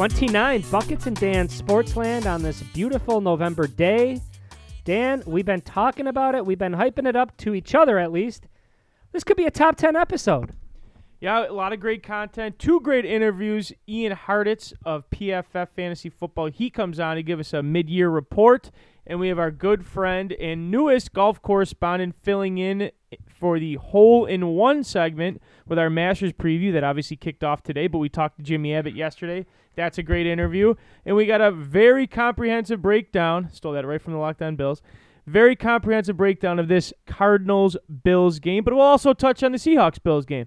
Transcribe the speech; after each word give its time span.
episode 0.00 0.16
29 0.16 0.64
Buckets 0.70 1.06
and 1.06 1.16
Dan 1.16 1.48
Sportsland 1.48 2.24
on 2.24 2.42
this 2.42 2.62
beautiful 2.72 3.20
November 3.20 3.66
day. 3.66 4.18
Dan, 4.84 5.22
we've 5.26 5.44
been 5.44 5.60
talking 5.60 6.06
about 6.06 6.34
it. 6.34 6.46
We've 6.46 6.58
been 6.58 6.72
hyping 6.72 7.06
it 7.06 7.16
up 7.16 7.36
to 7.38 7.54
each 7.54 7.74
other 7.74 7.98
at 7.98 8.10
least. 8.10 8.46
This 9.12 9.24
could 9.24 9.36
be 9.36 9.44
a 9.44 9.50
top 9.50 9.76
10 9.76 9.96
episode. 9.96 10.52
Yeah, 11.20 11.46
a 11.46 11.52
lot 11.52 11.74
of 11.74 11.80
great 11.80 12.02
content. 12.02 12.58
Two 12.58 12.80
great 12.80 13.04
interviews. 13.04 13.74
Ian 13.86 14.16
Hartitz 14.16 14.72
of 14.86 15.04
PFF 15.10 15.68
Fantasy 15.76 16.08
Football. 16.08 16.46
He 16.46 16.70
comes 16.70 16.98
on 16.98 17.16
to 17.16 17.22
give 17.22 17.38
us 17.38 17.52
a 17.52 17.62
mid 17.62 17.90
year 17.90 18.08
report. 18.08 18.70
And 19.06 19.20
we 19.20 19.28
have 19.28 19.38
our 19.38 19.50
good 19.50 19.84
friend 19.84 20.32
and 20.32 20.70
newest 20.70 21.12
golf 21.12 21.42
correspondent 21.42 22.14
filling 22.22 22.56
in 22.56 22.90
for 23.26 23.58
the 23.58 23.74
hole 23.74 24.24
in 24.24 24.46
one 24.48 24.82
segment 24.82 25.42
with 25.66 25.78
our 25.78 25.90
Masters 25.90 26.32
preview 26.32 26.72
that 26.72 26.84
obviously 26.84 27.16
kicked 27.16 27.44
off 27.44 27.62
today, 27.62 27.86
but 27.86 27.98
we 27.98 28.08
talked 28.08 28.36
to 28.36 28.42
Jimmy 28.42 28.74
Abbott 28.74 28.94
yesterday. 28.94 29.44
That's 29.76 29.98
a 29.98 30.02
great 30.02 30.26
interview. 30.26 30.74
And 31.04 31.16
we 31.16 31.26
got 31.26 31.40
a 31.40 31.50
very 31.50 32.06
comprehensive 32.06 32.82
breakdown. 32.82 33.48
Stole 33.52 33.72
that 33.72 33.86
right 33.86 34.00
from 34.00 34.12
the 34.12 34.18
Lockdown 34.18 34.56
Bills. 34.56 34.82
Very 35.26 35.54
comprehensive 35.54 36.16
breakdown 36.16 36.58
of 36.58 36.68
this 36.68 36.92
Cardinals 37.06 37.76
Bills 38.02 38.38
game, 38.38 38.64
but 38.64 38.74
we'll 38.74 38.82
also 38.82 39.12
touch 39.12 39.42
on 39.42 39.52
the 39.52 39.58
Seahawks 39.58 40.02
Bills 40.02 40.24
game. 40.24 40.46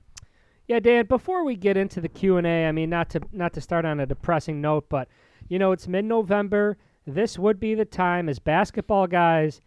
Yeah, 0.68 0.80
Dan, 0.80 1.06
before 1.06 1.44
we 1.44 1.56
get 1.56 1.78
into 1.78 2.02
the 2.02 2.10
Q&A, 2.10 2.68
I 2.68 2.72
mean 2.72 2.90
not 2.90 3.10
to 3.12 3.22
not 3.32 3.54
to 3.54 3.62
start 3.62 3.86
on 3.86 4.00
a 4.00 4.06
depressing 4.06 4.62
note, 4.62 4.90
but 4.90 5.08
you 5.48 5.60
know, 5.60 5.72
it's 5.72 5.88
mid-November. 5.88 6.78
This 7.06 7.38
would 7.38 7.60
be 7.60 7.76
the 7.76 7.86
time 7.86 8.30
as 8.30 8.40
basketball 8.40 9.08
guys 9.08 9.62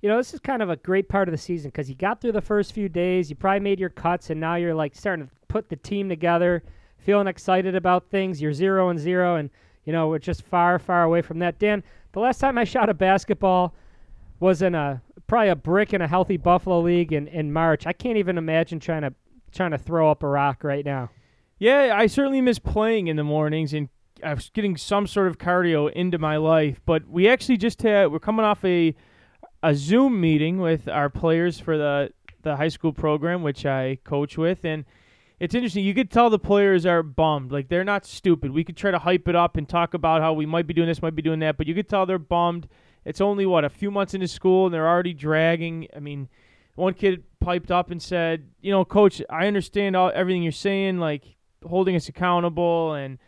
you 0.00 0.08
know, 0.08 0.16
this 0.16 0.32
is 0.32 0.40
kind 0.40 0.62
of 0.62 0.70
a 0.70 0.76
great 0.76 1.08
part 1.08 1.28
of 1.28 1.32
the 1.32 1.38
season 1.38 1.70
because 1.70 1.88
you 1.88 1.96
got 1.96 2.20
through 2.20 2.32
the 2.32 2.40
first 2.40 2.72
few 2.72 2.88
days, 2.88 3.30
you 3.30 3.36
probably 3.36 3.60
made 3.60 3.80
your 3.80 3.88
cuts, 3.88 4.30
and 4.30 4.40
now 4.40 4.54
you're 4.54 4.74
like 4.74 4.94
starting 4.94 5.26
to 5.26 5.32
put 5.48 5.68
the 5.68 5.76
team 5.76 6.08
together, 6.08 6.62
feeling 6.98 7.26
excited 7.26 7.74
about 7.74 8.10
things. 8.10 8.40
You're 8.40 8.52
zero 8.52 8.88
and 8.88 8.98
zero, 8.98 9.36
and 9.36 9.50
you 9.84 9.92
know 9.92 10.08
we're 10.08 10.18
just 10.18 10.42
far, 10.42 10.78
far 10.78 11.02
away 11.04 11.22
from 11.22 11.38
that. 11.40 11.58
Dan, 11.58 11.82
the 12.12 12.20
last 12.20 12.38
time 12.38 12.58
I 12.58 12.64
shot 12.64 12.88
a 12.88 12.94
basketball 12.94 13.74
was 14.40 14.62
in 14.62 14.74
a 14.74 15.02
probably 15.26 15.48
a 15.48 15.56
brick 15.56 15.92
in 15.92 16.00
a 16.00 16.08
healthy 16.08 16.36
Buffalo 16.36 16.80
league 16.80 17.12
in, 17.12 17.28
in 17.28 17.52
March. 17.52 17.86
I 17.86 17.92
can't 17.92 18.16
even 18.16 18.38
imagine 18.38 18.80
trying 18.80 19.02
to 19.02 19.14
trying 19.52 19.70
to 19.70 19.78
throw 19.78 20.10
up 20.10 20.22
a 20.22 20.28
rock 20.28 20.64
right 20.64 20.84
now. 20.84 21.10
Yeah, 21.58 21.94
I 21.96 22.06
certainly 22.06 22.40
miss 22.40 22.58
playing 22.58 23.08
in 23.08 23.16
the 23.16 23.24
mornings 23.24 23.72
and 23.72 23.88
I 24.22 24.34
was 24.34 24.50
getting 24.50 24.76
some 24.76 25.06
sort 25.06 25.28
of 25.28 25.38
cardio 25.38 25.92
into 25.92 26.18
my 26.18 26.36
life. 26.36 26.80
But 26.84 27.08
we 27.08 27.28
actually 27.28 27.56
just 27.56 27.82
had 27.82 28.10
we're 28.10 28.18
coming 28.18 28.44
off 28.44 28.64
a 28.64 28.94
a 29.62 29.74
Zoom 29.74 30.20
meeting 30.20 30.58
with 30.58 30.88
our 30.88 31.10
players 31.10 31.58
for 31.58 31.76
the 31.76 32.12
the 32.42 32.56
high 32.56 32.68
school 32.68 32.92
program, 32.92 33.42
which 33.42 33.66
I 33.66 33.98
coach 34.04 34.38
with, 34.38 34.64
and 34.64 34.84
it's 35.40 35.54
interesting. 35.54 35.84
You 35.84 35.94
could 35.94 36.10
tell 36.10 36.30
the 36.30 36.38
players 36.38 36.84
are 36.84 37.02
bummed. 37.02 37.52
Like 37.52 37.68
they're 37.68 37.84
not 37.84 38.04
stupid. 38.04 38.50
We 38.50 38.64
could 38.64 38.76
try 38.76 38.90
to 38.90 38.98
hype 38.98 39.28
it 39.28 39.36
up 39.36 39.56
and 39.56 39.68
talk 39.68 39.94
about 39.94 40.20
how 40.20 40.32
we 40.32 40.46
might 40.46 40.66
be 40.66 40.74
doing 40.74 40.88
this, 40.88 41.02
might 41.02 41.14
be 41.14 41.22
doing 41.22 41.40
that, 41.40 41.56
but 41.56 41.66
you 41.66 41.74
could 41.74 41.88
tell 41.88 42.06
they're 42.06 42.18
bummed. 42.18 42.68
It's 43.04 43.20
only 43.20 43.46
what 43.46 43.64
a 43.64 43.70
few 43.70 43.90
months 43.90 44.14
into 44.14 44.28
school, 44.28 44.66
and 44.66 44.74
they're 44.74 44.88
already 44.88 45.14
dragging. 45.14 45.86
I 45.96 46.00
mean, 46.00 46.28
one 46.74 46.94
kid 46.94 47.24
piped 47.40 47.70
up 47.70 47.90
and 47.90 48.02
said, 48.02 48.48
"You 48.60 48.72
know, 48.72 48.84
coach, 48.84 49.22
I 49.30 49.46
understand 49.46 49.96
all 49.96 50.10
everything 50.14 50.42
you're 50.42 50.52
saying, 50.52 50.98
like 50.98 51.36
holding 51.66 51.96
us 51.96 52.08
accountable 52.08 52.94
and." 52.94 53.18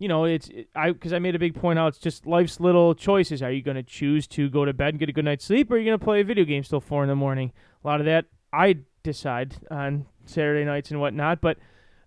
you 0.00 0.08
know, 0.08 0.24
it's 0.24 0.48
it, 0.48 0.68
I 0.74 0.92
because 0.92 1.12
I 1.12 1.18
made 1.18 1.36
a 1.36 1.38
big 1.38 1.54
point 1.54 1.78
out. 1.78 1.88
It's 1.88 1.98
just 1.98 2.26
life's 2.26 2.58
little 2.58 2.94
choices. 2.94 3.42
Are 3.42 3.52
you 3.52 3.62
going 3.62 3.76
to 3.76 3.82
choose 3.82 4.26
to 4.28 4.48
go 4.48 4.64
to 4.64 4.72
bed 4.72 4.94
and 4.94 4.98
get 4.98 5.10
a 5.10 5.12
good 5.12 5.26
night's 5.26 5.44
sleep, 5.44 5.70
or 5.70 5.74
are 5.74 5.78
you 5.78 5.84
going 5.84 5.98
to 5.98 6.02
play 6.02 6.22
a 6.22 6.24
video 6.24 6.44
game 6.44 6.62
till 6.62 6.80
four 6.80 7.02
in 7.02 7.08
the 7.08 7.14
morning? 7.14 7.52
A 7.84 7.86
lot 7.86 8.00
of 8.00 8.06
that 8.06 8.24
I 8.50 8.78
decide 9.02 9.56
on 9.70 10.06
Saturday 10.24 10.64
nights 10.64 10.90
and 10.90 11.00
whatnot. 11.00 11.42
But 11.42 11.58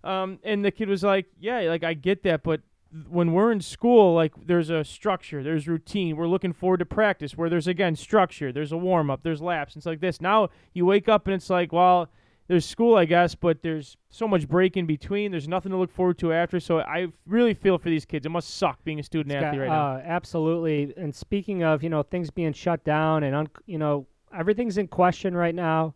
um, 0.04 0.38
and 0.44 0.64
the 0.64 0.70
kid 0.70 0.88
was 0.88 1.02
like, 1.02 1.26
yeah, 1.40 1.60
like 1.62 1.82
I 1.82 1.94
get 1.94 2.22
that, 2.24 2.42
but 2.42 2.60
when 3.08 3.32
we're 3.32 3.50
in 3.50 3.60
school, 3.60 4.14
like 4.14 4.32
there's 4.46 4.70
a 4.70 4.84
structure, 4.84 5.42
there's 5.42 5.66
routine. 5.66 6.16
We're 6.16 6.28
looking 6.28 6.52
forward 6.52 6.78
to 6.78 6.86
practice 6.86 7.36
where 7.36 7.50
there's 7.50 7.66
again 7.66 7.96
structure, 7.96 8.52
there's 8.52 8.70
a 8.70 8.76
warm 8.76 9.10
up, 9.10 9.22
there's 9.22 9.42
laps. 9.42 9.74
It's 9.76 9.86
like 9.86 10.00
this. 10.00 10.20
Now 10.20 10.50
you 10.74 10.86
wake 10.86 11.08
up 11.08 11.26
and 11.26 11.34
it's 11.34 11.50
like, 11.50 11.72
well, 11.72 12.08
there's 12.46 12.66
school, 12.66 12.96
I 12.96 13.06
guess, 13.06 13.34
but 13.34 13.62
there's 13.62 13.96
so 14.10 14.28
much 14.28 14.46
break 14.46 14.76
in 14.76 14.86
between. 14.86 15.30
There's 15.30 15.48
nothing 15.48 15.72
to 15.72 15.78
look 15.78 15.90
forward 15.90 16.18
to 16.18 16.32
after. 16.32 16.60
So 16.60 16.80
I 16.80 17.08
really 17.26 17.54
feel 17.54 17.78
for 17.78 17.88
these 17.88 18.04
kids. 18.04 18.26
It 18.26 18.28
must 18.28 18.50
suck 18.58 18.84
being 18.84 19.00
a 19.00 19.02
student 19.02 19.34
athlete 19.34 19.62
right 19.62 19.70
uh, 19.70 19.96
now. 19.96 20.02
Absolutely. 20.04 20.92
And 20.96 21.14
speaking 21.14 21.64
of, 21.64 21.82
you 21.82 21.88
know, 21.88 22.02
things 22.02 22.30
being 22.30 22.52
shut 22.52 22.84
down 22.84 23.24
and, 23.24 23.34
un- 23.34 23.48
you 23.64 23.78
know, 23.78 24.06
everything's 24.36 24.76
in 24.76 24.88
question 24.88 25.34
right 25.34 25.54
now. 25.54 25.94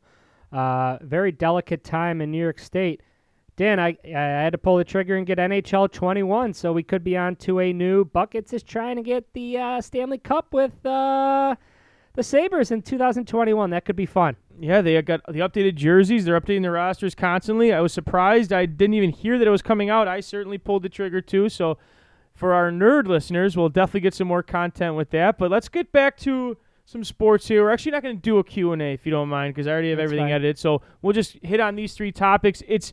Uh, 0.51 0.97
very 1.03 1.31
delicate 1.31 1.85
time 1.85 2.23
in 2.23 2.31
New 2.31 2.41
York 2.41 2.59
State. 2.59 3.03
Dan, 3.59 3.81
I, 3.81 3.97
I 4.05 4.11
had 4.11 4.53
to 4.53 4.59
pull 4.59 4.77
the 4.77 4.85
trigger 4.85 5.17
and 5.17 5.27
get 5.27 5.39
NHL 5.39 5.91
21, 5.91 6.55
so 6.55 6.73
we 6.73 6.85
could 6.85 7.03
be 7.03 7.17
on 7.17 7.35
to 7.37 7.59
a 7.59 7.73
new 7.73 8.05
Buckets 8.05 8.53
is 8.53 8.63
trying 8.63 8.95
to 8.95 9.03
get 9.03 9.33
the 9.33 9.59
uh, 9.59 9.81
Stanley 9.81 10.19
Cup 10.19 10.53
with 10.53 10.87
uh, 10.87 11.57
the 12.15 12.23
Sabres 12.23 12.71
in 12.71 12.83
2021. 12.83 13.71
That 13.71 13.85
could 13.85 13.97
be 13.97 14.07
fun. 14.07 14.37
Yeah, 14.61 14.81
they 14.81 15.03
got 15.03 15.23
the 15.27 15.41
updated 15.41 15.75
jerseys. 15.75 16.25
They're 16.25 16.41
updating 16.41 16.63
their 16.63 16.71
rosters 16.71 17.17
constantly. 17.17 17.73
I 17.73 17.81
was 17.81 17.93
surprised. 17.93 18.53
I 18.53 18.65
didn't 18.65 18.95
even 18.95 19.11
hear 19.11 19.41
that 19.41 19.49
it 19.49 19.51
was 19.51 19.63
coming 19.63 19.91
out. 19.91 20.07
I 20.07 20.21
certainly 20.21 20.59
pulled 20.59 20.85
the 20.85 20.89
trigger 20.89 21.21
too. 21.21 21.49
So, 21.49 21.79
for 22.35 22.55
our 22.55 22.71
nerd 22.71 23.09
listeners, 23.09 23.57
we'll 23.57 23.71
definitely 23.71 24.03
get 24.03 24.15
some 24.15 24.29
more 24.29 24.45
content 24.45 24.95
with 24.95 25.11
that. 25.11 25.37
But 25.37 25.51
let's 25.51 25.69
get 25.69 25.91
back 25.91 26.17
to 26.19 26.57
some 26.85 27.03
sports 27.03 27.49
here. 27.49 27.65
We're 27.65 27.71
actually 27.71 27.91
not 27.91 28.05
going 28.05 28.17
to 28.17 28.23
do 28.23 28.39
a 28.39 28.45
Q&A 28.45 28.93
if 28.93 29.05
you 29.05 29.11
don't 29.11 29.29
mind 29.29 29.53
because 29.53 29.67
I 29.67 29.73
already 29.73 29.89
have 29.91 29.99
That's 29.99 30.05
everything 30.05 30.27
fine. 30.27 30.33
edited. 30.35 30.61
So, 30.61 30.81
we'll 31.03 31.13
just 31.13 31.39
hit 31.43 31.59
on 31.59 31.75
these 31.75 31.95
three 31.95 32.13
topics. 32.13 32.63
It's 32.69 32.93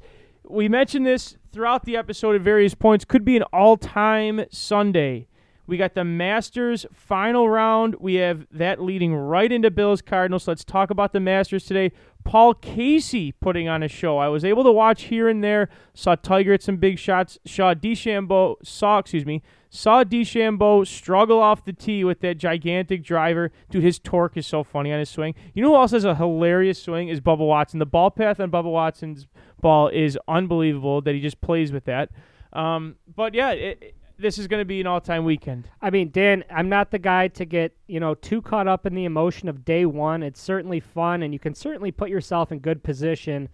we 0.50 0.69
mentioned 0.69 1.06
this 1.06 1.38
throughout 1.51 1.85
the 1.85 1.97
episode 1.97 2.35
at 2.35 2.41
various 2.41 2.73
points. 2.73 3.06
Could 3.06 3.25
be 3.25 3.38
an 3.38 3.44
all-time 3.53 4.45
Sunday. 4.51 5.28
We 5.67 5.78
got 5.78 5.95
the 5.95 6.03
Masters 6.03 6.85
final 6.94 7.50
round. 7.50 7.95
We 8.00 8.16
have 8.16 8.45
that 8.51 8.81
leading 8.81 9.16
right 9.16 9.51
into 9.51 9.72
Bills 9.72 10.01
Cardinals. 10.01 10.47
Let's 10.47 10.63
talk 10.63 10.91
about 10.91 11.11
the 11.11 11.19
Masters 11.19 11.66
today. 11.66 11.91
Paul 12.23 12.53
Casey 12.53 13.31
putting 13.31 13.67
on 13.67 13.81
a 13.81 13.88
show. 13.88 14.17
I 14.17 14.28
was 14.28 14.45
able 14.45 14.63
to 14.63 14.72
watch 14.72 15.03
here 15.03 15.28
and 15.28 15.44
there. 15.44 15.69
Saw 15.94 16.16
Tiger 16.16 16.53
at 16.53 16.61
some 16.61 16.78
big 16.78 17.00
shots. 17.00 17.39
Saw 17.45 17.73
DeChambeau 17.73 18.55
saw 18.63 19.00
excuse 19.00 19.25
me 19.25 19.41
saw 19.75 20.03
DeChambeau 20.03 20.88
struggle 20.88 21.39
off 21.39 21.66
the 21.66 21.73
tee 21.73 22.03
with 22.03 22.22
that 22.22 22.38
gigantic 22.38 23.03
driver. 23.03 23.51
Dude, 23.69 23.84
his 23.84 24.00
torque 24.00 24.38
is 24.38 24.47
so 24.47 24.63
funny 24.63 24.91
on 24.91 25.00
his 25.00 25.09
swing. 25.09 25.35
You 25.53 25.63
know 25.63 25.69
who 25.69 25.75
else 25.75 25.91
has 25.91 26.05
a 26.05 26.16
hilarious 26.16 26.81
swing 26.81 27.09
is 27.09 27.19
Bubba 27.19 27.45
Watson. 27.45 27.79
The 27.79 27.85
ball 27.85 28.09
path 28.09 28.39
on 28.39 28.50
Bubba 28.50 28.72
Watson's 28.72 29.28
ball 29.65 29.87
is 29.87 30.15
unbelievable 30.27 31.01
that 31.01 31.15
he 31.15 31.19
just 31.19 31.41
plays 31.41 31.71
with 31.71 31.85
that. 31.85 32.11
Um, 32.53 32.97
but 33.15 33.33
yeah, 33.33 33.49
it, 33.49 33.95
this 34.15 34.37
is 34.37 34.45
going 34.45 34.61
to 34.61 34.65
be 34.65 34.79
an 34.79 34.85
all-time 34.85 35.25
weekend. 35.25 35.67
I 35.81 35.89
mean, 35.89 36.11
Dan, 36.11 36.43
I'm 36.51 36.69
not 36.69 36.91
the 36.91 36.99
guy 36.99 37.29
to 37.29 37.45
get, 37.45 37.75
you 37.87 37.99
know, 37.99 38.13
too 38.13 38.43
caught 38.43 38.67
up 38.67 38.85
in 38.85 38.93
the 38.93 39.05
emotion 39.05 39.49
of 39.49 39.65
day 39.65 39.87
one. 39.87 40.21
It's 40.21 40.39
certainly 40.39 40.79
fun, 40.79 41.23
and 41.23 41.33
you 41.33 41.39
can 41.39 41.55
certainly 41.55 41.91
put 41.91 42.11
yourself 42.11 42.51
in 42.51 42.59
good 42.59 42.83
position. 42.83 43.49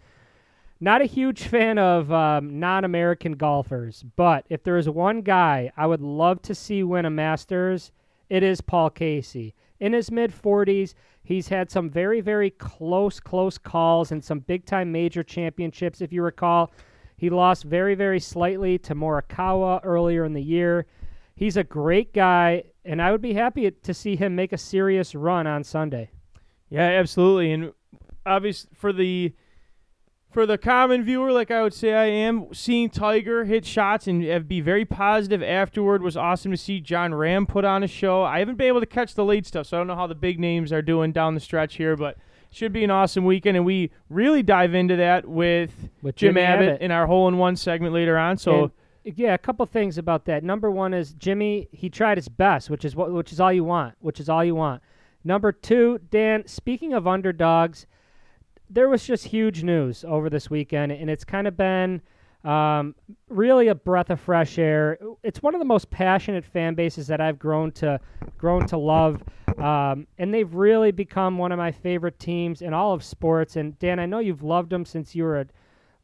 Not 0.82 1.02
a 1.02 1.06
huge 1.06 1.44
fan 1.44 1.78
of 1.78 2.12
um, 2.12 2.60
non 2.60 2.84
American 2.84 3.38
golfers, 3.38 4.04
but 4.18 4.46
if 4.50 4.64
there 4.64 4.78
is 4.78 4.90
one 4.90 5.22
guy 5.22 5.72
I 5.78 5.88
would 5.88 6.02
love 6.02 6.42
to 6.42 6.54
see 6.54 6.84
win 6.84 7.06
a 7.06 7.10
Masters, 7.10 7.94
it 8.30 8.44
is 8.44 8.60
Paul 8.60 8.90
Casey. 8.90 9.56
In 9.80 9.94
his 9.94 10.12
mid 10.12 10.34
40s, 10.34 10.94
he's 11.32 11.48
had 11.48 11.72
some 11.72 11.90
very, 11.90 12.22
very 12.22 12.50
close, 12.50 13.20
close 13.20 13.58
calls 13.58 14.12
and 14.12 14.24
some 14.24 14.40
big 14.40 14.66
time 14.66 14.92
major 14.92 15.24
championships. 15.24 16.02
If 16.02 16.12
you 16.12 16.22
recall, 16.22 16.72
he 17.18 17.30
lost 17.30 17.64
very, 17.64 17.96
very 17.96 18.20
slightly 18.20 18.78
to 18.80 18.96
Morikawa 18.96 19.82
earlier 19.84 20.26
in 20.26 20.34
the 20.34 20.42
year. 20.42 20.86
He's 21.36 21.58
a 21.58 21.64
great 21.64 22.14
guy, 22.14 22.64
and 22.86 23.02
I 23.02 23.12
would 23.12 23.22
be 23.22 23.34
happy 23.34 23.72
to 23.72 23.94
see 23.94 24.16
him 24.16 24.36
make 24.36 24.54
a 24.54 24.58
serious 24.58 25.16
run 25.16 25.48
on 25.48 25.64
Sunday. 25.64 26.12
Yeah, 26.70 26.84
absolutely. 26.84 27.52
And 27.52 27.74
obviously 28.26 28.70
for 28.74 28.94
the 28.94 29.34
for 30.32 30.46
the 30.46 30.58
common 30.58 31.04
viewer, 31.04 31.32
like 31.32 31.52
I 31.52 31.62
would 31.62 31.74
say 31.74 31.94
I 31.94 32.06
am, 32.06 32.54
seeing 32.54 32.90
Tiger 32.90 33.44
hit 33.46 33.66
shots 33.66 34.08
and 34.08 34.48
be 34.48 34.62
very 34.62 34.86
positive 34.86 35.44
afterward 35.44 36.02
was 36.02 36.16
awesome 36.16 36.52
to 36.52 36.58
see 36.58 36.80
Jon 36.80 37.12
Rahm 37.12 37.48
put 37.48 37.66
on 37.66 37.84
a 37.84 37.88
show. 37.88 38.24
I 38.24 38.40
haven't 38.40 38.56
been 38.56 38.68
able 38.68 38.80
to 38.80 38.86
catch 38.86 39.14
the 39.14 39.26
late 39.26 39.46
stuff, 39.46 39.68
so 39.68 39.78
I 39.78 39.80
don't 39.82 39.88
know 39.88 39.96
how 39.96 40.08
the 40.08 40.16
big 40.16 40.40
names 40.40 40.72
are 40.72 40.82
doing 40.82 41.12
down 41.12 41.34
the 41.36 41.42
stretch 41.42 41.76
here, 41.76 41.98
but 41.98 42.18
should 42.50 42.74
be 42.74 42.84
an 42.84 42.92
awesome 42.92 43.26
weekend, 43.26 43.56
and 43.58 43.66
we 43.66 43.92
really 44.10 44.44
dive 44.44 44.74
into 44.74 44.96
that 44.98 45.28
with, 45.28 45.90
With 46.02 46.16
Jim 46.16 46.36
Jimmy 46.36 46.42
Abbott, 46.42 46.68
Abbott. 46.70 46.82
in 46.82 46.92
our 46.92 47.08
hole 47.08 47.28
in 47.28 47.38
one 47.38 47.56
segment 47.56 47.94
later 47.94 48.18
on. 48.18 48.38
So 48.38 48.72
And, 49.06 49.18
yeah, 49.18 49.34
a 49.34 49.38
couple 49.38 49.66
things 49.66 49.98
about 49.98 50.26
that. 50.26 50.44
Number 50.44 50.70
one 50.70 50.94
is 50.94 51.14
Jimmy. 51.14 51.68
He 51.72 51.90
tried 51.90 52.18
his 52.18 52.30
best, 52.30 52.70
which 52.70 52.86
is 52.86 52.96
what, 52.96 53.12
which 53.12 53.32
is 53.32 53.40
all 53.40 53.52
you 53.52 53.64
want. 53.64 53.96
Which 54.00 54.20
is 54.20 54.30
all 54.30 54.44
you 54.44 54.56
want. 54.56 54.82
Number 55.24 55.52
two, 55.52 56.00
Dan. 56.10 56.46
Speaking 56.46 56.94
of 56.94 57.08
underdogs, 57.08 57.86
there 58.72 58.88
was 58.88 59.06
just 59.06 59.26
huge 59.26 59.64
news 59.64 60.06
over 60.08 60.30
this 60.30 60.50
weekend, 60.50 60.92
and 60.92 61.10
it's 61.10 61.26
kind 61.26 61.48
of 61.48 61.58
been 61.58 62.02
um, 62.44 62.96
really 63.30 63.68
a 63.68 63.76
breath 63.76 64.10
of 64.10 64.20
fresh 64.20 64.58
air. 64.58 64.98
It's 65.24 65.44
one 65.44 65.54
of 65.54 65.60
the 65.60 65.66
most 65.66 65.90
passionate 65.90 66.46
fan 66.46 66.74
bases 66.74 67.08
that 67.08 67.20
I've 67.20 67.38
grown 67.38 67.72
to 67.74 68.00
grown 68.38 68.66
to 68.68 68.78
love, 68.78 69.22
um, 69.58 70.08
and 70.18 70.34
they've 70.34 70.54
really 70.54 70.92
become 70.92 71.38
one 71.38 71.52
of 71.52 71.58
my 71.58 71.72
favorite 71.72 72.18
teams 72.18 72.62
in 72.62 72.74
all 72.74 72.94
of 72.94 73.04
sports. 73.04 73.58
And 73.58 73.78
Dan, 73.78 74.00
I 74.00 74.06
know 74.06 74.20
you've 74.20 74.44
loved 74.44 74.70
them 74.70 74.86
since 74.86 75.14
you 75.14 75.24
were 75.24 75.42
a, 75.42 75.46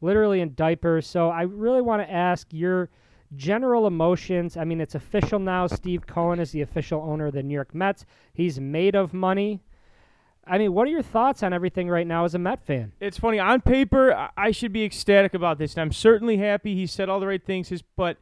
literally 0.00 0.40
in 0.40 0.54
diapers. 0.54 1.06
So 1.06 1.30
I 1.30 1.42
really 1.42 1.80
want 1.80 2.02
to 2.02 2.12
ask 2.12 2.46
your 2.50 2.90
general 3.36 3.86
emotions. 3.86 4.56
I 4.56 4.64
mean, 4.64 4.80
it's 4.80 4.94
official 4.94 5.38
now. 5.38 5.66
Steve 5.66 6.06
Cohen 6.06 6.38
is 6.38 6.52
the 6.52 6.62
official 6.62 7.00
owner 7.02 7.26
of 7.26 7.34
the 7.34 7.42
New 7.42 7.54
York 7.54 7.74
Mets. 7.74 8.04
He's 8.32 8.60
made 8.60 8.94
of 8.94 9.12
money. 9.12 9.60
I 10.48 10.58
mean, 10.58 10.72
what 10.72 10.86
are 10.88 10.90
your 10.90 11.02
thoughts 11.02 11.42
on 11.42 11.52
everything 11.52 11.88
right 11.88 12.06
now 12.06 12.24
as 12.24 12.34
a 12.34 12.38
Met 12.38 12.64
fan? 12.64 12.92
It's 13.00 13.18
funny. 13.18 13.38
On 13.38 13.60
paper, 13.60 14.30
I- 14.36 14.50
should 14.50 14.72
be 14.72 14.84
ecstatic 14.84 15.34
about 15.34 15.58
this, 15.58 15.74
and 15.74 15.82
I'm 15.82 15.92
certainly 15.92 16.38
happy 16.38 16.74
he 16.74 16.86
said 16.86 17.08
all 17.08 17.20
the 17.20 17.26
right 17.26 17.44
things. 17.44 17.82
But 17.96 18.16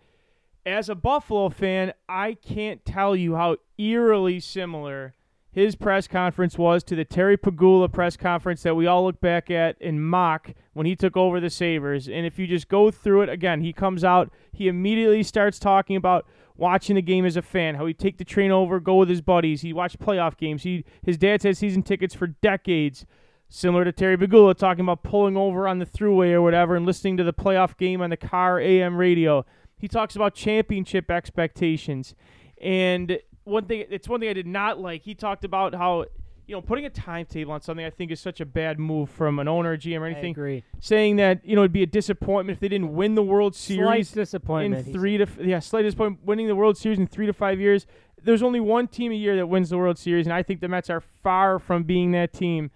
as 0.66 0.88
a 0.88 0.94
Buffalo 0.94 1.48
fan, 1.48 1.92
I 2.08 2.34
can't 2.34 2.84
tell 2.84 3.14
you 3.14 3.36
how 3.36 3.56
eerily 3.78 4.40
similar 4.40 5.14
his 5.52 5.74
press 5.74 6.06
conference 6.06 6.58
was 6.58 6.82
to 6.84 6.94
the 6.94 7.04
Terry 7.04 7.38
Pegula 7.38 7.90
press 7.90 8.16
conference 8.16 8.62
that 8.64 8.74
we 8.76 8.86
all 8.86 9.04
look 9.04 9.22
back 9.22 9.50
at 9.50 9.76
and 9.80 10.04
mock 10.04 10.52
when 10.74 10.84
he 10.84 10.94
took 10.94 11.16
over 11.16 11.40
the 11.40 11.48
Sabres. 11.48 12.08
And 12.08 12.26
if 12.26 12.38
you 12.38 12.46
just 12.46 12.68
go 12.68 12.90
through 12.90 13.22
it 13.22 13.28
again, 13.30 13.62
he 13.62 13.72
comes 13.72 14.04
out, 14.04 14.30
he 14.52 14.68
immediately 14.68 15.22
starts 15.22 15.58
talking 15.58 15.96
about 15.96 16.26
watching 16.56 16.96
the 16.96 17.02
game 17.02 17.24
as 17.24 17.36
a 17.36 17.42
fan, 17.42 17.74
how 17.74 17.86
he'd 17.86 17.98
take 17.98 18.18
the 18.18 18.24
train 18.24 18.50
over, 18.50 18.80
go 18.80 18.96
with 18.96 19.08
his 19.08 19.20
buddies. 19.20 19.62
He 19.62 19.72
watched 19.72 19.98
playoff 19.98 20.36
games. 20.36 20.62
He 20.62 20.84
his 21.02 21.18
dad 21.18 21.42
had 21.42 21.56
season 21.56 21.82
tickets 21.82 22.14
for 22.14 22.28
decades. 22.28 23.06
Similar 23.48 23.84
to 23.84 23.92
Terry 23.92 24.16
Pegula 24.16 24.56
talking 24.56 24.84
about 24.84 25.04
pulling 25.04 25.36
over 25.36 25.68
on 25.68 25.78
the 25.78 25.86
thruway 25.86 26.32
or 26.32 26.42
whatever 26.42 26.74
and 26.74 26.84
listening 26.84 27.16
to 27.18 27.24
the 27.24 27.32
playoff 27.32 27.76
game 27.76 28.02
on 28.02 28.10
the 28.10 28.16
car 28.16 28.58
AM 28.58 28.96
radio. 28.96 29.44
He 29.78 29.86
talks 29.86 30.16
about 30.16 30.34
championship 30.34 31.10
expectations. 31.10 32.14
And 32.60 33.18
one 33.44 33.66
thing 33.66 33.84
it's 33.88 34.08
one 34.08 34.20
thing 34.20 34.28
I 34.28 34.32
did 34.32 34.46
not 34.46 34.80
like. 34.80 35.02
He 35.02 35.14
talked 35.14 35.44
about 35.44 35.74
how 35.74 36.06
you 36.46 36.54
know 36.54 36.60
putting 36.60 36.84
a 36.86 36.90
timetable 36.90 37.52
on 37.52 37.60
something 37.60 37.84
I 37.84 37.90
think 37.90 38.10
is 38.10 38.20
such 38.20 38.40
a 38.40 38.46
bad 38.46 38.78
move 38.78 39.10
from 39.10 39.38
an 39.38 39.48
owner, 39.48 39.76
GM, 39.76 40.00
or 40.00 40.06
I 40.06 40.10
anything. 40.10 40.30
agree. 40.30 40.64
Saying 40.80 41.16
that 41.16 41.44
you 41.44 41.56
know 41.56 41.62
it'd 41.62 41.72
be 41.72 41.82
a 41.82 41.86
disappointment 41.86 42.56
if 42.56 42.60
they 42.60 42.68
didn't 42.68 42.94
win 42.94 43.14
the 43.14 43.22
World 43.22 43.54
Series. 43.54 44.08
Slight 44.10 44.22
disappointment. 44.22 44.86
in 44.86 44.92
three 44.92 45.16
to 45.18 45.24
f- 45.24 45.38
yeah 45.40 45.58
slight 45.58 45.82
disappointment 45.82 46.24
winning 46.24 46.46
the 46.46 46.56
World 46.56 46.76
Series 46.76 46.98
in 46.98 47.06
three 47.06 47.26
to 47.26 47.32
five 47.32 47.60
years. 47.60 47.86
There's 48.22 48.42
only 48.42 48.60
one 48.60 48.88
team 48.88 49.12
a 49.12 49.14
year 49.14 49.36
that 49.36 49.46
wins 49.46 49.70
the 49.70 49.78
World 49.78 49.98
Series, 49.98 50.26
and 50.26 50.32
I 50.32 50.42
think 50.42 50.60
the 50.60 50.68
Mets 50.68 50.88
are 50.90 51.00
far 51.00 51.58
from 51.58 51.82
being 51.84 52.12
that 52.12 52.32
team. 52.32 52.70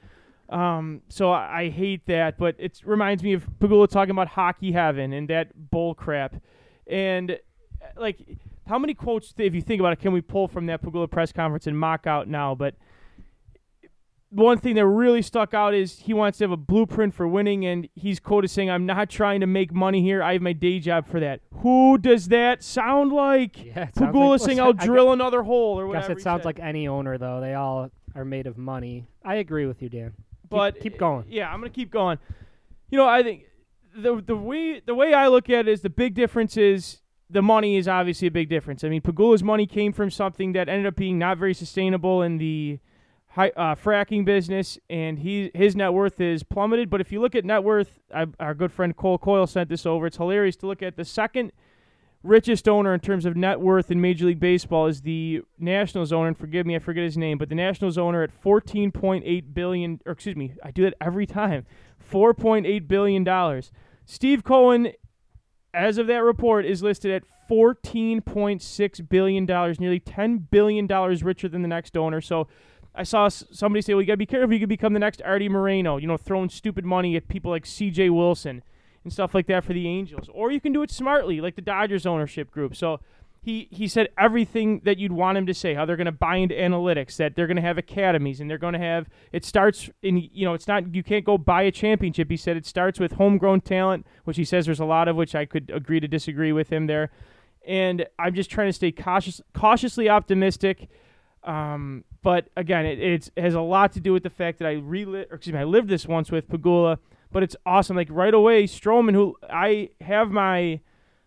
Um, 0.48 1.02
so 1.08 1.30
I, 1.30 1.60
I 1.62 1.68
hate 1.70 2.06
that, 2.06 2.36
but 2.36 2.56
it 2.58 2.80
reminds 2.84 3.22
me 3.22 3.32
of 3.34 3.46
Pegula 3.60 3.88
talking 3.88 4.10
about 4.10 4.28
hockey 4.28 4.72
heaven 4.72 5.12
and 5.12 5.28
that 5.28 5.70
bull 5.70 5.94
crap. 5.94 6.34
And 6.88 7.32
uh, 7.32 7.36
like, 7.96 8.18
how 8.66 8.78
many 8.78 8.94
quotes, 8.94 9.32
if 9.38 9.54
you 9.54 9.62
think 9.62 9.80
about 9.80 9.92
it, 9.92 10.00
can 10.00 10.12
we 10.12 10.20
pull 10.20 10.48
from 10.48 10.66
that 10.66 10.82
Pegula 10.82 11.08
press 11.08 11.32
conference 11.32 11.66
and 11.68 11.78
mock 11.78 12.06
out 12.06 12.26
now? 12.28 12.54
But 12.56 12.74
one 14.30 14.58
thing 14.58 14.76
that 14.76 14.86
really 14.86 15.22
stuck 15.22 15.54
out 15.54 15.74
is 15.74 15.98
he 15.98 16.14
wants 16.14 16.38
to 16.38 16.44
have 16.44 16.52
a 16.52 16.56
blueprint 16.56 17.14
for 17.14 17.26
winning, 17.26 17.66
and 17.66 17.88
he's 17.94 18.20
quoted 18.20 18.48
saying, 18.48 18.70
"I'm 18.70 18.86
not 18.86 19.10
trying 19.10 19.40
to 19.40 19.46
make 19.46 19.72
money 19.72 20.02
here. 20.02 20.22
I 20.22 20.34
have 20.34 20.42
my 20.42 20.52
day 20.52 20.78
job 20.78 21.06
for 21.06 21.20
that." 21.20 21.40
Who 21.54 21.98
does 21.98 22.28
that 22.28 22.62
sound 22.62 23.12
like? 23.12 23.64
Yeah, 23.64 23.86
Pegula 23.86 24.30
like, 24.30 24.40
saying, 24.40 24.58
well, 24.58 24.68
"I'll 24.68 24.76
I 24.78 24.84
drill 24.84 25.12
another 25.12 25.42
hole," 25.42 25.78
or 25.78 25.86
whatever. 25.86 26.08
guess 26.08 26.18
it 26.18 26.22
sounds 26.22 26.40
said. 26.40 26.46
like 26.46 26.60
any 26.60 26.86
owner, 26.86 27.18
though. 27.18 27.40
They 27.40 27.54
all 27.54 27.90
are 28.14 28.24
made 28.24 28.46
of 28.46 28.56
money. 28.56 29.06
I 29.24 29.36
agree 29.36 29.66
with 29.66 29.82
you, 29.82 29.88
Dan. 29.88 30.12
Keep- 30.16 30.48
but 30.48 30.80
keep 30.80 30.98
going. 30.98 31.26
Yeah, 31.28 31.52
I'm 31.52 31.60
gonna 31.60 31.70
keep 31.70 31.90
going. 31.90 32.18
You 32.88 32.98
know, 32.98 33.06
I 33.08 33.22
think 33.22 33.44
the 33.96 34.22
the 34.24 34.36
way 34.36 34.80
the 34.84 34.94
way 34.94 35.12
I 35.12 35.26
look 35.28 35.50
at 35.50 35.66
it 35.66 35.68
is 35.68 35.80
the 35.82 35.90
big 35.90 36.14
difference 36.14 36.56
is 36.56 37.00
the 37.28 37.42
money 37.42 37.76
is 37.76 37.86
obviously 37.88 38.28
a 38.28 38.30
big 38.30 38.48
difference. 38.48 38.82
I 38.84 38.88
mean, 38.88 39.00
Pegula's 39.00 39.42
money 39.42 39.66
came 39.66 39.92
from 39.92 40.10
something 40.10 40.52
that 40.52 40.68
ended 40.68 40.86
up 40.86 40.96
being 40.96 41.18
not 41.18 41.38
very 41.38 41.54
sustainable 41.54 42.22
in 42.22 42.38
the 42.38 42.78
high, 43.30 43.50
uh, 43.56 43.74
fracking 43.74 44.24
business, 44.24 44.78
and 44.88 45.18
he 45.18 45.50
his 45.54 45.74
net 45.74 45.92
worth 45.92 46.20
is 46.20 46.42
plummeted. 46.42 46.90
But 46.90 47.00
if 47.00 47.10
you 47.10 47.20
look 47.20 47.34
at 47.34 47.44
net 47.44 47.64
worth, 47.64 47.98
I, 48.14 48.26
our 48.38 48.54
good 48.54 48.72
friend 48.72 48.96
Cole 48.96 49.18
Coyle 49.18 49.46
sent 49.46 49.68
this 49.68 49.86
over. 49.86 50.06
It's 50.06 50.16
hilarious 50.16 50.56
to 50.56 50.66
look 50.66 50.82
at 50.82 50.96
the 50.96 51.04
second 51.04 51.52
richest 52.22 52.68
owner 52.68 52.92
in 52.92 53.00
terms 53.00 53.24
of 53.24 53.34
net 53.34 53.60
worth 53.60 53.90
in 53.90 54.00
Major 54.00 54.26
League 54.26 54.40
Baseball 54.40 54.86
is 54.86 55.00
the 55.02 55.40
Nationals 55.58 56.12
owner. 56.12 56.28
And 56.28 56.36
forgive 56.36 56.66
me, 56.66 56.76
I 56.76 56.78
forget 56.78 57.04
his 57.04 57.16
name, 57.16 57.38
but 57.38 57.48
the 57.48 57.54
Nationals 57.54 57.96
owner 57.96 58.22
at 58.22 58.42
14.8 58.42 59.54
billion, 59.54 60.00
or 60.04 60.12
excuse 60.12 60.36
me, 60.36 60.52
I 60.62 60.70
do 60.70 60.82
that 60.82 60.94
every 61.00 61.26
time, 61.26 61.66
4.8 62.12 62.86
billion 62.86 63.24
dollars. 63.24 63.72
Steve 64.04 64.42
Cohen, 64.42 64.92
as 65.72 65.98
of 65.98 66.08
that 66.08 66.22
report, 66.24 66.66
is 66.66 66.82
listed 66.82 67.12
at 67.12 67.22
14.6 67.48 69.08
billion 69.08 69.46
dollars, 69.46 69.80
nearly 69.80 70.00
10 70.00 70.48
billion 70.50 70.86
dollars 70.86 71.22
richer 71.22 71.48
than 71.48 71.62
the 71.62 71.68
next 71.68 71.96
owner. 71.96 72.20
So. 72.20 72.48
I 72.94 73.04
saw 73.04 73.28
somebody 73.28 73.82
say, 73.82 73.94
"Well, 73.94 74.02
you 74.02 74.06
got 74.06 74.14
to 74.14 74.18
be 74.18 74.26
careful. 74.26 74.52
You 74.52 74.60
could 74.60 74.68
become 74.68 74.92
the 74.92 74.98
next 74.98 75.22
Arte 75.22 75.48
Moreno. 75.48 75.96
You 75.96 76.06
know, 76.06 76.16
throwing 76.16 76.48
stupid 76.48 76.84
money 76.84 77.16
at 77.16 77.28
people 77.28 77.50
like 77.50 77.66
C.J. 77.66 78.10
Wilson 78.10 78.62
and 79.04 79.12
stuff 79.12 79.34
like 79.34 79.46
that 79.46 79.64
for 79.64 79.72
the 79.72 79.86
Angels, 79.86 80.28
or 80.32 80.50
you 80.50 80.60
can 80.60 80.72
do 80.72 80.82
it 80.82 80.90
smartly, 80.90 81.40
like 81.40 81.56
the 81.56 81.62
Dodgers 81.62 82.06
ownership 82.06 82.50
group." 82.50 82.74
So 82.74 83.00
he 83.42 83.68
he 83.70 83.88
said 83.88 84.08
everything 84.18 84.80
that 84.84 84.98
you'd 84.98 85.12
want 85.12 85.38
him 85.38 85.46
to 85.46 85.54
say. 85.54 85.74
How 85.74 85.84
they're 85.86 85.96
to 86.06 86.12
buy 86.12 86.36
into 86.36 86.54
analytics, 86.54 87.16
that 87.16 87.36
they're 87.36 87.46
to 87.46 87.62
have 87.62 87.78
academies, 87.78 88.40
and 88.40 88.50
they're 88.50 88.58
to 88.58 88.78
have. 88.78 89.08
It 89.32 89.44
starts 89.44 89.88
in 90.02 90.28
you 90.32 90.44
know, 90.44 90.54
it's 90.54 90.68
not 90.68 90.94
you 90.94 91.02
can't 91.02 91.24
go 91.24 91.38
buy 91.38 91.62
a 91.62 91.70
championship. 91.70 92.30
He 92.30 92.36
said 92.36 92.56
it 92.56 92.66
starts 92.66 93.00
with 93.00 93.12
homegrown 93.12 93.62
talent, 93.62 94.06
which 94.24 94.36
he 94.36 94.44
says 94.44 94.66
there's 94.66 94.80
a 94.80 94.84
lot 94.84 95.08
of, 95.08 95.16
which 95.16 95.34
I 95.34 95.46
could 95.46 95.70
agree 95.72 96.00
to 96.00 96.08
disagree 96.08 96.52
with 96.52 96.70
him 96.70 96.86
there. 96.86 97.10
And 97.66 98.06
I'm 98.18 98.34
just 98.34 98.50
trying 98.50 98.68
to 98.68 98.72
stay 98.72 98.92
cautious, 98.92 99.40
cautiously 99.54 100.08
optimistic. 100.08 100.88
Um, 101.44 102.04
but 102.22 102.48
again, 102.56 102.86
it, 102.86 102.98
it 102.98 103.30
has 103.42 103.54
a 103.54 103.60
lot 103.60 103.92
to 103.92 104.00
do 104.00 104.12
with 104.12 104.22
the 104.22 104.30
fact 104.30 104.58
that 104.58 104.68
I 104.68 104.72
relived, 104.72 105.30
or 105.30 105.36
excuse 105.36 105.54
me, 105.54 105.60
I 105.60 105.64
lived 105.64 105.88
this 105.88 106.06
once 106.06 106.30
with 106.30 106.48
Pegula. 106.48 106.98
But 107.32 107.44
it's 107.44 107.56
awesome. 107.64 107.96
Like 107.96 108.08
right 108.10 108.34
away, 108.34 108.64
Stroman, 108.64 109.14
who 109.14 109.36
I 109.48 109.90
have 110.00 110.30
my 110.30 110.80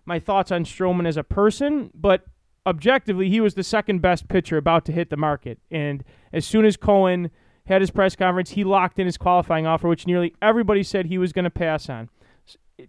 my 0.05 0.19
thoughts 0.19 0.51
on 0.51 0.65
Stroman 0.65 1.07
as 1.07 1.15
a 1.15 1.23
person, 1.23 1.89
but 1.93 2.25
objectively, 2.65 3.29
he 3.29 3.39
was 3.39 3.53
the 3.53 3.63
second 3.63 4.01
best 4.01 4.27
pitcher 4.27 4.57
about 4.57 4.83
to 4.85 4.91
hit 4.91 5.09
the 5.09 5.17
market. 5.17 5.59
And 5.71 6.03
as 6.33 6.45
soon 6.45 6.65
as 6.65 6.75
Cohen 6.75 7.31
had 7.67 7.81
his 7.81 7.89
press 7.89 8.17
conference, 8.17 8.51
he 8.51 8.65
locked 8.65 8.99
in 8.99 9.05
his 9.05 9.17
qualifying 9.17 9.65
offer, 9.65 9.87
which 9.87 10.05
nearly 10.05 10.35
everybody 10.41 10.83
said 10.83 11.05
he 11.05 11.17
was 11.17 11.31
going 11.31 11.45
to 11.45 11.49
pass 11.49 11.89
on. 11.89 12.09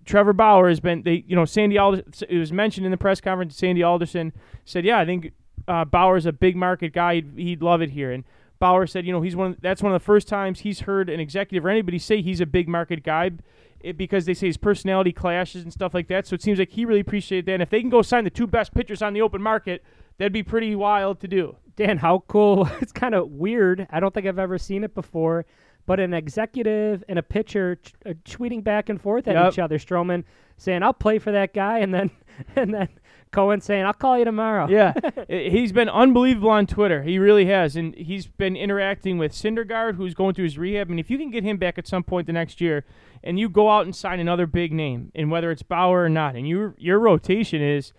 Trevor 0.04 0.32
Bauer 0.32 0.68
has 0.68 0.80
been, 0.80 1.02
they, 1.02 1.22
you 1.26 1.36
know, 1.36 1.44
Sandy 1.44 1.78
Alderson, 1.78 2.26
it 2.28 2.38
was 2.38 2.52
mentioned 2.52 2.84
in 2.84 2.90
the 2.90 2.98
press 2.98 3.20
conference. 3.20 3.56
Sandy 3.56 3.82
Alderson 3.82 4.32
said, 4.64 4.84
"Yeah, 4.84 4.98
I 4.98 5.04
think 5.04 5.32
uh, 5.68 5.84
Bauer's 5.84 6.26
a 6.26 6.32
big 6.32 6.56
market 6.56 6.92
guy. 6.92 7.16
He'd, 7.16 7.32
he'd 7.36 7.62
love 7.62 7.82
it 7.82 7.90
here." 7.90 8.10
And 8.12 8.24
Bauer 8.58 8.86
said, 8.86 9.04
"You 9.06 9.12
know, 9.12 9.22
he's 9.22 9.36
one. 9.36 9.56
That's 9.60 9.82
one 9.82 9.92
of 9.92 10.00
the 10.00 10.04
first 10.04 10.28
times 10.28 10.60
he's 10.60 10.80
heard 10.80 11.08
an 11.10 11.20
executive 11.20 11.64
or 11.64 11.70
anybody 11.70 11.98
say 11.98 12.22
he's 12.22 12.40
a 12.40 12.46
big 12.46 12.68
market 12.68 13.02
guy." 13.02 13.32
It, 13.80 13.98
because 13.98 14.24
they 14.24 14.32
say 14.32 14.46
his 14.46 14.56
personality 14.56 15.12
clashes 15.12 15.62
and 15.62 15.70
stuff 15.70 15.92
like 15.92 16.08
that, 16.08 16.26
so 16.26 16.32
it 16.32 16.40
seems 16.40 16.58
like 16.58 16.70
he 16.70 16.86
really 16.86 17.00
appreciated 17.00 17.44
that. 17.44 17.52
And 17.52 17.62
if 17.62 17.68
they 17.68 17.82
can 17.82 17.90
go 17.90 18.00
sign 18.00 18.24
the 18.24 18.30
two 18.30 18.46
best 18.46 18.72
pitchers 18.72 19.02
on 19.02 19.12
the 19.12 19.20
open 19.20 19.42
market, 19.42 19.84
that'd 20.16 20.32
be 20.32 20.42
pretty 20.42 20.74
wild 20.74 21.20
to 21.20 21.28
do. 21.28 21.56
Dan, 21.76 21.98
how 21.98 22.24
cool! 22.26 22.66
It's 22.80 22.92
kind 22.92 23.14
of 23.14 23.28
weird. 23.28 23.86
I 23.90 24.00
don't 24.00 24.14
think 24.14 24.26
I've 24.26 24.38
ever 24.38 24.56
seen 24.56 24.84
it 24.84 24.94
before. 24.94 25.44
But 25.86 26.00
an 26.00 26.14
executive 26.14 27.04
and 27.10 27.18
a 27.18 27.22
pitcher 27.22 27.76
t- 27.76 27.92
uh, 28.06 28.14
tweeting 28.24 28.64
back 28.64 28.88
and 28.88 28.98
forth 28.98 29.28
at 29.28 29.34
Yep. 29.34 29.52
each 29.52 29.58
other. 29.58 29.76
Stroman 29.78 30.24
saying, 30.56 30.82
"I'll 30.82 30.94
play 30.94 31.18
for 31.18 31.30
that 31.32 31.52
guy," 31.52 31.78
and 31.84 31.92
then 31.92 32.10
and 32.56 32.72
then 32.72 32.88
Cohen 33.34 33.60
saying, 33.60 33.84
"I'll 33.84 33.92
call 33.92 34.18
you 34.18 34.24
tomorrow." 34.24 34.68
yeah, 34.68 34.94
he's 35.28 35.72
been 35.72 35.88
unbelievable 35.88 36.50
on 36.50 36.66
Twitter. 36.66 37.02
He 37.02 37.18
really 37.18 37.46
has, 37.46 37.76
and 37.76 37.94
he's 37.96 38.26
been 38.26 38.56
interacting 38.56 39.18
with 39.18 39.32
Syndergaard, 39.32 39.96
who's 39.96 40.14
going 40.14 40.34
through 40.34 40.44
his 40.44 40.56
rehab. 40.56 40.90
And 40.90 41.00
if 41.00 41.10
you 41.10 41.18
can 41.18 41.30
get 41.30 41.42
him 41.42 41.56
back 41.56 41.76
at 41.76 41.86
some 41.86 42.04
point 42.04 42.26
the 42.26 42.32
next 42.32 42.60
year, 42.60 42.84
and 43.22 43.38
you 43.38 43.48
go 43.48 43.68
out 43.68 43.84
and 43.84 43.94
sign 43.94 44.20
another 44.20 44.46
big 44.46 44.72
name, 44.72 45.10
and 45.14 45.30
whether 45.30 45.50
it's 45.50 45.62
Bauer 45.62 46.04
or 46.04 46.08
not, 46.08 46.36
and 46.36 46.48
your 46.48 46.74
your 46.78 46.98
rotation 47.00 47.60
is 47.60 47.92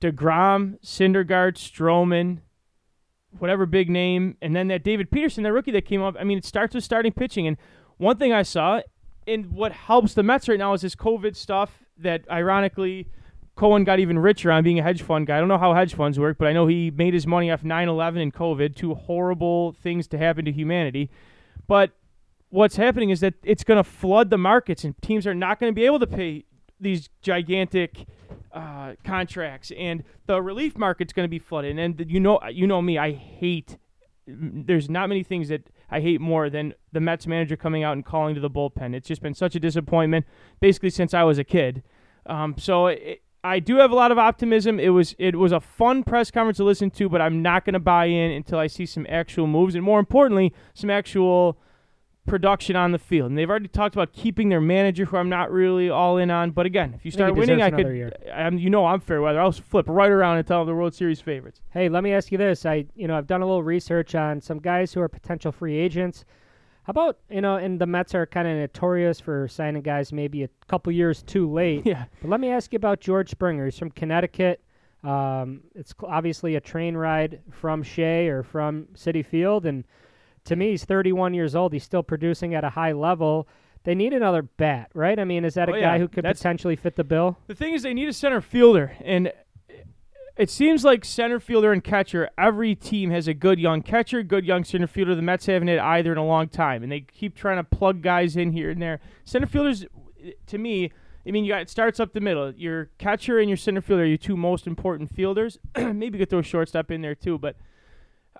Degrom, 0.00 0.78
Syndergaard, 0.80 1.56
Stroman, 1.56 2.38
whatever 3.38 3.66
big 3.66 3.90
name, 3.90 4.36
and 4.40 4.54
then 4.54 4.68
that 4.68 4.84
David 4.84 5.10
Peterson, 5.10 5.42
that 5.44 5.52
rookie 5.52 5.72
that 5.72 5.84
came 5.84 6.02
up. 6.02 6.16
I 6.18 6.24
mean, 6.24 6.38
it 6.38 6.44
starts 6.44 6.74
with 6.74 6.84
starting 6.84 7.12
pitching. 7.12 7.46
And 7.46 7.56
one 7.96 8.16
thing 8.16 8.32
I 8.32 8.42
saw, 8.42 8.80
and 9.26 9.52
what 9.52 9.72
helps 9.72 10.14
the 10.14 10.22
Mets 10.22 10.48
right 10.48 10.58
now 10.58 10.72
is 10.72 10.82
this 10.82 10.94
COVID 10.94 11.36
stuff 11.36 11.84
that 11.98 12.22
ironically 12.30 13.08
Cohen 13.58 13.82
got 13.82 13.98
even 13.98 14.20
richer 14.20 14.52
on 14.52 14.62
being 14.62 14.78
a 14.78 14.84
hedge 14.84 15.02
fund 15.02 15.26
guy. 15.26 15.36
I 15.36 15.40
don't 15.40 15.48
know 15.48 15.58
how 15.58 15.74
hedge 15.74 15.92
funds 15.92 16.16
work, 16.16 16.38
but 16.38 16.46
I 16.46 16.52
know 16.52 16.68
he 16.68 16.92
made 16.92 17.12
his 17.12 17.26
money 17.26 17.50
off 17.50 17.64
9/11 17.64 18.22
and 18.22 18.32
COVID, 18.32 18.76
two 18.76 18.94
horrible 18.94 19.72
things 19.72 20.06
to 20.08 20.18
happen 20.18 20.44
to 20.44 20.52
humanity. 20.52 21.10
But 21.66 21.90
what's 22.50 22.76
happening 22.76 23.10
is 23.10 23.18
that 23.18 23.34
it's 23.42 23.64
going 23.64 23.76
to 23.76 23.82
flood 23.82 24.30
the 24.30 24.38
markets, 24.38 24.84
and 24.84 24.94
teams 25.02 25.26
are 25.26 25.34
not 25.34 25.58
going 25.58 25.72
to 25.72 25.74
be 25.74 25.84
able 25.84 25.98
to 25.98 26.06
pay 26.06 26.44
these 26.78 27.08
gigantic 27.20 28.06
uh, 28.52 28.92
contracts, 29.02 29.72
and 29.76 30.04
the 30.26 30.40
relief 30.40 30.78
market's 30.78 31.12
going 31.12 31.24
to 31.24 31.30
be 31.30 31.40
flooded. 31.40 31.76
And 31.80 32.04
you 32.08 32.20
know, 32.20 32.38
you 32.48 32.68
know 32.68 32.80
me, 32.80 32.96
I 32.96 33.10
hate. 33.10 33.76
There's 34.28 34.88
not 34.88 35.08
many 35.08 35.24
things 35.24 35.48
that 35.48 35.68
I 35.90 35.98
hate 35.98 36.20
more 36.20 36.48
than 36.48 36.74
the 36.92 37.00
Mets 37.00 37.26
manager 37.26 37.56
coming 37.56 37.82
out 37.82 37.94
and 37.94 38.04
calling 38.04 38.36
to 38.36 38.40
the 38.40 38.50
bullpen. 38.50 38.94
It's 38.94 39.08
just 39.08 39.20
been 39.20 39.34
such 39.34 39.56
a 39.56 39.60
disappointment, 39.60 40.26
basically 40.60 40.90
since 40.90 41.12
I 41.12 41.24
was 41.24 41.38
a 41.38 41.44
kid. 41.44 41.82
Um, 42.24 42.54
so 42.56 42.88
it, 42.88 43.22
I 43.44 43.60
do 43.60 43.76
have 43.76 43.90
a 43.90 43.94
lot 43.94 44.10
of 44.10 44.18
optimism. 44.18 44.80
It 44.80 44.88
was 44.88 45.14
it 45.18 45.36
was 45.36 45.52
a 45.52 45.60
fun 45.60 46.02
press 46.02 46.30
conference 46.30 46.56
to 46.58 46.64
listen 46.64 46.90
to, 46.92 47.08
but 47.08 47.20
I'm 47.20 47.40
not 47.40 47.64
going 47.64 47.74
to 47.74 47.80
buy 47.80 48.06
in 48.06 48.32
until 48.32 48.58
I 48.58 48.66
see 48.66 48.86
some 48.86 49.06
actual 49.08 49.46
moves, 49.46 49.74
and 49.74 49.84
more 49.84 50.00
importantly, 50.00 50.52
some 50.74 50.90
actual 50.90 51.58
production 52.26 52.76
on 52.76 52.92
the 52.92 52.98
field. 52.98 53.30
And 53.30 53.38
they've 53.38 53.48
already 53.48 53.68
talked 53.68 53.94
about 53.94 54.12
keeping 54.12 54.48
their 54.48 54.60
manager, 54.60 55.04
who 55.06 55.16
I'm 55.16 55.28
not 55.28 55.50
really 55.50 55.88
all 55.88 56.18
in 56.18 56.30
on. 56.30 56.50
But 56.50 56.66
again, 56.66 56.92
if 56.94 57.04
you 57.04 57.10
start 57.10 57.34
he 57.34 57.40
winning, 57.40 57.62
I 57.62 57.70
could. 57.70 58.16
I'm, 58.32 58.58
you 58.58 58.70
know, 58.70 58.86
I'm 58.86 59.00
fair 59.00 59.20
weather. 59.20 59.40
I'll 59.40 59.52
flip 59.52 59.86
right 59.88 60.10
around 60.10 60.38
and 60.38 60.46
tell 60.46 60.60
them 60.60 60.68
the 60.68 60.74
World 60.74 60.94
Series 60.94 61.20
favorites. 61.20 61.62
Hey, 61.70 61.88
let 61.88 62.04
me 62.04 62.12
ask 62.12 62.30
you 62.30 62.38
this. 62.38 62.66
I, 62.66 62.86
you 62.94 63.08
know, 63.08 63.16
I've 63.16 63.26
done 63.26 63.42
a 63.42 63.46
little 63.46 63.62
research 63.62 64.14
on 64.14 64.40
some 64.40 64.58
guys 64.58 64.92
who 64.92 65.00
are 65.00 65.08
potential 65.08 65.52
free 65.52 65.76
agents. 65.76 66.24
How 66.88 66.92
about, 66.92 67.18
you 67.28 67.42
know, 67.42 67.56
and 67.56 67.78
the 67.78 67.84
Mets 67.84 68.14
are 68.14 68.24
kind 68.24 68.48
of 68.48 68.56
notorious 68.56 69.20
for 69.20 69.46
signing 69.46 69.82
guys 69.82 70.10
maybe 70.10 70.42
a 70.44 70.48
couple 70.68 70.90
years 70.90 71.22
too 71.22 71.46
late. 71.52 71.82
Yeah. 71.84 72.06
But 72.22 72.30
let 72.30 72.40
me 72.40 72.48
ask 72.48 72.72
you 72.72 72.78
about 72.78 72.98
George 73.00 73.28
Springer. 73.28 73.66
He's 73.66 73.76
from 73.78 73.90
Connecticut. 73.90 74.62
Um, 75.04 75.60
it's 75.74 75.92
obviously 76.02 76.56
a 76.56 76.62
train 76.62 76.96
ride 76.96 77.40
from 77.50 77.82
Shea 77.82 78.28
or 78.28 78.42
from 78.42 78.86
Citi 78.94 79.22
Field, 79.24 79.66
and 79.66 79.84
to 80.44 80.56
me, 80.56 80.70
he's 80.70 80.86
31 80.86 81.34
years 81.34 81.54
old. 81.54 81.74
He's 81.74 81.84
still 81.84 82.02
producing 82.02 82.54
at 82.54 82.64
a 82.64 82.70
high 82.70 82.92
level. 82.92 83.46
They 83.84 83.94
need 83.94 84.14
another 84.14 84.40
bat, 84.40 84.90
right? 84.94 85.18
I 85.18 85.24
mean, 85.24 85.44
is 85.44 85.54
that 85.54 85.68
a 85.68 85.72
Oh, 85.72 85.80
guy 85.80 85.80
yeah. 85.80 85.98
who 85.98 86.08
could 86.08 86.24
That's- 86.24 86.38
potentially 86.38 86.74
fit 86.74 86.96
the 86.96 87.04
bill? 87.04 87.36
The 87.48 87.54
thing 87.54 87.74
is, 87.74 87.82
they 87.82 87.92
need 87.92 88.08
a 88.08 88.14
center 88.14 88.40
fielder, 88.40 88.92
and 89.04 89.30
it 90.38 90.48
seems 90.48 90.84
like 90.84 91.04
center 91.04 91.40
fielder 91.40 91.72
and 91.72 91.82
catcher. 91.82 92.30
Every 92.38 92.76
team 92.76 93.10
has 93.10 93.26
a 93.26 93.34
good 93.34 93.58
young 93.58 93.82
catcher, 93.82 94.22
good 94.22 94.46
young 94.46 94.62
center 94.62 94.86
fielder. 94.86 95.16
The 95.16 95.22
Mets 95.22 95.46
haven't 95.46 95.68
had 95.68 95.80
either 95.80 96.12
in 96.12 96.18
a 96.18 96.24
long 96.24 96.48
time, 96.48 96.84
and 96.84 96.92
they 96.92 97.00
keep 97.00 97.34
trying 97.34 97.56
to 97.56 97.64
plug 97.64 98.02
guys 98.02 98.36
in 98.36 98.52
here 98.52 98.70
and 98.70 98.80
there. 98.80 99.00
Center 99.24 99.46
fielders, 99.46 99.84
to 100.46 100.58
me, 100.58 100.92
I 101.26 101.32
mean, 101.32 101.44
you 101.44 101.52
got 101.52 101.62
it 101.62 101.68
starts 101.68 101.98
up 101.98 102.12
the 102.12 102.20
middle. 102.20 102.52
Your 102.52 102.88
catcher 102.98 103.40
and 103.40 103.50
your 103.50 103.56
center 103.56 103.80
fielder 103.80 104.04
are 104.04 104.06
your 104.06 104.16
two 104.16 104.36
most 104.36 104.68
important 104.68 105.14
fielders. 105.14 105.58
Maybe 105.76 106.18
you 106.18 106.22
could 106.22 106.30
throw 106.30 106.42
shortstop 106.42 106.90
in 106.90 107.02
there 107.02 107.14
too, 107.14 107.36
but. 107.36 107.56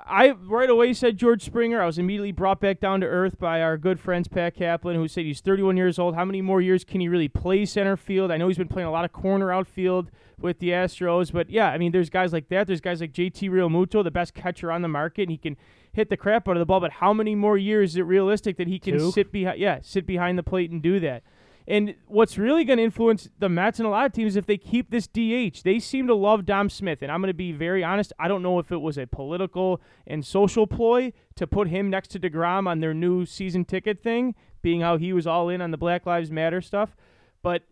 I 0.07 0.31
right 0.31 0.71
away 0.71 0.95
said 0.95 1.17
George 1.17 1.45
Springer. 1.45 1.83
I 1.83 1.87
was 1.87 1.99
immediately 1.99 2.33
brought 2.33 2.61
back 2.61 2.81
down 2.81 3.00
to 3.00 3.07
earth 3.07 3.38
by 3.38 3.61
our 3.61 3.76
good 3.76 4.00
friends 4.00 4.28
Pat 4.28 4.55
Kaplan, 4.55 4.97
who 4.97 5.09
said 5.09 5.25
he's 5.25 5.40
31 5.40 5.76
years 5.76 5.99
old. 5.99 6.14
How 6.14 6.25
many 6.25 6.40
more 6.40 6.61
years 6.61 6.85
can 6.85 7.00
he 7.00 7.09
really 7.09 7.28
play 7.28 7.67
center 7.67 7.97
field? 7.97 8.31
I 8.31 8.37
know 8.37 8.49
he's 8.49 8.59
been 8.59 8.69
playing 8.69 8.88
a 8.88 8.90
lot 8.93 9.05
of 9.05 9.12
corner 9.12 9.52
outfield 9.52 10.11
with 10.38 10.61
the 10.61 10.71
Astros, 10.71 11.33
but 11.33 11.50
yeah, 11.50 11.69
I 11.71 11.78
mean, 11.78 11.93
there's 11.93 12.11
guys 12.11 12.33
like 12.33 12.49
that. 12.49 12.67
There's 12.67 12.81
guys 12.81 13.00
like 13.00 13.12
JT 13.12 13.50
Realmuto, 13.50 14.05
the 14.05 14.11
best 14.11 14.35
catcher 14.35 14.71
on 14.71 14.83
the 14.83 14.88
market, 14.88 15.23
and 15.23 15.31
he 15.33 15.37
can 15.38 15.57
hit 15.93 16.11
the 16.11 16.17
crap 16.17 16.49
out 16.49 16.57
of 16.57 16.61
the 16.61 16.67
ball. 16.67 16.81
But 16.81 16.93
how 16.93 17.12
many 17.12 17.35
more 17.35 17.59
years 17.59 17.90
is 17.90 17.97
it 17.97 18.02
realistic 18.02 18.57
that 18.59 18.69
he 18.69 18.78
can 18.78 18.97
Two? 18.97 19.11
sit 19.11 19.33
behind? 19.33 19.59
Yeah, 19.59 19.81
sit 19.83 20.07
behind 20.07 20.38
the 20.38 20.43
plate 20.45 20.71
and 20.71 20.81
do 20.81 21.00
that. 21.00 21.23
And 21.68 21.96
what's 22.06 22.38
really 22.38 22.64
going 22.64 22.78
to 22.78 22.82
influence 22.82 23.28
the 23.38 23.50
Mets 23.50 23.78
and 23.78 23.87
a 23.87 23.90
lot 23.90 24.06
of 24.06 24.12
teams 24.12 24.37
if 24.37 24.46
they 24.46 24.56
keep 24.56 24.90
this 24.90 25.06
DH. 25.06 25.62
They 25.64 25.78
seem 25.78 26.06
to 26.06 26.14
love 26.14 26.46
Dom 26.46 26.70
Smith, 26.70 27.02
and 27.02 27.12
I'm 27.12 27.20
going 27.20 27.28
to 27.28 27.34
be 27.34 27.52
very 27.52 27.84
honest. 27.84 28.10
I 28.18 28.26
don't 28.26 28.42
know 28.42 28.58
if 28.58 28.72
it 28.72 28.78
was 28.78 28.96
a 28.96 29.06
political 29.06 29.82
and 30.06 30.25
social 30.25 30.66
ploy 30.66 31.12
to 31.37 31.46
put 31.46 31.68
him 31.68 31.90
next 31.90 32.08
to 32.12 32.18
Degrom 32.18 32.66
on 32.66 32.80
their 32.80 32.94
new 32.94 33.26
season 33.26 33.66
ticket 33.66 34.02
thing, 34.02 34.34
being 34.62 34.80
how 34.80 34.96
he 34.96 35.12
was 35.12 35.26
all 35.26 35.50
in 35.50 35.60
on 35.60 35.70
the 35.70 35.76
Black 35.76 36.06
Lives 36.06 36.30
Matter 36.30 36.62
stuff. 36.62 36.96
But 37.42 37.64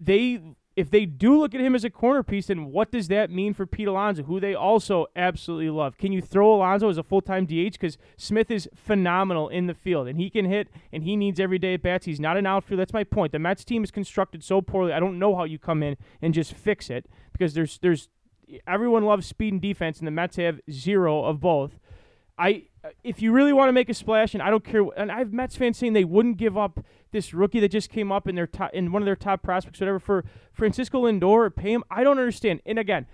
they, 0.00 0.40
if 0.78 0.90
they 0.90 1.06
do 1.06 1.36
look 1.36 1.56
at 1.56 1.60
him 1.60 1.74
as 1.74 1.82
a 1.82 1.90
corner 1.90 2.22
piece, 2.22 2.46
then 2.46 2.66
what 2.66 2.92
does 2.92 3.08
that 3.08 3.32
mean 3.32 3.52
for 3.52 3.66
Pete 3.66 3.88
Alonso, 3.88 4.22
who 4.22 4.38
they 4.38 4.54
also 4.54 5.06
absolutely 5.16 5.70
love? 5.70 5.98
Can 5.98 6.12
you 6.12 6.22
throw 6.22 6.54
Alonso 6.54 6.88
as 6.88 6.96
a 6.96 7.02
full 7.02 7.20
time 7.20 7.46
DH? 7.46 7.72
Because 7.72 7.98
Smith 8.16 8.48
is 8.48 8.68
phenomenal 8.76 9.48
in 9.48 9.66
the 9.66 9.74
field, 9.74 10.06
and 10.06 10.16
he 10.16 10.30
can 10.30 10.44
hit, 10.44 10.68
and 10.92 11.02
he 11.02 11.16
needs 11.16 11.40
every 11.40 11.58
day 11.58 11.74
at 11.74 11.82
bats. 11.82 12.06
He's 12.06 12.20
not 12.20 12.36
an 12.36 12.46
outfield. 12.46 12.78
That's 12.78 12.92
my 12.92 13.02
point. 13.02 13.32
The 13.32 13.40
Mets 13.40 13.64
team 13.64 13.82
is 13.82 13.90
constructed 13.90 14.44
so 14.44 14.60
poorly. 14.60 14.92
I 14.92 15.00
don't 15.00 15.18
know 15.18 15.34
how 15.34 15.42
you 15.42 15.58
come 15.58 15.82
in 15.82 15.96
and 16.22 16.32
just 16.32 16.54
fix 16.54 16.90
it 16.90 17.06
because 17.32 17.54
there's 17.54 17.78
there's 17.78 18.08
everyone 18.64 19.04
loves 19.04 19.26
speed 19.26 19.54
and 19.54 19.60
defense, 19.60 19.98
and 19.98 20.06
the 20.06 20.12
Mets 20.12 20.36
have 20.36 20.60
zero 20.70 21.24
of 21.24 21.40
both. 21.40 21.80
I 22.38 22.66
if 23.02 23.20
you 23.20 23.32
really 23.32 23.52
want 23.52 23.68
to 23.68 23.72
make 23.72 23.88
a 23.88 23.94
splash, 23.94 24.32
and 24.32 24.42
I 24.44 24.50
don't 24.50 24.62
care, 24.62 24.86
and 24.96 25.10
I 25.10 25.18
have 25.18 25.32
Mets 25.32 25.56
fans 25.56 25.76
saying 25.76 25.94
they 25.94 26.04
wouldn't 26.04 26.36
give 26.36 26.56
up 26.56 26.84
this 27.10 27.32
rookie 27.34 27.60
that 27.60 27.70
just 27.70 27.90
came 27.90 28.12
up 28.12 28.28
in 28.28 28.34
their 28.34 28.46
top, 28.46 28.72
in 28.74 28.92
one 28.92 29.02
of 29.02 29.06
their 29.06 29.16
top 29.16 29.42
prospects, 29.42 29.80
whatever, 29.80 29.98
for 29.98 30.24
Francisco 30.52 31.02
Lindor 31.04 31.54
pay 31.54 31.72
him. 31.72 31.84
I 31.90 32.04
don't 32.04 32.18
understand. 32.18 32.60
And 32.66 32.78
again, 32.78 33.06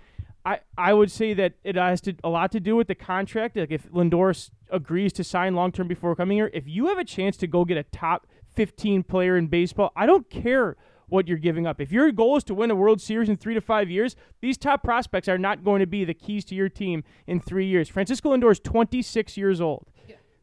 I, 0.45 0.59
I 0.77 0.93
would 0.93 1.09
say 1.09 1.33
that 1.33 1.53
it 1.63 1.75
has 1.75 2.01
to 2.01 2.15
a 2.23 2.29
lot 2.29 2.51
to 2.51 2.59
do 2.59 2.75
with 2.75 2.87
the 2.87 2.95
contract. 2.95 3.57
Like 3.57 3.71
if 3.71 3.89
Lindor 3.91 4.29
s- 4.31 4.51
agrees 4.69 5.13
to 5.13 5.23
sign 5.23 5.55
long 5.55 5.71
term 5.71 5.87
before 5.87 6.15
coming 6.15 6.37
here, 6.37 6.51
if 6.53 6.67
you 6.67 6.87
have 6.87 6.97
a 6.97 7.03
chance 7.05 7.37
to 7.37 7.47
go 7.47 7.65
get 7.65 7.77
a 7.77 7.83
top 7.83 8.27
15 8.55 9.03
player 9.03 9.37
in 9.37 9.47
baseball, 9.47 9.91
I 9.95 10.05
don't 10.05 10.29
care 10.29 10.77
what 11.07 11.27
you're 11.27 11.37
giving 11.37 11.67
up. 11.67 11.79
If 11.79 11.91
your 11.91 12.11
goal 12.11 12.37
is 12.37 12.43
to 12.45 12.55
win 12.55 12.71
a 12.71 12.75
World 12.75 12.99
Series 12.99 13.29
in 13.29 13.37
three 13.37 13.53
to 13.53 13.61
five 13.61 13.89
years, 13.89 14.15
these 14.41 14.57
top 14.57 14.83
prospects 14.83 15.27
are 15.27 15.37
not 15.37 15.63
going 15.63 15.79
to 15.79 15.85
be 15.85 16.03
the 16.03 16.13
keys 16.15 16.43
to 16.45 16.55
your 16.55 16.69
team 16.69 17.03
in 17.27 17.39
three 17.39 17.67
years. 17.67 17.89
Francisco 17.89 18.35
Lindor 18.35 18.51
is 18.51 18.59
26 18.59 19.37
years 19.37 19.61
old. 19.61 19.87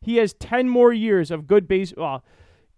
He 0.00 0.16
has 0.16 0.35
10 0.35 0.68
more 0.68 0.92
years 0.92 1.30
of 1.30 1.47
good 1.47 1.66
baseball, 1.68 2.25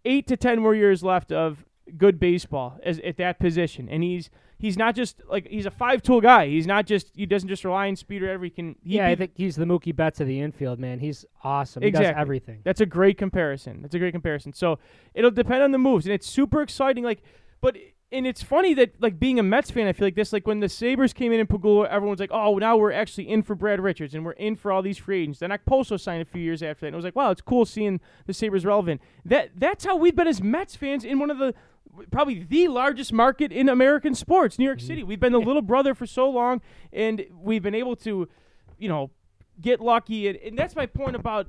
eight 0.05 0.27
to 0.29 0.37
10 0.37 0.61
more 0.61 0.75
years 0.75 1.03
left 1.03 1.33
of 1.33 1.65
good 1.97 2.19
baseball 2.19 2.79
as, 2.83 2.99
at 3.01 3.17
that 3.19 3.39
position. 3.39 3.89
And 3.89 4.03
he's 4.03 4.31
he's 4.59 4.79
not 4.79 4.95
just 4.95 5.21
like 5.29 5.47
he's 5.49 5.67
a 5.67 5.71
five 5.71 6.03
tool 6.03 6.21
guy. 6.21 6.47
He's 6.49 6.67
not 6.67 6.87
just 6.87 7.11
he 7.15 7.27
doesn't 7.27 7.49
just 7.49 7.65
rely 7.65 7.89
on 7.89 7.97
speed 7.97 8.23
or. 8.23 8.43
He 8.43 8.51
can. 8.51 8.77
Yeah, 8.83 9.07
I 9.07 9.15
think 9.15 9.33
he's 9.35 9.57
the 9.57 9.65
Mookie 9.65 9.95
Betts 9.95 10.21
of 10.21 10.27
the 10.27 10.41
infield, 10.41 10.79
man. 10.79 10.99
He's 11.01 11.25
awesome. 11.43 11.83
He 11.83 11.89
Exactly. 11.89 12.13
does 12.13 12.21
everything. 12.21 12.61
That's 12.65 12.81
a 12.81 12.87
great 12.87 13.19
comparison. 13.19 13.83
That's 13.83 13.95
a 13.95 13.99
great 13.99 14.13
comparison. 14.13 14.53
So 14.53 14.79
it'll 15.15 15.31
depend 15.31 15.63
on 15.63 15.73
the 15.73 15.79
moves, 15.79 16.07
and 16.07 16.15
it's 16.15 16.27
super 16.27 16.63
exciting. 16.63 17.05
Like, 17.05 17.23
but 17.61 17.77
and 18.15 18.27
it's 18.27 18.43
funny 18.43 18.75
that 18.75 18.95
like 19.01 19.19
being 19.19 19.41
a 19.41 19.43
Mets 19.43 19.71
fan, 19.71 19.89
I 19.89 19.93
feel 19.93 20.07
like 20.07 20.15
this. 20.15 20.33
Like 20.33 20.47
when 20.47 20.61
the 20.61 20.69
Sabres 20.69 21.13
came 21.13 21.33
in 21.33 21.41
in 21.41 21.47
Pegula, 21.47 21.89
everyone's 21.89 22.21
like, 22.21 22.31
"Oh, 22.33 22.57
now 22.59 22.77
we're 22.77 22.93
actually 22.93 23.29
in 23.29 23.43
for 23.43 23.55
Brad 23.55 23.81
Richards, 23.81 24.15
and 24.15 24.25
we're 24.25 24.33
in 24.33 24.55
for 24.55 24.71
all 24.71 24.83
these 24.83 24.99
free 24.99 25.23
agents." 25.23 25.41
Then 25.41 25.51
Okposo 25.51 26.01
signed 26.01 26.23
a 26.23 26.25
few 26.25 26.41
years 26.41 26.63
after 26.63 26.83
that, 26.83 26.87
and 26.89 26.95
it 26.95 26.97
was 26.97 27.05
like, 27.05 27.17
"Wow, 27.17 27.33
it's 27.33 27.41
cool 27.41 27.67
seeing 27.67 28.01
the 28.27 28.33
Sabres 28.33 28.65
relevant." 28.65 29.01
That 29.25 29.51
that's 29.57 29.85
how 29.85 29.97
we've 29.97 30.15
been 30.15 30.29
as 30.29 30.41
Mets 30.41 30.77
fans 30.77 31.05
in 31.05 31.19
one 31.19 31.31
of 31.31 31.39
the 31.39 31.55
probably 32.11 32.45
the 32.45 32.69
largest 32.69 33.13
market 33.13 33.53
in 33.53 33.69
American 33.69 34.15
sports, 34.15 34.59
New 34.59 34.65
York 34.65 34.79
mm-hmm. 34.79 34.87
City. 34.87 35.03
We've 35.03 35.21
been 35.21 35.33
the 35.33 35.41
little 35.41 35.63
brother 35.63 35.95
for 35.95 36.07
so 36.07 36.31
long, 36.31 36.61
and 36.93 37.27
we've 37.33 37.63
been 37.63 37.75
able 37.75 37.97
to, 37.97 38.29
you 38.79 38.89
know, 38.89 39.11
get 39.61 39.81
lucky. 39.81 40.29
And, 40.29 40.39
and 40.39 40.59
that's 40.59 40.77
my 40.77 40.87
point 40.87 41.17
about 41.17 41.49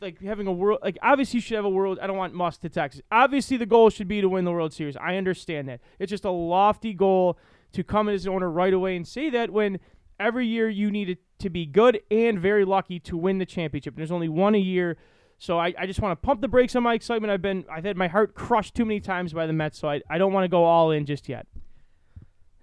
like 0.00 0.20
having 0.20 0.46
a 0.46 0.52
world. 0.52 0.80
Like 0.82 0.98
obviously, 1.02 1.38
you 1.38 1.40
should 1.42 1.56
have 1.56 1.64
a 1.64 1.70
world. 1.70 1.98
I 2.00 2.06
don't 2.06 2.16
want 2.16 2.34
Musk 2.34 2.60
to 2.62 2.68
Texas. 2.68 3.02
Obviously, 3.10 3.56
the 3.56 3.66
goal 3.66 3.90
should 3.90 4.08
be 4.08 4.20
to 4.20 4.28
win 4.28 4.44
the 4.44 4.52
World 4.52 4.72
Series. 4.72 4.96
I 4.96 5.16
understand 5.16 5.68
that. 5.68 5.80
It's 5.98 6.10
just 6.10 6.24
a 6.24 6.30
lofty 6.30 6.94
goal 6.94 7.38
to 7.72 7.82
come 7.84 8.08
as 8.08 8.26
an 8.26 8.32
owner 8.32 8.50
right 8.50 8.72
away 8.72 8.96
and 8.96 9.06
say 9.06 9.30
that 9.30 9.50
when 9.50 9.78
every 10.18 10.46
year 10.46 10.68
you 10.68 10.90
need 10.90 11.10
it 11.10 11.18
to 11.38 11.50
be 11.50 11.66
good 11.66 12.00
and 12.10 12.38
very 12.40 12.64
lucky 12.64 12.98
to 13.00 13.16
win 13.16 13.38
the 13.38 13.46
championship. 13.46 13.94
And 13.94 13.98
there's 13.98 14.12
only 14.12 14.28
one 14.28 14.54
a 14.54 14.58
year. 14.58 14.96
So 15.38 15.58
I, 15.58 15.74
I 15.78 15.86
just 15.86 16.00
want 16.00 16.12
to 16.12 16.26
pump 16.26 16.40
the 16.40 16.48
brakes 16.48 16.74
on 16.76 16.82
my 16.82 16.94
excitement. 16.94 17.30
I've 17.30 17.42
been 17.42 17.64
I've 17.70 17.84
had 17.84 17.96
my 17.96 18.08
heart 18.08 18.34
crushed 18.34 18.74
too 18.74 18.84
many 18.84 19.00
times 19.00 19.32
by 19.32 19.46
the 19.46 19.52
Mets, 19.52 19.78
so 19.78 19.88
I, 19.88 20.00
I 20.08 20.18
don't 20.18 20.32
want 20.32 20.44
to 20.44 20.48
go 20.48 20.64
all 20.64 20.90
in 20.90 21.04
just 21.04 21.28
yet. 21.28 21.46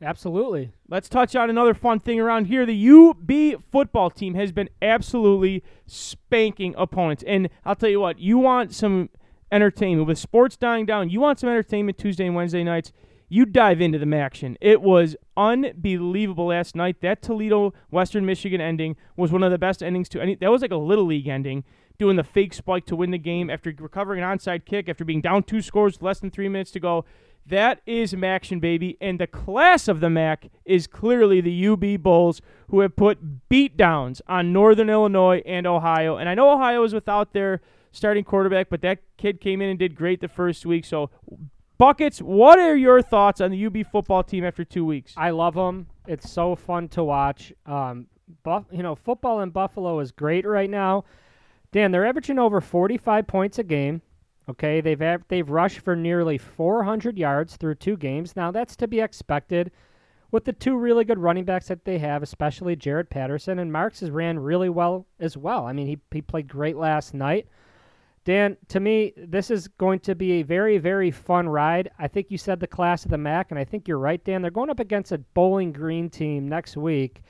Absolutely. 0.03 0.73
Let's 0.89 1.07
touch 1.07 1.33
on 1.35 1.49
another 1.49 1.73
fun 1.73 2.01
thing 2.01 2.19
around 2.19 2.45
here. 2.45 2.65
The 2.65 2.89
UB 2.89 3.63
football 3.71 4.09
team 4.09 4.35
has 4.35 4.51
been 4.51 4.69
absolutely 4.81 5.63
spanking 5.87 6.75
opponents. 6.77 7.23
And 7.25 7.49
I'll 7.63 7.75
tell 7.75 7.89
you 7.89 8.01
what, 8.01 8.19
you 8.19 8.37
want 8.37 8.73
some 8.73 9.09
entertainment. 9.51 10.07
With 10.07 10.17
sports 10.17 10.57
dying 10.57 10.85
down, 10.85 11.09
you 11.09 11.21
want 11.21 11.39
some 11.39 11.49
entertainment 11.49 11.97
Tuesday 11.97 12.25
and 12.25 12.35
Wednesday 12.35 12.63
nights. 12.63 12.91
You 13.29 13.45
dive 13.45 13.81
into 13.81 13.97
the 13.97 14.15
action. 14.15 14.57
It 14.59 14.81
was 14.81 15.15
unbelievable 15.37 16.47
last 16.47 16.75
night. 16.75 17.01
That 17.01 17.21
Toledo 17.21 17.73
Western 17.89 18.25
Michigan 18.25 18.59
ending 18.59 18.97
was 19.15 19.31
one 19.31 19.41
of 19.41 19.51
the 19.51 19.57
best 19.57 19.81
endings 19.81 20.09
to 20.09 20.21
any. 20.21 20.35
That 20.35 20.51
was 20.51 20.61
like 20.61 20.71
a 20.71 20.75
little 20.77 21.05
league 21.05 21.27
ending, 21.27 21.63
doing 21.97 22.17
the 22.17 22.23
fake 22.23 22.53
spike 22.53 22.85
to 22.87 22.95
win 22.95 23.11
the 23.11 23.17
game 23.17 23.49
after 23.49 23.73
recovering 23.79 24.21
an 24.21 24.37
onside 24.37 24.65
kick 24.65 24.89
after 24.89 25.05
being 25.05 25.21
down 25.21 25.43
two 25.43 25.61
scores, 25.61 26.01
less 26.01 26.19
than 26.19 26.29
three 26.29 26.49
minutes 26.49 26.71
to 26.71 26.79
go. 26.79 27.05
That 27.45 27.81
is 27.85 28.13
Maction, 28.13 28.61
baby. 28.61 28.97
And 29.01 29.19
the 29.19 29.27
class 29.27 29.87
of 29.87 29.99
the 29.99 30.09
MAC 30.09 30.49
is 30.65 30.87
clearly 30.87 31.41
the 31.41 31.67
UB 31.67 32.01
Bulls, 32.01 32.41
who 32.69 32.79
have 32.79 32.95
put 32.95 33.49
beatdowns 33.49 34.21
on 34.27 34.53
Northern 34.53 34.89
Illinois 34.89 35.41
and 35.45 35.67
Ohio. 35.67 36.17
And 36.17 36.29
I 36.29 36.35
know 36.35 36.51
Ohio 36.51 36.83
is 36.83 36.93
without 36.93 37.33
their 37.33 37.61
starting 37.91 38.23
quarterback, 38.23 38.69
but 38.69 38.81
that 38.81 38.99
kid 39.17 39.41
came 39.41 39.61
in 39.61 39.69
and 39.69 39.79
did 39.79 39.95
great 39.95 40.21
the 40.21 40.27
first 40.27 40.65
week. 40.65 40.85
So, 40.85 41.09
Buckets, 41.77 42.19
what 42.21 42.59
are 42.59 42.75
your 42.77 43.01
thoughts 43.01 43.41
on 43.41 43.51
the 43.51 43.65
UB 43.65 43.85
football 43.91 44.23
team 44.23 44.45
after 44.45 44.63
two 44.63 44.85
weeks? 44.85 45.13
I 45.17 45.31
love 45.31 45.55
them. 45.55 45.87
It's 46.07 46.29
so 46.29 46.55
fun 46.55 46.87
to 46.89 47.03
watch. 47.03 47.51
Um, 47.65 48.07
Buff, 48.43 48.65
you 48.71 48.83
know, 48.83 48.95
football 48.95 49.41
in 49.41 49.49
Buffalo 49.49 49.99
is 49.99 50.11
great 50.11 50.45
right 50.45 50.69
now. 50.69 51.03
Dan, 51.71 51.91
they're 51.91 52.05
averaging 52.05 52.39
over 52.39 52.61
45 52.61 53.27
points 53.27 53.59
a 53.59 53.63
game. 53.63 54.01
Okay, 54.49 54.81
they've 54.81 55.01
they've 55.27 55.49
rushed 55.49 55.79
for 55.79 55.95
nearly 55.95 56.37
400 56.37 57.17
yards 57.17 57.55
through 57.55 57.75
two 57.75 57.95
games. 57.95 58.35
Now 58.35 58.51
that's 58.51 58.75
to 58.77 58.87
be 58.87 58.99
expected 58.99 59.71
with 60.31 60.45
the 60.45 60.53
two 60.53 60.75
really 60.75 61.05
good 61.05 61.19
running 61.19 61.45
backs 61.45 61.67
that 61.67 61.85
they 61.85 61.99
have, 61.99 62.23
especially 62.23 62.75
Jaret 62.75 63.09
Patterson 63.09 63.59
and 63.59 63.71
Marks 63.71 63.99
has 64.01 64.09
ran 64.09 64.39
really 64.39 64.69
well 64.69 65.05
as 65.19 65.37
well. 65.37 65.65
I 65.65 65.73
mean, 65.73 65.87
he 65.87 65.99
he 66.11 66.21
played 66.21 66.47
great 66.47 66.75
last 66.75 67.13
night. 67.13 67.47
Dan, 68.25 68.55
to 68.69 68.79
me, 68.79 69.13
this 69.17 69.51
is 69.51 69.67
going 69.67 69.99
to 69.99 70.15
be 70.15 70.33
a 70.33 70.43
very, 70.43 70.77
very 70.77 71.11
fun 71.11 71.47
ride. 71.47 71.91
I 71.99 72.07
think 72.07 72.31
you 72.31 72.37
said 72.37 72.59
the 72.59 72.67
class 72.67 73.03
of 73.03 73.11
the 73.11 73.17
MAC, 73.17 73.51
and 73.51 73.59
I 73.59 73.65
think 73.65 73.87
you're 73.87 73.99
right, 73.99 74.23
Dan. 74.23 74.41
They're 74.41 74.49
going 74.49 74.69
up 74.69 74.79
against 74.79 75.11
a 75.11 75.17
Bowling 75.17 75.73
Green 75.73 76.09
team 76.09 76.47
next 76.47 76.77
week 76.77 77.21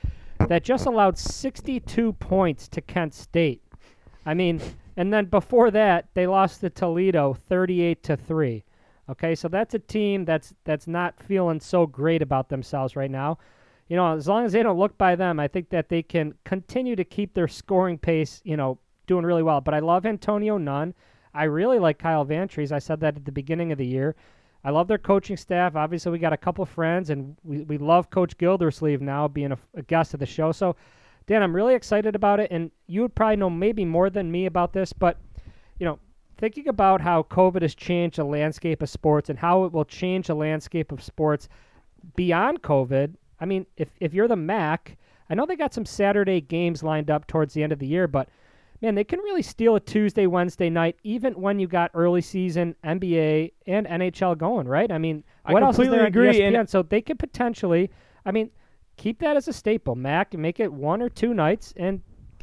that 0.48 0.64
just 0.64 0.86
allowed 0.86 1.18
62 1.18 2.14
points 2.14 2.68
to 2.68 2.82
Kent 2.82 3.16
State. 3.16 3.64
I 4.26 4.36
mean, 4.36 4.62
And 4.96 5.12
then 5.12 5.26
before 5.26 5.72
that, 5.72 6.08
they 6.14 6.28
lost 6.28 6.62
to 6.62 6.70
Toledo 6.70 7.34
38 7.34 8.04
to 8.04 8.18
3. 8.18 8.64
Okay, 9.10 9.36
so 9.36 9.48
that's 9.48 9.74
a 9.74 9.80
team 9.80 10.24
that's 10.24 10.54
that's 10.64 10.88
not 10.88 11.22
feeling 11.22 11.60
so 11.60 11.86
great 11.86 12.22
about 12.22 12.50
themselves 12.50 12.96
right 12.96 13.12
now. 13.12 13.38
You 13.90 13.98
know, 13.98 14.16
as 14.16 14.28
long 14.28 14.46
as 14.46 14.54
they 14.54 14.64
don't 14.64 14.80
look 14.80 14.98
by 14.98 15.16
them, 15.16 15.40
I 15.40 15.48
think 15.48 15.70
that 15.70 15.90
they 15.90 16.02
can 16.02 16.34
continue 16.46 16.96
to 16.96 17.04
keep 17.04 17.34
their 17.34 17.50
scoring 17.50 17.98
pace, 17.98 18.42
you 18.46 18.56
know, 18.56 18.80
doing 19.08 19.26
really 19.26 19.44
well. 19.44 19.60
But 19.60 19.74
I 19.74 19.80
love 19.80 20.06
Antonio 20.06 20.58
Nunn. 20.58 20.94
I 21.34 21.44
really 21.46 21.80
like 21.80 22.00
Kyle 22.00 22.26
Vantrease. 22.26 22.72
I 22.72 22.80
said 22.80 23.02
that 23.02 23.18
at 23.18 23.26
the 23.26 23.32
beginning 23.32 23.72
of 23.72 23.78
the 23.78 23.86
year. 23.86 24.16
I 24.64 24.70
love 24.70 24.88
their 24.88 24.98
coaching 24.98 25.36
staff. 25.36 25.76
Obviously, 25.76 26.12
we 26.12 26.20
got 26.20 26.32
a 26.32 26.38
couple 26.38 26.66
friends, 26.66 27.10
and 27.10 27.36
we, 27.44 27.64
we 27.64 27.78
love 27.78 28.10
Coach 28.10 28.38
Gildersleeve 28.38 29.02
now 29.02 29.28
being 29.28 29.52
a, 29.52 29.58
a 29.74 29.82
guest 29.82 30.14
of 30.14 30.22
the 30.22 30.26
show. 30.26 30.54
So, 30.54 30.78
Dan, 31.28 31.42
I'm 31.42 31.56
really 31.56 31.76
excited 31.76 32.16
about 32.16 32.40
it. 32.40 32.52
And 32.52 32.72
you 32.88 33.02
would 33.02 33.16
probably 33.16 33.38
know 33.38 33.50
maybe 33.50 33.86
more 33.86 34.10
than 34.10 34.32
me 34.32 34.46
about 34.46 34.74
this, 34.74 34.94
but, 34.94 35.18
you 35.80 35.86
know, 35.86 36.00
thinking 36.38 36.68
about 36.68 37.02
how 37.02 37.24
COVID 37.24 37.62
has 37.62 37.76
changed 37.76 38.18
the 38.18 38.26
landscape 38.26 38.82
of 38.82 38.90
sports 38.90 39.30
and 39.30 39.40
how 39.40 39.64
it 39.66 39.72
will 39.72 39.86
change 39.86 40.28
the 40.28 40.36
landscape 40.36 40.92
of 40.92 41.02
sports 41.02 41.48
beyond 42.16 42.62
COVID. 42.62 43.16
I 43.40 43.46
mean, 43.46 43.66
if, 43.78 43.90
if 44.00 44.14
you're 44.14 44.28
the 44.28 44.36
MAC, 44.36 44.98
I 45.30 45.36
know 45.36 45.46
they 45.46 45.56
got 45.56 45.74
some 45.74 45.86
Saturday 45.86 46.42
games 46.42 46.84
lined 46.84 47.10
up 47.10 47.28
towards 47.28 47.54
the 47.54 47.64
end 47.64 47.72
of 47.72 47.80
the 47.80 47.88
year, 47.88 48.08
but 48.08 48.30
man, 48.82 48.96
they 48.96 49.06
can 49.06 49.20
really 49.20 49.42
steal 49.42 49.76
a 49.78 49.80
Tuesday, 49.80 50.28
Wednesday 50.28 50.70
night, 50.70 50.98
even 51.04 51.34
when 51.34 51.58
you 51.58 51.68
got 51.68 51.90
early 51.94 52.22
season 52.22 52.76
NBA 52.84 53.54
and 53.66 53.88
NHL 53.88 54.38
going, 54.38 54.68
right? 54.68 54.92
I 54.92 54.98
mean, 54.98 55.24
what 55.46 55.64
I 55.64 55.66
else 55.66 55.80
is 55.80 55.90
there 55.90 56.06
agree, 56.06 56.46
on 56.46 56.54
ESPN? 56.54 56.70
So 56.70 56.84
they 56.84 57.02
could 57.02 57.18
potentially, 57.18 57.90
I 58.26 58.32
mean, 58.32 58.52
keep 58.98 59.20
that 59.20 59.38
as 59.38 59.48
a 59.48 59.54
staple, 59.54 59.96
Mac, 59.96 60.34
make 60.34 60.60
it 60.60 60.72
one 60.72 61.02
or 61.02 61.10
two 61.10 61.34
nights, 61.34 61.74
and 61.78 62.02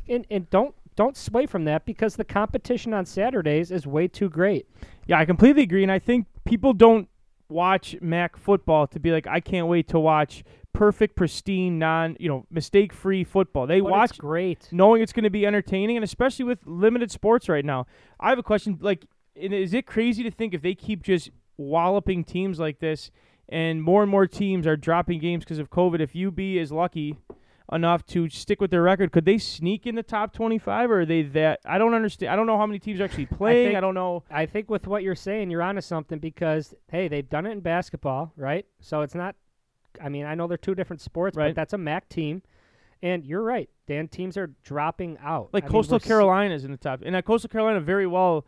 and, 0.09 0.27
and 0.31 0.49
don't 0.51 0.75
don't 0.97 1.17
sway 1.17 1.47
from 1.47 1.65
that 1.65 1.85
because 1.85 2.17
the 2.17 2.25
competition 2.25 2.93
on 2.93 3.07
Saturdays 3.07 3.71
is 3.71 3.87
way 3.87 4.09
too 4.09 4.29
great. 4.29 4.67
Yeah, 5.07 5.19
I 5.19 5.25
completely 5.25 5.63
agree, 5.63 5.83
and 5.83 5.93
I 5.93 5.99
think 5.99 6.27
people 6.45 6.73
don't 6.73 7.09
watch 7.49 7.97
MAC 8.01 8.37
football 8.37 8.87
to 8.89 9.01
be 9.01 9.11
like, 9.11 9.27
I 9.27 9.41
can't 9.41 9.67
wait 9.67 9.89
to 9.89 9.99
watch 9.99 10.45
perfect, 10.73 11.17
pristine, 11.17 11.79
non, 11.79 12.17
you 12.21 12.29
know, 12.29 12.47
mistake-free 12.51 13.25
football. 13.25 13.67
They 13.67 13.81
but 13.81 13.91
watch 13.91 14.19
great, 14.19 14.69
knowing 14.73 15.03
it's 15.03 15.13
going 15.13 15.25
to 15.25 15.31
be 15.31 15.47
entertaining, 15.47 15.97
and 15.97 16.05
especially 16.05 16.45
with 16.45 16.59
limited 16.67 17.11
sports 17.11 17.49
right 17.49 17.65
now. 17.65 17.87
I 18.19 18.29
have 18.29 18.39
a 18.39 18.43
question. 18.43 18.79
Like, 18.81 19.07
is 19.35 19.75
it 19.75 19.87
crazy 19.87 20.23
to 20.23 20.31
think 20.31 20.55
if 20.55 20.63
they 20.63 20.75
keep 20.75 21.03
just 21.03 21.31
walloping 21.57 22.25
teams 22.25 22.59
like 22.59 22.79
this, 22.79 23.11
and 23.51 23.83
more 23.83 24.03
and 24.03 24.11
more 24.11 24.27
teams 24.27 24.67
are 24.67 24.77
dropping 24.77 25.21
games 25.21 25.45
because 25.45 25.59
of 25.59 25.71
COVID? 25.71 26.01
If 26.01 26.17
UB 26.17 26.39
is 26.39 26.73
lucky 26.73 27.17
enough 27.73 28.05
to 28.05 28.29
stick 28.29 28.61
with 28.61 28.71
their 28.71 28.83
record, 28.83 29.13
could 29.13 29.25
they 29.25 29.39
sneak 29.39 29.87
in 29.87 29.95
the 29.95 30.03
top 30.03 30.33
25 30.33 30.91
or 30.91 31.01
are 31.01 31.07
they 31.07 31.23
that 31.23 31.61
I 31.65 31.79
don't 31.79 31.95
understand. 31.95 32.33
I 32.33 32.37
don't 32.37 32.47
know 32.47 32.59
how 32.59 32.67
many 32.67 32.79
teams 32.79 33.01
are 33.01 33.05
actually 33.05 33.27
playing. 33.27 33.67
I, 33.67 33.69
think, 33.71 33.77
I 33.77 33.81
don't 33.81 33.95
know. 33.95 34.25
I 34.31 34.47
think 34.47 34.71
with 34.71 34.87
what 34.87 35.03
you're 35.03 35.15
saying, 35.15 35.51
you're 35.51 35.63
onto 35.63 35.81
something 35.81 36.19
because 36.19 36.75
hey, 36.91 37.09
they've 37.09 37.29
done 37.29 37.47
it 37.47 37.51
in 37.51 37.61
basketball, 37.61 38.33
right? 38.37 38.67
So 38.81 39.03
it's 39.03 39.15
not 39.15 39.37
I 40.01 40.09
mean, 40.09 40.27
I 40.27 40.35
know 40.35 40.47
they're 40.47 40.57
two 40.57 40.75
different 40.75 41.01
sports, 41.01 41.37
right. 41.37 41.49
but 41.49 41.57
that's 41.57 41.73
a 41.73 41.79
MAC 41.79 42.09
team. 42.09 42.43
And 43.03 43.25
you're 43.25 43.43
right, 43.43 43.71
Dan. 43.87 44.09
Teams 44.09 44.37
are 44.37 44.49
dropping 44.63 45.17
out. 45.23 45.49
Like 45.53 45.65
I 45.65 45.69
Coastal 45.69 45.95
mean, 45.95 46.01
Carolina 46.01 46.55
is 46.55 46.65
in 46.65 46.71
the 46.71 46.77
top, 46.77 47.01
and 47.03 47.15
that 47.15 47.25
Coastal 47.25 47.49
Carolina 47.49 47.81
very 47.81 48.07
well, 48.07 48.47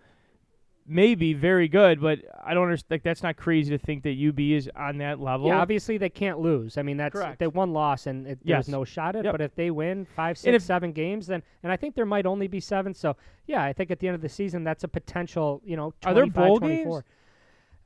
maybe 0.92 1.32
very 1.32 1.68
good, 1.68 2.00
but 2.00 2.20
I 2.44 2.54
don't 2.54 2.64
understand. 2.64 2.90
Like 2.90 3.02
that's 3.02 3.22
not 3.22 3.36
crazy 3.36 3.70
to 3.76 3.78
think 3.78 4.02
that 4.02 4.16
UB 4.16 4.38
is 4.38 4.70
on 4.76 4.98
that 4.98 5.20
level. 5.20 5.48
Yeah, 5.48 5.58
obviously 5.58 5.98
they 5.98 6.10
can't 6.10 6.38
lose. 6.38 6.76
I 6.76 6.82
mean, 6.82 6.96
that's 6.96 7.14
Correct. 7.14 7.38
they 7.38 7.46
one 7.46 7.72
loss 7.72 8.06
and 8.06 8.26
it, 8.26 8.38
yes. 8.42 8.66
there's 8.66 8.68
no 8.68 8.84
shot 8.84 9.16
at. 9.16 9.24
Yep. 9.24 9.32
But 9.32 9.40
if 9.40 9.54
they 9.54 9.70
win 9.70 10.06
five, 10.14 10.36
six, 10.36 10.56
if, 10.56 10.62
seven 10.62 10.92
games, 10.92 11.26
then 11.26 11.42
and 11.62 11.72
I 11.72 11.76
think 11.76 11.94
there 11.94 12.06
might 12.06 12.26
only 12.26 12.46
be 12.46 12.60
seven. 12.60 12.94
So 12.94 13.16
yeah, 13.46 13.64
I 13.64 13.72
think 13.72 13.90
at 13.90 13.98
the 13.98 14.08
end 14.08 14.14
of 14.14 14.20
the 14.20 14.28
season, 14.28 14.64
that's 14.64 14.84
a 14.84 14.88
potential. 14.88 15.62
You 15.64 15.76
know, 15.76 15.94
are 16.04 16.14
there 16.14 16.26
bowl 16.26 16.58
24. 16.58 17.00
games? 17.00 17.04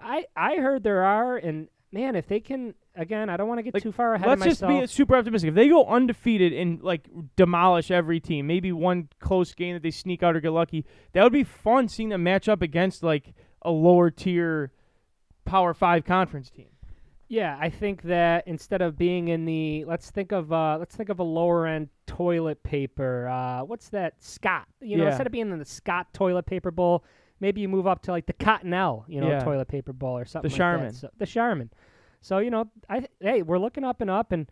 I 0.01 0.25
I 0.37 0.57
heard 0.57 0.83
there 0.83 1.05
are, 1.05 1.37
and 1.37 1.69
man, 1.93 2.17
if 2.17 2.27
they 2.27 2.41
can 2.41 2.75
again, 2.97 3.29
I 3.29 3.37
don't 3.37 3.49
want 3.49 3.59
to 3.59 3.63
get 3.63 3.75
like, 3.75 3.83
too 3.83 3.93
far 3.93 4.15
ahead 4.15 4.29
of 4.29 4.39
myself. 4.39 4.71
let's 4.71 4.83
just 4.83 4.93
be 4.93 4.97
super 5.05 5.17
optimistic. 5.17 5.49
If 5.49 5.55
they 5.55 5.69
go 5.69 5.85
undefeated 5.87 6.53
and 6.53 6.83
like 6.83 7.09
demolish 7.37 7.91
every 7.91 8.21
team, 8.21 8.47
maybe 8.47 8.73
one 8.73 9.09
close 9.21 9.55
game 9.55 9.75
that 9.75 9.83
they 9.83 9.91
sneak 9.91 10.23
out 10.23 10.35
or 10.37 10.41
get 10.41 10.51
lucky, 10.53 10.85
that 11.13 11.23
would 11.23 11.33
be 11.33 11.45
fun 11.45 11.89
seeing 11.89 12.09
them 12.11 12.23
match 12.23 12.49
up 12.49 12.63
against 12.63 13.03
like 13.03 13.35
a 13.63 13.71
lower 13.71 14.11
tier 14.11 14.73
Power 15.45 15.75
Five 15.75 16.05
conference 16.05 16.51
team. 16.51 16.67
Yeah, 17.29 17.57
I 17.61 17.71
think 17.71 18.03
that 18.03 18.47
instead 18.47 18.83
of 18.83 18.97
being 18.97 19.29
in 19.29 19.45
the 19.47 19.85
let's 19.85 20.11
think 20.11 20.33
of 20.33 20.53
uh, 20.53 20.77
let's 20.79 20.95
think 20.95 21.09
of 21.09 21.19
a 21.19 21.25
lower 21.25 21.67
end 21.67 21.89
toilet 22.07 22.63
paper. 22.63 23.29
Uh, 23.29 23.65
what's 23.65 23.89
that? 23.89 24.15
Scott. 24.23 24.67
You 24.81 24.97
know, 24.97 25.05
Yeah. 25.05 25.09
instead 25.11 25.27
of 25.27 25.33
being 25.33 25.51
in 25.51 25.59
the 25.59 25.65
Scott 25.65 26.07
toilet 26.13 26.47
paper 26.47 26.71
bowl, 26.71 27.05
maybe 27.41 27.61
you 27.61 27.69
move 27.69 27.87
up 27.87 28.03
to 28.03 28.13
like 28.13 28.27
the 28.27 28.33
Cottonelle, 28.33 29.05
you 29.09 29.21
know, 29.21 29.29
Yeah. 29.29 29.41
toilet 29.43 29.67
paper 29.67 29.93
bowl 29.93 30.17
or 30.17 30.25
something. 30.25 30.51
like 30.51 30.57
Charmin. 30.57 30.93
So, 30.93 31.11
the 31.19 31.27
Charmin. 31.27 31.71
So 32.27 32.39
you 32.39 32.51
know, 32.51 32.69
I 32.91 33.07
hey, 33.21 33.43
we're 33.43 33.61
looking 33.61 33.85
up 33.85 34.01
and 34.01 34.11
up, 34.11 34.33
and 34.33 34.51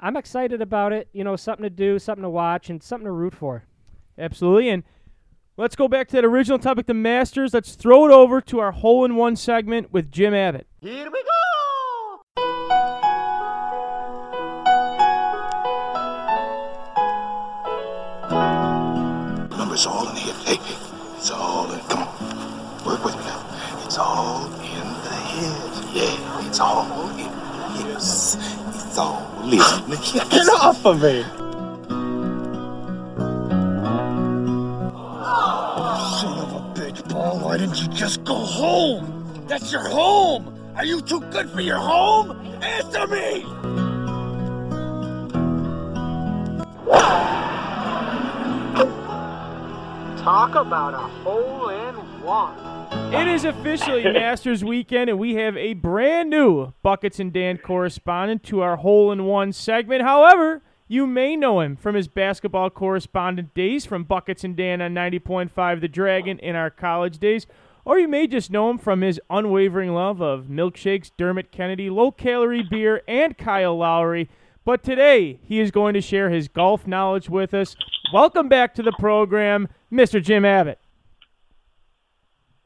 I'm 0.00 0.16
excited 0.16 0.62
about 0.62 0.94
it. 0.94 1.08
You 1.12 1.24
know, 1.24 1.36
something 1.36 1.64
to 1.64 1.68
do, 1.68 1.98
something 1.98 2.22
to 2.22 2.30
watch, 2.30 2.70
and 2.70 2.82
something 2.82 3.04
to 3.04 3.12
root 3.12 3.34
for. 3.34 3.64
Absolutely. 4.16 4.70
And 4.70 4.82
let's 5.58 5.76
go 5.76 5.88
back 5.88 6.08
to 6.08 6.16
that 6.16 6.24
original 6.24 6.58
topic, 6.58 6.86
the 6.86 6.94
Masters. 6.94 7.52
Let's 7.52 7.74
throw 7.74 8.06
it 8.06 8.12
over 8.12 8.40
to 8.40 8.60
our 8.60 8.72
hole 8.72 9.04
in 9.04 9.14
one 9.14 9.36
segment 9.36 9.92
with 9.92 10.10
Jim 10.10 10.32
Abbott. 10.32 10.66
Here 10.80 11.10
we 11.10 11.22
go! 11.22 11.35
It's 26.56 26.62
all 26.62 27.10
in 27.10 27.16
the 27.18 27.84
hips. 27.84 28.36
It's 28.36 28.96
all 28.96 29.42
in 29.42 29.50
the 29.90 29.96
hips. 29.96 30.28
Get 30.30 30.48
off 30.48 30.86
of 30.86 31.02
me! 31.02 31.22
Son 36.18 36.38
of 36.38 36.54
a 36.54 36.62
bitch, 36.74 37.06
Paul. 37.10 37.40
Why 37.40 37.58
didn't 37.58 37.78
you 37.82 37.88
just 37.88 38.24
go 38.24 38.36
home? 38.36 39.44
That's 39.46 39.70
your 39.70 39.86
home! 39.86 40.58
Are 40.76 40.86
you 40.86 41.02
too 41.02 41.20
good 41.30 41.50
for 41.50 41.60
your 41.60 41.76
home? 41.76 42.30
Answer 42.62 43.06
me! 43.06 43.42
Talk 50.22 50.54
about 50.54 50.94
a 50.94 51.06
hole 51.22 51.68
in 51.68 51.94
one. 52.24 52.75
It 53.12 53.28
is 53.28 53.44
officially 53.44 54.02
Masters 54.12 54.64
weekend, 54.64 55.08
and 55.08 55.18
we 55.18 55.34
have 55.34 55.56
a 55.56 55.74
brand 55.74 56.28
new 56.28 56.72
Buckets 56.82 57.20
and 57.20 57.32
Dan 57.32 57.58
correspondent 57.58 58.42
to 58.44 58.60
our 58.60 58.76
hole 58.76 59.12
in 59.12 59.24
one 59.24 59.52
segment. 59.52 60.02
However, 60.02 60.62
you 60.88 61.06
may 61.06 61.36
know 61.36 61.60
him 61.60 61.76
from 61.76 61.94
his 61.94 62.08
basketball 62.08 62.68
correspondent 62.70 63.54
days 63.54 63.86
from 63.86 64.04
Buckets 64.04 64.42
and 64.42 64.56
Dan 64.56 64.82
on 64.82 64.92
90.5 64.94 65.80
The 65.80 65.88
Dragon 65.88 66.38
in 66.40 66.56
our 66.56 66.70
college 66.70 67.18
days, 67.18 67.46
or 67.84 67.98
you 67.98 68.08
may 68.08 68.26
just 68.26 68.50
know 68.50 68.70
him 68.70 68.78
from 68.78 69.02
his 69.02 69.20
unwavering 69.30 69.94
love 69.94 70.20
of 70.20 70.46
milkshakes, 70.46 71.12
Dermot 71.16 71.52
Kennedy, 71.52 71.88
low 71.88 72.10
calorie 72.10 72.66
beer, 72.68 73.02
and 73.06 73.38
Kyle 73.38 73.78
Lowry. 73.78 74.28
But 74.64 74.82
today, 74.82 75.38
he 75.44 75.60
is 75.60 75.70
going 75.70 75.94
to 75.94 76.00
share 76.00 76.30
his 76.30 76.48
golf 76.48 76.88
knowledge 76.88 77.28
with 77.28 77.54
us. 77.54 77.76
Welcome 78.12 78.48
back 78.48 78.74
to 78.74 78.82
the 78.82 78.92
program, 78.98 79.68
Mr. 79.92 80.20
Jim 80.20 80.44
Abbott. 80.44 80.80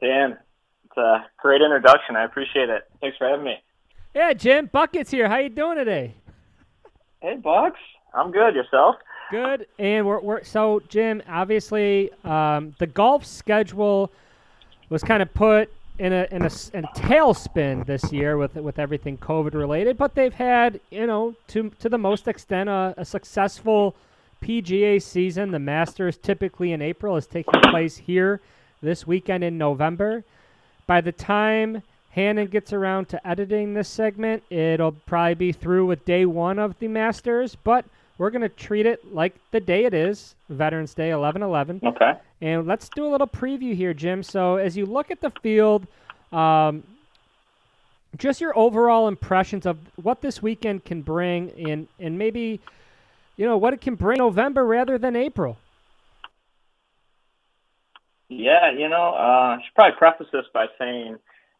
Dan, 0.01 0.37
it's 0.85 0.97
a 0.97 1.25
great 1.37 1.61
introduction. 1.61 2.15
I 2.15 2.23
appreciate 2.23 2.69
it. 2.69 2.89
Thanks 2.99 3.17
for 3.17 3.29
having 3.29 3.45
me. 3.45 3.55
Yeah, 4.15 4.33
Jim 4.33 4.69
Buckets 4.71 5.11
here. 5.11 5.29
How 5.29 5.37
you 5.37 5.49
doing 5.49 5.77
today? 5.77 6.15
Hey, 7.21 7.37
Bucks. 7.37 7.79
I'm 8.13 8.31
good. 8.31 8.55
Yourself? 8.55 8.95
Good. 9.29 9.67
And 9.77 10.05
we're, 10.05 10.19
we're 10.19 10.43
so 10.43 10.81
Jim. 10.89 11.21
Obviously, 11.29 12.11
um, 12.23 12.75
the 12.79 12.87
golf 12.87 13.25
schedule 13.25 14.11
was 14.89 15.03
kind 15.03 15.21
of 15.21 15.33
put 15.33 15.71
in 15.99 16.11
a 16.11 16.27
in 16.31 16.41
a, 16.41 16.49
in 16.73 16.83
a 16.83 16.87
tailspin 16.95 17.85
this 17.85 18.11
year 18.11 18.37
with 18.37 18.55
with 18.55 18.79
everything 18.79 19.17
COVID 19.19 19.53
related. 19.53 19.97
But 19.97 20.15
they've 20.15 20.33
had 20.33 20.81
you 20.89 21.07
know 21.07 21.35
to 21.49 21.69
to 21.79 21.87
the 21.87 21.97
most 21.97 22.27
extent 22.27 22.69
a, 22.69 22.95
a 22.97 23.05
successful 23.05 23.95
PGA 24.41 25.01
season. 25.01 25.51
The 25.51 25.59
Masters 25.59 26.17
typically 26.17 26.73
in 26.73 26.81
April 26.81 27.15
is 27.15 27.27
taking 27.27 27.61
place 27.61 27.95
here 27.95 28.41
this 28.81 29.05
weekend 29.05 29.43
in 29.43 29.57
November. 29.57 30.23
By 30.87 31.01
the 31.01 31.11
time 31.11 31.83
Hannon 32.11 32.47
gets 32.47 32.73
around 32.73 33.09
to 33.09 33.27
editing 33.27 33.73
this 33.73 33.87
segment, 33.87 34.43
it'll 34.49 34.91
probably 34.91 35.35
be 35.35 35.51
through 35.51 35.85
with 35.85 36.03
day 36.05 36.25
one 36.25 36.59
of 36.59 36.77
the 36.79 36.87
Masters, 36.87 37.55
but 37.63 37.85
we're 38.17 38.29
going 38.29 38.41
to 38.41 38.49
treat 38.49 38.85
it 38.85 39.13
like 39.13 39.33
the 39.51 39.59
day 39.59 39.85
it 39.85 39.93
is, 39.93 40.35
Veterans 40.49 40.93
Day 40.93 41.11
11 41.11 41.41
11. 41.41 41.81
Okay. 41.83 42.13
And 42.41 42.67
let's 42.67 42.89
do 42.89 43.05
a 43.05 43.09
little 43.09 43.27
preview 43.27 43.75
here, 43.75 43.93
Jim. 43.93 44.21
So, 44.23 44.57
as 44.57 44.75
you 44.75 44.85
look 44.85 45.09
at 45.09 45.21
the 45.21 45.31
field, 45.41 45.87
um, 46.31 46.83
just 48.17 48.41
your 48.41 48.57
overall 48.57 49.07
impressions 49.07 49.65
of 49.65 49.77
what 49.95 50.21
this 50.21 50.41
weekend 50.41 50.85
can 50.85 51.01
bring, 51.01 51.51
and 51.67 51.87
and 51.99 52.17
maybe, 52.17 52.59
you 53.37 53.45
know, 53.45 53.57
what 53.57 53.73
it 53.73 53.81
can 53.81 53.95
bring 53.95 54.17
November 54.17 54.65
rather 54.65 54.97
than 54.97 55.15
April. 55.15 55.57
Yeah, 58.31 58.71
you 58.71 58.87
know, 58.87 59.13
uh, 59.13 59.57
I 59.57 59.61
should 59.61 59.75
probably 59.75 59.97
preface 59.97 60.27
this 60.31 60.45
by 60.53 60.67
saying 60.79 61.17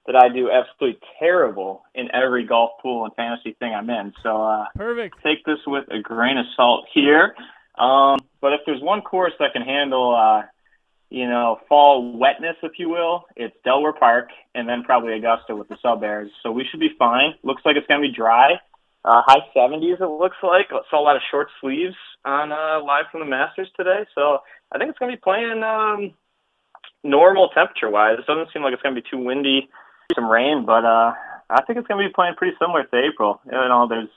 that 0.08 0.16
I 0.16 0.30
do 0.30 0.50
absolutely 0.50 1.02
terrible 1.20 1.84
in 1.94 2.08
every 2.16 2.46
golf 2.46 2.72
pool 2.82 3.04
and 3.04 3.14
fantasy 3.14 3.58
thing 3.60 3.74
I'm 3.74 3.90
in. 3.90 4.14
So 4.24 4.42
uh, 4.42 4.66
Perfect. 4.78 5.18
take 5.22 5.44
this 5.44 5.60
with 5.68 5.84
a 5.92 6.00
grain 6.00 6.38
of 6.38 6.46
salt 6.56 6.86
here. 6.94 7.36
Um, 7.78 8.20
but 8.40 8.54
if 8.54 8.62
there's 8.66 8.82
one 8.82 9.02
course 9.02 9.34
that 9.40 9.52
can 9.52 9.64
handle, 9.64 10.16
uh, 10.16 10.44
you 11.10 11.28
know, 11.28 11.60
fall 11.68 12.18
wetness, 12.18 12.56
if 12.64 12.80
you 12.80 12.88
will, 12.88 13.26
it's 13.36 13.56
Delaware 13.66 13.92
Park, 13.92 14.30
and 14.56 14.68
then 14.68 14.84
probably 14.84 15.14
Augusta 15.14 15.54
with 15.54 15.68
the 15.68 15.76
SubAirs. 15.84 16.30
So 16.42 16.54
we 16.54 16.66
should 16.72 16.80
be 16.80 16.92
fine. 16.98 17.34
Looks 17.44 17.64
like 17.66 17.76
it's 17.76 17.88
going 17.88 18.02
to 18.02 18.08
be 18.08 18.16
dry. 18.16 18.54
Uh, 19.04 19.22
high 19.26 19.44
70s, 19.54 20.00
it 20.00 20.06
looks 20.06 20.38
like. 20.42 20.70
Saw 20.90 21.02
a 21.02 21.04
lot 21.04 21.18
of 21.18 21.22
short 21.32 21.50
sleeves 21.60 21.96
on 22.24 22.54
uh, 22.54 22.82
live 22.82 23.06
from 23.12 23.20
the 23.20 23.26
Masters 23.26 23.68
today. 23.76 24.06
So 24.16 24.40
I 24.72 24.78
think 24.78 24.90
it's 24.90 25.00
going 25.00 25.12
to 25.12 25.18
be 25.18 25.22
playing 25.22 25.64
um, 25.64 26.14
normal 27.04 27.50
temperature 27.50 27.90
wise. 27.90 28.18
It 28.20 28.26
doesn't 28.26 28.50
seem 28.54 28.64
like 28.64 28.74
it's 28.74 28.82
going 28.82 28.96
to 28.96 29.02
be 29.02 29.08
too 29.10 29.18
windy, 29.18 29.70
some 30.16 30.30
rain, 30.30 30.66
but 30.66 30.86
uh, 30.86 31.14
I 31.50 31.62
think 31.66 31.80
it's 31.80 31.88
going 31.88 32.04
to 32.04 32.10
be 32.10 32.14
playing 32.14 32.36
pretty 32.36 32.56
similar 32.60 32.84
to 32.84 32.96
April. 32.98 33.42
You 33.46 33.52
know, 33.52 33.88
there's 33.88 34.10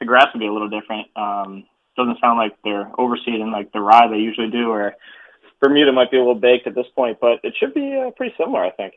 the 0.00 0.06
grass 0.06 0.26
will 0.32 0.40
be 0.40 0.46
a 0.46 0.52
little 0.52 0.68
different. 0.68 1.08
Um, 1.16 1.64
doesn't 1.96 2.18
sound 2.20 2.38
like 2.38 2.56
they're 2.64 2.90
overseeding 2.98 3.52
like 3.52 3.72
the 3.72 3.80
rye 3.80 4.08
they 4.08 4.18
usually 4.18 4.50
do, 4.50 4.70
or 4.70 4.94
Bermuda 5.60 5.92
might 5.92 6.10
be 6.10 6.16
a 6.16 6.20
little 6.20 6.34
baked 6.34 6.66
at 6.66 6.74
this 6.74 6.86
point, 6.94 7.18
but 7.20 7.40
it 7.42 7.54
should 7.58 7.72
be 7.72 7.96
uh, 7.96 8.10
pretty 8.10 8.34
similar, 8.36 8.64
I 8.64 8.70
think. 8.70 8.94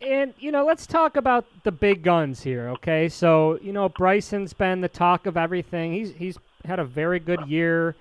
And 0.00 0.32
you 0.38 0.50
know, 0.50 0.64
let's 0.64 0.86
talk 0.86 1.16
about 1.16 1.44
the 1.62 1.72
big 1.72 2.02
guns 2.02 2.42
here, 2.42 2.68
okay? 2.70 3.08
So 3.08 3.58
you 3.62 3.72
know, 3.72 3.88
Bryson's 3.88 4.54
been 4.54 4.80
the 4.80 4.88
talk 4.88 5.26
of 5.26 5.36
everything. 5.36 5.92
He's 5.92 6.14
he's 6.14 6.38
had 6.64 6.78
a 6.78 6.84
very 6.84 7.20
good 7.20 7.46
year. 7.46 7.94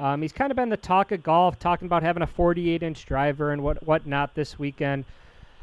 Um, 0.00 0.22
he's 0.22 0.32
kind 0.32 0.50
of 0.50 0.56
been 0.56 0.68
the 0.68 0.76
talk 0.76 1.12
of 1.12 1.22
golf, 1.22 1.58
talking 1.58 1.86
about 1.86 2.02
having 2.02 2.22
a 2.22 2.26
48-inch 2.26 3.06
driver 3.06 3.52
and 3.52 3.62
what 3.62 3.84
whatnot 3.86 4.34
this 4.34 4.58
weekend. 4.58 5.04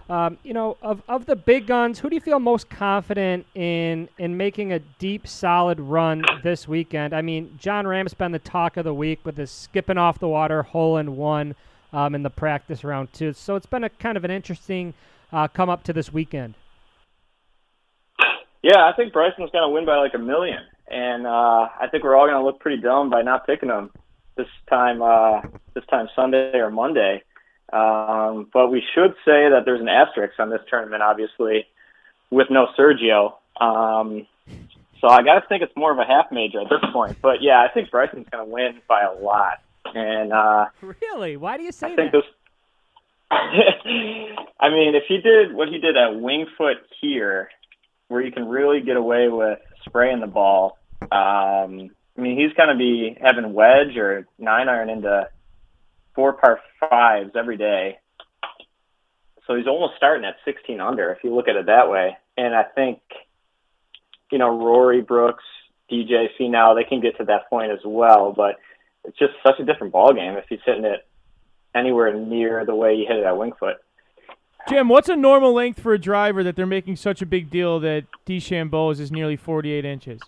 Um, 0.10 0.38
you 0.44 0.54
know, 0.54 0.76
of, 0.82 1.02
of 1.08 1.26
the 1.26 1.38
big 1.38 1.67
guns, 1.67 2.00
who 2.00 2.10
do 2.10 2.15
you 2.15 2.22
feel 2.22 2.39
most 2.39 2.70
confident 2.70 3.46
in 3.56 4.10
in 4.17 4.36
making 4.36 4.74
a 4.74 4.80
deep, 4.80 5.26
solid 5.26 5.80
run 5.80 6.24
this 6.44 6.67
weekend? 6.67 7.13
I 7.13 7.22
mean, 7.22 7.58
Jon 7.58 7.88
Rahm's 7.88 8.13
been 8.13 8.34
the 8.34 8.39
talk 8.39 8.76
of 8.76 8.84
the 8.84 8.94
week 8.94 9.20
with 9.24 9.38
his 9.38 9.52
skipping 9.52 9.98
off 9.98 10.20
the 10.20 10.28
water 10.28 10.63
hole 10.63 10.98
in 10.98 11.15
one 11.15 11.56
um, 11.94 12.13
in 12.13 12.24
the 12.24 12.30
practice 12.30 12.84
round 12.84 13.13
too. 13.13 13.32
So 13.32 13.56
it's 13.56 13.65
been 13.65 13.86
a 13.86 13.89
kind 13.89 14.17
of 14.17 14.26
an 14.26 14.32
interesting 14.32 14.94
uh, 15.32 15.48
come 15.48 15.70
up 15.70 15.84
to 15.84 15.94
this 15.94 16.12
weekend. 16.12 16.56
Yeah, 18.62 18.86
I 18.86 18.91
think 18.96 19.13
Bryson's 19.13 19.50
going 19.52 19.67
to 19.67 19.70
win 19.70 19.86
by 19.86 19.96
like 19.98 20.13
a 20.13 20.20
million, 20.20 20.60
and 20.88 21.26
uh, 21.26 21.30
I 21.80 21.88
think 21.89 22.04
we're 22.04 22.15
all 22.15 22.28
going 22.28 22.38
to 22.38 22.44
look 22.44 22.60
pretty 22.60 22.82
dumb 22.82 23.10
by 23.10 23.22
not 23.22 23.48
picking 23.48 23.70
him 23.70 23.91
this 24.36 24.48
time. 24.70 25.02
Uh, 25.02 25.41
this 25.74 25.86
time 25.86 26.08
Sunday 26.15 26.58
or 26.58 26.70
Monday. 26.70 27.24
Um, 27.72 28.48
but 28.52 28.70
we 28.70 28.84
should 28.94 29.12
say 29.26 29.50
that 29.50 29.62
there's 29.65 29.82
an 29.82 29.88
asterisk 29.88 30.39
on 30.39 30.50
this 30.50 30.62
tournament, 30.70 31.02
obviously, 31.02 31.65
with 32.30 32.48
no 32.50 32.67
Sergio. 32.78 33.36
Um, 33.60 34.28
so 35.00 35.08
I 35.08 35.24
got 35.24 35.39
to 35.39 35.48
think 35.48 35.63
it's 35.63 35.76
more 35.76 35.91
of 35.91 36.00
a 36.00 36.06
half 36.06 36.32
major 36.32 36.62
at 36.62 36.70
this 36.70 36.82
point. 36.91 37.17
But 37.22 37.41
yeah, 37.41 37.62
I 37.62 37.74
think 37.74 37.89
Bryson's 37.89 38.28
going 38.30 38.46
to 38.46 38.52
win 38.52 38.82
by 38.88 39.02
a 39.02 39.13
lot. 39.13 39.62
And 39.86 40.34
uh, 40.34 40.65
really, 40.82 41.38
why 41.38 41.58
do 41.58 41.63
you 41.63 41.72
say 41.72 41.94
I 41.94 41.96
think 41.96 42.12
that? 42.12 42.22
this. 42.22 42.26
I 43.32 44.70
mean, 44.70 44.94
if 44.96 45.04
he 45.08 45.20
did 45.20 45.54
what 45.54 45.70
he 45.70 45.80
did 45.80 45.96
at 45.96 46.12
Wingfoot 46.12 46.76
here, 47.00 47.50
where 48.10 48.22
you 48.22 48.32
can 48.32 48.48
really 48.48 48.82
get 48.82 48.98
away 48.98 49.30
with 49.30 49.60
spraying 49.86 50.20
the 50.20 50.28
ball, 50.28 50.78
um, 51.12 51.91
I 52.17 52.21
mean, 52.21 52.38
he's 52.38 52.54
going 52.54 52.69
to 52.69 52.76
be 52.76 53.17
having 53.21 53.54
wedge 53.54 53.95
or 53.97 54.28
nine 54.38 54.69
iron 54.69 54.89
into 54.89 55.30
four 56.13 56.34
par 56.34 56.60
fives 56.80 57.32
every 57.36 57.58
day. 57.58 58.00
So 59.47 59.56
he's 59.56 59.67
almost 59.67 59.93
starting 59.97 60.26
at 60.26 60.36
16 60.45 60.80
under 60.80 61.12
if 61.12 61.24
you 61.24 61.34
look 61.34 61.47
at 61.47 61.56
it 61.56 61.65
that 61.67 61.89
way. 61.89 62.17
And 62.38 62.56
I 62.56 62.63
think, 62.63 63.00
you 64.32 64.38
know, 64.38 64.50
Rory 64.50 65.02
Brooks, 65.02 65.43
DJ 65.91 66.28
now 66.41 66.74
they 66.74 66.84
can 66.84 67.02
get 67.02 67.17
to 67.17 67.26
that 67.26 67.50
point 67.50 67.71
as 67.71 67.80
well. 67.86 68.34
But 68.36 68.58
it's 69.04 69.17
just 69.17 69.34
such 69.45 69.60
a 69.60 69.65
different 69.65 69.93
ball 69.93 70.13
game 70.13 70.34
if 70.34 70.45
he's 70.47 70.60
hitting 70.65 70.86
it 70.86 71.06
anywhere 71.74 72.13
near 72.13 72.65
the 72.65 72.76
way 72.76 72.95
he 72.95 73.06
hit 73.06 73.17
it 73.17 73.26
at 73.26 73.34
Wingfoot. 73.34 73.76
Jim, 74.69 74.89
what's 74.89 75.10
a 75.10 75.15
normal 75.15 75.54
length 75.54 75.80
for 75.82 75.93
a 75.93 76.00
driver 76.00 76.43
that 76.43 76.56
they're 76.56 76.65
making 76.65 76.95
such 76.95 77.21
a 77.21 77.26
big 77.26 77.50
deal 77.50 77.80
that 77.80 78.06
DeChambeau's 78.28 79.00
is 79.00 79.12
nearly 79.12 79.36
48 79.36 79.84
inches? 79.86 80.21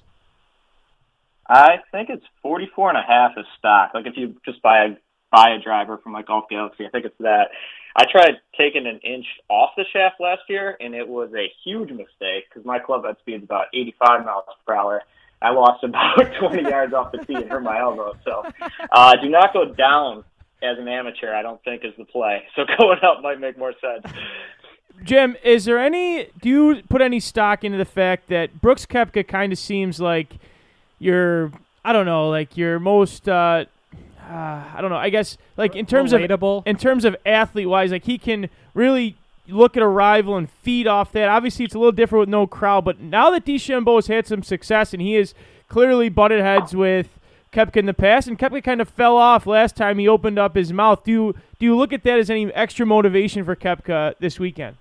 I 1.48 1.78
think 1.92 2.10
it's 2.10 2.26
44 2.42 2.90
and 2.90 2.98
a 2.98 3.02
half 3.02 3.32
is 3.38 3.46
stock. 3.58 3.92
Like 3.94 4.06
if 4.06 4.14
you 4.16 4.36
just 4.46 4.62
buy 4.62 4.86
a 4.86 4.98
buy 5.32 5.56
a 5.60 5.62
driver 5.62 5.98
from 5.98 6.14
like 6.14 6.28
Golf 6.28 6.46
Galaxy, 6.50 6.86
I 6.86 6.90
think 6.90 7.06
it's 7.06 7.18
that. 7.20 7.50
I 7.96 8.06
tried 8.06 8.40
taking 8.58 8.88
an 8.88 9.00
inch 9.04 9.26
off 9.50 9.72
the 9.78 9.84
shaft 9.92 10.20
last 10.20 10.42
year, 10.50 10.78
and 10.80 10.96
it 10.96 11.08
was 11.08 11.32
a 11.36 11.52
huge 11.64 11.90
mistake 11.90 12.46
because 12.50 12.66
my 12.66 12.80
club 12.80 13.06
head 13.06 13.18
speed 13.20 13.36
is 13.36 13.44
about 13.44 13.68
85 13.74 14.26
miles 14.26 14.44
per 14.66 14.74
hour. 14.74 15.04
I 15.42 15.52
lost 15.52 15.84
about 15.84 16.16
20 16.40 16.64
yards 16.64 16.94
off 16.94 17.12
the 17.12 17.20
tee 17.20 17.36
and 17.36 17.50
hurt 17.50 17.64
my 17.64 17.80
elbow. 17.80 18.16
So, 18.24 18.44
uh, 18.92 19.16
do 19.22 19.30
not 19.30 19.54
go 19.54 19.66
down 19.74 20.24
as 20.64 20.78
an 20.80 20.88
amateur. 20.88 21.34
I 21.34 21.42
don't 21.42 21.62
think 21.64 21.84
is 21.84 21.94
the 21.98 22.06
play. 22.06 22.44
So 22.56 22.64
going 22.78 23.00
up 23.04 23.22
might 23.22 23.40
make 23.40 23.58
more 23.58 23.74
sense. 23.74 24.12
Jim, 25.04 25.36
is 25.44 25.66
there 25.66 25.80
any? 25.80 26.30
Do 26.42 26.50
you 26.50 26.84
put 26.90 27.02
any 27.02 27.20
stock 27.20 27.64
into 27.64 27.78
the 27.78 27.86
fact 27.86 28.30
that 28.30 28.62
Brooks 28.62 28.86
Koepka 28.86 29.28
kind 29.28 29.52
of 29.52 29.60
seems 29.60 30.00
like 30.00 30.38
your, 31.00 31.52
I 31.84 31.94
don't 31.94 32.06
know, 32.06 32.30
like 32.30 32.58
your 32.58 32.80
most, 32.80 33.28
uh, 33.28 33.66
uh, 34.30 34.64
I 34.74 34.78
don't 34.80 34.90
know, 34.90 34.98
I 34.98 35.10
guess 35.10 35.38
like 35.58 35.76
in 35.76 35.86
terms 35.86 36.14
Relatable. 36.14 36.60
of 36.60 36.68
in 36.68 36.78
terms 36.78 37.06
of 37.06 37.16
athlete 37.26 37.68
wise, 37.68 37.92
like 37.92 38.06
he 38.06 38.18
can 38.18 38.50
really 38.74 39.16
look 39.48 39.76
at 39.76 39.84
a 39.84 39.88
rival 39.88 40.38
and 40.38 40.50
feed 40.50 40.88
off 40.88 41.12
that. 41.12 41.28
Obviously, 41.28 41.66
it's 41.66 41.76
a 41.76 41.78
little 41.78 41.92
different 41.92 42.22
with 42.22 42.30
no 42.30 42.48
crowd, 42.48 42.86
but 42.86 43.00
now 43.00 43.30
that 43.32 43.46
DeChambeau 43.46 43.96
has 43.96 44.08
had 44.08 44.26
some 44.26 44.44
success 44.44 44.94
and 44.94 45.02
he 45.02 45.14
has 45.16 45.34
clearly 45.68 46.10
butted 46.10 46.42
heads 46.42 46.76
with 46.76 47.20
Koepka 47.52 47.78
in 47.78 47.86
the 47.86 47.94
past, 47.94 48.28
and 48.28 48.40
Koepka 48.40 48.64
kind 48.64 48.82
of 48.82 48.90
fell 48.90 49.18
off 49.18 49.46
last 49.46 49.76
time 49.76 50.00
he 50.00 50.08
opened 50.08 50.40
up 50.40 50.56
his 50.56 50.74
mouth. 50.74 51.04
Do 51.04 51.12
you 51.12 51.36
do 51.60 51.66
you 51.66 51.78
look 51.78 51.94
at 51.94 52.04
that 52.04 52.18
as 52.20 52.30
any 52.30 52.52
extra 52.54 52.86
motivation 52.86 53.46
for 53.46 53.56
Koepka 53.56 54.16
this 54.20 54.40
weekend? 54.40 54.78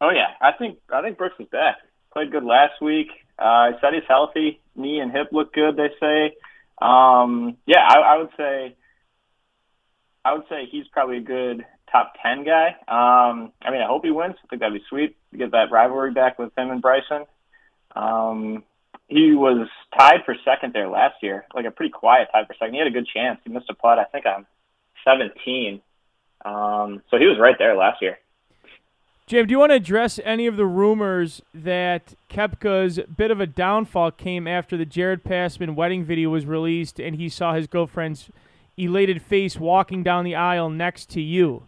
Oh 0.00 0.10
yeah, 0.10 0.34
I 0.40 0.52
think 0.52 0.78
I 0.92 1.00
think 1.00 1.16
Brooks 1.16 1.36
is 1.38 1.46
back. 1.48 1.76
Played 2.12 2.30
good 2.32 2.44
last 2.44 2.82
week. 2.82 3.08
Uh, 3.38 3.72
said 3.80 3.94
he's 3.94 4.02
healthy. 4.08 4.60
Knee 4.76 5.00
and 5.00 5.12
hip 5.12 5.28
look 5.32 5.52
good. 5.52 5.76
They 5.76 5.90
say. 6.00 6.36
Um, 6.80 7.56
yeah, 7.66 7.86
I, 7.86 7.98
I 7.98 8.18
would 8.18 8.30
say. 8.36 8.76
I 10.24 10.32
would 10.32 10.44
say 10.48 10.66
he's 10.70 10.88
probably 10.88 11.18
a 11.18 11.22
good 11.22 11.64
top 11.92 12.14
ten 12.22 12.44
guy. 12.44 12.68
Um, 12.88 13.52
I 13.62 13.70
mean, 13.70 13.82
I 13.82 13.86
hope 13.86 14.04
he 14.04 14.10
wins. 14.10 14.36
I 14.42 14.46
think 14.48 14.60
that'd 14.60 14.72
be 14.72 14.84
sweet 14.88 15.16
to 15.32 15.38
get 15.38 15.52
that 15.52 15.70
rivalry 15.70 16.12
back 16.12 16.38
with 16.38 16.56
him 16.56 16.70
and 16.70 16.80
Bryson. 16.80 17.26
Um, 17.94 18.64
he 19.08 19.34
was 19.34 19.68
tied 19.96 20.24
for 20.24 20.34
second 20.44 20.72
there 20.72 20.88
last 20.88 21.16
year, 21.22 21.44
like 21.54 21.66
a 21.66 21.70
pretty 21.70 21.92
quiet 21.92 22.28
tied 22.32 22.46
for 22.46 22.54
second. 22.54 22.74
He 22.74 22.78
had 22.78 22.88
a 22.88 22.90
good 22.90 23.06
chance. 23.06 23.38
He 23.44 23.52
missed 23.52 23.70
a 23.70 23.74
putt, 23.74 23.98
I 23.98 24.04
think, 24.04 24.24
on 24.26 24.46
17. 25.04 25.80
Um, 26.44 27.02
so 27.10 27.18
he 27.18 27.26
was 27.26 27.38
right 27.38 27.56
there 27.58 27.76
last 27.76 28.00
year. 28.02 28.18
Jim, 29.26 29.46
do 29.46 29.52
you 29.52 29.58
want 29.58 29.70
to 29.70 29.76
address 29.76 30.20
any 30.22 30.46
of 30.46 30.56
the 30.58 30.66
rumors 30.66 31.40
that 31.54 32.14
Koepka's 32.28 33.00
bit 33.16 33.30
of 33.30 33.40
a 33.40 33.46
downfall 33.46 34.10
came 34.10 34.46
after 34.46 34.76
the 34.76 34.84
Jared 34.84 35.24
Passman 35.24 35.74
wedding 35.74 36.04
video 36.04 36.28
was 36.28 36.44
released 36.44 37.00
and 37.00 37.16
he 37.16 37.30
saw 37.30 37.54
his 37.54 37.66
girlfriend's 37.66 38.28
elated 38.76 39.22
face 39.22 39.56
walking 39.58 40.02
down 40.02 40.24
the 40.24 40.34
aisle 40.34 40.68
next 40.68 41.08
to 41.10 41.22
you? 41.22 41.62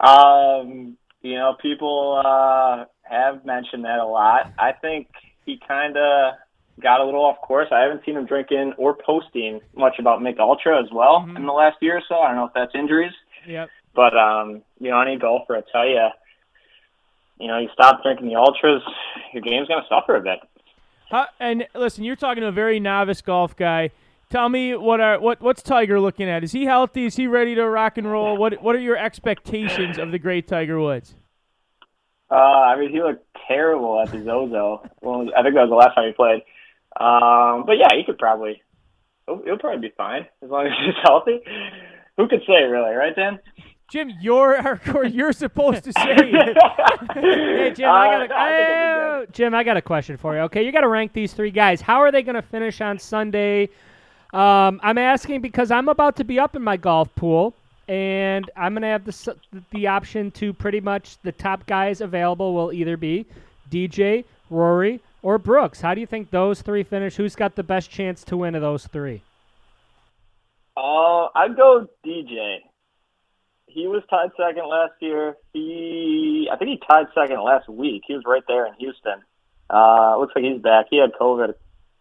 Um, 0.00 0.96
you 1.22 1.34
know, 1.36 1.54
people 1.62 2.20
uh, 2.26 2.86
have 3.02 3.44
mentioned 3.44 3.84
that 3.84 4.00
a 4.00 4.04
lot. 4.06 4.52
I 4.58 4.72
think 4.72 5.06
he 5.44 5.60
kind 5.66 5.96
of 5.96 6.34
got 6.82 7.00
a 7.00 7.04
little 7.04 7.24
off 7.24 7.40
course. 7.40 7.68
I 7.70 7.80
haven't 7.82 8.04
seen 8.04 8.16
him 8.16 8.26
drinking 8.26 8.74
or 8.78 8.94
posting 8.96 9.60
much 9.76 9.94
about 10.00 10.20
Mich 10.22 10.36
Ultra 10.40 10.82
as 10.82 10.90
well 10.92 11.20
Mhm. 11.20 11.36
in 11.36 11.46
the 11.46 11.52
last 11.52 11.76
year 11.80 11.98
or 11.98 12.02
so. 12.08 12.16
I 12.18 12.28
don't 12.28 12.36
know 12.36 12.44
if 12.46 12.52
that's 12.52 12.74
injuries. 12.74 13.12
Yep. 13.46 13.70
But 13.96 14.16
um, 14.16 14.62
you 14.78 14.90
know, 14.90 15.00
any 15.00 15.18
golfer, 15.18 15.56
I 15.56 15.62
tell 15.72 15.88
you, 15.88 16.08
you 17.40 17.48
know, 17.48 17.58
you 17.58 17.68
stop 17.72 18.02
drinking 18.02 18.28
the 18.28 18.36
ultras, 18.36 18.82
your 19.32 19.42
game's 19.42 19.68
gonna 19.68 19.86
suffer 19.88 20.14
a 20.14 20.20
bit. 20.20 20.38
And 21.40 21.66
listen, 21.74 22.04
you're 22.04 22.16
talking 22.16 22.42
to 22.42 22.48
a 22.48 22.52
very 22.52 22.78
novice 22.78 23.22
golf 23.22 23.56
guy. 23.56 23.90
Tell 24.28 24.48
me 24.48 24.74
what 24.74 25.00
are 25.00 25.18
what 25.18 25.40
what's 25.40 25.62
Tiger 25.62 25.98
looking 25.98 26.28
at? 26.28 26.44
Is 26.44 26.52
he 26.52 26.64
healthy? 26.64 27.06
Is 27.06 27.16
he 27.16 27.26
ready 27.26 27.54
to 27.54 27.66
rock 27.66 27.96
and 27.96 28.10
roll? 28.10 28.36
What 28.36 28.62
what 28.62 28.76
are 28.76 28.80
your 28.80 28.96
expectations 28.96 29.98
of 29.98 30.10
the 30.10 30.18
great 30.18 30.46
Tiger 30.46 30.78
Woods? 30.78 31.14
Uh, 32.30 32.34
I 32.34 32.78
mean, 32.78 32.90
he 32.90 33.00
looked 33.00 33.24
terrible 33.46 34.00
at 34.00 34.10
the 34.10 34.22
Zozo. 34.24 34.82
Well, 35.00 35.28
I 35.36 35.42
think 35.42 35.54
that 35.54 35.68
was 35.68 35.70
the 35.70 35.76
last 35.76 35.94
time 35.94 36.08
he 36.08 36.12
played. 36.12 36.42
Um, 36.98 37.64
but 37.66 37.78
yeah, 37.78 37.94
he 37.96 38.02
could 38.04 38.18
probably, 38.18 38.62
he'll, 39.26 39.42
he'll 39.44 39.58
probably 39.58 39.88
be 39.88 39.94
fine 39.96 40.26
as 40.42 40.50
long 40.50 40.66
as 40.66 40.72
he's 40.84 40.94
healthy. 41.04 41.40
Who 42.16 42.28
could 42.28 42.40
say, 42.46 42.64
really, 42.64 42.94
right, 42.94 43.14
Dan? 43.14 43.38
Jim, 43.88 44.10
you're. 44.20 44.80
You're 45.06 45.32
supposed 45.32 45.84
to 45.84 45.92
say. 45.92 46.16
Hey 47.14 47.72
Jim, 47.74 47.88
I 47.94 48.08
got 48.08 48.20
Uh, 48.20 48.24
a, 48.24 48.28
no, 48.28 48.34
I 48.36 48.48
think 48.50 48.68
it'll 48.70 48.86
be 48.86 49.00
oh, 49.00 49.26
Jim, 49.32 49.54
I 49.54 49.62
got 49.64 49.76
a 49.76 49.82
question 49.82 50.16
for 50.16 50.34
you. 50.34 50.40
Okay, 50.42 50.64
you 50.64 50.72
got 50.72 50.80
to 50.80 50.88
rank 50.88 51.12
these 51.12 51.32
three 51.32 51.50
guys. 51.50 51.80
How 51.80 52.00
are 52.00 52.10
they 52.12 52.22
going 52.22 52.34
to 52.34 52.42
finish 52.42 52.80
on 52.80 52.98
Sunday? 52.98 53.68
Um, 54.32 54.80
I'm 54.82 54.98
asking 54.98 55.40
because 55.40 55.70
I'm 55.70 55.88
about 55.88 56.16
to 56.16 56.24
be 56.24 56.38
up 56.38 56.56
in 56.56 56.62
my 56.62 56.76
golf 56.76 57.14
pool, 57.14 57.54
and 57.88 58.50
I'm 58.56 58.74
gonna 58.74 58.88
have 58.88 59.04
the 59.04 59.36
the 59.70 59.86
option 59.86 60.30
to 60.32 60.52
pretty 60.52 60.80
much 60.80 61.16
the 61.22 61.32
top 61.32 61.64
guys 61.66 62.00
available 62.00 62.52
will 62.54 62.72
either 62.72 62.96
be 62.96 63.24
DJ, 63.70 64.24
Rory, 64.50 65.00
or 65.22 65.38
Brooks. 65.38 65.80
How 65.80 65.94
do 65.94 66.00
you 66.00 66.06
think 66.06 66.30
those 66.30 66.60
three 66.60 66.82
finish? 66.82 67.14
Who's 67.16 67.36
got 67.36 67.54
the 67.54 67.62
best 67.62 67.90
chance 67.90 68.24
to 68.24 68.36
win 68.36 68.54
of 68.56 68.62
those 68.62 68.86
three? 68.88 69.22
Uh, 70.76 71.26
I'd 71.34 71.56
go 71.56 71.86
DJ. 72.04 72.58
He 73.76 73.86
was 73.86 74.02
tied 74.08 74.30
second 74.38 74.66
last 74.70 74.94
year. 75.00 75.36
He, 75.52 76.48
I 76.50 76.56
think 76.56 76.70
he 76.70 76.80
tied 76.88 77.08
second 77.14 77.42
last 77.42 77.68
week. 77.68 78.04
He 78.06 78.14
was 78.14 78.22
right 78.24 78.42
there 78.48 78.64
in 78.64 78.72
Houston. 78.78 79.20
Uh, 79.68 80.16
looks 80.18 80.32
like 80.34 80.46
he's 80.46 80.62
back. 80.62 80.86
He 80.88 80.96
had 80.96 81.12
COVID 81.12 81.52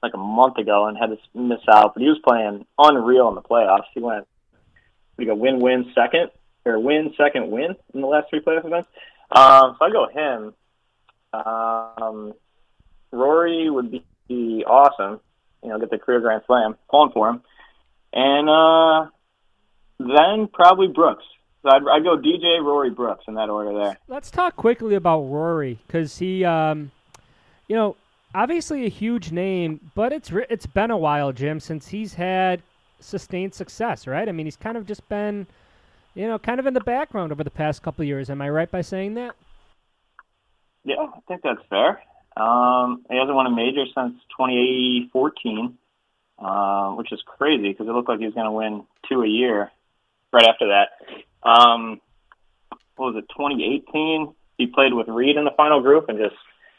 like 0.01 0.13
a 0.13 0.17
month 0.17 0.57
ago 0.57 0.87
and 0.87 0.97
had 0.97 1.07
to 1.07 1.17
miss 1.33 1.59
out, 1.69 1.93
but 1.93 2.01
he 2.01 2.07
was 2.07 2.17
playing 2.25 2.65
unreal 2.79 3.27
in 3.27 3.35
the 3.35 3.41
playoffs. 3.41 3.87
He 3.93 3.99
went, 3.99 4.25
we 5.17 5.25
got 5.25 5.37
win 5.37 5.59
win 5.59 5.91
second 5.93 6.31
or 6.65 6.79
win 6.79 7.13
second 7.17 7.51
win 7.51 7.75
in 7.93 7.99
the 7.99 8.07
last 8.07 8.29
three 8.29 8.39
playoff 8.39 8.65
events. 8.65 8.87
Um, 9.29 9.75
so 9.77 9.85
I 9.85 9.91
go 9.91 10.07
him. 10.07 10.53
Um, 11.33 12.33
Rory 13.11 13.69
would 13.69 13.91
be, 14.29 14.63
awesome. 14.65 15.19
You 15.61 15.71
know, 15.71 15.79
get 15.79 15.91
the 15.91 15.97
career 15.97 16.21
grand 16.21 16.43
slam. 16.47 16.77
Pulling 16.89 17.11
for 17.11 17.31
him. 17.31 17.41
And 18.13 18.49
uh, 18.49 19.09
then 19.99 20.47
probably 20.47 20.87
Brooks. 20.87 21.25
So 21.65 21.71
I'd, 21.71 21.81
I'd 21.87 22.03
go 22.03 22.15
DJ, 22.15 22.63
Rory, 22.63 22.91
Brooks 22.91 23.25
in 23.27 23.33
that 23.33 23.49
order 23.49 23.73
there. 23.73 23.97
Let's 24.07 24.29
talk 24.29 24.55
quickly 24.55 24.93
about 24.93 25.21
Rory 25.21 25.79
because 25.87 26.19
he, 26.19 26.45
um, 26.45 26.91
you 27.67 27.75
know, 27.75 27.95
obviously 28.35 28.85
a 28.85 28.89
huge 28.89 29.31
name, 29.31 29.79
but 29.95 30.13
it's 30.13 30.31
it's 30.31 30.67
been 30.67 30.91
a 30.91 30.97
while, 30.97 31.31
Jim, 31.31 31.59
since 31.59 31.87
he's 31.87 32.13
had 32.13 32.61
sustained 32.99 33.55
success, 33.55 34.05
right? 34.05 34.29
I 34.29 34.31
mean, 34.31 34.45
he's 34.45 34.55
kind 34.55 34.77
of 34.77 34.85
just 34.85 35.09
been, 35.09 35.47
you 36.13 36.27
know, 36.27 36.37
kind 36.37 36.59
of 36.59 36.67
in 36.67 36.75
the 36.75 36.81
background 36.81 37.31
over 37.31 37.43
the 37.43 37.49
past 37.49 37.81
couple 37.81 38.03
of 38.03 38.07
years. 38.07 38.29
Am 38.29 38.43
I 38.43 38.49
right 38.49 38.69
by 38.69 38.81
saying 38.81 39.15
that? 39.15 39.35
Yeah, 40.83 40.97
I 41.15 41.19
think 41.27 41.41
that's 41.41 41.61
fair. 41.67 42.03
Um, 42.37 43.05
he 43.09 43.17
hasn't 43.17 43.35
won 43.35 43.47
a 43.47 43.49
major 43.49 43.85
since 43.85 44.13
2014, 44.37 45.75
uh, 46.37 46.91
which 46.91 47.11
is 47.11 47.23
crazy 47.25 47.69
because 47.69 47.87
it 47.87 47.91
looked 47.91 48.09
like 48.09 48.19
he 48.19 48.25
was 48.25 48.35
going 48.35 48.45
to 48.45 48.51
win 48.51 48.83
two 49.09 49.23
a 49.23 49.27
year 49.27 49.71
right 50.31 50.45
after 50.47 50.67
that. 50.67 50.89
Um, 51.45 52.01
what 52.95 53.13
was 53.13 53.23
it, 53.23 53.29
2018? 53.29 54.33
He 54.57 54.67
played 54.67 54.93
with 54.93 55.07
Reed 55.07 55.35
in 55.35 55.43
the 55.43 55.51
final 55.55 55.81
group 55.81 56.09
and 56.09 56.17
just 56.17 56.35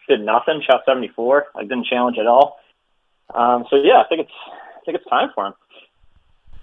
did 0.09 0.21
nothing. 0.21 0.63
Shot 0.69 0.83
74. 0.87 1.47
Like 1.55 1.69
didn't 1.69 1.87
challenge 1.87 2.19
at 2.19 2.27
all. 2.27 2.59
Um, 3.35 3.65
so 3.71 3.77
yeah, 3.77 4.03
I 4.05 4.09
think 4.09 4.23
it's 4.23 4.33
I 4.49 4.81
think 4.85 4.97
it's 4.99 5.09
time 5.09 5.31
for 5.35 5.47
him. 5.47 5.55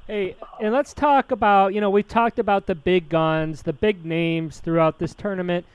Hey, 0.07 0.35
and 0.59 0.73
let's 0.73 0.93
talk 0.93 1.31
about, 1.31 1.73
you 1.73 1.79
know, 1.79 1.89
we 1.89 2.03
talked 2.03 2.37
about 2.37 2.65
the 2.65 2.75
big 2.75 3.07
guns, 3.07 3.61
the 3.61 3.71
big 3.71 4.03
names 4.03 4.59
throughout 4.59 4.99
this 4.99 5.13
tournament. 5.13 5.65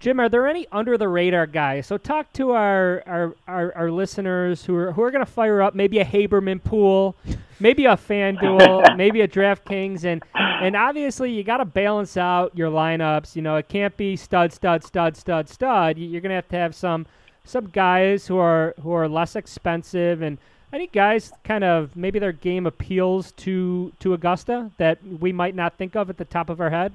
Jim, 0.00 0.18
are 0.18 0.30
there 0.30 0.46
any 0.46 0.66
under 0.72 0.96
the 0.96 1.08
radar 1.08 1.46
guys? 1.46 1.86
So 1.86 1.98
talk 1.98 2.32
to 2.32 2.52
our 2.52 3.02
our, 3.06 3.34
our, 3.46 3.74
our 3.76 3.90
listeners 3.90 4.64
who 4.64 4.74
are 4.74 4.92
who 4.92 5.02
are 5.02 5.10
going 5.10 5.24
to 5.24 5.30
fire 5.30 5.60
up 5.60 5.74
maybe 5.74 5.98
a 5.98 6.04
Haberman 6.04 6.64
pool, 6.64 7.14
maybe 7.60 7.84
a 7.84 7.96
FanDuel, 7.96 8.96
maybe 8.96 9.20
a 9.20 9.28
DraftKings, 9.28 10.04
and 10.04 10.22
and 10.34 10.74
obviously 10.74 11.30
you 11.32 11.44
got 11.44 11.58
to 11.58 11.66
balance 11.66 12.16
out 12.16 12.56
your 12.56 12.70
lineups. 12.70 13.36
You 13.36 13.42
know, 13.42 13.56
it 13.56 13.68
can't 13.68 13.94
be 13.98 14.16
stud, 14.16 14.54
stud, 14.54 14.82
stud, 14.84 15.16
stud, 15.18 15.48
stud. 15.50 15.98
You- 15.98 16.08
You're 16.08 16.22
going 16.22 16.30
to 16.30 16.36
have 16.36 16.48
to 16.48 16.56
have 16.56 16.74
some 16.74 17.04
some 17.44 17.66
guys 17.68 18.26
who 18.26 18.38
are 18.38 18.74
who 18.82 18.92
are 18.92 19.06
less 19.08 19.36
expensive 19.36 20.22
and 20.22 20.38
any 20.72 20.86
guys 20.86 21.30
kind 21.44 21.62
of 21.64 21.94
maybe 21.94 22.18
their 22.18 22.32
game 22.32 22.64
appeals 22.66 23.32
to 23.32 23.92
to 24.00 24.14
Augusta 24.14 24.70
that 24.78 24.98
we 25.20 25.30
might 25.30 25.54
not 25.54 25.76
think 25.76 25.94
of 25.94 26.08
at 26.08 26.16
the 26.16 26.24
top 26.24 26.48
of 26.48 26.58
our 26.58 26.70
head. 26.70 26.94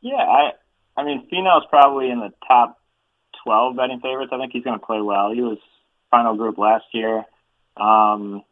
Yeah, 0.00 0.16
I 0.16 0.50
I 0.96 1.04
mean 1.04 1.28
Finau's 1.32 1.66
probably 1.70 2.10
in 2.10 2.20
the 2.20 2.32
top 2.46 2.78
twelve 3.44 3.76
betting 3.76 4.00
favorites. 4.00 4.32
I 4.32 4.38
think 4.38 4.52
he's 4.52 4.64
going 4.64 4.78
to 4.78 4.84
play 4.84 5.00
well. 5.00 5.32
He 5.32 5.40
was 5.40 5.58
final 6.10 6.36
group 6.36 6.58
last 6.58 6.84
year. 6.92 7.24
Um, 7.76 8.42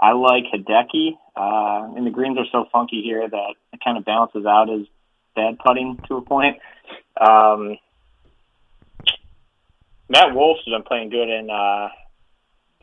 I 0.00 0.12
like 0.12 0.44
Hideki. 0.52 1.16
Uh, 1.36 1.96
and 1.96 2.06
the 2.06 2.10
greens 2.10 2.38
are 2.38 2.46
so 2.52 2.68
funky 2.70 3.02
here 3.02 3.28
that 3.28 3.54
it 3.72 3.80
kind 3.82 3.98
of 3.98 4.04
balances 4.04 4.46
out 4.46 4.68
his 4.68 4.86
bad 5.34 5.58
putting 5.58 5.98
to 6.06 6.16
a 6.16 6.22
point. 6.22 6.58
Um, 7.20 7.78
Matt 10.08 10.34
Wolff's 10.34 10.64
been 10.64 10.82
playing 10.82 11.10
good 11.10 11.28
in 11.28 11.50
uh, 11.50 11.88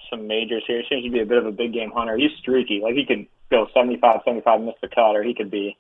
some 0.10 0.28
majors 0.28 0.64
here. 0.68 0.82
He 0.82 0.88
seems 0.90 1.06
to 1.06 1.12
be 1.12 1.22
a 1.22 1.26
bit 1.26 1.38
of 1.38 1.46
a 1.46 1.52
big 1.52 1.74
game 1.74 1.92
hunter. 1.92 2.18
He's 2.18 2.32
streaky. 2.40 2.82
Like 2.82 2.96
he 2.96 3.06
could 3.06 3.28
go 3.50 3.68
75, 3.74 4.22
75, 4.26 4.62
miss 4.62 4.76
the 4.82 4.88
cut, 4.88 5.16
or 5.16 5.24
he 5.24 5.34
could 5.34 5.52
be 5.52 5.78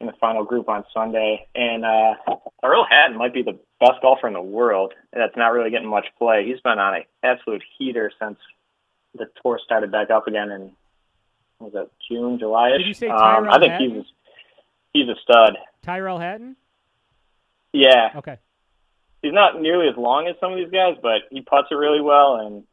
in 0.00 0.06
the 0.06 0.12
final 0.20 0.44
group 0.44 0.68
on 0.68 0.84
Sunday. 0.94 1.46
And 1.54 1.84
uh, 1.84 2.14
Earl 2.64 2.86
Hatton 2.88 3.16
might 3.18 3.34
be 3.34 3.42
the 3.42 3.58
best 3.80 4.00
golfer 4.02 4.26
in 4.28 4.34
the 4.34 4.40
world. 4.42 4.94
That's 5.12 5.36
not 5.36 5.52
really 5.52 5.70
getting 5.70 5.88
much 5.88 6.06
play. 6.18 6.46
He's 6.46 6.60
been 6.60 6.78
on 6.78 6.94
an 6.94 7.02
absolute 7.22 7.62
heater 7.78 8.10
since 8.20 8.38
the 9.14 9.26
tour 9.42 9.60
started 9.64 9.90
back 9.92 10.10
up 10.10 10.26
again 10.26 10.50
in 10.50 10.72
was 11.58 11.72
it 11.74 11.90
June, 12.10 12.38
July? 12.38 12.70
Did 12.78 12.86
you 12.86 12.94
say 12.94 13.08
um, 13.08 13.18
Tyrrell 13.18 13.52
I 13.54 13.58
think 13.58 13.72
Hatton? 13.72 13.90
he's 13.96 14.04
he's 14.94 15.08
a 15.10 15.14
stud. 15.22 15.58
Tyrrell 15.82 16.18
Hatton. 16.18 16.56
Yeah, 17.72 18.08
Okay. 18.16 18.38
he's 19.22 19.32
not 19.34 19.60
nearly 19.60 19.88
as 19.88 19.96
long 19.96 20.26
as 20.26 20.36
some 20.40 20.52
of 20.52 20.58
these 20.58 20.70
guys, 20.70 20.96
but 21.02 21.22
he 21.30 21.42
puts 21.42 21.68
it 21.70 21.74
really 21.74 22.00
well, 22.00 22.36
and 22.36 22.64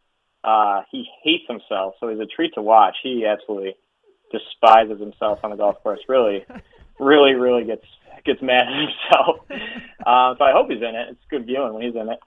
uh, 0.43 0.83
he 0.89 1.05
hates 1.21 1.43
himself, 1.49 1.95
so 1.99 2.07
he's 2.07 2.19
a 2.19 2.25
treat 2.25 2.53
to 2.55 2.61
watch. 2.61 2.95
He 3.03 3.25
absolutely 3.25 3.75
despises 4.31 4.99
himself 4.99 5.39
on 5.43 5.51
the 5.51 5.57
golf 5.57 5.83
course. 5.83 5.99
Really, 6.07 6.45
really, 6.99 7.33
really 7.33 7.63
gets 7.63 7.85
gets 8.25 8.41
mad 8.41 8.67
at 8.67 8.73
himself. 8.73 9.39
Uh, 10.05 10.33
so 10.37 10.45
I 10.45 10.53
hope 10.53 10.69
he's 10.69 10.77
in 10.77 10.95
it. 10.95 11.09
It's 11.09 11.19
good 11.29 11.45
viewing 11.45 11.73
when 11.73 11.83
he's 11.83 11.93
in 11.93 12.07
it. 12.07 12.19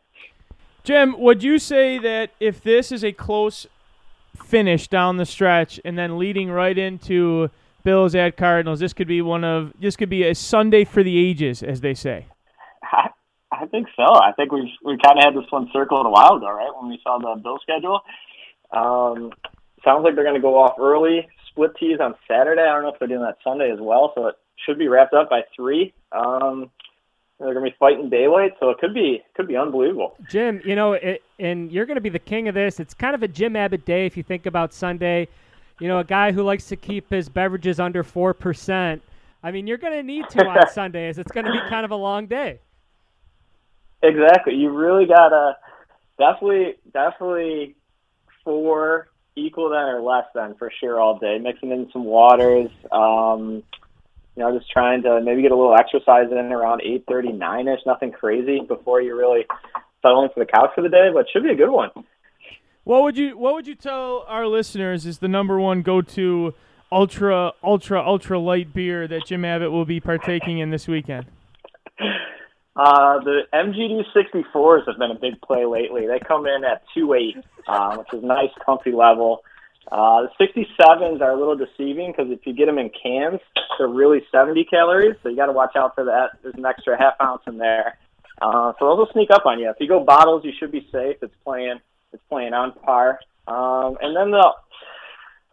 Jim, 0.84 1.18
would 1.18 1.42
you 1.42 1.58
say 1.58 1.96
that 1.96 2.30
if 2.38 2.62
this 2.62 2.92
is 2.92 3.02
a 3.02 3.10
close 3.10 3.66
finish 4.36 4.86
down 4.88 5.16
the 5.16 5.24
stretch 5.24 5.80
and 5.82 5.96
then 5.96 6.18
leading 6.18 6.50
right 6.50 6.76
into 6.76 7.48
Bills 7.82 8.14
at 8.14 8.36
Cardinals, 8.36 8.80
this 8.80 8.92
could 8.92 9.08
be 9.08 9.22
one 9.22 9.44
of 9.44 9.72
this 9.80 9.96
could 9.96 10.10
be 10.10 10.24
a 10.24 10.34
Sunday 10.34 10.84
for 10.84 11.02
the 11.02 11.16
ages, 11.16 11.62
as 11.62 11.80
they 11.80 11.94
say. 11.94 12.26
I, 12.82 13.08
I 13.50 13.66
think 13.66 13.86
so. 13.96 14.04
I 14.04 14.32
think 14.36 14.52
we 14.52 14.70
we 14.84 14.98
kind 15.02 15.18
of 15.18 15.24
had 15.24 15.34
this 15.34 15.50
one 15.50 15.70
circled 15.72 16.04
a 16.04 16.10
while 16.10 16.34
ago, 16.34 16.50
right? 16.50 16.70
When 16.78 16.90
we 16.90 17.00
saw 17.02 17.18
the 17.18 17.40
bill 17.40 17.58
schedule. 17.62 18.00
Um, 18.72 19.32
sounds 19.84 20.04
like 20.04 20.14
they're 20.14 20.24
going 20.24 20.36
to 20.36 20.42
go 20.42 20.58
off 20.58 20.78
early. 20.78 21.26
Split 21.48 21.72
tees 21.78 21.98
on 22.00 22.14
Saturday. 22.28 22.62
I 22.62 22.74
don't 22.74 22.82
know 22.82 22.92
if 22.92 22.98
they're 22.98 23.08
doing 23.08 23.22
that 23.22 23.38
Sunday 23.42 23.70
as 23.70 23.80
well, 23.80 24.12
so 24.14 24.28
it 24.28 24.36
should 24.64 24.78
be 24.78 24.88
wrapped 24.88 25.14
up 25.14 25.30
by 25.30 25.42
three. 25.54 25.92
Um, 26.12 26.70
they're 27.38 27.54
going 27.54 27.64
to 27.64 27.70
be 27.70 27.76
fighting 27.78 28.10
daylight, 28.10 28.52
so 28.60 28.68
it 28.70 28.78
could 28.78 28.92
be 28.92 29.22
could 29.34 29.48
be 29.48 29.56
unbelievable. 29.56 30.14
Jim, 30.28 30.60
you 30.64 30.76
know, 30.76 30.92
it, 30.92 31.22
and 31.38 31.72
you're 31.72 31.86
going 31.86 31.96
to 31.96 32.02
be 32.02 32.10
the 32.10 32.18
king 32.18 32.48
of 32.48 32.54
this. 32.54 32.78
It's 32.78 32.92
kind 32.92 33.14
of 33.14 33.22
a 33.22 33.28
Jim 33.28 33.56
Abbott 33.56 33.86
day 33.86 34.04
if 34.06 34.16
you 34.16 34.22
think 34.22 34.46
about 34.46 34.74
Sunday. 34.74 35.28
You 35.78 35.88
know, 35.88 36.00
a 36.00 36.04
guy 36.04 36.32
who 36.32 36.42
likes 36.42 36.66
to 36.66 36.76
keep 36.76 37.08
his 37.08 37.30
beverages 37.30 37.80
under 37.80 38.04
4%. 38.04 39.00
I 39.42 39.50
mean, 39.50 39.66
you're 39.66 39.78
going 39.78 39.94
to 39.94 40.02
need 40.02 40.28
to 40.28 40.46
on 40.46 40.68
Sundays. 40.72 41.16
It's 41.16 41.32
going 41.32 41.46
to 41.46 41.52
be 41.52 41.60
kind 41.70 41.86
of 41.86 41.90
a 41.90 41.96
long 41.96 42.26
day. 42.26 42.60
Exactly. 44.02 44.54
You 44.54 44.70
really 44.70 45.06
gotta 45.06 45.56
definitely 46.18 46.76
definitely 46.92 47.76
four 48.44 49.08
equal 49.36 49.70
than 49.70 49.88
or 49.88 50.00
less 50.00 50.24
than 50.34 50.54
for 50.54 50.72
sure 50.80 51.00
all 51.00 51.18
day. 51.18 51.38
Mixing 51.38 51.70
in 51.70 51.90
some 51.92 52.04
waters. 52.04 52.70
Um, 52.90 53.62
you 54.40 54.46
know, 54.46 54.58
just 54.58 54.70
trying 54.70 55.02
to 55.02 55.20
maybe 55.20 55.42
get 55.42 55.52
a 55.52 55.56
little 55.56 55.76
exercise 55.76 56.30
in 56.30 56.38
around 56.38 56.80
eight 56.82 57.04
thirty 57.06 57.30
nine 57.30 57.68
ish. 57.68 57.80
Nothing 57.84 58.10
crazy 58.10 58.60
before 58.66 59.02
you 59.02 59.14
really 59.14 59.44
settle 60.00 60.26
for 60.32 60.40
the 60.40 60.50
couch 60.50 60.70
for 60.74 60.80
the 60.80 60.88
day, 60.88 61.10
but 61.12 61.26
should 61.30 61.42
be 61.42 61.50
a 61.50 61.54
good 61.54 61.70
one. 61.70 61.90
What 62.84 63.02
would 63.02 63.18
you 63.18 63.36
What 63.36 63.52
would 63.52 63.66
you 63.66 63.74
tell 63.74 64.24
our 64.28 64.46
listeners 64.46 65.04
is 65.04 65.18
the 65.18 65.28
number 65.28 65.60
one 65.60 65.82
go 65.82 66.00
to 66.00 66.54
ultra 66.90 67.52
ultra 67.62 68.02
ultra 68.02 68.38
light 68.38 68.72
beer 68.72 69.06
that 69.06 69.26
Jim 69.26 69.44
Abbott 69.44 69.72
will 69.72 69.84
be 69.84 70.00
partaking 70.00 70.58
in 70.58 70.70
this 70.70 70.88
weekend? 70.88 71.26
Uh, 72.76 73.18
the 73.18 73.40
MGD 73.52 74.04
64s 74.16 74.86
have 74.86 74.96
been 74.98 75.10
a 75.10 75.18
big 75.20 75.38
play 75.42 75.66
lately. 75.66 76.06
They 76.06 76.18
come 76.18 76.46
in 76.46 76.64
at 76.64 76.82
2.8, 76.96 77.42
uh, 77.66 77.96
which 77.98 78.06
is 78.14 78.24
nice, 78.24 78.48
comfy 78.64 78.92
level. 78.92 79.42
Uh, 79.90 80.26
the 80.38 80.46
67s 80.46 81.20
are 81.20 81.32
a 81.32 81.36
little 81.36 81.56
deceiving 81.56 82.12
because 82.12 82.30
if 82.30 82.46
you 82.46 82.52
get 82.52 82.66
them 82.66 82.78
in 82.78 82.90
cans, 82.90 83.40
they're 83.78 83.88
really 83.88 84.22
70 84.30 84.64
calories, 84.64 85.16
so 85.22 85.28
you 85.28 85.36
got 85.36 85.46
to 85.46 85.52
watch 85.52 85.74
out 85.76 85.94
for 85.94 86.04
that. 86.04 86.30
There's 86.42 86.54
an 86.54 86.64
extra 86.66 86.96
half 86.98 87.14
ounce 87.20 87.42
in 87.46 87.58
there. 87.58 87.96
Uh, 88.40 88.72
so 88.78 88.86
those 88.86 88.98
will 88.98 89.08
sneak 89.12 89.30
up 89.30 89.46
on 89.46 89.58
you. 89.58 89.68
If 89.70 89.76
you 89.80 89.88
go 89.88 90.04
bottles, 90.04 90.44
you 90.44 90.52
should 90.58 90.70
be 90.70 90.86
safe. 90.92 91.16
It's 91.22 91.34
playing, 91.44 91.80
it's 92.12 92.22
playing 92.28 92.52
on 92.54 92.72
par. 92.72 93.18
Um, 93.48 93.98
and 94.00 94.14
then 94.16 94.30
the 94.30 94.52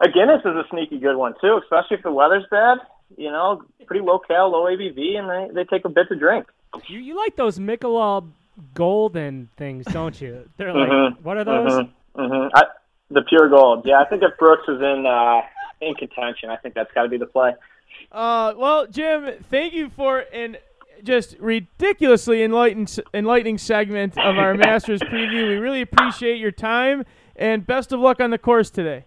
a 0.00 0.08
Guinness 0.08 0.40
is 0.44 0.54
a 0.54 0.64
sneaky 0.70 0.98
good 0.98 1.16
one 1.16 1.34
too, 1.40 1.58
especially 1.62 1.96
if 1.96 2.02
the 2.04 2.12
weather's 2.12 2.44
bad. 2.50 2.78
You 3.16 3.30
know, 3.30 3.62
pretty 3.86 4.04
low 4.04 4.18
cal, 4.20 4.50
low 4.50 4.64
ABV, 4.64 5.16
and 5.18 5.28
they 5.28 5.54
they 5.54 5.64
take 5.64 5.84
a 5.84 5.88
bit 5.88 6.08
to 6.10 6.14
drink. 6.16 6.46
You, 6.86 6.98
you 7.00 7.16
like 7.16 7.34
those 7.36 7.58
Michelob 7.58 8.28
golden 8.74 9.48
things, 9.56 9.86
don't 9.86 10.18
you? 10.20 10.48
They're 10.56 10.72
like, 10.72 10.90
Mhm. 10.90 11.20
what 11.22 11.36
are 11.38 11.44
those? 11.44 11.86
hmm 12.14 12.22
hmm 12.24 12.48
I 12.54 12.64
The 13.10 13.22
pure 13.22 13.48
gold. 13.48 13.84
Yeah, 13.86 14.00
I 14.00 14.04
think 14.04 14.22
if 14.22 14.36
Brooks 14.38 14.68
is 14.68 14.80
in 14.80 15.06
uh, 15.06 15.40
in 15.80 15.94
contention, 15.94 16.50
I 16.50 16.56
think 16.56 16.74
that's 16.74 16.92
got 16.92 17.04
to 17.04 17.08
be 17.08 17.16
the 17.16 17.26
play. 17.26 17.52
Uh, 18.12 18.54
well, 18.56 18.86
Jim, 18.86 19.30
thank 19.50 19.72
you 19.72 19.88
for 19.90 20.20
an 20.32 20.56
just 21.02 21.36
ridiculously 21.38 22.42
enlightened, 22.42 22.98
enlightening 23.14 23.56
segment 23.58 24.18
of 24.18 24.36
our 24.36 24.54
Masters 24.66 25.00
preview. 25.00 25.48
We 25.48 25.56
really 25.56 25.80
appreciate 25.80 26.38
your 26.38 26.50
time 26.50 27.04
and 27.36 27.66
best 27.66 27.92
of 27.92 28.00
luck 28.00 28.20
on 28.20 28.30
the 28.30 28.38
course 28.38 28.68
today. 28.70 29.04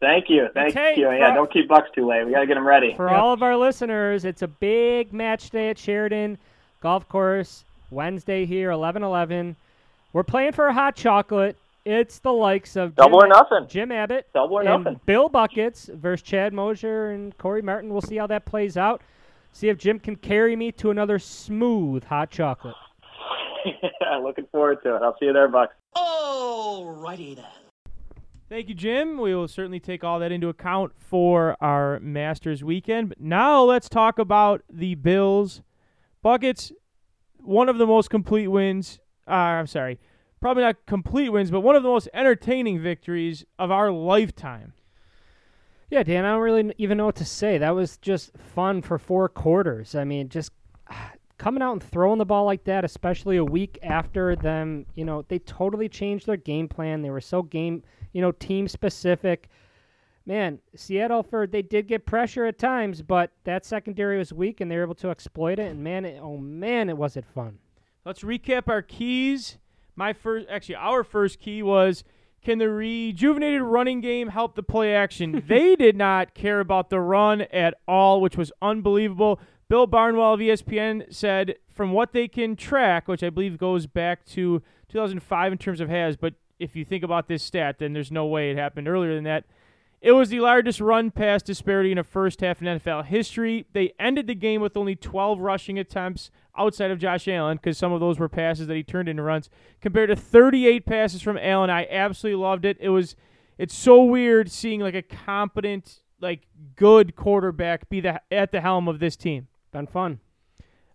Thank 0.00 0.26
you. 0.28 0.46
Thank 0.54 0.74
you. 0.96 1.10
Yeah, 1.10 1.34
don't 1.34 1.52
keep 1.52 1.68
Bucks 1.68 1.88
too 1.94 2.06
late. 2.06 2.24
We 2.24 2.30
got 2.32 2.40
to 2.40 2.46
get 2.46 2.54
them 2.54 2.66
ready. 2.66 2.94
For 2.94 3.08
Yep. 3.08 3.18
all 3.18 3.32
of 3.32 3.42
our 3.42 3.56
listeners, 3.56 4.24
it's 4.24 4.42
a 4.42 4.46
big 4.46 5.12
match 5.12 5.50
day 5.50 5.70
at 5.70 5.78
Sheridan 5.78 6.38
Golf 6.80 7.08
Course 7.08 7.64
Wednesday 7.90 8.46
here, 8.46 8.70
11-11. 8.70 9.56
We're 10.12 10.22
playing 10.22 10.52
for 10.52 10.68
a 10.68 10.72
hot 10.72 10.94
chocolate. 10.94 11.56
It's 11.88 12.18
the 12.18 12.34
likes 12.34 12.76
of 12.76 12.94
Double 12.94 13.20
Jim, 13.20 13.24
or 13.24 13.28
nothing. 13.28 13.66
Jim 13.66 13.90
Abbott 13.90 14.28
Double 14.34 14.58
or 14.58 14.60
and 14.60 14.84
nothing. 14.84 15.00
Bill 15.06 15.30
Buckets 15.30 15.88
versus 15.90 16.22
Chad 16.22 16.52
Mosier 16.52 17.12
and 17.12 17.36
Corey 17.38 17.62
Martin. 17.62 17.90
We'll 17.90 18.02
see 18.02 18.16
how 18.16 18.26
that 18.26 18.44
plays 18.44 18.76
out. 18.76 19.00
See 19.54 19.70
if 19.70 19.78
Jim 19.78 19.98
can 19.98 20.14
carry 20.14 20.54
me 20.54 20.70
to 20.72 20.90
another 20.90 21.18
smooth 21.18 22.04
hot 22.04 22.30
chocolate. 22.30 22.74
Looking 24.22 24.46
forward 24.52 24.82
to 24.82 24.96
it. 24.96 25.02
I'll 25.02 25.16
see 25.18 25.26
you 25.26 25.32
there, 25.32 25.48
Bucks. 25.48 25.74
Alrighty 25.96 27.36
then. 27.36 27.46
Thank 28.50 28.68
you, 28.68 28.74
Jim. 28.74 29.16
We 29.16 29.34
will 29.34 29.48
certainly 29.48 29.80
take 29.80 30.04
all 30.04 30.18
that 30.18 30.30
into 30.30 30.50
account 30.50 30.92
for 30.98 31.56
our 31.58 32.00
Masters 32.00 32.62
weekend. 32.62 33.08
But 33.08 33.20
now 33.22 33.62
let's 33.62 33.88
talk 33.88 34.18
about 34.18 34.62
the 34.68 34.94
Bills. 34.94 35.62
Buckets, 36.20 36.70
one 37.38 37.70
of 37.70 37.78
the 37.78 37.86
most 37.86 38.10
complete 38.10 38.48
wins. 38.48 38.98
Uh, 39.26 39.30
I'm 39.30 39.66
sorry, 39.66 39.98
probably 40.40 40.62
not 40.62 40.86
complete 40.86 41.30
wins, 41.30 41.50
but 41.50 41.60
one 41.60 41.76
of 41.76 41.82
the 41.82 41.88
most 41.88 42.08
entertaining 42.14 42.80
victories 42.80 43.44
of 43.58 43.70
our 43.70 43.90
lifetime. 43.90 44.72
Yeah, 45.90 46.02
Dan, 46.02 46.24
I 46.24 46.32
don't 46.32 46.42
really 46.42 46.74
even 46.76 46.98
know 46.98 47.06
what 47.06 47.16
to 47.16 47.24
say. 47.24 47.58
That 47.58 47.74
was 47.74 47.96
just 47.96 48.36
fun 48.36 48.82
for 48.82 48.98
four 48.98 49.28
quarters. 49.28 49.94
I 49.94 50.04
mean, 50.04 50.28
just 50.28 50.52
coming 51.38 51.62
out 51.62 51.72
and 51.72 51.82
throwing 51.82 52.18
the 52.18 52.26
ball 52.26 52.44
like 52.44 52.64
that, 52.64 52.84
especially 52.84 53.38
a 53.38 53.44
week 53.44 53.78
after 53.82 54.36
them, 54.36 54.84
you 54.94 55.04
know, 55.04 55.24
they 55.28 55.38
totally 55.38 55.88
changed 55.88 56.26
their 56.26 56.36
game 56.36 56.68
plan. 56.68 57.00
They 57.00 57.10
were 57.10 57.20
so 57.20 57.42
game, 57.42 57.82
you 58.12 58.20
know, 58.20 58.32
team 58.32 58.68
specific. 58.68 59.48
Man, 60.26 60.58
Seattle 60.76 61.22
for 61.22 61.46
they 61.46 61.62
did 61.62 61.88
get 61.88 62.04
pressure 62.04 62.44
at 62.44 62.58
times, 62.58 63.00
but 63.00 63.32
that 63.44 63.64
secondary 63.64 64.18
was 64.18 64.30
weak 64.30 64.60
and 64.60 64.70
they 64.70 64.76
were 64.76 64.82
able 64.82 64.94
to 64.96 65.08
exploit 65.08 65.58
it. 65.58 65.70
And 65.70 65.82
man, 65.82 66.04
it, 66.04 66.20
oh 66.22 66.36
man, 66.36 66.90
it 66.90 66.98
was 66.98 67.16
it 67.16 67.24
fun. 67.24 67.58
Let's 68.04 68.22
recap 68.22 68.68
our 68.68 68.82
keys. 68.82 69.56
My 69.98 70.12
first, 70.12 70.46
actually, 70.48 70.76
our 70.76 71.02
first 71.02 71.40
key 71.40 71.60
was 71.60 72.04
can 72.40 72.58
the 72.58 72.70
rejuvenated 72.70 73.62
running 73.62 74.00
game 74.00 74.28
help 74.28 74.54
the 74.54 74.62
play 74.62 74.94
action? 74.94 75.42
they 75.48 75.74
did 75.74 75.96
not 75.96 76.34
care 76.34 76.60
about 76.60 76.88
the 76.88 77.00
run 77.00 77.40
at 77.52 77.74
all, 77.88 78.20
which 78.20 78.36
was 78.36 78.52
unbelievable. 78.62 79.40
Bill 79.68 79.88
Barnwell 79.88 80.34
of 80.34 80.40
ESPN 80.40 81.12
said, 81.12 81.56
from 81.68 81.90
what 81.90 82.12
they 82.12 82.28
can 82.28 82.54
track, 82.54 83.08
which 83.08 83.24
I 83.24 83.30
believe 83.30 83.58
goes 83.58 83.88
back 83.88 84.24
to 84.26 84.62
2005 84.88 85.52
in 85.52 85.58
terms 85.58 85.80
of 85.80 85.88
has, 85.88 86.16
but 86.16 86.34
if 86.60 86.76
you 86.76 86.84
think 86.84 87.02
about 87.02 87.26
this 87.26 87.42
stat, 87.42 87.80
then 87.80 87.92
there's 87.92 88.12
no 88.12 88.24
way 88.24 88.52
it 88.52 88.56
happened 88.56 88.86
earlier 88.86 89.16
than 89.16 89.24
that. 89.24 89.46
It 90.00 90.12
was 90.12 90.28
the 90.28 90.38
largest 90.38 90.80
run 90.80 91.10
pass 91.10 91.42
disparity 91.42 91.90
in 91.90 91.98
a 91.98 92.04
first 92.04 92.40
half 92.40 92.62
in 92.62 92.78
NFL 92.78 93.06
history. 93.06 93.66
They 93.72 93.94
ended 93.98 94.28
the 94.28 94.36
game 94.36 94.60
with 94.60 94.76
only 94.76 94.94
12 94.94 95.40
rushing 95.40 95.76
attempts 95.76 96.30
outside 96.58 96.90
of 96.90 96.98
Josh 96.98 97.28
Allen 97.28 97.56
because 97.56 97.78
some 97.78 97.92
of 97.92 98.00
those 98.00 98.18
were 98.18 98.28
passes 98.28 98.66
that 98.66 98.76
he 98.76 98.82
turned 98.82 99.08
into 99.08 99.22
runs 99.22 99.48
compared 99.80 100.10
to 100.10 100.16
38 100.16 100.84
passes 100.84 101.22
from 101.22 101.38
Allen. 101.38 101.70
I 101.70 101.86
absolutely 101.90 102.42
loved 102.42 102.64
it. 102.64 102.76
It 102.80 102.90
was 102.90 103.16
it's 103.56 103.74
so 103.74 104.04
weird 104.04 104.50
seeing 104.50 104.80
like 104.80 104.94
a 104.94 105.02
competent 105.02 106.00
like 106.20 106.46
good 106.76 107.16
quarterback 107.16 107.88
be 107.88 108.00
the 108.00 108.20
at 108.30 108.52
the 108.52 108.60
helm 108.60 108.88
of 108.88 108.98
this 108.98 109.16
team. 109.16 109.48
Been 109.72 109.86
fun. 109.86 110.20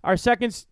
Our 0.04 0.18
second 0.18 0.66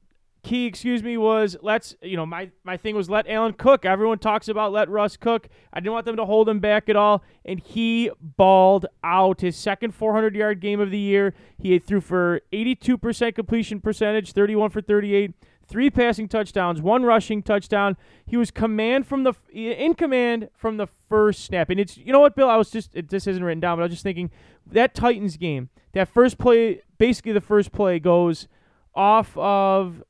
key, 0.43 0.65
excuse 0.65 1.04
me, 1.04 1.17
was 1.17 1.56
let's 1.62 1.95
you 2.01 2.17
know 2.17 2.25
my 2.25 2.51
my 2.63 2.77
thing 2.77 2.95
was 2.95 3.10
let 3.10 3.30
Allen 3.30 3.54
cook. 3.54 3.86
Everyone 3.86 4.19
talks 4.19 4.47
about 4.47 4.71
let 4.71 4.89
Russ 4.89 5.17
cook. 5.17 5.47
I 5.73 5.80
didn't 5.80 5.93
want 5.93 6.06
them 6.06 6.17
to 6.17 6.25
hold 6.25 6.49
him 6.49 6.60
back 6.60 6.89
at 6.89 6.95
all, 6.95 7.23
and 7.45 7.60
he 7.60 8.10
balled 8.19 8.86
out 9.04 9.41
his 9.41 9.56
second 9.56 9.93
400 9.93 10.36
yard 10.36 10.60
game 10.60 10.80
of 10.80 10.91
the 10.91 10.97
year. 10.97 11.34
He 11.58 11.77
threw 11.80 12.01
for 12.01 12.41
82% 12.51 13.36
completion 13.36 13.82
percentage, 13.82 14.34
31 14.34 14.71
for 14.71 14.82
38, 14.82 15.34
three 15.67 15.89
passing 15.89 16.27
touchdowns, 16.27 16.82
one 16.82 17.04
rushing 17.04 17.43
touchdown. 17.43 17.95
He 18.25 18.38
was 18.38 18.51
command 18.51 19.08
from 19.08 19.23
the 19.23 19.34
in 19.54 19.93
command 19.93 20.49
from 20.56 20.77
the 20.77 20.88
first 21.10 21.45
snap. 21.45 21.69
And 21.69 21.80
it's 21.80 21.97
you 21.97 22.12
know 22.12 22.19
what, 22.19 22.36
Bill, 22.36 22.49
I 22.49 22.58
was 22.58 22.71
just 22.71 22.95
it, 22.95 23.10
this 23.10 23.27
isn't 23.27 23.43
written 23.43 23.60
down, 23.62 23.77
but 23.77 23.84
I 23.84 23.86
was 23.86 23.93
just 23.93 24.04
thinking 24.04 24.32
that 24.65 24.93
Titans 24.93 25.38
game, 25.38 25.69
that 25.93 26.08
first 26.08 26.38
play, 26.38 26.82
basically 26.97 27.32
the 27.32 27.41
first 27.41 27.71
play 27.71 27.99
goes 27.99 28.47
off 28.93 29.38
of 29.38 30.04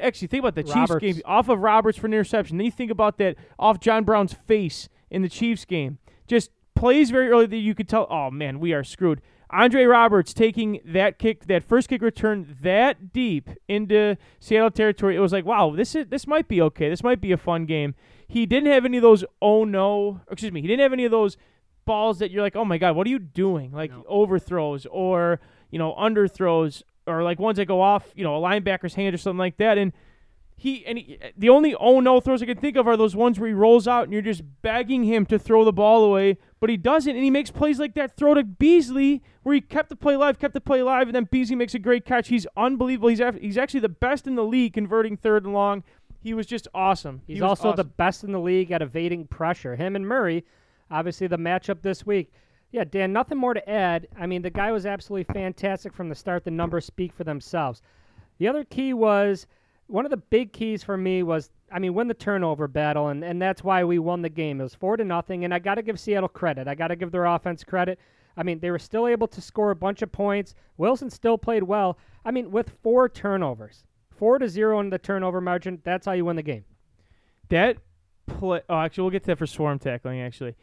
actually 0.00 0.28
think 0.28 0.42
about 0.42 0.54
the 0.54 0.62
Chiefs 0.62 0.76
Roberts. 0.76 1.00
game 1.00 1.20
off 1.24 1.48
of 1.48 1.60
Roberts 1.60 1.98
for 1.98 2.06
an 2.06 2.12
interception. 2.12 2.56
Then 2.56 2.66
you 2.66 2.70
think 2.70 2.90
about 2.90 3.18
that 3.18 3.36
off 3.58 3.80
John 3.80 4.04
Brown's 4.04 4.32
face 4.32 4.88
in 5.10 5.22
the 5.22 5.28
Chiefs 5.28 5.64
game. 5.64 5.98
Just 6.26 6.50
plays 6.74 7.10
very 7.10 7.28
early 7.30 7.46
that 7.46 7.56
you 7.56 7.74
could 7.74 7.88
tell, 7.88 8.06
oh 8.10 8.30
man, 8.30 8.60
we 8.60 8.72
are 8.72 8.84
screwed. 8.84 9.20
Andre 9.50 9.84
Roberts 9.84 10.34
taking 10.34 10.80
that 10.84 11.18
kick, 11.18 11.46
that 11.46 11.62
first 11.62 11.88
kick 11.88 12.02
return 12.02 12.56
that 12.62 13.12
deep 13.12 13.48
into 13.68 14.16
Seattle 14.40 14.70
territory. 14.70 15.14
It 15.16 15.20
was 15.20 15.32
like, 15.32 15.44
wow, 15.44 15.70
this 15.74 15.94
is 15.94 16.06
this 16.08 16.26
might 16.26 16.48
be 16.48 16.60
okay. 16.62 16.88
This 16.88 17.04
might 17.04 17.20
be 17.20 17.32
a 17.32 17.36
fun 17.36 17.64
game. 17.64 17.94
He 18.26 18.44
didn't 18.44 18.72
have 18.72 18.84
any 18.84 18.96
of 18.96 19.02
those 19.02 19.24
oh 19.40 19.64
no, 19.64 20.20
excuse 20.30 20.52
me, 20.52 20.60
he 20.60 20.66
didn't 20.66 20.82
have 20.82 20.92
any 20.92 21.04
of 21.04 21.12
those 21.12 21.36
balls 21.84 22.18
that 22.18 22.32
you're 22.32 22.42
like, 22.42 22.56
oh 22.56 22.64
my 22.64 22.76
god, 22.78 22.96
what 22.96 23.06
are 23.06 23.10
you 23.10 23.20
doing? 23.20 23.70
Like 23.70 23.92
overthrows 24.08 24.84
or 24.86 25.40
you 25.70 25.78
know 25.78 25.94
underthrows 25.94 26.82
or 27.06 27.22
like 27.22 27.38
ones 27.38 27.56
that 27.56 27.66
go 27.66 27.80
off, 27.80 28.04
you 28.14 28.24
know, 28.24 28.36
a 28.36 28.40
linebacker's 28.40 28.94
hand 28.94 29.14
or 29.14 29.18
something 29.18 29.38
like 29.38 29.56
that. 29.58 29.78
And 29.78 29.92
he 30.56 30.84
and 30.86 30.98
he, 30.98 31.18
the 31.36 31.50
only 31.50 31.74
oh 31.74 32.00
no 32.00 32.18
throws 32.18 32.42
I 32.42 32.46
can 32.46 32.56
think 32.56 32.76
of 32.76 32.88
are 32.88 32.96
those 32.96 33.14
ones 33.14 33.38
where 33.38 33.48
he 33.48 33.54
rolls 33.54 33.86
out 33.86 34.04
and 34.04 34.12
you're 34.12 34.22
just 34.22 34.42
begging 34.62 35.04
him 35.04 35.26
to 35.26 35.38
throw 35.38 35.64
the 35.64 35.72
ball 35.72 36.04
away, 36.04 36.38
but 36.60 36.70
he 36.70 36.78
doesn't, 36.78 37.14
and 37.14 37.22
he 37.22 37.30
makes 37.30 37.50
plays 37.50 37.78
like 37.78 37.94
that 37.94 38.16
throw 38.16 38.34
to 38.34 38.42
Beasley 38.42 39.22
where 39.42 39.54
he 39.54 39.60
kept 39.60 39.90
the 39.90 39.96
play 39.96 40.14
alive, 40.14 40.38
kept 40.38 40.54
the 40.54 40.60
play 40.60 40.80
alive, 40.80 41.08
and 41.08 41.14
then 41.14 41.28
Beasley 41.30 41.56
makes 41.56 41.74
a 41.74 41.78
great 41.78 42.04
catch. 42.06 42.28
He's 42.28 42.46
unbelievable. 42.56 43.10
He's 43.10 43.20
af- 43.20 43.38
he's 43.38 43.58
actually 43.58 43.80
the 43.80 43.90
best 43.90 44.26
in 44.26 44.34
the 44.34 44.44
league 44.44 44.72
converting 44.72 45.16
third 45.16 45.44
and 45.44 45.52
long. 45.52 45.84
He 46.22 46.34
was 46.34 46.46
just 46.46 46.66
awesome. 46.74 47.20
He's 47.26 47.42
also 47.42 47.68
the 47.76 47.84
best 47.84 48.24
in 48.24 48.32
the 48.32 48.40
league 48.40 48.72
at 48.72 48.82
evading 48.82 49.26
pressure. 49.26 49.76
Him 49.76 49.94
and 49.94 50.08
Murray, 50.08 50.44
obviously 50.90 51.26
the 51.26 51.38
matchup 51.38 51.82
this 51.82 52.04
week. 52.04 52.32
Yeah, 52.76 52.84
Dan, 52.84 53.10
nothing 53.10 53.38
more 53.38 53.54
to 53.54 53.70
add. 53.70 54.06
I 54.18 54.26
mean, 54.26 54.42
the 54.42 54.50
guy 54.50 54.70
was 54.70 54.84
absolutely 54.84 55.32
fantastic 55.32 55.94
from 55.94 56.10
the 56.10 56.14
start. 56.14 56.44
The 56.44 56.50
numbers 56.50 56.84
speak 56.84 57.14
for 57.14 57.24
themselves. 57.24 57.80
The 58.36 58.48
other 58.48 58.64
key 58.64 58.92
was 58.92 59.46
one 59.86 60.04
of 60.04 60.10
the 60.10 60.18
big 60.18 60.52
keys 60.52 60.82
for 60.82 60.98
me 60.98 61.22
was 61.22 61.48
I 61.72 61.78
mean, 61.78 61.94
win 61.94 62.06
the 62.06 62.12
turnover 62.12 62.68
battle, 62.68 63.08
and, 63.08 63.24
and 63.24 63.40
that's 63.40 63.64
why 63.64 63.82
we 63.82 63.98
won 63.98 64.20
the 64.20 64.28
game. 64.28 64.60
It 64.60 64.64
was 64.64 64.74
four 64.74 64.98
to 64.98 65.04
nothing, 65.06 65.46
and 65.46 65.54
I 65.54 65.58
got 65.58 65.76
to 65.76 65.82
give 65.82 65.98
Seattle 65.98 66.28
credit. 66.28 66.68
I 66.68 66.74
got 66.74 66.88
to 66.88 66.96
give 66.96 67.12
their 67.12 67.24
offense 67.24 67.64
credit. 67.64 67.98
I 68.36 68.42
mean, 68.42 68.60
they 68.60 68.70
were 68.70 68.78
still 68.78 69.06
able 69.06 69.28
to 69.28 69.40
score 69.40 69.70
a 69.70 69.74
bunch 69.74 70.02
of 70.02 70.12
points. 70.12 70.54
Wilson 70.76 71.08
still 71.08 71.38
played 71.38 71.62
well. 71.62 71.96
I 72.26 72.30
mean, 72.30 72.50
with 72.50 72.76
four 72.82 73.08
turnovers, 73.08 73.84
four 74.10 74.38
to 74.38 74.50
zero 74.50 74.80
in 74.80 74.90
the 74.90 74.98
turnover 74.98 75.40
margin, 75.40 75.80
that's 75.82 76.04
how 76.04 76.12
you 76.12 76.26
win 76.26 76.36
the 76.36 76.42
game. 76.42 76.66
That 77.48 77.78
play. 78.26 78.60
Oh, 78.68 78.80
actually, 78.80 79.02
we'll 79.02 79.12
get 79.12 79.22
to 79.22 79.28
that 79.28 79.38
for 79.38 79.46
swarm 79.46 79.78
tackling. 79.78 80.20
Actually, 80.20 80.56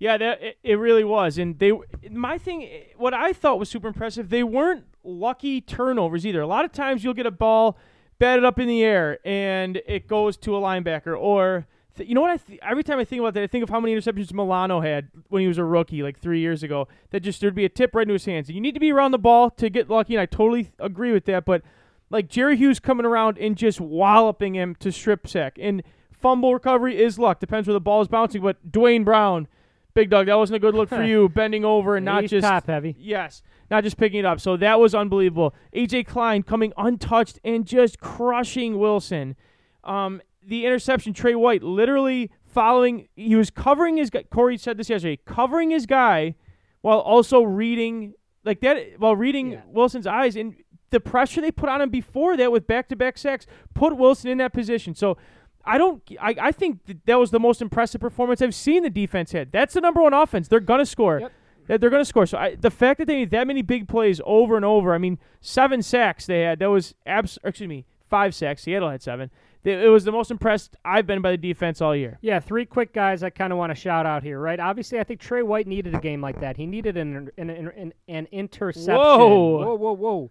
yeah, 0.00 0.16
that 0.16 0.42
it, 0.42 0.58
it 0.64 0.74
really 0.76 1.04
was. 1.04 1.38
And 1.38 1.58
they, 1.58 1.72
my 2.10 2.38
thing, 2.38 2.68
what 2.96 3.14
I 3.14 3.32
thought 3.32 3.58
was 3.58 3.68
super 3.68 3.86
impressive, 3.86 4.30
they 4.30 4.42
weren't 4.42 4.86
lucky 5.04 5.60
turnovers 5.60 6.26
either. 6.26 6.40
A 6.40 6.46
lot 6.46 6.64
of 6.64 6.72
times 6.72 7.04
you'll 7.04 7.14
get 7.14 7.26
a 7.26 7.30
ball 7.30 7.78
batted 8.18 8.44
up 8.44 8.58
in 8.58 8.66
the 8.66 8.82
air 8.82 9.18
and 9.24 9.80
it 9.86 10.08
goes 10.08 10.36
to 10.38 10.56
a 10.56 10.60
linebacker, 10.60 11.16
or 11.18 11.66
th- 11.96 12.08
you 12.08 12.14
know 12.14 12.22
what? 12.22 12.30
I 12.30 12.36
th- 12.38 12.58
every 12.62 12.82
time 12.82 12.98
I 12.98 13.04
think 13.04 13.20
about 13.20 13.34
that, 13.34 13.42
I 13.42 13.46
think 13.46 13.62
of 13.62 13.68
how 13.68 13.78
many 13.78 13.94
interceptions 13.94 14.32
Milano 14.32 14.80
had 14.80 15.10
when 15.28 15.42
he 15.42 15.48
was 15.48 15.58
a 15.58 15.64
rookie, 15.64 16.02
like 16.02 16.18
three 16.18 16.40
years 16.40 16.62
ago. 16.62 16.88
That 17.10 17.20
just 17.20 17.42
there'd 17.42 17.54
be 17.54 17.66
a 17.66 17.68
tip 17.68 17.94
right 17.94 18.02
into 18.02 18.14
his 18.14 18.24
hands. 18.24 18.48
You 18.48 18.60
need 18.60 18.74
to 18.74 18.80
be 18.80 18.92
around 18.92 19.10
the 19.10 19.18
ball 19.18 19.50
to 19.50 19.68
get 19.68 19.90
lucky, 19.90 20.14
and 20.14 20.22
I 20.22 20.26
totally 20.26 20.72
agree 20.78 21.12
with 21.12 21.26
that. 21.26 21.44
But 21.44 21.62
like 22.08 22.28
Jerry 22.28 22.56
Hughes 22.56 22.80
coming 22.80 23.04
around 23.04 23.36
and 23.36 23.54
just 23.54 23.82
walloping 23.82 24.54
him 24.54 24.76
to 24.76 24.90
strip 24.90 25.28
sack 25.28 25.58
and 25.60 25.82
fumble 26.10 26.54
recovery 26.54 27.00
is 27.00 27.18
luck. 27.18 27.38
Depends 27.38 27.68
where 27.68 27.74
the 27.74 27.80
ball 27.80 28.00
is 28.00 28.08
bouncing. 28.08 28.42
But 28.42 28.70
Dwayne 28.70 29.04
Brown, 29.04 29.46
big 29.94 30.10
dog, 30.10 30.26
that 30.26 30.34
wasn't 30.36 30.56
a 30.56 30.60
good 30.60 30.74
look 30.74 30.88
for 30.88 31.02
you, 31.02 31.28
bending 31.28 31.64
over 31.64 31.96
and 31.96 32.04
not 32.04 32.22
He's 32.22 32.30
just 32.30 32.46
top 32.46 32.66
heavy. 32.66 32.96
Yes, 32.98 33.42
not 33.70 33.84
just 33.84 33.96
picking 33.96 34.20
it 34.20 34.24
up. 34.24 34.40
So 34.40 34.56
that 34.56 34.78
was 34.80 34.94
unbelievable. 34.94 35.54
AJ 35.74 36.06
Klein 36.06 36.42
coming 36.42 36.72
untouched 36.76 37.38
and 37.44 37.66
just 37.66 38.00
crushing 38.00 38.78
Wilson. 38.78 39.36
Um, 39.84 40.20
the 40.46 40.66
interception, 40.66 41.12
Trey 41.12 41.34
White 41.34 41.62
literally 41.62 42.30
following. 42.46 43.08
He 43.14 43.36
was 43.36 43.50
covering 43.50 43.96
his 43.96 44.10
guy. 44.10 44.24
Corey 44.24 44.56
said 44.58 44.76
this 44.76 44.88
yesterday, 44.90 45.18
covering 45.24 45.70
his 45.70 45.86
guy 45.86 46.34
while 46.80 46.98
also 46.98 47.42
reading 47.42 48.14
like 48.44 48.60
that 48.60 48.98
while 48.98 49.14
reading 49.16 49.52
Yeah. 49.52 49.60
Wilson's 49.66 50.06
eyes 50.06 50.36
and 50.36 50.56
the 50.90 50.98
pressure 51.00 51.40
they 51.40 51.52
put 51.52 51.68
on 51.68 51.80
him 51.80 51.90
before 51.90 52.36
that 52.36 52.50
with 52.50 52.66
back-to-back 52.66 53.16
sacks 53.16 53.46
put 53.74 53.96
Wilson 53.96 54.28
in 54.30 54.38
that 54.38 54.52
position. 54.52 54.94
So 54.94 55.16
I 55.64 55.78
don't. 55.78 56.02
I, 56.20 56.34
I 56.40 56.52
think 56.52 56.84
that, 56.86 57.06
that 57.06 57.18
was 57.18 57.30
the 57.30 57.40
most 57.40 57.60
impressive 57.62 58.00
performance 58.00 58.40
I've 58.42 58.54
seen 58.54 58.82
the 58.82 58.90
defense 58.90 59.32
had. 59.32 59.52
That's 59.52 59.74
the 59.74 59.80
number 59.80 60.02
one 60.02 60.14
offense. 60.14 60.48
They're 60.48 60.60
gonna 60.60 60.86
score. 60.86 61.20
Yep. 61.20 61.32
That 61.66 61.80
They're 61.80 61.90
gonna 61.90 62.04
score. 62.04 62.26
So 62.26 62.38
I, 62.38 62.54
the 62.56 62.70
fact 62.70 62.98
that 62.98 63.06
they 63.06 63.16
made 63.16 63.30
that 63.30 63.46
many 63.46 63.62
big 63.62 63.86
plays 63.86 64.20
over 64.24 64.56
and 64.56 64.64
over. 64.64 64.94
I 64.94 64.98
mean, 64.98 65.18
seven 65.40 65.82
sacks 65.82 66.26
they 66.26 66.40
had. 66.40 66.58
That 66.58 66.70
was 66.70 66.94
abs. 67.06 67.38
Excuse 67.44 67.68
me, 67.68 67.84
five 68.08 68.34
sacks. 68.34 68.62
Seattle 68.62 68.90
had 68.90 69.02
seven. 69.02 69.30
It 69.62 69.90
was 69.90 70.04
the 70.04 70.12
most 70.12 70.30
impressed 70.30 70.76
I've 70.86 71.06
been 71.06 71.20
by 71.20 71.32
the 71.32 71.36
defense 71.36 71.82
all 71.82 71.94
year. 71.94 72.18
Yeah, 72.22 72.40
three 72.40 72.64
quick 72.64 72.94
guys 72.94 73.22
I 73.22 73.28
kind 73.28 73.52
of 73.52 73.58
want 73.58 73.70
to 73.70 73.74
shout 73.74 74.06
out 74.06 74.22
here, 74.22 74.40
right? 74.40 74.58
Obviously, 74.58 74.98
I 74.98 75.04
think 75.04 75.20
Trey 75.20 75.42
White 75.42 75.66
needed 75.66 75.94
a 75.94 76.00
game 76.00 76.22
like 76.22 76.40
that. 76.40 76.56
He 76.56 76.64
needed 76.64 76.96
an 76.96 77.30
an, 77.36 77.50
an, 77.50 77.68
an, 77.76 77.92
an 78.08 78.26
interception. 78.32 78.94
Whoa. 78.94 79.58
whoa, 79.58 79.74
whoa, 79.74 79.92
whoa! 79.92 80.30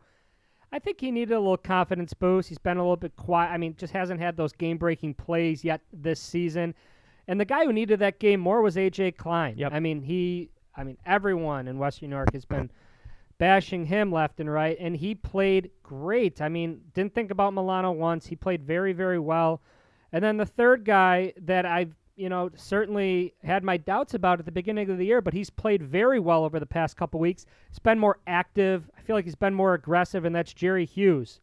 I 0.72 0.80
think 0.80 1.02
he 1.02 1.12
needed 1.12 1.34
a 1.34 1.40
little 1.40 1.58
confidence 1.58 2.14
boost. 2.14 2.50
He's 2.50 2.58
been 2.58 2.78
a 2.78 2.82
little 2.82 2.96
bit 2.96 3.16
quiet. 3.16 3.50
I 3.50 3.58
mean, 3.58 3.76
just 3.78 3.94
hasn't 3.94 4.20
had 4.20 4.38
those 4.38 4.54
game-breaking 4.54 5.16
plays 5.16 5.64
yet 5.64 5.82
this 5.92 6.20
season. 6.20 6.76
And 7.28 7.40
the 7.40 7.46
guy 7.46 7.66
who 7.66 7.74
needed 7.74 8.00
that 8.00 8.20
game 8.20 8.40
more 8.40 8.62
was 8.62 8.76
AJ 8.76 9.18
Klein. 9.18 9.56
Yep. 9.58 9.74
I 9.74 9.80
mean, 9.80 10.02
he. 10.02 10.50
I 10.76 10.84
mean, 10.84 10.98
everyone 11.06 11.68
in 11.68 11.78
Western 11.78 12.10
New 12.10 12.16
York 12.16 12.34
has 12.34 12.46
been 12.46 12.72
bashing 13.38 13.86
him 13.86 14.12
left 14.12 14.40
and 14.40 14.52
right, 14.52 14.78
and 14.80 14.96
he 14.96 15.16
played 15.16 15.72
great. 15.82 16.42
I 16.42 16.50
mean, 16.50 16.82
didn't 16.94 17.16
think 17.16 17.32
about 17.32 17.54
Milano 17.54 17.92
once. 17.92 18.28
He 18.28 18.36
played 18.36 18.64
very, 18.64 18.94
very 18.94 19.20
well. 19.20 19.62
And 20.12 20.24
then 20.24 20.38
the 20.38 20.46
third 20.46 20.86
guy 20.86 21.34
that 21.42 21.66
I've, 21.66 21.96
you 22.20 22.28
know, 22.28 22.50
certainly 22.56 23.34
had 23.44 23.64
my 23.64 23.78
doubts 23.78 24.14
about 24.14 24.40
at 24.40 24.46
the 24.46 24.52
beginning 24.52 24.90
of 24.90 24.98
the 24.98 25.06
year, 25.06 25.22
but 25.22 25.34
he's 25.34 25.50
played 25.50 25.82
very 25.82 26.20
well 26.20 26.44
over 26.44 26.60
the 26.60 26.66
past 26.66 26.98
couple 26.98 27.20
weeks. 27.20 27.46
He's 27.70 27.80
been 27.80 27.98
more 27.98 28.20
active. 28.28 28.92
I 28.98 29.02
feel 29.02 29.16
like 29.16 29.24
he's 29.24 29.36
been 29.36 29.54
more 29.54 29.74
aggressive, 29.74 30.26
and 30.26 30.36
that's 30.36 30.54
Jerry 30.54 30.86
Hughes. 30.86 31.40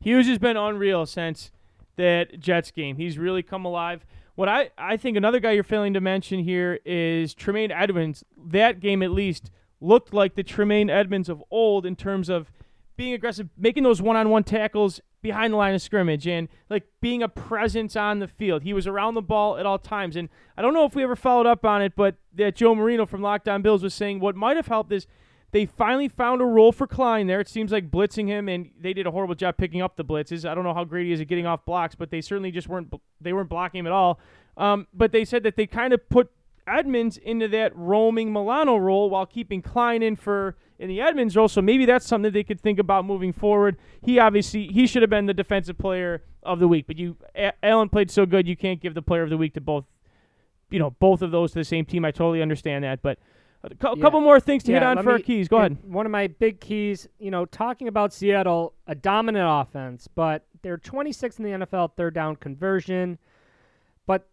Hughes 0.00 0.28
has 0.28 0.38
been 0.38 0.56
unreal 0.56 1.06
since 1.06 1.50
that 1.96 2.38
Jets 2.38 2.70
game. 2.70 2.96
He's 2.96 3.18
really 3.18 3.42
come 3.42 3.64
alive. 3.64 4.06
What 4.36 4.48
I, 4.48 4.70
I 4.78 4.96
think 4.96 5.16
another 5.16 5.40
guy 5.40 5.52
you're 5.52 5.64
failing 5.64 5.94
to 5.94 6.00
mention 6.00 6.40
here 6.40 6.78
is 6.84 7.34
Tremaine 7.34 7.72
Edmunds. 7.72 8.24
That 8.46 8.80
game, 8.80 9.02
at 9.02 9.10
least, 9.10 9.50
looked 9.80 10.14
like 10.14 10.36
the 10.36 10.42
Tremaine 10.44 10.88
Edmunds 10.88 11.28
of 11.28 11.42
old 11.50 11.84
in 11.84 11.96
terms 11.96 12.28
of 12.28 12.52
being 12.96 13.12
aggressive, 13.12 13.48
making 13.58 13.82
those 13.82 14.00
one 14.00 14.16
on 14.16 14.30
one 14.30 14.44
tackles 14.44 15.00
behind 15.22 15.52
the 15.52 15.56
line 15.56 15.74
of 15.74 15.80
scrimmage, 15.80 16.26
and 16.26 16.48
like 16.68 16.84
being 17.00 17.22
a 17.22 17.28
presence 17.28 17.96
on 17.96 18.18
the 18.18 18.28
field. 18.28 18.62
He 18.62 18.72
was 18.72 18.86
around 18.86 19.14
the 19.14 19.22
ball 19.22 19.56
at 19.56 19.64
all 19.64 19.78
times. 19.78 20.16
And 20.16 20.28
I 20.56 20.62
don't 20.62 20.74
know 20.74 20.84
if 20.84 20.94
we 20.94 21.02
ever 21.02 21.16
followed 21.16 21.46
up 21.46 21.64
on 21.64 21.80
it, 21.80 21.94
but 21.96 22.16
that 22.34 22.56
Joe 22.56 22.74
Marino 22.74 23.06
from 23.06 23.20
Lockdown 23.20 23.62
Bills 23.62 23.82
was 23.82 23.94
saying 23.94 24.20
what 24.20 24.34
might 24.34 24.56
have 24.56 24.66
helped 24.66 24.92
is 24.92 25.06
they 25.52 25.66
finally 25.66 26.08
found 26.08 26.40
a 26.40 26.44
role 26.44 26.72
for 26.72 26.86
Klein 26.86 27.26
there. 27.26 27.40
It 27.40 27.48
seems 27.48 27.72
like 27.72 27.90
blitzing 27.90 28.26
him, 28.26 28.48
and 28.48 28.70
they 28.80 28.92
did 28.92 29.06
a 29.06 29.10
horrible 29.10 29.34
job 29.34 29.56
picking 29.56 29.82
up 29.82 29.96
the 29.96 30.04
blitzes. 30.04 30.48
I 30.48 30.54
don't 30.54 30.64
know 30.64 30.74
how 30.74 30.84
great 30.84 31.06
he 31.06 31.12
is 31.12 31.20
at 31.20 31.28
getting 31.28 31.46
off 31.46 31.64
blocks, 31.64 31.94
but 31.94 32.10
they 32.10 32.20
certainly 32.20 32.50
just 32.50 32.68
weren't 32.68 32.92
they 33.20 33.32
weren't 33.32 33.48
blocking 33.48 33.80
him 33.80 33.86
at 33.86 33.92
all. 33.92 34.18
Um, 34.56 34.86
but 34.92 35.12
they 35.12 35.24
said 35.24 35.44
that 35.44 35.56
they 35.56 35.66
kind 35.66 35.92
of 35.92 36.08
put 36.08 36.30
Edmunds 36.66 37.16
into 37.16 37.48
that 37.48 37.76
roaming 37.76 38.32
Milano 38.32 38.76
role 38.76 39.10
while 39.10 39.26
keeping 39.26 39.62
Klein 39.62 40.02
in 40.02 40.16
for 40.16 40.56
in 40.82 40.88
the 40.88 41.00
Edmunds 41.00 41.36
role. 41.36 41.48
So 41.48 41.62
maybe 41.62 41.86
that's 41.86 42.04
something 42.06 42.24
that 42.24 42.32
they 42.34 42.42
could 42.44 42.60
think 42.60 42.78
about 42.78 43.04
moving 43.04 43.32
forward. 43.32 43.76
He 44.02 44.18
obviously 44.18 44.66
he 44.66 44.86
should 44.86 45.02
have 45.02 45.10
been 45.10 45.26
the 45.26 45.34
defensive 45.34 45.78
player 45.78 46.22
of 46.42 46.58
the 46.58 46.66
week, 46.68 46.86
but 46.86 46.98
you 46.98 47.16
Allen 47.62 47.88
played 47.88 48.10
so 48.10 48.26
good 48.26 48.46
you 48.48 48.56
can't 48.56 48.80
give 48.80 48.94
the 48.94 49.02
player 49.02 49.22
of 49.22 49.30
the 49.30 49.36
week 49.38 49.54
to 49.54 49.60
both 49.60 49.84
you 50.70 50.78
know 50.78 50.90
both 50.90 51.22
of 51.22 51.30
those 51.30 51.52
to 51.52 51.60
the 51.60 51.64
same 51.64 51.84
team. 51.84 52.04
I 52.04 52.10
totally 52.10 52.42
understand 52.42 52.82
that, 52.84 53.00
but 53.00 53.18
a 53.64 53.70
Yeah. 53.70 53.94
couple 54.02 54.20
more 54.20 54.40
things 54.40 54.64
to 54.64 54.72
hit 54.72 54.82
on 54.82 55.00
for 55.04 55.16
me- 55.18 55.22
keys. 55.22 55.46
Go 55.48 55.58
ahead. 55.58 55.78
One 55.84 56.04
of 56.04 56.10
my 56.10 56.26
big 56.26 56.60
keys, 56.60 57.08
you 57.20 57.30
know, 57.30 57.44
talking 57.44 57.86
about 57.86 58.12
Seattle, 58.12 58.74
a 58.88 58.94
dominant 58.96 59.46
offense, 59.48 60.08
but 60.08 60.46
they're 60.62 60.78
26 60.78 61.38
in 61.38 61.44
the 61.44 61.50
NFL 61.52 61.88
third 61.96 62.12
down 62.14 62.34
conversion. 62.34 63.18
But 64.04 64.28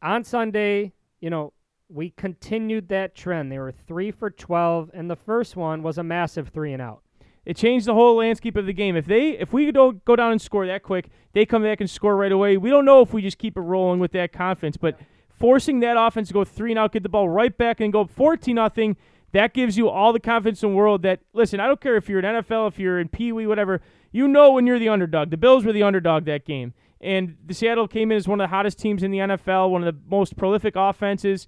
on 0.00 0.22
Sunday, 0.22 0.92
you 1.20 1.28
know, 1.30 1.52
we 1.88 2.10
continued 2.10 2.88
that 2.88 3.14
trend. 3.14 3.50
They 3.50 3.58
were 3.58 3.72
three 3.72 4.10
for 4.10 4.30
12, 4.30 4.90
and 4.92 5.10
the 5.10 5.16
first 5.16 5.56
one 5.56 5.82
was 5.82 5.98
a 5.98 6.02
massive 6.02 6.48
three 6.48 6.72
and 6.72 6.82
out. 6.82 7.02
It 7.44 7.56
changed 7.56 7.86
the 7.86 7.94
whole 7.94 8.16
landscape 8.16 8.56
of 8.56 8.66
the 8.66 8.74
game. 8.74 8.94
If 8.94 9.06
they 9.06 9.30
if 9.30 9.54
we 9.54 9.72
don't 9.72 10.04
go 10.04 10.14
down 10.14 10.32
and 10.32 10.40
score 10.40 10.66
that 10.66 10.82
quick, 10.82 11.08
they 11.32 11.46
come 11.46 11.62
back 11.62 11.80
and 11.80 11.88
score 11.88 12.14
right 12.14 12.30
away. 12.30 12.58
We 12.58 12.68
don't 12.68 12.84
know 12.84 13.00
if 13.00 13.14
we 13.14 13.22
just 13.22 13.38
keep 13.38 13.56
it 13.56 13.62
rolling 13.62 14.00
with 14.00 14.12
that 14.12 14.32
confidence, 14.32 14.76
but 14.76 15.00
forcing 15.30 15.80
that 15.80 15.96
offense 15.98 16.28
to 16.28 16.34
go 16.34 16.44
three 16.44 16.72
and 16.72 16.78
out, 16.78 16.92
get 16.92 17.02
the 17.02 17.08
ball 17.08 17.26
right 17.26 17.56
back 17.56 17.80
and 17.80 17.90
go 17.90 18.02
up 18.02 18.10
fourteen 18.10 18.56
nothing, 18.56 18.98
that 19.32 19.54
gives 19.54 19.78
you 19.78 19.88
all 19.88 20.12
the 20.12 20.20
confidence 20.20 20.62
in 20.62 20.70
the 20.70 20.76
world 20.76 21.00
that 21.02 21.20
listen, 21.32 21.58
I 21.58 21.66
don't 21.66 21.80
care 21.80 21.96
if 21.96 22.06
you're 22.06 22.18
in 22.18 22.24
NFL, 22.26 22.68
if 22.68 22.78
you're 22.78 23.00
in 23.00 23.08
Pee 23.08 23.32
Wee, 23.32 23.46
whatever, 23.46 23.80
you 24.12 24.28
know 24.28 24.52
when 24.52 24.66
you're 24.66 24.78
the 24.78 24.90
underdog. 24.90 25.30
The 25.30 25.38
Bills 25.38 25.64
were 25.64 25.72
the 25.72 25.82
underdog 25.82 26.26
that 26.26 26.44
game. 26.44 26.74
And 27.00 27.36
the 27.46 27.54
Seattle 27.54 27.88
came 27.88 28.10
in 28.10 28.16
as 28.16 28.26
one 28.26 28.40
of 28.40 28.44
the 28.44 28.54
hottest 28.54 28.78
teams 28.78 29.02
in 29.02 29.10
the 29.10 29.18
NFL, 29.18 29.70
one 29.70 29.84
of 29.84 29.94
the 29.94 30.00
most 30.10 30.36
prolific 30.36 30.74
offenses. 30.76 31.46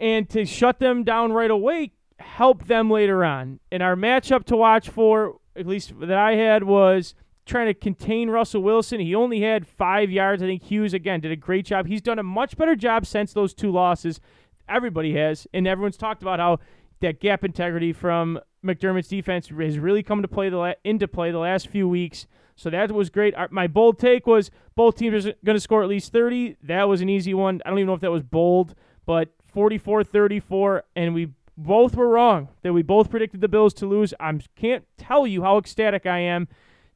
And 0.00 0.28
to 0.30 0.44
shut 0.44 0.80
them 0.80 1.04
down 1.04 1.32
right 1.32 1.50
away 1.50 1.92
help 2.18 2.66
them 2.66 2.90
later 2.90 3.24
on. 3.24 3.60
And 3.70 3.82
our 3.82 3.96
matchup 3.96 4.44
to 4.44 4.56
watch 4.56 4.88
for, 4.88 5.36
at 5.56 5.66
least 5.66 5.92
that 6.00 6.18
I 6.18 6.34
had, 6.34 6.64
was 6.64 7.14
trying 7.46 7.66
to 7.66 7.74
contain 7.74 8.30
Russell 8.30 8.62
Wilson. 8.62 9.00
He 9.00 9.14
only 9.14 9.40
had 9.40 9.66
five 9.66 10.10
yards. 10.10 10.42
I 10.42 10.46
think 10.46 10.62
Hughes, 10.62 10.94
again, 10.94 11.20
did 11.20 11.32
a 11.32 11.36
great 11.36 11.66
job. 11.66 11.86
He's 11.86 12.00
done 12.00 12.18
a 12.18 12.22
much 12.22 12.56
better 12.56 12.74
job 12.74 13.06
since 13.06 13.32
those 13.32 13.54
two 13.54 13.70
losses. 13.70 14.20
Everybody 14.68 15.14
has. 15.14 15.46
And 15.52 15.66
everyone's 15.66 15.96
talked 15.96 16.22
about 16.22 16.38
how 16.38 16.58
that 17.00 17.20
gap 17.20 17.44
integrity 17.44 17.92
from 17.92 18.40
McDermott's 18.64 19.08
defense 19.08 19.48
has 19.48 19.78
really 19.78 20.02
come 20.02 20.22
to 20.22 20.28
play 20.28 20.48
the 20.48 20.56
la- 20.56 20.72
into 20.84 21.06
play 21.06 21.30
the 21.30 21.38
last 21.38 21.68
few 21.68 21.86
weeks. 21.86 22.26
So 22.56 22.70
that 22.70 22.92
was 22.92 23.10
great. 23.10 23.34
Our, 23.34 23.48
my 23.50 23.66
bold 23.66 23.98
take 23.98 24.26
was 24.26 24.50
both 24.74 24.96
teams 24.96 25.26
are 25.26 25.34
going 25.44 25.56
to 25.56 25.60
score 25.60 25.82
at 25.82 25.88
least 25.88 26.12
30. 26.12 26.56
That 26.62 26.84
was 26.84 27.00
an 27.00 27.08
easy 27.08 27.34
one. 27.34 27.60
I 27.66 27.68
don't 27.68 27.78
even 27.78 27.88
know 27.88 27.94
if 27.94 28.00
that 28.00 28.12
was 28.12 28.22
bold, 28.22 28.74
but 29.04 29.34
44-34, 29.54 30.82
and 30.96 31.14
we 31.14 31.30
both 31.56 31.94
were 31.94 32.08
wrong. 32.08 32.48
That 32.62 32.72
we 32.72 32.82
both 32.82 33.10
predicted 33.10 33.40
the 33.40 33.48
Bills 33.48 33.74
to 33.74 33.86
lose. 33.86 34.12
I 34.18 34.38
can't 34.56 34.84
tell 34.98 35.26
you 35.26 35.42
how 35.42 35.58
ecstatic 35.58 36.06
I 36.06 36.18
am 36.18 36.48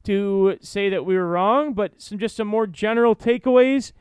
to 0.03 0.57
say 0.61 0.89
that 0.89 1.05
we 1.05 1.15
were 1.15 1.27
wrong, 1.27 1.73
but 1.73 2.01
some 2.01 2.17
just 2.17 2.35
some 2.35 2.47
more 2.47 2.67
general 2.67 3.15
takeaways. 3.15 3.91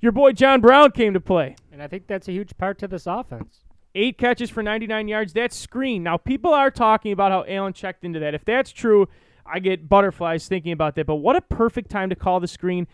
Your 0.00 0.12
boy 0.12 0.32
John 0.32 0.60
Brown 0.60 0.90
came 0.90 1.14
to 1.14 1.20
play. 1.20 1.56
And 1.70 1.82
I 1.82 1.86
think 1.86 2.06
that's 2.06 2.28
a 2.28 2.32
huge 2.32 2.56
part 2.58 2.78
to 2.80 2.88
this 2.88 3.06
offense. 3.06 3.60
Eight 3.94 4.16
catches 4.16 4.50
for 4.50 4.62
99 4.62 5.06
yards. 5.06 5.32
That's 5.32 5.56
screen. 5.56 6.02
Now, 6.02 6.16
people 6.16 6.52
are 6.52 6.70
talking 6.70 7.12
about 7.12 7.30
how 7.30 7.44
Allen 7.46 7.72
checked 7.72 8.04
into 8.04 8.18
that. 8.20 8.34
If 8.34 8.44
that's 8.44 8.72
true, 8.72 9.08
I 9.44 9.58
get 9.58 9.88
butterflies 9.88 10.48
thinking 10.48 10.72
about 10.72 10.94
that. 10.96 11.06
But 11.06 11.16
what 11.16 11.36
a 11.36 11.42
perfect 11.42 11.90
time 11.90 12.08
to 12.08 12.16
call 12.16 12.40
the 12.40 12.48
screen. 12.48 12.86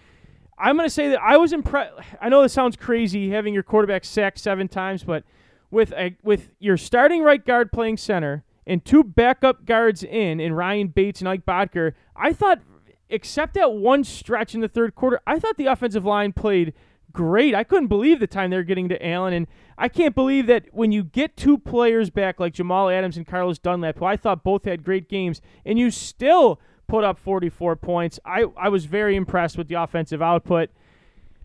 I'm 0.59 0.77
going 0.77 0.87
to 0.87 0.95
say 0.95 1.09
that 1.11 1.21
I 1.21 1.37
was 1.37 1.53
impressed. 1.53 1.95
I 2.21 2.29
know 2.29 2.43
this 2.43 2.53
sounds 2.53 2.77
crazy 2.77 3.31
having 3.31 3.55
your 3.55 3.63
quarterback 3.63 4.05
sacked 4.05 4.39
seven 4.39 4.69
times, 4.69 5.05
but 5.05 5.25
with 5.71 5.93
a, 5.93 6.17
with 6.23 6.51
your 6.59 6.77
starting 6.77 7.23
right 7.23 7.45
guard 7.45 7.73
playing 7.73 7.99
center 7.99 8.45
and 8.67 8.85
two 8.85 9.05
backup 9.05 9.65
guards 9.65 10.03
in, 10.03 10.41
in 10.41 10.53
Ryan 10.53 10.89
Bates 10.89 11.21
and 11.21 11.29
Ike 11.29 11.47
Boettger, 11.47 11.95
I 12.17 12.33
thought, 12.33 12.61
except 13.09 13.55
that 13.55 13.73
one 13.73 14.05
stretch 14.05 14.55
in 14.55 14.61
the 14.61 14.69
third 14.69 14.95
quarter, 14.95 15.21
I 15.27 15.39
thought 15.39 15.57
the 15.57 15.67
offensive 15.67 16.05
line 16.05 16.33
played 16.33 16.75
great. 17.13 17.55
I 17.55 17.65
couldn't 17.65 17.89
believe 17.89 18.21
the 18.21 18.27
time 18.27 18.51
they 18.51 18.57
were 18.57 18.63
getting 18.63 18.89
to 18.91 19.07
Allen, 19.07 19.33
and 19.33 19.47
I 19.77 19.89
can't 19.89 20.15
believe 20.15 20.47
that 20.47 20.67
when 20.73 20.93
you 20.93 21.03
get 21.03 21.37
two 21.37 21.59
players 21.59 22.11
back 22.11 22.39
like 22.39 22.53
Jamal 22.53 22.91
Adams 22.91 23.17
and 23.17 23.27
Carlos 23.27 23.59
Dunlap, 23.59 23.99
who 23.99 24.05
I 24.05 24.17
thought 24.17 24.45
both 24.45 24.65
had 24.65 24.85
great 24.85 25.09
games, 25.09 25.41
and 25.65 25.79
you 25.79 25.91
still 25.91 26.61
put 26.89 27.05
up 27.05 27.19
44 27.19 27.77
points. 27.77 28.19
I, 28.25 28.47
I 28.57 28.69
was 28.69 28.87
very 28.87 29.15
impressed 29.15 29.57
with 29.57 29.69
the 29.69 29.75
offensive 29.75 30.21
output. 30.21 30.71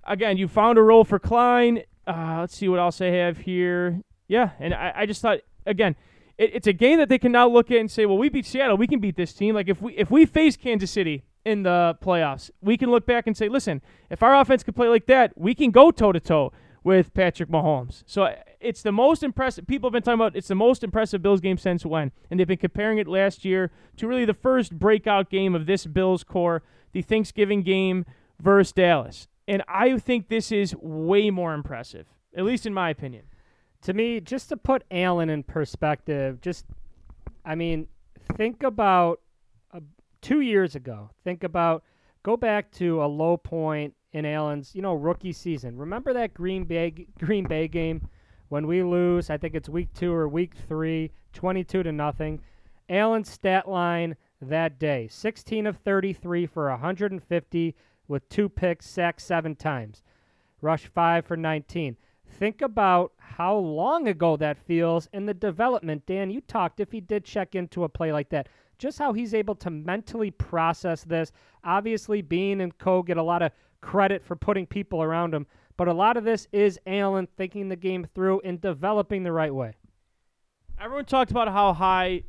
Again, 0.05 0.37
you 0.37 0.47
found 0.47 0.77
a 0.77 0.81
role 0.81 1.03
for 1.03 1.19
Klein. 1.19 1.83
Uh, 2.07 2.37
let's 2.39 2.55
see 2.55 2.67
what 2.67 2.79
else 2.79 2.99
I 2.99 3.07
have 3.07 3.39
here. 3.39 4.01
Yeah, 4.27 4.51
and 4.59 4.73
I, 4.73 4.93
I 4.95 5.05
just 5.05 5.21
thought 5.21 5.39
again, 5.65 5.95
it, 6.37 6.51
it's 6.55 6.67
a 6.67 6.73
game 6.73 6.97
that 6.97 7.09
they 7.09 7.19
can 7.19 7.31
now 7.31 7.47
look 7.47 7.69
at 7.71 7.77
and 7.77 7.91
say, 7.91 8.05
well, 8.05 8.17
we 8.17 8.29
beat 8.29 8.45
Seattle, 8.45 8.77
we 8.77 8.87
can 8.87 8.99
beat 8.99 9.15
this 9.15 9.33
team. 9.33 9.53
Like 9.53 9.69
if 9.69 9.81
we 9.81 9.93
if 9.93 10.09
we 10.09 10.25
face 10.25 10.57
Kansas 10.57 10.91
City 10.91 11.23
in 11.45 11.63
the 11.63 11.97
playoffs, 12.01 12.49
we 12.61 12.77
can 12.77 12.89
look 12.89 13.05
back 13.05 13.27
and 13.27 13.37
say, 13.37 13.49
listen, 13.49 13.81
if 14.09 14.23
our 14.23 14.35
offense 14.35 14.63
could 14.63 14.75
play 14.75 14.87
like 14.87 15.05
that, 15.07 15.33
we 15.37 15.53
can 15.53 15.71
go 15.71 15.91
toe 15.91 16.11
to 16.11 16.19
toe 16.19 16.51
with 16.84 17.13
Patrick 17.13 17.49
Mahomes. 17.49 18.03
So 18.05 18.23
uh, 18.23 18.36
it's 18.59 18.81
the 18.81 18.91
most 18.91 19.23
impressive. 19.23 19.67
People 19.67 19.88
have 19.88 19.93
been 19.93 20.03
talking 20.03 20.19
about 20.19 20.36
it's 20.36 20.47
the 20.47 20.55
most 20.55 20.84
impressive 20.84 21.21
Bills 21.21 21.41
game 21.41 21.57
since 21.57 21.86
when, 21.86 22.11
and 22.29 22.39
they've 22.39 22.47
been 22.47 22.57
comparing 22.57 22.97
it 22.97 23.07
last 23.07 23.45
year 23.45 23.71
to 23.97 24.07
really 24.07 24.25
the 24.25 24.34
first 24.34 24.77
breakout 24.77 25.29
game 25.29 25.55
of 25.55 25.65
this 25.65 25.86
Bills 25.86 26.23
core, 26.23 26.63
the 26.91 27.01
Thanksgiving 27.01 27.61
game 27.63 28.05
versus 28.41 28.73
Dallas. 28.73 29.27
And 29.47 29.63
I 29.67 29.97
think 29.97 30.27
this 30.27 30.51
is 30.51 30.75
way 30.79 31.29
more 31.29 31.53
impressive, 31.53 32.07
at 32.36 32.45
least 32.45 32.65
in 32.65 32.73
my 32.73 32.89
opinion. 32.89 33.25
To 33.84 33.93
me, 33.93 34.21
just 34.21 34.49
to 34.49 34.57
put 34.57 34.84
Allen 34.89 35.29
in 35.29 35.43
perspective, 35.43 36.39
just, 36.39 36.65
I 37.43 37.55
mean, 37.55 37.88
think 38.38 38.63
about 38.63 39.19
uh, 39.73 39.81
two 40.21 40.39
years 40.39 40.75
ago. 40.75 41.09
Think 41.25 41.43
about, 41.43 41.84
go 42.23 42.38
back 42.38 42.71
to 42.73 43.03
a 43.03 43.07
low 43.07 43.36
point 43.36 43.93
in 44.14 44.26
Allen's, 44.26 44.74
you 44.76 44.82
know, 44.82 44.93
rookie 44.93 45.34
season. 45.34 45.78
Remember 45.78 46.14
that 46.14 46.34
Green 46.34 46.64
Bay 46.64 47.07
Green 47.20 47.45
Bay 47.45 47.68
game 47.68 48.07
when 48.49 48.68
we 48.68 48.84
lose? 48.84 49.30
I 49.30 49.38
think 49.38 49.55
it's 49.55 49.68
week 49.68 49.89
two 49.93 50.14
or 50.14 50.28
week 50.28 50.53
three, 50.68 51.11
22 51.34 51.84
to 51.84 51.91
nothing. 51.91 52.39
Allen's 52.89 53.30
stat 53.30 53.68
line 53.68 54.16
that 54.41 54.80
day: 54.80 55.07
16 55.09 55.68
of 55.68 55.78
33 55.78 56.45
for 56.45 56.70
150, 56.70 57.76
with 58.07 58.30
two 58.30 58.47
picks, 58.47 58.86
sacked 58.86 59.22
seven 59.22 59.55
times, 59.55 60.03
Rush 60.61 60.86
five 60.86 61.26
for 61.26 61.36
19. 61.36 61.97
Think 62.26 62.61
about 62.61 63.14
how 63.18 63.55
long 63.55 64.07
ago 64.07 64.38
that 64.38 64.57
feels 64.57 65.07
in 65.14 65.26
the 65.26 65.34
development. 65.34 66.05
Dan, 66.05 66.30
you 66.30 66.41
talked 66.41 66.80
if 66.80 66.91
he 66.91 66.99
did 66.99 67.26
check 67.26 67.55
into 67.55 67.84
a 67.84 67.89
play 67.89 68.11
like 68.11 68.30
that, 68.30 68.47
just 68.78 68.97
how 68.97 69.14
he's 69.14 69.34
able 69.34 69.55
to 69.55 69.70
mentally 69.70 70.32
process 70.32 71.03
this. 71.03 71.32
Obviously, 71.64 72.22
Beane 72.22 72.61
and 72.61 72.78
Co 72.78 73.03
get 73.03 73.18
a 73.18 73.24
lot 73.24 73.41
of 73.41 73.51
credit 73.84 74.23
for 74.25 74.36
putting 74.36 74.65
people 74.65 75.03
around 75.03 75.34
him, 75.34 75.45
but 75.77 75.88
a 75.88 75.93
lot 75.93 76.17
of 76.17 76.23
this 76.23 76.47
is 76.51 76.79
Allen 76.88 77.27
thinking 77.38 77.69
the 77.69 77.75
game 77.75 78.07
through 78.15 78.41
and 78.43 78.61
developing 78.61 79.23
the 79.23 79.31
right 79.31 79.53
way. 79.53 79.75
Everyone 80.81 81.05
talked 81.05 81.31
about 81.31 81.49
how 81.49 81.73
high 81.73 82.23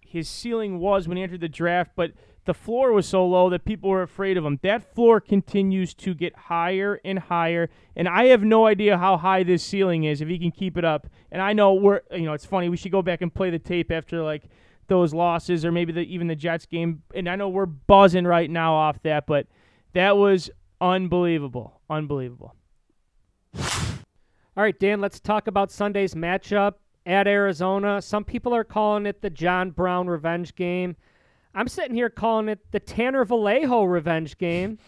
his 0.00 0.28
ceiling 0.28 0.78
was 0.78 1.08
when 1.08 1.16
he 1.16 1.22
entered 1.22 1.40
the 1.40 1.48
draft, 1.48 1.92
but 1.96 2.12
the 2.44 2.54
floor 2.54 2.92
was 2.92 3.06
so 3.06 3.26
low 3.26 3.50
that 3.50 3.64
people 3.64 3.90
were 3.90 4.02
afraid 4.02 4.36
of 4.36 4.44
him. 4.44 4.58
That 4.62 4.94
floor 4.94 5.20
continues 5.20 5.94
to 5.94 6.14
get 6.14 6.36
higher 6.36 7.00
and 7.04 7.18
higher, 7.18 7.68
and 7.96 8.08
I 8.08 8.26
have 8.26 8.42
no 8.42 8.66
idea 8.66 8.96
how 8.96 9.16
high 9.16 9.42
this 9.42 9.62
ceiling 9.62 10.04
is 10.04 10.20
if 10.20 10.28
he 10.28 10.38
can 10.38 10.50
keep 10.50 10.76
it 10.76 10.84
up. 10.84 11.06
And 11.32 11.42
I 11.42 11.52
know 11.52 11.74
we're, 11.74 12.02
you 12.12 12.22
know, 12.22 12.32
it's 12.32 12.46
funny. 12.46 12.68
We 12.68 12.76
should 12.76 12.92
go 12.92 13.02
back 13.02 13.22
and 13.22 13.34
play 13.34 13.50
the 13.50 13.58
tape 13.58 13.90
after 13.90 14.22
like 14.22 14.44
those 14.88 15.14
losses 15.14 15.64
or 15.64 15.72
maybe 15.72 15.92
the, 15.92 16.02
even 16.02 16.26
the 16.26 16.36
Jets 16.36 16.66
game. 16.66 17.02
And 17.14 17.28
I 17.28 17.36
know 17.36 17.48
we're 17.48 17.66
buzzing 17.66 18.24
right 18.24 18.50
now 18.50 18.74
off 18.74 19.02
that, 19.02 19.26
but 19.26 19.46
that 19.92 20.16
was 20.16 20.50
unbelievable, 20.80 21.80
unbelievable. 21.88 22.54
All 23.56 24.64
right, 24.64 24.78
Dan, 24.78 25.00
let's 25.00 25.20
talk 25.20 25.46
about 25.46 25.70
Sunday's 25.70 26.14
matchup 26.14 26.74
at 27.06 27.26
Arizona. 27.26 28.02
Some 28.02 28.24
people 28.24 28.54
are 28.54 28.64
calling 28.64 29.06
it 29.06 29.22
the 29.22 29.30
John 29.30 29.70
Brown 29.70 30.06
revenge 30.06 30.54
game. 30.54 30.96
I'm 31.54 31.68
sitting 31.68 31.94
here 31.94 32.10
calling 32.10 32.48
it 32.48 32.60
the 32.70 32.80
Tanner 32.80 33.24
Vallejo 33.24 33.84
revenge 33.84 34.38
game. 34.38 34.78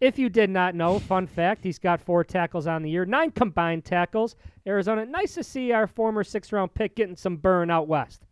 If 0.00 0.18
you 0.18 0.28
did 0.28 0.50
not 0.50 0.74
know, 0.74 0.98
fun 0.98 1.26
fact, 1.26 1.62
he's 1.62 1.78
got 1.78 2.00
four 2.00 2.24
tackles 2.24 2.66
on 2.66 2.82
the 2.82 2.90
year, 2.90 3.04
nine 3.04 3.30
combined 3.30 3.84
tackles. 3.84 4.34
Arizona, 4.66 5.06
nice 5.06 5.34
to 5.34 5.44
see 5.44 5.70
our 5.72 5.86
former 5.86 6.24
six 6.24 6.52
round 6.52 6.74
pick 6.74 6.96
getting 6.96 7.16
some 7.16 7.36
burn 7.36 7.70
out 7.70 7.86
west. 7.86 8.26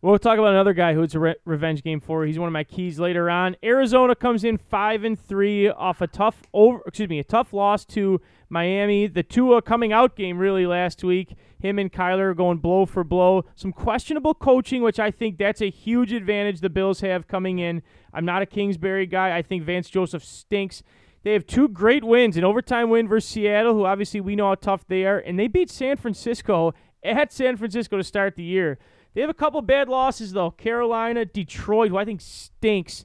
We'll 0.00 0.16
talk 0.20 0.38
about 0.38 0.52
another 0.52 0.74
guy 0.74 0.94
who 0.94 1.02
it's 1.02 1.16
a 1.16 1.18
re- 1.18 1.34
revenge 1.44 1.82
game 1.82 1.98
for. 1.98 2.24
He's 2.24 2.38
one 2.38 2.46
of 2.46 2.52
my 2.52 2.62
keys 2.62 3.00
later 3.00 3.28
on. 3.28 3.56
Arizona 3.64 4.14
comes 4.14 4.44
in 4.44 4.56
five 4.56 5.02
and 5.02 5.18
three 5.18 5.68
off 5.68 6.00
a 6.00 6.06
tough 6.06 6.40
over, 6.54 6.80
excuse 6.86 7.08
me, 7.08 7.18
a 7.18 7.24
tough 7.24 7.52
loss 7.52 7.84
to 7.86 8.20
Miami. 8.48 9.08
The 9.08 9.24
Tua 9.24 9.60
coming 9.60 9.92
out 9.92 10.14
game 10.14 10.38
really 10.38 10.66
last 10.66 11.02
week. 11.02 11.34
Him 11.58 11.80
and 11.80 11.92
Kyler 11.92 12.36
going 12.36 12.58
blow 12.58 12.86
for 12.86 13.02
blow. 13.02 13.44
Some 13.56 13.72
questionable 13.72 14.34
coaching, 14.34 14.82
which 14.82 15.00
I 15.00 15.10
think 15.10 15.36
that's 15.36 15.60
a 15.60 15.68
huge 15.68 16.12
advantage 16.12 16.60
the 16.60 16.70
Bills 16.70 17.00
have 17.00 17.26
coming 17.26 17.58
in. 17.58 17.82
I'm 18.14 18.24
not 18.24 18.42
a 18.42 18.46
Kingsbury 18.46 19.06
guy. 19.06 19.36
I 19.36 19.42
think 19.42 19.64
Vance 19.64 19.90
Joseph 19.90 20.24
stinks. 20.24 20.84
They 21.24 21.32
have 21.32 21.44
two 21.44 21.66
great 21.66 22.04
wins 22.04 22.36
an 22.36 22.44
overtime 22.44 22.88
win 22.88 23.08
versus 23.08 23.28
Seattle, 23.28 23.74
who 23.74 23.84
obviously 23.84 24.20
we 24.20 24.36
know 24.36 24.46
how 24.46 24.54
tough 24.54 24.86
they 24.86 25.04
are, 25.06 25.18
and 25.18 25.36
they 25.36 25.48
beat 25.48 25.70
San 25.70 25.96
Francisco 25.96 26.72
at 27.02 27.32
San 27.32 27.56
Francisco 27.56 27.96
to 27.96 28.04
start 28.04 28.36
the 28.36 28.44
year. 28.44 28.78
They 29.18 29.22
have 29.22 29.30
a 29.30 29.34
couple 29.34 29.60
bad 29.62 29.88
losses 29.88 30.32
though. 30.32 30.52
Carolina, 30.52 31.24
Detroit, 31.24 31.90
who 31.90 31.96
I 31.96 32.04
think 32.04 32.20
stinks. 32.20 33.04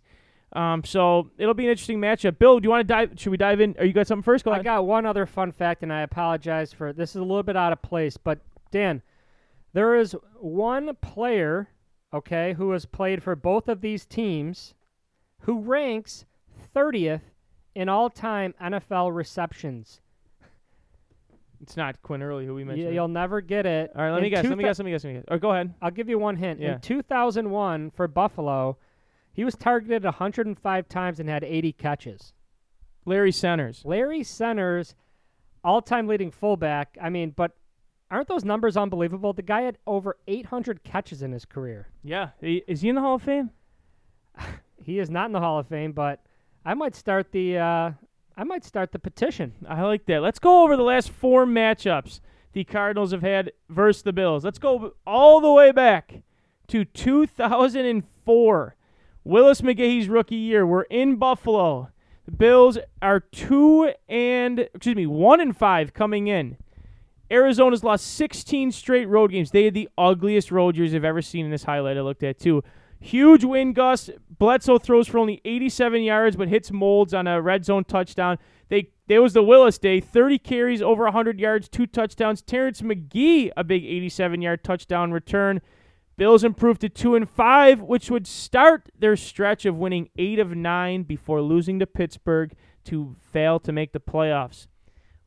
Um, 0.55 0.83
so 0.83 1.31
it'll 1.39 1.55
be 1.55 1.63
an 1.63 1.71
interesting 1.71 1.99
matchup. 1.99 2.37
Bill, 2.37 2.59
do 2.59 2.67
you 2.67 2.69
want 2.69 2.87
to 2.87 2.93
dive? 2.93 3.13
Should 3.15 3.31
we 3.31 3.37
dive 3.37 3.59
in? 3.59 3.75
Are 3.79 3.85
you 3.85 3.93
got 3.93 4.05
something 4.05 4.21
first? 4.21 4.45
Go 4.45 4.51
I 4.51 4.57
ahead. 4.57 4.63
got 4.63 4.85
one 4.85 5.07
other 5.07 5.25
fun 5.25 5.51
fact, 5.51 5.81
and 5.81 5.91
I 5.91 6.01
apologize 6.01 6.71
for 6.71 6.93
this 6.93 7.09
is 7.09 7.15
a 7.15 7.23
little 7.23 7.41
bit 7.41 7.57
out 7.57 7.73
of 7.73 7.81
place, 7.81 8.15
but 8.15 8.41
Dan, 8.69 9.01
there 9.73 9.95
is 9.95 10.15
one 10.39 10.95
player, 11.01 11.69
okay, 12.13 12.53
who 12.53 12.69
has 12.73 12.85
played 12.85 13.23
for 13.23 13.35
both 13.35 13.67
of 13.67 13.81
these 13.81 14.05
teams, 14.05 14.75
who 15.39 15.61
ranks 15.61 16.25
30th 16.75 17.21
in 17.73 17.89
all-time 17.89 18.53
NFL 18.61 19.15
receptions. 19.15 19.99
It's 21.63 21.75
not 21.77 22.01
Quinn 22.01 22.21
Early 22.21 22.45
who 22.45 22.53
we 22.53 22.63
mentioned. 22.63 22.87
Y- 22.89 22.93
you'll 22.93 23.07
never 23.07 23.41
get 23.41 23.65
it. 23.65 23.91
All 23.95 24.01
right, 24.03 24.11
let 24.11 24.17
In 24.17 24.23
me 24.23 24.29
guess. 24.29 24.43
Let 24.45 24.57
me 24.57 24.63
guess. 24.63 24.77
Let 24.79 24.85
me 24.85 24.91
guess. 24.91 25.03
Let 25.03 25.09
me 25.11 25.15
guess. 25.19 25.25
Or 25.29 25.39
go 25.39 25.51
ahead. 25.51 25.73
I'll 25.81 25.91
give 25.91 26.09
you 26.09 26.19
one 26.19 26.35
hint. 26.35 26.59
Yeah. 26.59 26.73
In 26.75 26.79
2001 26.81 27.91
for 27.91 28.07
Buffalo, 28.07 28.77
he 29.31 29.43
was 29.43 29.55
targeted 29.55 30.03
105 30.03 30.87
times 30.89 31.19
and 31.19 31.27
had 31.29 31.43
80 31.43 31.71
catches. 31.73 32.33
Larry 33.05 33.31
Centers. 33.31 33.81
Larry 33.83 34.23
Centers, 34.23 34.95
all-time 35.63 36.07
leading 36.07 36.31
fullback. 36.31 36.97
I 37.01 37.09
mean, 37.09 37.31
but 37.35 37.51
aren't 38.11 38.27
those 38.27 38.43
numbers 38.45 38.77
unbelievable? 38.77 39.33
The 39.33 39.41
guy 39.41 39.61
had 39.61 39.77
over 39.87 40.17
800 40.27 40.83
catches 40.83 41.21
in 41.23 41.31
his 41.31 41.45
career. 41.45 41.87
Yeah, 42.03 42.29
He- 42.41 42.63
is 42.67 42.81
he 42.81 42.89
in 42.89 42.95
the 42.95 43.01
Hall 43.01 43.15
of 43.15 43.23
Fame? 43.23 43.49
He 44.85 44.99
is 44.99 45.09
not 45.09 45.27
in 45.27 45.31
the 45.31 45.39
Hall 45.39 45.59
of 45.59 45.67
Fame, 45.69 45.93
but 45.93 46.25
I 46.65 46.73
might 46.73 46.93
start 46.93 47.31
the 47.31 47.57
uh, 47.57 47.91
I 48.35 48.43
might 48.43 48.63
start 48.63 48.91
the 48.91 48.99
petition. 48.99 49.53
I 49.67 49.81
like 49.83 50.05
that. 50.07 50.21
Let's 50.21 50.39
go 50.39 50.63
over 50.63 50.75
the 50.75 50.83
last 50.83 51.09
four 51.09 51.45
matchups 51.45 52.19
the 52.53 52.63
Cardinals 52.63 53.11
have 53.11 53.21
had 53.21 53.51
versus 53.69 54.03
the 54.03 54.13
Bills. 54.13 54.45
Let's 54.45 54.59
go 54.59 54.93
all 55.05 55.41
the 55.41 55.51
way 55.51 55.71
back 55.71 56.21
to 56.67 56.85
2004. 56.85 58.75
Willis 59.23 59.61
McGahee's 59.61 60.07
rookie 60.07 60.35
year. 60.35 60.65
We're 60.65 60.83
in 60.83 61.15
Buffalo. 61.15 61.89
The 62.25 62.31
Bills 62.31 62.77
are 63.01 63.19
two 63.19 63.91
and 64.07 64.59
excuse 64.59 64.95
me, 64.95 65.07
one 65.07 65.41
and 65.41 65.55
five 65.55 65.93
coming 65.93 66.27
in. 66.27 66.57
Arizona's 67.31 67.83
lost 67.83 68.05
16 68.15 68.71
straight 68.71 69.07
road 69.07 69.31
games. 69.31 69.51
They 69.51 69.65
had 69.65 69.73
the 69.73 69.89
ugliest 69.97 70.51
road 70.51 70.77
years 70.77 70.93
I've 70.93 71.03
ever 71.03 71.21
seen 71.21 71.45
in 71.45 71.51
this 71.51 71.63
highlight 71.63 71.97
I 71.97 72.01
looked 72.01 72.23
at 72.23 72.39
too. 72.39 72.63
Huge 73.03 73.43
wind 73.43 73.75
gust. 73.75 74.11
Bledsoe 74.39 74.77
throws 74.77 75.09
for 75.09 75.17
only 75.17 75.41
87 75.43 76.03
yards, 76.03 76.37
but 76.37 76.47
hits 76.47 76.71
Moulds 76.71 77.13
on 77.13 77.27
a 77.27 77.41
red 77.41 77.65
zone 77.65 77.83
touchdown. 77.83 78.37
They 78.69 78.91
there 79.07 79.21
was 79.21 79.33
the 79.33 79.43
Willis 79.43 79.77
day. 79.77 79.99
30 79.99 80.39
carries, 80.39 80.81
over 80.81 81.03
100 81.03 81.37
yards, 81.37 81.67
two 81.67 81.85
touchdowns. 81.85 82.41
Terrence 82.41 82.81
McGee 82.81 83.51
a 83.57 83.63
big 83.65 83.83
87 83.83 84.41
yard 84.41 84.63
touchdown 84.63 85.11
return. 85.11 85.59
Bills 86.15 86.45
improved 86.45 86.79
to 86.79 86.87
two 86.87 87.13
and 87.15 87.29
five, 87.29 87.81
which 87.81 88.09
would 88.09 88.25
start 88.25 88.87
their 88.97 89.17
stretch 89.17 89.65
of 89.65 89.75
winning 89.75 90.07
eight 90.17 90.39
of 90.39 90.55
nine 90.55 91.03
before 91.03 91.41
losing 91.41 91.79
to 91.79 91.85
Pittsburgh 91.85 92.53
to 92.85 93.17
fail 93.19 93.59
to 93.59 93.73
make 93.73 93.91
the 93.91 93.99
playoffs. 93.99 94.67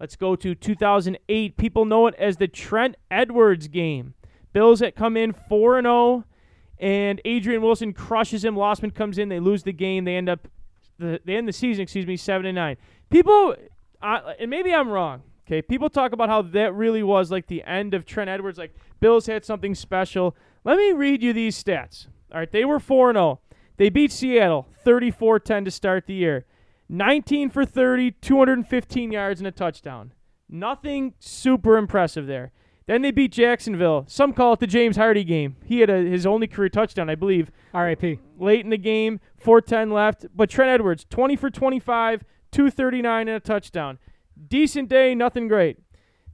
Let's 0.01 0.17
go 0.17 0.35
to 0.35 0.55
2008. 0.55 1.59
People 1.59 1.85
know 1.85 2.07
it 2.07 2.15
as 2.15 2.39
the 2.39 2.49
Trent 2.49 2.97
Edwards 3.11 3.69
game. 3.69 4.15
Bills 4.55 4.79
that 4.79 4.97
come 4.97 5.19
in 5.19 5.35
4 5.35 5.77
and 5.77 5.85
0 5.85 6.25
and 6.79 7.21
Adrian 7.25 7.63
Wilson 7.63 7.93
crushes 7.93 8.45
him. 8.45 8.55
Losman 8.55 8.95
comes 8.95 9.19
in, 9.19 9.29
they 9.29 9.41
lose 9.41 9.63
the 9.63 9.73
game. 9.73 10.05
They 10.05 10.17
end 10.17 10.29
up 10.29 10.49
the 10.99 11.21
they 11.25 11.37
end 11.37 11.49
the 11.49 11.53
season, 11.53 11.83
excuse 11.83 12.07
me, 12.07 12.17
7 12.17 12.47
and 12.47 12.55
9. 12.55 12.77
People 13.11 13.55
uh, 14.03 14.33
and 14.39 14.51
maybe 14.51 14.75
I'm 14.75 14.89
wrong. 14.89 15.23
Okay, 15.47 15.63
people 15.63 15.89
talk 15.89 16.13
about 16.13 16.29
how 16.29 16.43
that 16.43 16.75
really 16.75 17.05
was 17.05 17.31
like 17.31 17.47
the 17.47 17.63
end 17.63 17.95
of 17.95 18.05
Trent 18.05 18.29
Edwards 18.29 18.59
like 18.59 18.75
Bills 19.01 19.27
had 19.27 19.45
something 19.45 19.75
special. 19.75 20.37
Let 20.65 20.77
me 20.77 20.93
read 20.93 21.23
you 21.23 21.33
these 21.33 21.63
stats. 21.63 22.09
All 22.33 22.41
right, 22.41 22.51
they 22.51 22.65
were 22.65 22.81
4 22.81 23.11
and 23.11 23.17
0. 23.17 23.41
They 23.77 23.89
beat 23.89 24.11
Seattle 24.11 24.67
34-10 24.85 25.67
to 25.67 25.71
start 25.71 26.07
the 26.07 26.15
year. 26.15 26.47
19 26.89 27.51
for 27.51 27.65
30, 27.65 28.13
215 28.13 29.13
yards 29.13 29.41
and 29.41 29.47
a 29.47 29.53
touchdown. 29.53 30.13
Nothing 30.49 31.15
super 31.19 31.77
impressive 31.77 32.27
there. 32.27 32.53
Then 32.87 33.03
they 33.03 33.11
beat 33.11 33.33
Jacksonville. 33.33 34.05
Some 34.07 34.33
call 34.33 34.53
it 34.53 34.61
the 34.61 34.67
James 34.67 34.97
Hardy 34.97 35.25
game. 35.25 35.57
He 35.65 35.81
had 35.81 35.91
a, 35.91 36.05
his 36.05 36.25
only 36.25 36.47
career 36.47 36.69
touchdown, 36.69 37.11
I 37.11 37.17
believe, 37.17 37.51
R.I.P. 37.75 38.21
late 38.39 38.65
in 38.65 38.71
the 38.71 38.79
game. 38.79 39.19
410 39.39 39.91
left. 39.91 40.27
But 40.35 40.51
Trent 40.51 40.71
Edwards, 40.71 41.05
20 41.11 41.35
for 41.35 41.51
25, 41.51 42.25
239 42.53 43.29
and 43.29 43.37
a 43.37 43.41
touchdown. 43.41 43.99
Decent 44.49 44.89
day, 44.89 45.15
nothing 45.15 45.49
great. 45.49 45.79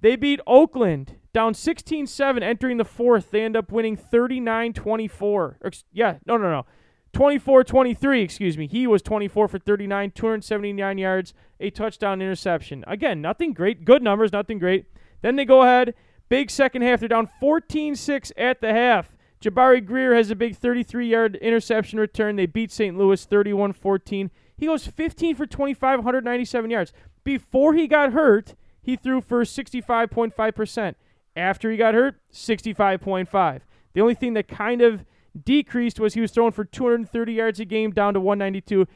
They 0.03 0.17
beat 0.17 0.41
Oakland 0.47 1.17
down 1.33 1.55
16-7 1.55 2.43
entering 2.43 2.77
the 2.77 2.85
fourth. 2.85 3.31
They 3.31 3.43
end 3.43 3.57
up 3.57 3.73
winning 3.73 3.97
39-24. 3.97 5.83
Yeah, 5.93 6.19
no, 6.27 6.37
no, 6.37 6.51
no. 6.51 6.67
24-23, 7.15 8.23
excuse 8.23 8.59
me. 8.59 8.67
He 8.67 8.87
was 8.87 9.03
24 9.03 9.49
for 9.49 9.59
39, 9.59 10.11
279 10.13 10.99
yards, 10.99 11.35
a 11.61 11.71
touchdown 11.71 12.21
interception. 12.21 12.85
Again, 12.87 13.21
nothing 13.21 13.53
great. 13.53 13.85
Good 13.85 14.03
numbers, 14.03 14.33
nothing 14.33 14.59
great. 14.59 14.87
Then 15.21 15.37
they 15.37 15.45
go 15.45 15.63
ahead. 15.63 15.95
Big 16.29 16.51
second 16.51 16.83
half. 16.83 17.01
They're 17.01 17.09
down 17.09 17.29
14-6 17.41 18.33
at 18.37 18.61
the 18.61 18.73
half. 18.73 19.17
Jabari 19.43 19.85
Greer 19.85 20.15
has 20.15 20.31
a 20.31 20.37
big 20.37 20.59
33-yard 20.59 21.37
interception 21.37 21.99
return. 21.99 22.37
They 22.37 22.47
beat 22.47 22.71
St. 22.71 22.97
Louis 22.97 23.27
31-14. 23.27 24.31
He 24.57 24.67
goes 24.67 24.87
15 24.87 25.35
for 25.35 25.47
25, 25.47 25.99
197 25.99 26.71
yards. 26.71 26.93
Before 27.25 27.75
he 27.75 27.87
got 27.87 28.13
hurt, 28.13 28.55
he 28.81 28.97
threw 28.97 29.21
for 29.21 29.43
65.5%. 29.43 30.95
After 31.35 31.71
he 31.71 31.77
got 31.77 31.95
hurt, 31.95 32.21
65.5. 32.33 33.61
The 33.95 34.01
only 34.01 34.15
thing 34.15 34.35
that 34.35 34.49
kind 34.49 34.81
of 34.81 35.05
decreased 35.45 35.99
was 35.99 36.15
he 36.15 36.21
was 36.21 36.31
throwing 36.31 36.53
for 36.53 36.65
230 36.65 37.33
yards 37.33 37.59
a 37.59 37.65
game 37.65 37.91
down 37.91 38.15
to 38.15 38.21
192. 38.21 38.87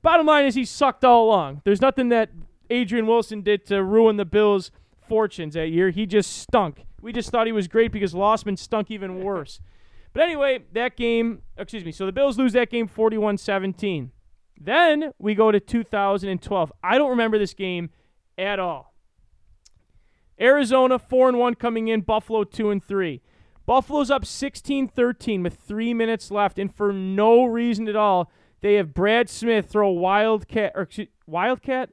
Bottom 0.00 0.26
line 0.26 0.46
is 0.46 0.54
he 0.54 0.64
sucked 0.64 1.04
all 1.04 1.26
along. 1.26 1.62
There's 1.64 1.80
nothing 1.80 2.08
that 2.08 2.30
Adrian 2.70 3.06
Wilson 3.06 3.42
did 3.42 3.66
to 3.66 3.84
ruin 3.84 4.16
the 4.16 4.24
Bills' 4.24 4.70
fortunes 5.08 5.54
that 5.54 5.68
year. 5.68 5.90
He 5.90 6.06
just 6.06 6.38
stunk. 6.38 6.84
We 7.00 7.12
just 7.12 7.30
thought 7.30 7.46
he 7.46 7.52
was 7.52 7.68
great 7.68 7.92
because 7.92 8.14
Losman 8.14 8.58
stunk 8.58 8.90
even 8.90 9.20
worse. 9.24 9.60
But 10.12 10.24
anyway, 10.24 10.60
that 10.72 10.96
game, 10.96 11.42
excuse 11.56 11.84
me, 11.84 11.92
so 11.92 12.06
the 12.06 12.12
Bills 12.12 12.38
lose 12.38 12.52
that 12.52 12.70
game 12.70 12.86
41 12.86 13.38
17. 13.38 14.12
Then 14.60 15.12
we 15.18 15.34
go 15.34 15.50
to 15.50 15.58
2012. 15.58 16.72
I 16.82 16.98
don't 16.98 17.10
remember 17.10 17.38
this 17.38 17.54
game 17.54 17.90
at 18.38 18.58
all. 18.58 18.94
Arizona 20.40 20.98
4 20.98 21.30
and 21.30 21.38
1 21.38 21.54
coming 21.54 21.88
in, 21.88 22.00
Buffalo 22.00 22.44
2 22.44 22.70
and 22.70 22.82
3. 22.82 23.20
Buffalo's 23.64 24.10
up 24.10 24.24
16-13 24.24 25.42
with 25.42 25.54
3 25.54 25.94
minutes 25.94 26.30
left 26.30 26.58
and 26.58 26.74
for 26.74 26.92
no 26.92 27.44
reason 27.44 27.88
at 27.88 27.96
all, 27.96 28.30
they 28.60 28.74
have 28.74 28.94
Brad 28.94 29.28
Smith 29.28 29.66
throw 29.66 29.88
a 29.88 29.92
wildcat 29.92 30.72
or 30.74 30.82
excuse- 30.82 31.08
wildcat 31.26 31.90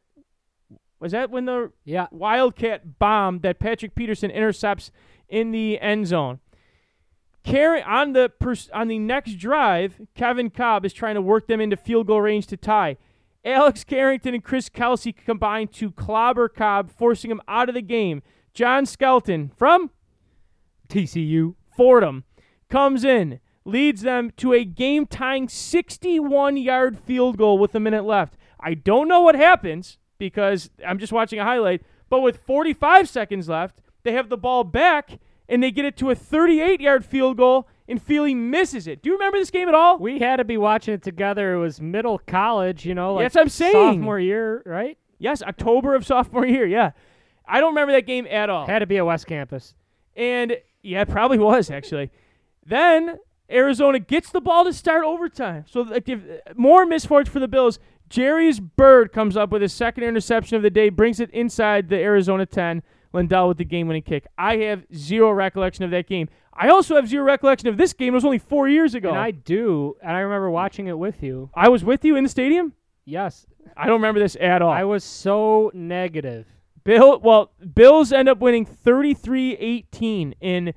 was 0.99 1.11
that 1.13 1.29
when 1.29 1.45
the 1.45 1.71
Yeah. 1.85 2.07
wildcat 2.11 2.99
bomb 2.99 3.39
that 3.39 3.59
Patrick 3.59 3.95
Peterson 3.95 4.29
intercepts 4.31 4.91
in 5.27 5.51
the 5.51 5.79
end 5.79 6.07
zone? 6.07 6.39
Carry 7.43 7.81
on 7.81 8.13
the 8.13 8.29
pers- 8.39 8.69
on 8.71 8.89
the 8.89 8.99
next 8.99 9.35
drive, 9.35 10.01
Kevin 10.13 10.49
Kolb 10.49 10.85
is 10.85 10.93
trying 10.93 11.15
to 11.15 11.21
work 11.21 11.47
them 11.47 11.61
into 11.61 11.77
field 11.77 12.07
goal 12.07 12.21
range 12.21 12.47
to 12.47 12.57
tie. 12.57 12.97
Alex 13.45 13.85
Carrington 13.85 14.33
and 14.33 14.43
Chris 14.43 14.67
Kelsay 14.69 15.13
combine 15.15 15.69
to 15.69 15.91
clobber 15.91 16.49
Kolb, 16.49 16.91
forcing 16.91 17.31
him 17.31 17.41
out 17.47 17.69
of 17.69 17.75
the 17.75 17.81
game. 17.81 18.21
John 18.53 18.85
Skelton 18.85 19.49
from 19.55 19.91
TCU. 20.89 21.55
Fordham 21.75 22.25
comes 22.69 23.05
in, 23.05 23.39
leads 23.63 24.01
them 24.01 24.31
to 24.37 24.51
a 24.53 24.65
game 24.65 25.05
tying 25.05 25.47
61 25.47 26.57
yard 26.57 26.99
field 26.99 27.37
goal 27.37 27.57
with 27.57 27.73
a 27.73 27.79
minute 27.79 28.03
left. 28.03 28.35
I 28.59 28.73
don't 28.73 29.07
know 29.07 29.21
what 29.21 29.35
happens 29.35 29.97
because 30.19 30.69
I'm 30.85 30.99
just 30.99 31.11
watching 31.11 31.39
a 31.39 31.43
highlight, 31.43 31.81
but 32.09 32.21
with 32.21 32.37
45 32.45 33.09
seconds 33.09 33.49
left, 33.49 33.81
they 34.03 34.11
have 34.11 34.29
the 34.29 34.37
ball 34.37 34.63
back 34.63 35.19
and 35.47 35.63
they 35.63 35.71
get 35.71 35.85
it 35.85 35.97
to 35.97 36.11
a 36.11 36.15
38 36.15 36.79
yard 36.79 37.03
field 37.03 37.37
goal 37.37 37.67
and 37.87 37.99
Feely 37.99 38.35
misses 38.35 38.85
it. 38.85 39.01
Do 39.01 39.09
you 39.09 39.15
remember 39.15 39.39
this 39.39 39.49
game 39.49 39.67
at 39.67 39.73
all? 39.73 39.97
We 39.97 40.19
had 40.19 40.35
to 40.35 40.43
be 40.43 40.57
watching 40.57 40.93
it 40.93 41.01
together. 41.01 41.55
It 41.55 41.59
was 41.59 41.81
middle 41.81 42.19
college, 42.19 42.85
you 42.85 42.93
know, 42.93 43.15
like 43.15 43.25
That's 43.25 43.35
what 43.35 43.41
I'm 43.41 43.49
saying. 43.49 43.73
sophomore 43.73 44.19
year, 44.19 44.61
right? 44.65 44.97
yes, 45.17 45.41
October 45.41 45.95
of 45.95 46.05
sophomore 46.05 46.45
year. 46.45 46.65
Yeah. 46.67 46.91
I 47.47 47.59
don't 47.61 47.71
remember 47.71 47.93
that 47.93 48.05
game 48.05 48.27
at 48.29 48.49
all. 48.51 48.67
Had 48.67 48.79
to 48.79 48.85
be 48.85 48.97
at 48.97 49.05
West 49.07 49.25
Campus. 49.25 49.73
And 50.15 50.57
yeah, 50.83 51.01
it 51.01 51.09
probably 51.09 51.39
was 51.39 51.71
actually. 51.71 52.11
then 52.65 53.17
Arizona 53.51 53.97
gets 53.97 54.29
the 54.29 54.39
ball 54.41 54.63
to 54.65 54.71
start 54.73 55.03
overtime. 55.03 55.65
So 55.67 55.81
like 55.81 56.07
if, 56.07 56.19
uh, 56.19 56.53
more 56.55 56.85
misfortune 56.85 57.31
for 57.33 57.39
the 57.39 57.47
Bills. 57.47 57.79
Jairus 58.13 58.59
Byrd 58.59 59.11
comes 59.11 59.37
up 59.37 59.51
with 59.51 59.61
his 59.61 59.73
second 59.73 60.03
interception 60.03 60.57
of 60.57 60.63
the 60.63 60.69
day, 60.69 60.89
brings 60.89 61.19
it 61.19 61.29
inside 61.31 61.89
the 61.89 61.97
Arizona 61.97 62.45
10. 62.45 62.83
Lindell 63.11 63.47
with 63.47 63.57
the 63.57 63.65
game-winning 63.65 64.03
kick. 64.03 64.27
I 64.37 64.57
have 64.57 64.85
zero 64.93 65.31
recollection 65.31 65.83
of 65.83 65.91
that 65.91 66.07
game. 66.07 66.29
I 66.53 66.69
also 66.69 66.95
have 66.95 67.07
zero 67.07 67.23
recollection 67.23 67.67
of 67.67 67.77
this 67.77 67.93
game. 67.93 68.13
It 68.13 68.17
was 68.17 68.25
only 68.25 68.37
four 68.37 68.69
years 68.69 68.93
ago. 68.93 69.09
And 69.09 69.17
I 69.17 69.31
do, 69.31 69.95
and 70.01 70.11
I 70.11 70.19
remember 70.19 70.51
watching 70.51 70.87
it 70.87 70.97
with 70.97 71.23
you. 71.23 71.49
I 71.55 71.69
was 71.69 71.83
with 71.83 72.05
you 72.05 72.15
in 72.15 72.23
the 72.23 72.29
stadium. 72.29 72.73
Yes, 73.05 73.47
I 73.75 73.85
don't 73.85 73.93
remember 73.93 74.19
this 74.19 74.37
at 74.39 74.61
all. 74.61 74.69
I 74.69 74.83
was 74.83 75.03
so 75.03 75.71
negative. 75.73 76.45
Bill, 76.83 77.19
well, 77.19 77.51
Bills 77.73 78.11
end 78.11 78.29
up 78.29 78.39
winning 78.39 78.65
33-18 78.65 80.33
in 80.41 80.73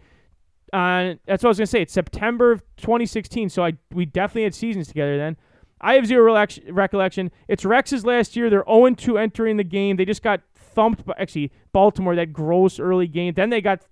uh, 0.72 1.16
that's 1.26 1.43
what 1.43 1.49
I 1.49 1.51
was 1.51 1.59
gonna 1.59 1.66
say. 1.66 1.83
It's 1.83 1.93
September 1.93 2.53
of 2.53 2.62
2016, 2.78 3.51
so 3.51 3.62
I 3.62 3.74
we 3.93 4.07
definitely 4.07 4.45
had 4.45 4.55
seasons 4.55 4.89
together 4.89 5.18
then. 5.18 5.37
I 5.83 5.95
have 5.95 6.07
zero 6.07 6.47
recollection. 6.70 7.30
It's 7.49 7.64
Rex's 7.64 8.07
last 8.07 8.37
year. 8.37 8.49
They're 8.49 8.64
0 8.66 8.95
2 8.95 9.18
entering 9.18 9.57
the 9.57 9.64
game. 9.64 9.97
They 9.97 10.05
just 10.05 10.22
got 10.22 10.41
thumped 10.55 11.05
by 11.05 11.14
actually 11.18 11.51
Baltimore 11.72 12.14
that 12.14 12.33
gross 12.33 12.78
early 12.78 13.09
game. 13.09 13.35
Then 13.35 13.51
they 13.51 13.61
got 13.61 13.83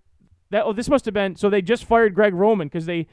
that. 0.50 0.64
Oh, 0.64 0.72
this 0.72 0.88
must 0.88 1.04
have 1.04 1.14
been 1.14 1.36
so 1.36 1.50
they 1.50 1.62
just 1.62 1.84
fired 1.84 2.14
Greg 2.14 2.34
Roman 2.34 2.68
because 2.68 2.86
they 2.86 3.06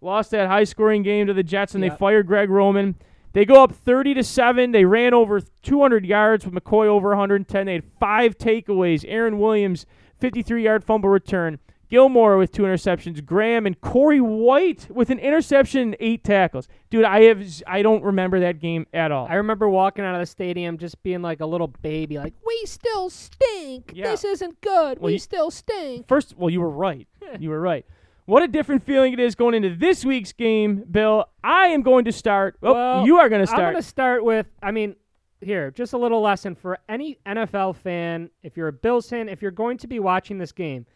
lost 0.00 0.30
that 0.30 0.48
high 0.48 0.64
scoring 0.64 1.02
game 1.02 1.26
to 1.26 1.34
the 1.34 1.42
Jets 1.42 1.74
and 1.74 1.82
they 1.82 1.90
fired 1.90 2.26
Greg 2.26 2.50
Roman. 2.50 2.94
They 3.32 3.44
go 3.44 3.62
up 3.62 3.72
30 3.72 4.14
to 4.14 4.24
7. 4.24 4.72
They 4.72 4.84
ran 4.84 5.14
over 5.14 5.40
200 5.40 6.04
yards 6.04 6.44
with 6.44 6.54
McCoy 6.54 6.86
over 6.86 7.10
110. 7.10 7.66
They 7.66 7.74
had 7.74 7.84
five 8.00 8.36
takeaways. 8.36 9.04
Aaron 9.06 9.38
Williams, 9.38 9.86
53 10.18 10.64
yard 10.64 10.84
fumble 10.84 11.10
return. 11.10 11.58
Gilmore 11.90 12.38
with 12.38 12.52
two 12.52 12.62
interceptions. 12.62 13.24
Graham 13.24 13.66
and 13.66 13.80
Corey 13.80 14.20
White 14.20 14.86
with 14.90 15.10
an 15.10 15.18
interception 15.18 15.80
and 15.80 15.96
eight 16.00 16.22
tackles. 16.24 16.68
Dude, 16.88 17.04
I 17.04 17.22
have 17.24 17.44
I 17.66 17.82
don't 17.82 18.02
remember 18.04 18.40
that 18.40 18.60
game 18.60 18.86
at 18.94 19.10
all. 19.10 19.26
I 19.28 19.34
remember 19.34 19.68
walking 19.68 20.04
out 20.04 20.14
of 20.14 20.20
the 20.20 20.26
stadium 20.26 20.78
just 20.78 21.02
being 21.02 21.20
like 21.20 21.40
a 21.40 21.46
little 21.46 21.66
baby, 21.66 22.18
like, 22.18 22.34
we 22.46 22.62
still 22.64 23.10
stink. 23.10 23.92
Yeah. 23.94 24.10
This 24.10 24.24
isn't 24.24 24.60
good. 24.60 24.98
Well, 25.00 25.06
we 25.08 25.14
you- 25.14 25.18
still 25.18 25.50
stink. 25.50 26.06
First, 26.08 26.36
well, 26.36 26.48
you 26.50 26.60
were 26.60 26.70
right. 26.70 27.08
you 27.40 27.50
were 27.50 27.60
right. 27.60 27.84
What 28.26 28.44
a 28.44 28.48
different 28.48 28.84
feeling 28.84 29.12
it 29.12 29.18
is 29.18 29.34
going 29.34 29.54
into 29.54 29.74
this 29.74 30.04
week's 30.04 30.32
game, 30.32 30.84
Bill. 30.88 31.24
I 31.42 31.66
am 31.68 31.82
going 31.82 32.04
to 32.04 32.12
start. 32.12 32.56
Oh, 32.62 32.72
Well, 32.72 33.04
you 33.06 33.16
are 33.16 33.28
going 33.28 33.40
to 33.40 33.46
start. 33.46 33.62
I'm 33.62 33.72
going 33.72 33.82
to 33.82 33.88
start 33.88 34.22
with, 34.24 34.46
I 34.62 34.70
mean, 34.70 34.94
here, 35.40 35.72
just 35.72 35.94
a 35.94 35.98
little 35.98 36.20
lesson 36.20 36.54
for 36.54 36.78
any 36.88 37.18
NFL 37.26 37.74
fan. 37.76 38.30
If 38.44 38.56
you're 38.56 38.68
a 38.68 38.72
Bills 38.72 39.08
fan, 39.08 39.28
if 39.28 39.42
you're 39.42 39.50
going 39.50 39.78
to 39.78 39.88
be 39.88 39.98
watching 39.98 40.38
this 40.38 40.52
game, 40.52 40.86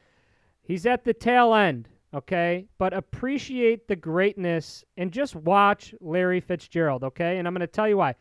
he's 0.64 0.86
at 0.86 1.04
the 1.04 1.14
tail 1.14 1.54
end, 1.54 1.88
okay? 2.12 2.66
But 2.78 2.92
appreciate 2.92 3.86
the 3.86 3.96
greatness 3.96 4.84
and 4.96 5.12
just 5.12 5.36
watch 5.36 5.94
Larry 6.00 6.40
Fitzgerald, 6.40 7.04
okay? 7.04 7.38
And 7.38 7.46
I'm 7.46 7.54
going 7.54 7.60
to 7.60 7.66
tell 7.66 7.88
you 7.88 7.98
why. 7.98 8.14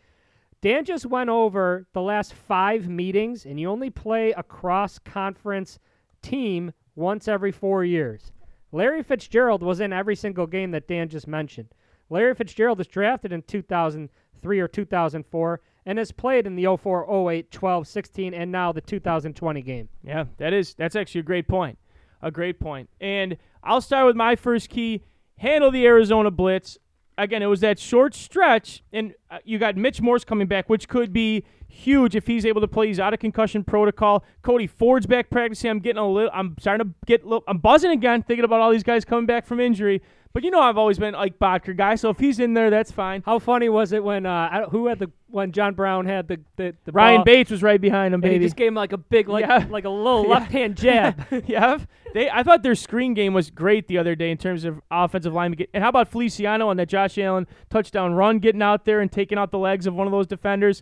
Dan 0.61 0.85
just 0.85 1.05
went 1.05 1.29
over 1.29 1.87
the 1.91 2.01
last 2.01 2.33
five 2.33 2.87
meetings, 2.87 3.45
and 3.45 3.59
you 3.59 3.69
only 3.69 3.89
play 3.89 4.31
a 4.31 4.43
cross 4.43 4.97
conference 4.97 5.77
team 6.21 6.71
once 6.95 7.27
every 7.27 7.51
four 7.51 7.83
years. 7.83 8.31
Larry 8.71 9.03
Fitzgerald 9.03 9.61
was 9.61 9.79
in 9.79 9.91
every 9.91 10.15
single 10.15 10.47
game 10.47 10.71
that 10.71 10.87
Dan 10.87 11.09
just 11.09 11.27
mentioned. 11.27 11.69
Larry 12.09 12.33
Fitzgerald 12.33 12.77
was 12.77 12.87
drafted 12.87 13.33
in 13.33 13.41
2003 13.43 14.59
or 14.59 14.67
2004 14.67 15.61
and 15.85 15.97
has 15.97 16.11
played 16.11 16.47
in 16.47 16.55
the 16.55 16.77
04, 16.77 17.31
08, 17.31 17.51
12, 17.51 17.87
16, 17.87 18.33
and 18.33 18.51
now 18.51 18.71
the 18.71 18.81
2020 18.81 19.61
game. 19.61 19.89
Yeah, 20.03 20.25
that 20.37 20.53
is 20.53 20.73
that's 20.75 20.95
actually 20.95 21.21
a 21.21 21.23
great 21.23 21.47
point. 21.47 21.77
A 22.23 22.31
great 22.31 22.59
point. 22.59 22.89
And 22.99 23.37
I'll 23.63 23.81
start 23.81 24.07
with 24.07 24.15
my 24.15 24.35
first 24.35 24.69
key: 24.69 25.03
handle 25.37 25.69
the 25.69 25.85
Arizona 25.85 26.31
blitz. 26.31 26.79
Again, 27.15 27.43
it 27.43 27.47
was 27.47 27.59
that 27.59 27.77
short 27.77 28.15
stretch, 28.15 28.81
and 28.91 29.13
uh, 29.29 29.37
you 29.43 29.59
got 29.59 29.77
Mitch 29.77 30.01
Morse 30.01 30.23
coming 30.23 30.47
back, 30.47 30.67
which 30.67 30.87
could 30.87 31.13
be 31.13 31.43
huge 31.67 32.15
if 32.15 32.25
he's 32.25 32.43
able 32.43 32.61
to 32.61 32.67
play. 32.67 32.87
He's 32.87 32.99
out 32.99 33.13
of 33.13 33.19
concussion 33.19 33.63
protocol. 33.63 34.23
Cody 34.41 34.65
Ford's 34.65 35.05
back 35.05 35.29
practicing. 35.29 35.69
I'm 35.69 35.79
getting 35.79 35.99
a 35.99 36.09
little. 36.09 36.31
I'm 36.33 36.55
starting 36.59 36.87
to 36.87 36.93
get. 37.05 37.23
little, 37.23 37.43
I'm 37.47 37.59
buzzing 37.59 37.91
again, 37.91 38.23
thinking 38.23 38.45
about 38.45 38.61
all 38.61 38.71
these 38.71 38.83
guys 38.83 39.05
coming 39.05 39.27
back 39.27 39.45
from 39.45 39.59
injury. 39.59 40.01
But 40.33 40.43
you 40.43 40.49
know, 40.49 40.61
I've 40.61 40.79
always 40.79 40.97
been 40.97 41.13
Ike 41.13 41.37
Boettger 41.37 41.77
guy, 41.77 41.93
so 41.93 42.09
if 42.09 42.17
he's 42.17 42.39
in 42.39 42.55
there, 42.55 42.71
that's 42.71 42.91
fine. 42.91 43.21
How 43.23 43.37
funny 43.37 43.69
was 43.69 43.91
it 43.91 44.03
when 44.03 44.25
uh, 44.25 44.67
who 44.69 44.87
had 44.87 44.97
the 44.97 45.11
when 45.27 45.51
John 45.51 45.75
Brown 45.75 46.07
had 46.07 46.27
the 46.27 46.39
the, 46.55 46.75
the 46.85 46.91
Ryan 46.91 47.17
ball, 47.17 47.25
Bates 47.25 47.51
was 47.51 47.61
right 47.61 47.79
behind 47.79 48.15
him, 48.15 48.23
and 48.23 48.31
he 48.31 48.37
baby. 48.39 48.45
just 48.45 48.55
gave 48.55 48.69
him 48.69 48.73
like 48.73 48.93
a 48.93 48.97
big 48.97 49.29
like 49.29 49.45
Yeah. 49.45 49.67
like 49.69 49.85
a 49.85 49.89
little 49.89 50.23
Yeah. 50.27 50.29
left 50.29 50.51
hand 50.51 50.75
jab. 50.75 51.23
yeah, 51.45 51.77
they. 52.15 52.31
I 52.31 52.41
thought 52.41 52.63
their 52.63 52.73
screen 52.73 53.13
game 53.13 53.35
was 53.35 53.51
great 53.51 53.87
the 53.87 53.99
other 53.99 54.15
day 54.15 54.31
in 54.31 54.37
terms 54.39 54.65
of 54.65 54.81
offensive 54.89 55.33
line. 55.33 55.55
And 55.71 55.83
how 55.83 55.89
about 55.89 56.07
Feliciano 56.07 56.67
on 56.67 56.77
that 56.77 56.89
Josh 56.89 57.15
Allen 57.19 57.45
touchdown 57.69 58.15
run, 58.15 58.39
getting 58.39 58.63
out 58.63 58.85
there 58.85 59.01
and 59.01 59.11
taking 59.11 59.37
out 59.37 59.51
the 59.51 59.59
legs 59.59 59.85
of 59.85 59.93
one 59.93 60.07
of 60.07 60.11
those 60.11 60.25
defenders. 60.25 60.81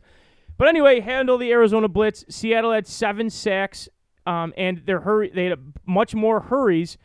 But 0.57 0.69
anyway, 0.69 1.01
handle 1.01 1.37
the 1.37 1.51
Arizona 1.51 1.89
blitz. 1.89 2.23
Seattle 2.29 2.71
had 2.71 2.87
seven 2.87 3.29
sacks, 3.29 3.89
um, 4.25 4.53
and 4.55 4.77
their 4.85 5.01
hurry. 5.01 5.29
They 5.33 5.43
had 5.45 5.53
a, 5.57 5.61
much 5.85 6.15
more 6.15 6.39
hurries 6.39 6.97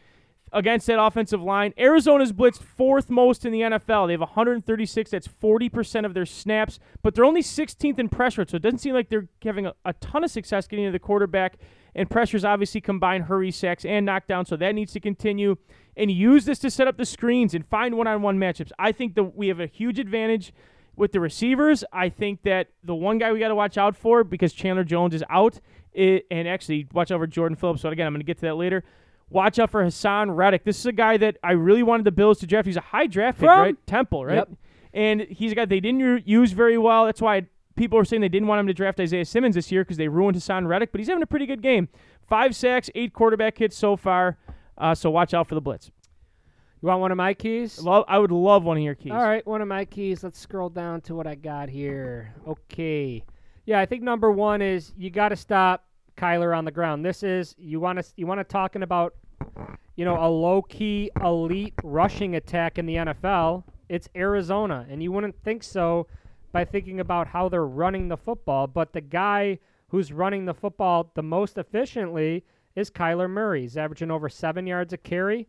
against 0.56 0.86
that 0.86 0.98
offensive 0.98 1.42
line. 1.42 1.74
Arizona's 1.76 2.32
blitzed 2.32 2.62
fourth 2.62 3.10
most 3.10 3.44
in 3.44 3.52
the 3.52 3.60
NFL. 3.60 4.08
They 4.08 4.14
have 4.14 4.20
136. 4.20 5.10
That's 5.10 5.28
40% 5.28 6.06
of 6.06 6.14
their 6.14 6.24
snaps, 6.24 6.78
but 7.02 7.14
they're 7.14 7.26
only 7.26 7.42
16th 7.42 7.98
in 7.98 8.08
pressure. 8.08 8.46
So 8.48 8.56
it 8.56 8.62
doesn't 8.62 8.78
seem 8.78 8.94
like 8.94 9.10
they're 9.10 9.28
having 9.44 9.66
a, 9.66 9.74
a 9.84 9.92
ton 9.94 10.24
of 10.24 10.30
success 10.30 10.66
getting 10.66 10.86
to 10.86 10.90
the 10.90 10.98
quarterback. 10.98 11.58
And 11.94 12.10
pressures 12.10 12.44
obviously 12.44 12.80
combine 12.80 13.22
hurry, 13.22 13.50
sacks, 13.50 13.84
and 13.84 14.06
knockdown. 14.06 14.46
So 14.46 14.56
that 14.56 14.74
needs 14.74 14.92
to 14.94 15.00
continue. 15.00 15.56
And 15.94 16.10
use 16.10 16.46
this 16.46 16.58
to 16.60 16.70
set 16.70 16.88
up 16.88 16.96
the 16.96 17.06
screens 17.06 17.54
and 17.54 17.66
find 17.66 17.96
one-on-one 17.96 18.38
matchups. 18.38 18.72
I 18.78 18.92
think 18.92 19.14
that 19.14 19.36
we 19.36 19.48
have 19.48 19.60
a 19.60 19.66
huge 19.66 19.98
advantage 19.98 20.52
with 20.94 21.12
the 21.12 21.20
receivers. 21.20 21.84
I 21.92 22.08
think 22.08 22.42
that 22.42 22.68
the 22.82 22.94
one 22.94 23.18
guy 23.18 23.30
we 23.32 23.38
got 23.38 23.48
to 23.48 23.54
watch 23.54 23.76
out 23.76 23.94
for 23.94 24.24
because 24.24 24.52
Chandler 24.54 24.84
Jones 24.84 25.14
is 25.14 25.24
out, 25.28 25.60
i 25.96 26.22
and 26.30 26.48
actually 26.48 26.86
watch 26.92 27.08
for 27.08 27.26
Jordan 27.26 27.56
Phillips. 27.56 27.82
So 27.82 27.90
again, 27.90 28.06
I'm 28.06 28.12
going 28.12 28.20
to 28.20 28.26
get 28.26 28.38
to 28.38 28.46
that 28.46 28.56
later. 28.56 28.84
Watch 29.30 29.58
out 29.58 29.70
for 29.70 29.84
Haason 29.84 30.36
Reddick. 30.36 30.64
This 30.64 30.78
is 30.78 30.86
a 30.86 30.92
guy 30.92 31.16
that 31.16 31.36
I 31.42 31.52
really 31.52 31.82
wanted 31.82 32.04
the 32.04 32.12
Bills 32.12 32.38
to 32.40 32.46
draft. 32.46 32.66
He's 32.66 32.76
a 32.76 32.80
high 32.80 33.06
draft 33.06 33.38
pick, 33.38 33.48
From? 33.48 33.58
right? 33.58 33.86
Temple, 33.86 34.24
right? 34.24 34.36
Yep. 34.36 34.50
And 34.94 35.20
he's 35.22 35.52
a 35.52 35.54
guy 35.54 35.64
they 35.64 35.80
didn't 35.80 36.26
use 36.26 36.52
very 36.52 36.78
well. 36.78 37.06
That's 37.06 37.20
why 37.20 37.46
people 37.74 37.98
were 37.98 38.04
saying 38.04 38.22
they 38.22 38.28
didn't 38.28 38.48
want 38.48 38.60
him 38.60 38.66
to 38.68 38.74
draft 38.74 39.00
Isaiah 39.00 39.24
Simmons 39.24 39.56
this 39.56 39.70
year 39.72 39.82
because 39.82 39.96
they 39.96 40.08
ruined 40.08 40.36
Haason 40.36 40.66
Reddick. 40.68 40.92
But 40.92 41.00
he's 41.00 41.08
having 41.08 41.22
a 41.22 41.26
pretty 41.26 41.46
good 41.46 41.60
game. 41.60 41.88
Five 42.28 42.54
sacks, 42.54 42.88
eight 42.94 43.12
quarterback 43.12 43.58
hits 43.58 43.76
so 43.76 43.96
far. 43.96 44.38
Uh, 44.78 44.94
so 44.94 45.10
watch 45.10 45.34
out 45.34 45.48
for 45.48 45.54
the 45.54 45.60
blitz. 45.60 45.90
You 46.82 46.88
want 46.88 47.00
one 47.00 47.10
of 47.10 47.16
my 47.16 47.34
keys? 47.34 47.80
Love, 47.80 48.04
I 48.06 48.18
would 48.18 48.30
love 48.30 48.62
one 48.62 48.76
of 48.76 48.82
your 48.82 48.94
keys. 48.94 49.12
All 49.12 49.22
right, 49.22 49.44
one 49.46 49.60
of 49.62 49.68
my 49.68 49.84
keys. 49.84 50.22
Let's 50.22 50.38
scroll 50.38 50.68
down 50.68 51.00
to 51.02 51.14
what 51.14 51.26
I 51.26 51.34
got 51.34 51.68
here. 51.68 52.34
Okay. 52.46 53.24
Yeah, 53.64 53.80
I 53.80 53.86
think 53.86 54.02
number 54.02 54.30
one 54.30 54.62
is 54.62 54.92
you 54.96 55.10
got 55.10 55.30
to 55.30 55.36
stop 55.36 55.84
Kyler 56.16 56.56
on 56.56 56.64
the 56.64 56.70
ground. 56.70 57.04
This 57.04 57.22
is 57.22 57.54
you 57.58 57.80
want 57.80 57.98
to 57.98 58.04
you 58.16 58.26
want 58.26 58.40
to 58.40 58.44
talking 58.44 58.82
about 58.82 59.14
you 59.96 60.04
know 60.04 60.16
a 60.18 60.28
low 60.28 60.62
key 60.62 61.10
elite 61.22 61.74
rushing 61.82 62.36
attack 62.36 62.78
in 62.78 62.86
the 62.86 62.96
NFL. 62.96 63.64
It's 63.88 64.08
Arizona, 64.16 64.86
and 64.90 65.02
you 65.02 65.12
wouldn't 65.12 65.40
think 65.44 65.62
so 65.62 66.06
by 66.52 66.64
thinking 66.64 67.00
about 67.00 67.28
how 67.28 67.48
they're 67.48 67.66
running 67.66 68.08
the 68.08 68.16
football. 68.16 68.66
But 68.66 68.92
the 68.92 69.00
guy 69.00 69.58
who's 69.88 70.12
running 70.12 70.44
the 70.44 70.54
football 70.54 71.10
the 71.14 71.22
most 71.22 71.58
efficiently 71.58 72.44
is 72.74 72.90
Kyler 72.90 73.30
Murray. 73.30 73.62
He's 73.62 73.76
averaging 73.76 74.10
over 74.10 74.28
seven 74.28 74.66
yards 74.66 74.92
a 74.92 74.96
carry. 74.96 75.48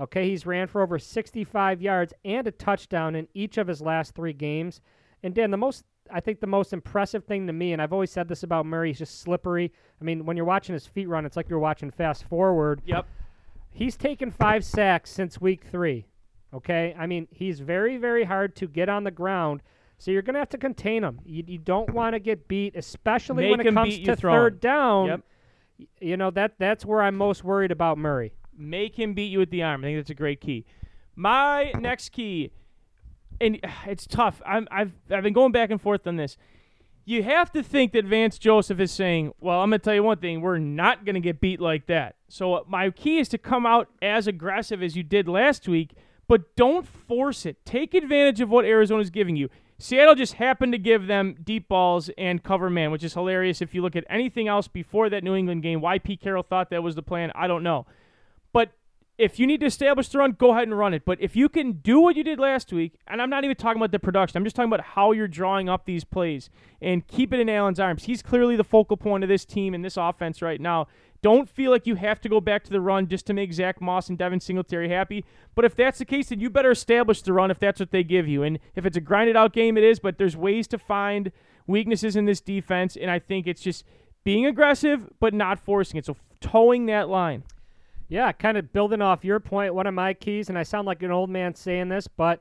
Okay, 0.00 0.28
he's 0.28 0.46
ran 0.46 0.68
for 0.68 0.80
over 0.80 0.98
65 0.98 1.82
yards 1.82 2.12
and 2.24 2.46
a 2.46 2.52
touchdown 2.52 3.16
in 3.16 3.26
each 3.34 3.58
of 3.58 3.66
his 3.66 3.80
last 3.80 4.14
three 4.14 4.32
games. 4.32 4.80
And 5.24 5.34
Dan, 5.34 5.50
the 5.50 5.56
most 5.56 5.84
I 6.12 6.20
think 6.20 6.40
the 6.40 6.46
most 6.46 6.72
impressive 6.72 7.24
thing 7.24 7.46
to 7.46 7.52
me, 7.52 7.72
and 7.72 7.80
I've 7.80 7.92
always 7.92 8.10
said 8.10 8.28
this 8.28 8.42
about 8.42 8.66
Murray, 8.66 8.90
he's 8.90 8.98
just 8.98 9.20
slippery. 9.20 9.72
I 10.00 10.04
mean, 10.04 10.24
when 10.24 10.36
you're 10.36 10.46
watching 10.46 10.72
his 10.72 10.86
feet 10.86 11.08
run, 11.08 11.26
it's 11.26 11.36
like 11.36 11.48
you're 11.48 11.58
watching 11.58 11.90
fast 11.90 12.24
forward. 12.24 12.82
Yep. 12.84 13.06
He's 13.70 13.96
taken 13.96 14.30
five 14.30 14.64
sacks 14.64 15.10
since 15.10 15.40
week 15.40 15.64
three. 15.64 16.06
Okay, 16.52 16.94
I 16.98 17.06
mean 17.06 17.28
he's 17.30 17.60
very, 17.60 17.98
very 17.98 18.24
hard 18.24 18.56
to 18.56 18.66
get 18.66 18.88
on 18.88 19.04
the 19.04 19.10
ground. 19.10 19.62
So 19.98 20.10
you're 20.10 20.22
gonna 20.22 20.38
have 20.38 20.48
to 20.50 20.58
contain 20.58 21.04
him. 21.04 21.20
You, 21.24 21.44
you 21.46 21.58
don't 21.58 21.92
want 21.92 22.14
to 22.14 22.20
get 22.20 22.48
beat, 22.48 22.74
especially 22.74 23.44
Make 23.44 23.58
when 23.58 23.66
it 23.66 23.74
comes 23.74 23.98
to 23.98 24.16
third 24.16 24.60
down. 24.60 25.06
Yep. 25.06 25.20
You 26.00 26.16
know 26.16 26.30
that 26.30 26.54
that's 26.58 26.84
where 26.84 27.02
I'm 27.02 27.16
most 27.16 27.44
worried 27.44 27.70
about 27.70 27.98
Murray. 27.98 28.32
Make 28.56 28.98
him 28.98 29.14
beat 29.14 29.30
you 29.30 29.38
with 29.38 29.50
the 29.50 29.62
arm. 29.62 29.84
I 29.84 29.88
think 29.88 29.98
that's 29.98 30.10
a 30.10 30.14
great 30.14 30.40
key. 30.40 30.64
My 31.14 31.72
next 31.78 32.10
key, 32.10 32.52
and 33.40 33.58
it's 33.86 34.06
tough. 34.06 34.42
I'm, 34.46 34.68
I've 34.70 34.92
I've 35.10 35.22
been 35.22 35.32
going 35.32 35.52
back 35.52 35.70
and 35.70 35.80
forth 35.80 36.06
on 36.06 36.16
this. 36.16 36.36
You 37.04 37.22
have 37.22 37.50
to 37.52 37.62
think 37.62 37.92
that 37.92 38.04
Vance 38.04 38.38
Joseph 38.38 38.80
is 38.80 38.92
saying, 38.92 39.32
"Well, 39.40 39.60
I'm 39.60 39.70
going 39.70 39.80
to 39.80 39.84
tell 39.84 39.94
you 39.94 40.02
one 40.02 40.18
thing: 40.18 40.40
we're 40.40 40.58
not 40.58 41.04
going 41.04 41.14
to 41.14 41.20
get 41.20 41.40
beat 41.40 41.60
like 41.60 41.86
that." 41.86 42.16
So 42.28 42.54
uh, 42.54 42.60
my 42.66 42.90
key 42.90 43.18
is 43.18 43.28
to 43.30 43.38
come 43.38 43.64
out 43.64 43.88
as 44.02 44.26
aggressive 44.26 44.82
as 44.82 44.96
you 44.96 45.02
did 45.02 45.28
last 45.28 45.66
week, 45.68 45.94
but 46.26 46.54
don't 46.56 46.86
force 46.86 47.46
it. 47.46 47.64
Take 47.64 47.94
advantage 47.94 48.40
of 48.40 48.50
what 48.50 48.64
Arizona's 48.64 49.10
giving 49.10 49.36
you. 49.36 49.48
Seattle 49.80 50.16
just 50.16 50.34
happened 50.34 50.72
to 50.72 50.78
give 50.78 51.06
them 51.06 51.36
deep 51.44 51.68
balls 51.68 52.10
and 52.18 52.42
cover 52.42 52.68
man, 52.68 52.90
which 52.90 53.04
is 53.04 53.14
hilarious. 53.14 53.62
If 53.62 53.74
you 53.74 53.80
look 53.80 53.94
at 53.94 54.04
anything 54.10 54.48
else 54.48 54.66
before 54.66 55.08
that 55.08 55.22
New 55.22 55.36
England 55.36 55.62
game, 55.62 55.80
why 55.80 55.98
Pete 56.00 56.20
Carroll 56.20 56.42
thought 56.42 56.70
that 56.70 56.82
was 56.82 56.96
the 56.96 57.02
plan, 57.02 57.30
I 57.34 57.46
don't 57.46 57.62
know. 57.62 57.86
If 59.18 59.40
you 59.40 59.48
need 59.48 59.58
to 59.60 59.66
establish 59.66 60.08
the 60.08 60.18
run, 60.18 60.36
go 60.38 60.52
ahead 60.52 60.68
and 60.68 60.78
run 60.78 60.94
it. 60.94 61.04
But 61.04 61.20
if 61.20 61.34
you 61.34 61.48
can 61.48 61.72
do 61.72 61.98
what 61.98 62.14
you 62.14 62.22
did 62.22 62.38
last 62.38 62.72
week, 62.72 62.94
and 63.08 63.20
I'm 63.20 63.28
not 63.28 63.42
even 63.42 63.56
talking 63.56 63.80
about 63.80 63.90
the 63.90 63.98
production, 63.98 64.36
I'm 64.36 64.44
just 64.44 64.54
talking 64.54 64.72
about 64.72 64.84
how 64.84 65.10
you're 65.10 65.26
drawing 65.26 65.68
up 65.68 65.86
these 65.86 66.04
plays 66.04 66.50
and 66.80 67.04
keep 67.04 67.34
it 67.34 67.40
in 67.40 67.48
Allen's 67.48 67.80
arms. 67.80 68.04
He's 68.04 68.22
clearly 68.22 68.54
the 68.54 68.62
focal 68.62 68.96
point 68.96 69.24
of 69.24 69.28
this 69.28 69.44
team 69.44 69.74
and 69.74 69.84
this 69.84 69.96
offense 69.96 70.40
right 70.40 70.60
now. 70.60 70.86
Don't 71.20 71.48
feel 71.48 71.72
like 71.72 71.84
you 71.84 71.96
have 71.96 72.20
to 72.20 72.28
go 72.28 72.40
back 72.40 72.62
to 72.62 72.70
the 72.70 72.80
run 72.80 73.08
just 73.08 73.26
to 73.26 73.34
make 73.34 73.52
Zach 73.52 73.80
Moss 73.80 74.08
and 74.08 74.16
Devin 74.16 74.38
Singletary 74.38 74.88
happy. 74.88 75.24
But 75.56 75.64
if 75.64 75.74
that's 75.74 75.98
the 75.98 76.04
case, 76.04 76.28
then 76.28 76.38
you 76.38 76.48
better 76.48 76.70
establish 76.70 77.22
the 77.22 77.32
run 77.32 77.50
if 77.50 77.58
that's 77.58 77.80
what 77.80 77.90
they 77.90 78.04
give 78.04 78.28
you. 78.28 78.44
And 78.44 78.60
if 78.76 78.86
it's 78.86 78.96
a 78.96 79.00
grinded 79.00 79.36
out 79.36 79.52
game, 79.52 79.76
it 79.76 79.82
is. 79.82 79.98
But 79.98 80.18
there's 80.18 80.36
ways 80.36 80.68
to 80.68 80.78
find 80.78 81.32
weaknesses 81.66 82.14
in 82.14 82.26
this 82.26 82.40
defense, 82.40 82.96
and 82.96 83.10
I 83.10 83.18
think 83.18 83.48
it's 83.48 83.62
just 83.62 83.84
being 84.22 84.46
aggressive 84.46 85.08
but 85.18 85.34
not 85.34 85.58
forcing 85.58 85.98
it. 85.98 86.06
So 86.06 86.16
toeing 86.40 86.86
that 86.86 87.08
line. 87.08 87.42
Yeah, 88.08 88.32
kind 88.32 88.56
of 88.56 88.72
building 88.72 89.02
off 89.02 89.24
your 89.24 89.38
point, 89.40 89.74
one 89.74 89.86
of 89.86 89.94
my 89.94 90.14
keys, 90.14 90.48
and 90.48 90.58
I 90.58 90.62
sound 90.62 90.86
like 90.86 91.02
an 91.02 91.10
old 91.10 91.28
man 91.28 91.54
saying 91.54 91.88
this, 91.88 92.08
but 92.08 92.40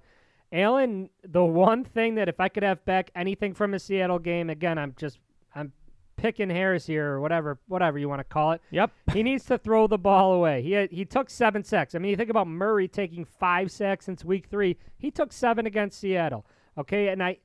Allen, 0.52 1.10
the 1.24 1.44
one 1.44 1.84
thing 1.84 2.16
that 2.16 2.30
if 2.30 2.40
I 2.40 2.48
could 2.48 2.64
have 2.64 2.84
back 2.86 3.12
anything 3.16 3.54
from 3.54 3.74
a 3.74 3.80
Seattle 3.80 4.20
game, 4.20 4.50
again, 4.50 4.78
I'm 4.78 4.96
just 4.98 5.20
I'm 5.54 5.74
picking 6.16 6.50
hairs 6.50 6.86
here 6.86 7.12
or 7.12 7.22
whatever 7.22 7.60
whatever 7.68 7.98
you 7.98 8.08
want 8.08 8.20
to 8.20 8.24
call 8.24 8.54
it. 8.54 8.62
Yep. 8.72 8.92
he 9.14 9.24
needs 9.24 9.46
to 9.46 9.58
throw 9.58 9.88
the 9.88 9.98
ball 9.98 10.34
away. 10.34 10.62
He 10.62 10.88
he 10.96 11.04
took 11.04 11.30
seven 11.30 11.64
sacks. 11.64 11.96
I 11.96 12.00
mean, 12.00 12.12
you 12.12 12.16
think 12.16 12.30
about 12.30 12.48
Murray 12.48 12.88
taking 12.88 13.26
five 13.26 13.72
sacks 13.72 14.06
since 14.06 14.24
week 14.24 14.48
three. 14.50 14.78
He 14.98 15.12
took 15.12 15.34
seven 15.34 15.66
against 15.66 16.00
Seattle. 16.00 16.46
Okay, 16.78 17.10
and 17.10 17.22
I 17.22 17.40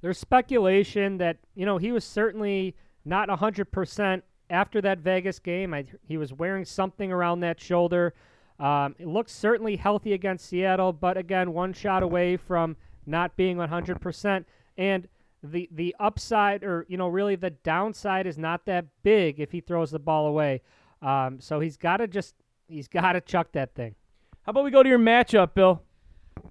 there's 0.00 0.18
speculation 0.18 1.18
that 1.18 1.38
you 1.54 1.66
know 1.66 1.78
he 1.78 1.90
was 1.90 2.04
certainly 2.04 2.76
not 3.04 3.28
hundred 3.30 3.72
percent 3.72 4.22
after 4.50 4.80
that 4.80 4.98
Vegas 4.98 5.38
game. 5.38 5.74
I, 5.74 5.84
he 6.06 6.16
was 6.16 6.32
wearing 6.32 6.64
something 6.64 7.12
around 7.12 7.40
that 7.40 7.60
shoulder. 7.60 8.14
Um, 8.58 8.94
it 8.98 9.06
looks 9.06 9.32
certainly 9.32 9.76
healthy 9.76 10.12
against 10.12 10.46
Seattle, 10.46 10.92
but 10.92 11.16
again, 11.16 11.52
one 11.52 11.72
shot 11.72 12.02
away 12.02 12.36
from 12.36 12.76
not 13.06 13.36
being 13.36 13.56
100%. 13.56 14.44
And 14.76 15.08
the 15.42 15.68
the 15.70 15.94
upside, 16.00 16.64
or 16.64 16.86
you 16.88 16.96
know, 16.96 17.08
really 17.08 17.36
the 17.36 17.50
downside, 17.50 18.26
is 18.26 18.38
not 18.38 18.64
that 18.66 18.86
big 19.02 19.40
if 19.40 19.52
he 19.52 19.60
throws 19.60 19.90
the 19.90 19.98
ball 19.98 20.26
away. 20.26 20.62
Um, 21.02 21.38
so 21.40 21.60
he's 21.60 21.76
got 21.76 21.98
to 21.98 22.08
just 22.08 22.34
he's 22.66 22.88
got 22.88 23.12
to 23.12 23.20
chuck 23.20 23.52
that 23.52 23.74
thing. 23.74 23.94
How 24.42 24.50
about 24.50 24.64
we 24.64 24.70
go 24.70 24.82
to 24.82 24.88
your 24.88 24.98
matchup, 24.98 25.54
Bill? 25.54 25.82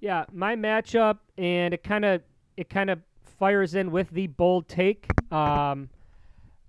Yeah, 0.00 0.24
my 0.32 0.56
matchup, 0.56 1.18
and 1.36 1.74
it 1.74 1.82
kind 1.82 2.04
of 2.04 2.22
it 2.56 2.68
kind 2.68 2.88
of 2.90 3.00
fires 3.38 3.74
in 3.74 3.90
with 3.90 4.10
the 4.10 4.28
bold 4.28 4.68
take. 4.68 5.06
Um, 5.32 5.90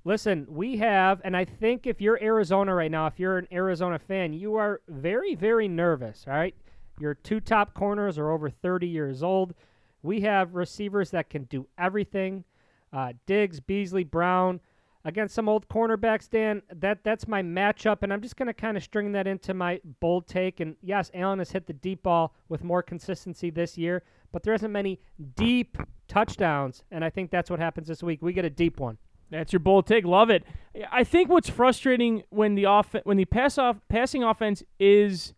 listen, 0.05 0.45
we 0.47 0.77
have, 0.77 1.19
and 1.25 1.35
I 1.35 1.43
think 1.43 1.85
if 1.85 1.99
you're 1.99 2.21
Arizona 2.21 2.73
right 2.73 2.91
now, 2.91 3.07
if 3.07 3.19
you're 3.19 3.37
an 3.37 3.47
Arizona 3.51 3.99
fan, 3.99 4.31
you 4.31 4.55
are 4.55 4.79
very 4.87 5.35
very 5.35 5.67
nervous. 5.67 6.23
All 6.27 6.33
right, 6.33 6.55
your 6.99 7.15
two 7.15 7.41
top 7.41 7.73
corners 7.73 8.17
are 8.17 8.31
over 8.31 8.49
30 8.49 8.87
years 8.87 9.21
old. 9.21 9.53
We 10.01 10.21
have 10.21 10.55
receivers 10.55 11.09
that 11.11 11.29
can 11.29 11.43
do 11.45 11.67
everything. 11.77 12.45
Uh, 12.93 13.13
Diggs, 13.25 13.59
Beasley, 13.59 14.05
Brown. 14.05 14.61
Against 15.03 15.35
some 15.35 15.47
old 15.47 15.67
cornerbacks, 15.67 16.27
Dan, 16.27 16.63
that 16.73 17.03
that's 17.03 17.27
my 17.27 17.43
matchup, 17.43 17.97
and 18.01 18.11
I'm 18.11 18.21
just 18.21 18.37
going 18.37 18.47
to 18.47 18.55
kind 18.55 18.75
of 18.75 18.81
string 18.81 19.11
that 19.11 19.27
into 19.27 19.53
my 19.53 19.79
bold 19.99 20.25
take. 20.25 20.61
And 20.61 20.75
yes, 20.81 21.11
Allen 21.13 21.37
has 21.37 21.51
hit 21.51 21.67
the 21.67 21.73
deep 21.73 22.01
ball 22.01 22.33
with 22.49 22.63
more 22.63 22.81
consistency 22.81 23.51
this 23.51 23.77
year, 23.77 24.01
but 24.31 24.41
there 24.41 24.55
isn't 24.55 24.71
many 24.71 24.99
deep 25.35 25.77
touchdowns, 26.07 26.83
and 26.89 27.05
I 27.05 27.11
think 27.11 27.29
that's 27.29 27.51
what 27.51 27.59
happens 27.59 27.87
this 27.87 28.01
week. 28.01 28.23
We 28.23 28.33
get 28.33 28.45
a 28.45 28.49
deep 28.49 28.79
one. 28.79 28.97
That's 29.29 29.53
your 29.53 29.59
bold 29.59 29.87
take. 29.87 30.05
Love 30.05 30.29
it. 30.29 30.43
I 30.91 31.03
think 31.03 31.29
what's 31.29 31.49
frustrating 31.49 32.23
when 32.29 32.55
the 32.55 32.65
off 32.65 32.95
when 33.03 33.17
the 33.17 33.25
pass 33.25 33.57
off 33.57 33.77
passing 33.89 34.23
offense 34.23 34.63
is 34.79 35.33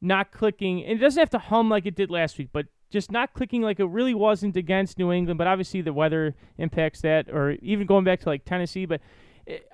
not 0.00 0.30
clicking, 0.30 0.84
and 0.84 0.98
it 0.98 1.00
doesn't 1.00 1.20
have 1.20 1.30
to 1.30 1.38
hum 1.38 1.68
like 1.70 1.86
it 1.86 1.94
did 1.94 2.10
last 2.10 2.38
week, 2.38 2.50
but 2.52 2.66
just 2.90 3.10
not 3.10 3.32
clicking 3.32 3.62
like 3.62 3.80
it 3.80 3.86
really 3.86 4.14
wasn't 4.14 4.56
against 4.56 4.98
New 4.98 5.10
England. 5.10 5.38
But 5.38 5.46
obviously 5.46 5.80
the 5.80 5.92
weather 5.92 6.34
impacts 6.58 7.00
that, 7.00 7.28
or 7.28 7.52
even 7.62 7.86
going 7.86 8.04
back 8.04 8.20
to 8.20 8.28
like 8.28 8.44
Tennessee. 8.44 8.86
But 8.86 9.00
it, 9.46 9.68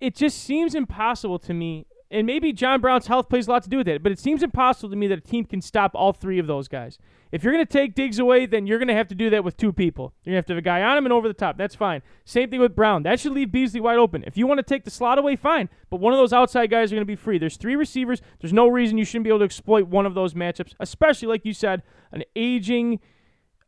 it 0.00 0.14
just 0.14 0.42
seems 0.42 0.74
impossible 0.74 1.38
to 1.40 1.54
me. 1.54 1.86
And 2.12 2.26
maybe 2.26 2.52
John 2.52 2.82
Brown's 2.82 3.06
health 3.06 3.30
plays 3.30 3.48
a 3.48 3.50
lot 3.50 3.62
to 3.62 3.70
do 3.70 3.78
with 3.78 3.88
it, 3.88 4.02
but 4.02 4.12
it 4.12 4.18
seems 4.18 4.42
impossible 4.42 4.90
to 4.90 4.96
me 4.96 5.06
that 5.06 5.18
a 5.18 5.22
team 5.22 5.46
can 5.46 5.62
stop 5.62 5.92
all 5.94 6.12
three 6.12 6.38
of 6.38 6.46
those 6.46 6.68
guys. 6.68 6.98
If 7.32 7.42
you're 7.42 7.54
going 7.54 7.64
to 7.64 7.72
take 7.72 7.94
Diggs 7.94 8.18
away, 8.18 8.44
then 8.44 8.66
you're 8.66 8.78
going 8.78 8.88
to 8.88 8.94
have 8.94 9.08
to 9.08 9.14
do 9.14 9.30
that 9.30 9.42
with 9.42 9.56
two 9.56 9.72
people. 9.72 10.12
You're 10.22 10.32
going 10.32 10.34
to 10.34 10.38
have 10.40 10.46
to 10.46 10.52
have 10.52 10.58
a 10.58 10.62
guy 10.62 10.82
on 10.82 10.98
him 10.98 11.06
and 11.06 11.12
over 11.14 11.26
the 11.26 11.32
top. 11.32 11.56
That's 11.56 11.74
fine. 11.74 12.02
Same 12.26 12.50
thing 12.50 12.60
with 12.60 12.76
Brown. 12.76 13.04
That 13.04 13.18
should 13.18 13.32
leave 13.32 13.50
Beasley 13.50 13.80
wide 13.80 13.96
open. 13.96 14.24
If 14.26 14.36
you 14.36 14.46
want 14.46 14.58
to 14.58 14.62
take 14.62 14.84
the 14.84 14.90
slot 14.90 15.18
away, 15.18 15.36
fine. 15.36 15.70
But 15.88 16.00
one 16.00 16.12
of 16.12 16.18
those 16.18 16.34
outside 16.34 16.68
guys 16.68 16.92
are 16.92 16.96
going 16.96 17.00
to 17.00 17.06
be 17.06 17.16
free. 17.16 17.38
There's 17.38 17.56
three 17.56 17.76
receivers. 17.76 18.20
There's 18.42 18.52
no 18.52 18.68
reason 18.68 18.98
you 18.98 19.06
shouldn't 19.06 19.24
be 19.24 19.30
able 19.30 19.38
to 19.38 19.46
exploit 19.46 19.86
one 19.86 20.04
of 20.04 20.12
those 20.12 20.34
matchups, 20.34 20.74
especially 20.80 21.28
like 21.28 21.46
you 21.46 21.54
said, 21.54 21.82
an 22.12 22.24
aging 22.36 23.00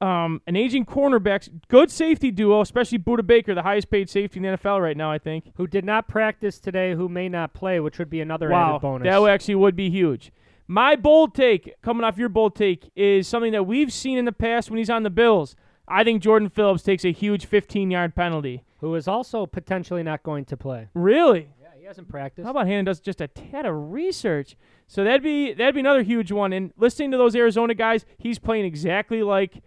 um, 0.05 0.42
an 0.46 0.57
aging 0.57 0.84
cornerbacks, 0.84 1.48
good 1.68 1.90
safety 1.90 2.30
duo, 2.30 2.61
especially 2.61 2.98
Budda 2.98 3.26
Baker, 3.26 3.55
the 3.55 3.62
highest 3.62 3.90
paid 3.90 4.11
safety 4.11 4.38
in 4.38 4.42
the 4.42 4.59
NFL 4.59 4.80
right 4.82 4.96
now, 4.96 5.11
I 5.11 5.18
think. 5.18 5.50
Who 5.57 5.66
did 5.66 5.84
not 5.84 6.09
practice 6.09 6.59
today, 6.61 6.94
who 6.94 7.09
may 7.09 7.28
not 7.28 7.55
play, 7.55 7.80
which 7.80 7.98
would 7.98 8.11
be 8.11 8.20
another 8.20 8.50
Wow, 8.50 8.70
added 8.72 8.82
bonus. 8.82 9.05
that 9.07 9.22
actually 9.30 9.55
would 9.57 9.76
be 9.76 9.90
huge. 9.90 10.30
My 10.66 10.96
bold 10.96 11.34
take, 11.34 11.74
coming 11.82 12.05
off 12.05 12.16
your 12.18 12.28
bold 12.28 12.55
take, 12.57 12.90
is 12.96 13.26
something 13.28 13.52
that 13.52 13.64
we've 13.66 13.92
seen 13.92 14.16
in 14.18 14.24
the 14.24 14.32
past 14.32 14.70
when 14.70 14.78
he's 14.78 14.90
on 14.90 15.02
the 15.02 15.11
Bills. 15.11 15.57
I 15.86 16.05
think 16.05 16.22
Jordan 16.22 16.48
Phillips 16.48 16.82
takes 16.82 17.05
a 17.05 17.12
huge 17.12 17.44
15 17.46 17.90
yard 17.90 18.14
penalty. 18.14 18.64
who 18.80 18.94
is 18.94 19.07
also 19.09 19.46
potentially 19.46 20.02
not 20.02 20.22
going 20.22 20.44
to 20.46 20.57
play. 20.57 20.88
Really? 20.94 21.48
Yeah, 21.61 21.68
he 21.78 21.84
hasn't 21.86 22.09
practiced. 22.09 22.44
How 22.44 22.50
about 22.50 22.66
Hannon 22.66 22.84
does 22.86 23.00
just 23.00 23.20
a 23.20 23.28
tad 23.28 23.64
of 23.66 23.92
research? 23.92 24.57
So 24.86 25.05
that'd 25.05 25.22
be 25.22 25.52
that'd 25.55 25.74
be 25.74 25.80
another 25.80 26.02
huge 26.02 26.30
one. 26.32 26.52
And 26.52 26.72
listening 26.76 27.11
to 27.12 27.16
those 27.18 27.34
Arizona 27.36 27.74
guys, 27.74 28.05
he's 28.18 28.38
playing 28.38 28.64
exactly 28.66 29.22
like 29.22 29.62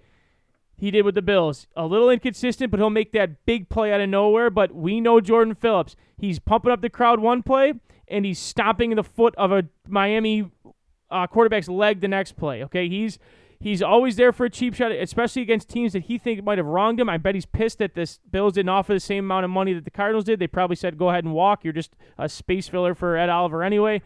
he 0.78 0.92
did 0.92 1.04
with 1.04 1.16
the 1.16 1.22
Bills. 1.22 1.68
A 1.76 1.86
little 1.86 2.10
inconsistent, 2.10 2.72
but 2.72 2.80
he'll 2.80 2.90
make 2.90 3.12
that 3.14 3.46
big 3.46 3.68
play 3.68 3.92
out 3.92 4.02
of 4.02 4.10
nowhere. 4.10 4.50
But 4.50 4.74
we 4.74 5.02
know 5.02 5.20
Jordan 5.20 5.56
Phillips. 5.56 5.96
He's 6.18 6.40
pumping 6.40 6.72
up 6.72 6.82
the 6.82 6.90
crowd 6.90 7.20
one 7.20 7.44
play, 7.44 7.74
and 8.08 8.26
he's 8.26 8.40
stomping 8.40 8.96
the 8.96 9.04
foot 9.04 9.36
of 9.36 9.52
a 9.52 9.64
Miami 9.88 10.52
uh, 11.10 11.28
quarterback's 11.28 11.68
leg 11.68 12.02
the 12.02 12.08
next 12.08 12.34
play. 12.34 12.64
Okay, 12.64 12.88
he's 12.88 13.18
he's 13.60 13.82
always 13.82 14.16
there 14.18 14.32
for 14.32 14.46
a 14.46 14.50
cheap 14.50 14.76
shot, 14.76 14.92
especially 14.92 15.42
against 15.42 15.70
teams 15.70 15.94
that 15.94 16.04
he 16.04 16.18
think 16.18 16.44
might 16.44 16.58
have 16.58 16.68
wronged 16.68 17.00
him. 17.00 17.10
I 17.10 17.18
bet 17.18 17.34
he's 17.34 17.46
pissed 17.46 17.80
that 17.80 17.96
the 17.96 18.08
Bills 18.30 18.54
didn't 18.54 18.70
offer 18.70 18.94
the 18.94 19.00
same 19.00 19.26
amount 19.26 19.46
of 19.46 19.52
money 19.52 19.74
that 19.74 19.84
the 19.84 19.92
Cardinals 19.92 20.26
did. 20.26 20.40
They 20.40 20.48
probably 20.48 20.76
said, 20.76 20.98
"Go 20.98 21.10
ahead 21.10 21.24
and 21.24 21.34
walk. 21.34 21.64
You're 21.64 21.74
just 21.74 21.96
a 22.18 22.30
space 22.30 22.68
filler 22.68 22.94
for 22.94 23.18
Ed 23.18 23.30
Oliver 23.30 23.64
anyway." 23.64 24.02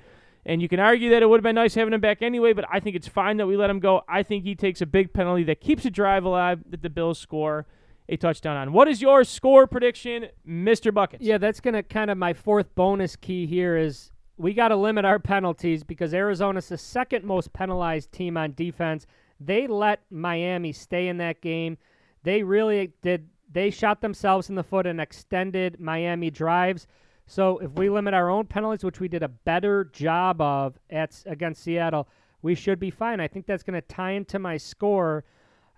And 0.45 0.61
you 0.61 0.67
can 0.67 0.79
argue 0.79 1.09
that 1.11 1.21
it 1.21 1.27
would 1.27 1.39
have 1.39 1.43
been 1.43 1.55
nice 1.55 1.75
having 1.75 1.93
him 1.93 2.01
back 2.01 2.21
anyway, 2.21 2.53
but 2.53 2.65
I 2.71 2.79
think 2.79 2.95
it's 2.95 3.07
fine 3.07 3.37
that 3.37 3.47
we 3.47 3.55
let 3.55 3.69
him 3.69 3.79
go. 3.79 4.01
I 4.07 4.23
think 4.23 4.43
he 4.43 4.55
takes 4.55 4.81
a 4.81 4.85
big 4.85 5.13
penalty 5.13 5.43
that 5.43 5.61
keeps 5.61 5.85
a 5.85 5.91
drive 5.91 6.23
alive 6.23 6.63
that 6.69 6.81
the 6.81 6.89
Bills 6.89 7.19
score 7.19 7.67
a 8.09 8.17
touchdown 8.17 8.57
on. 8.57 8.73
What 8.73 8.87
is 8.87 9.01
your 9.01 9.23
score 9.23 9.67
prediction, 9.67 10.27
Mr. 10.47 10.93
Buckets? 10.93 11.23
Yeah, 11.23 11.37
that's 11.37 11.59
going 11.59 11.75
to 11.75 11.83
kind 11.83 12.09
of 12.11 12.17
my 12.17 12.33
fourth 12.33 12.73
bonus 12.75 13.15
key 13.15 13.45
here 13.45 13.77
is 13.77 14.11
we 14.37 14.53
got 14.53 14.69
to 14.69 14.75
limit 14.75 15.05
our 15.05 15.19
penalties 15.19 15.83
because 15.83 16.13
Arizona's 16.13 16.69
the 16.69 16.77
second 16.77 17.23
most 17.23 17.53
penalized 17.53 18.11
team 18.11 18.35
on 18.35 18.53
defense. 18.53 19.05
They 19.39 19.67
let 19.67 20.01
Miami 20.09 20.71
stay 20.71 21.07
in 21.07 21.17
that 21.17 21.41
game. 21.41 21.77
they 22.23 22.43
really 22.43 22.91
did. 23.01 23.27
They 23.51 23.69
shot 23.69 24.01
themselves 24.01 24.49
in 24.49 24.55
the 24.55 24.63
foot 24.63 24.87
and 24.87 25.01
extended 25.01 25.79
Miami 25.79 26.29
drives. 26.31 26.87
So 27.27 27.59
if 27.59 27.71
we 27.71 27.89
limit 27.89 28.13
our 28.13 28.29
own 28.29 28.45
penalties, 28.45 28.83
which 28.83 28.99
we 28.99 29.07
did 29.07 29.23
a 29.23 29.29
better 29.29 29.85
job 29.85 30.41
of 30.41 30.77
at 30.89 31.21
against 31.25 31.63
Seattle, 31.63 32.07
we 32.41 32.55
should 32.55 32.79
be 32.79 32.89
fine. 32.89 33.19
I 33.19 33.27
think 33.27 33.45
that's 33.45 33.63
going 33.63 33.79
to 33.79 33.87
tie 33.87 34.11
into 34.11 34.39
my 34.39 34.57
score. 34.57 35.23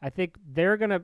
I 0.01 0.09
think 0.09 0.35
they're 0.53 0.77
going 0.77 0.89
to. 0.89 1.03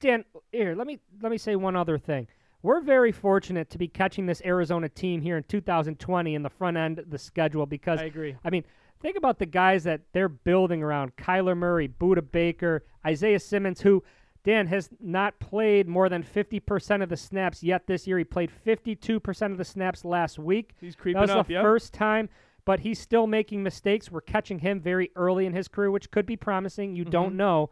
Dan, 0.00 0.24
here 0.52 0.74
let 0.74 0.86
me 0.86 0.98
let 1.22 1.30
me 1.30 1.38
say 1.38 1.56
one 1.56 1.76
other 1.76 1.98
thing. 1.98 2.26
We're 2.62 2.80
very 2.80 3.12
fortunate 3.12 3.70
to 3.70 3.78
be 3.78 3.86
catching 3.86 4.26
this 4.26 4.42
Arizona 4.44 4.88
team 4.88 5.20
here 5.20 5.36
in 5.36 5.44
2020 5.44 6.34
in 6.34 6.42
the 6.42 6.50
front 6.50 6.76
end 6.76 6.98
of 6.98 7.10
the 7.10 7.18
schedule 7.18 7.66
because 7.66 8.00
I 8.00 8.04
agree. 8.04 8.36
I 8.44 8.50
mean, 8.50 8.64
think 9.00 9.16
about 9.16 9.38
the 9.38 9.46
guys 9.46 9.84
that 9.84 10.00
they're 10.12 10.28
building 10.28 10.82
around 10.82 11.14
Kyler 11.16 11.56
Murray, 11.56 11.88
Budda 11.88 12.28
Baker, 12.30 12.84
Isaiah 13.06 13.38
Simmons, 13.38 13.80
who, 13.80 14.02
Dan, 14.44 14.66
has 14.68 14.88
not 15.00 15.38
played 15.40 15.86
more 15.88 16.08
than 16.08 16.22
50% 16.22 17.02
of 17.02 17.08
the 17.08 17.16
snaps 17.16 17.62
yet 17.62 17.86
this 17.86 18.06
year. 18.06 18.18
He 18.18 18.24
played 18.24 18.50
52% 18.66 19.52
of 19.52 19.58
the 19.58 19.64
snaps 19.64 20.04
last 20.04 20.38
week. 20.38 20.74
He's 20.80 20.94
creeping 20.94 21.20
up. 21.22 21.26
That 21.26 21.34
was 21.34 21.40
up. 21.40 21.46
the 21.48 21.52
Yep. 21.54 21.62
first 21.62 21.92
time, 21.92 22.28
but 22.64 22.80
he's 22.80 22.98
still 22.98 23.26
making 23.26 23.62
mistakes. 23.62 24.10
We're 24.10 24.20
catching 24.20 24.60
him 24.60 24.80
very 24.80 25.10
early 25.16 25.44
in 25.44 25.52
his 25.52 25.68
career, 25.68 25.90
which 25.90 26.10
could 26.10 26.24
be 26.24 26.36
promising. 26.36 26.94
You 26.96 27.04
don't 27.04 27.32
Mhm. 27.34 27.36
know. 27.36 27.70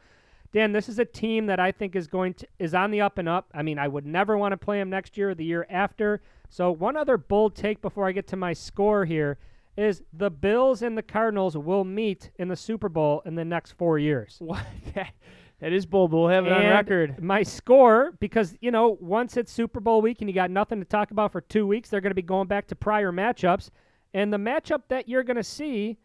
Dan, 0.53 0.73
this 0.73 0.89
is 0.89 0.99
a 0.99 1.05
team 1.05 1.47
that 1.47 1.61
I 1.61 1.71
think 1.73 1.95
is 1.97 2.07
going 2.07 2.35
to 2.35 2.47
is 2.59 2.75
on 2.75 2.91
the 2.91 3.01
up 3.01 3.19
and 3.19 3.29
up. 3.29 3.51
I 3.55 3.63
mean, 3.63 3.79
I 3.79 3.89
would 3.89 4.07
never 4.07 4.37
want 4.39 4.53
to 4.53 4.57
play 4.57 4.81
him 4.81 4.89
next 4.91 5.17
year 5.17 5.31
or 5.31 5.35
the 5.35 5.45
year 5.45 5.67
after. 5.71 6.21
So 6.49 6.71
one 6.71 6.97
other 6.97 7.17
bold 7.17 7.55
take 7.55 7.81
before 7.83 8.07
I 8.07 8.13
get 8.13 8.27
to 8.29 8.37
my 8.37 8.53
score 8.53 9.05
here 9.05 9.39
is 9.77 10.03
the 10.13 10.31
Bills 10.31 10.81
and 10.83 10.97
the 10.97 11.03
Cardinals 11.03 11.57
will 11.59 11.85
meet 11.85 12.31
in 12.37 12.49
the 12.49 12.57
Super 12.57 12.89
Bowl 12.89 13.23
in 13.27 13.35
the 13.35 13.45
next 13.45 13.73
four 13.73 13.99
years. 13.99 14.37
What? 14.41 14.65
that 15.61 15.73
is 15.73 15.87
bold. 15.87 16.11
but 16.11 16.19
We'll 16.19 16.29
have 16.29 16.47
it 16.47 16.53
on 16.53 16.63
record. 16.63 17.23
My 17.23 17.43
score, 17.43 18.13
because 18.21 18.57
you 18.61 18.71
know, 18.71 18.97
once 19.01 19.37
it's 19.37 19.53
Super 19.53 19.81
Bowl 19.81 20.03
week 20.03 20.21
and 20.21 20.29
you 20.29 20.35
got 20.35 20.51
nothing 20.51 20.79
to 20.81 20.85
talk 20.85 21.11
about 21.11 21.33
for 21.33 21.41
two 21.41 21.67
weeks, 21.67 21.89
they're 21.89 22.01
going 22.01 22.11
to 22.11 22.15
be 22.15 22.23
going 22.23 22.49
back 22.49 22.67
to 22.69 22.77
prior 22.77 23.13
matchups. 23.13 23.71
And 24.15 24.33
the 24.33 24.39
matchup 24.39 24.83
that 24.89 25.09
you're 25.09 25.23
going 25.25 25.37
to 25.37 25.45
see 25.45 25.99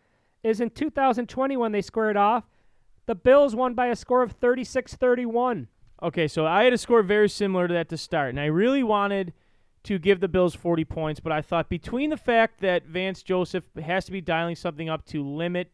is 0.44 0.60
in 0.60 0.70
2020 0.70 1.58
when 1.58 1.72
they 1.72 1.82
squared 1.82 2.18
off. 2.18 2.46
The 3.06 3.16
Bills 3.16 3.56
won 3.56 3.74
by 3.74 3.88
a 3.88 3.96
score 3.96 4.22
of 4.22 4.40
36-31. 4.40 5.68
Okay, 6.04 6.28
so 6.28 6.46
I 6.46 6.64
had 6.64 6.74
a 6.74 6.78
score 6.78 7.04
very 7.04 7.30
similar 7.30 7.68
to 7.68 7.74
that 7.74 7.90
to 7.90 7.98
start, 7.98 8.30
and 8.30 8.40
I 8.40 8.46
really 8.46 8.84
wanted 8.84 9.34
to 9.84 10.00
give 10.00 10.20
the 10.20 10.28
Bills 10.28 10.56
40 10.56 10.86
points, 10.86 11.20
but 11.20 11.32
I 11.32 11.42
thought 11.42 11.70
between 11.70 12.10
the 12.10 12.18
fact 12.18 12.62
that 12.62 12.86
Vance 12.86 13.24
Joseph 13.24 13.64
has 13.84 14.06
to 14.06 14.12
be 14.12 14.22
dialing 14.22 14.56
something 14.56 14.90
up 14.90 15.06
to 15.08 15.24
limit 15.24 15.72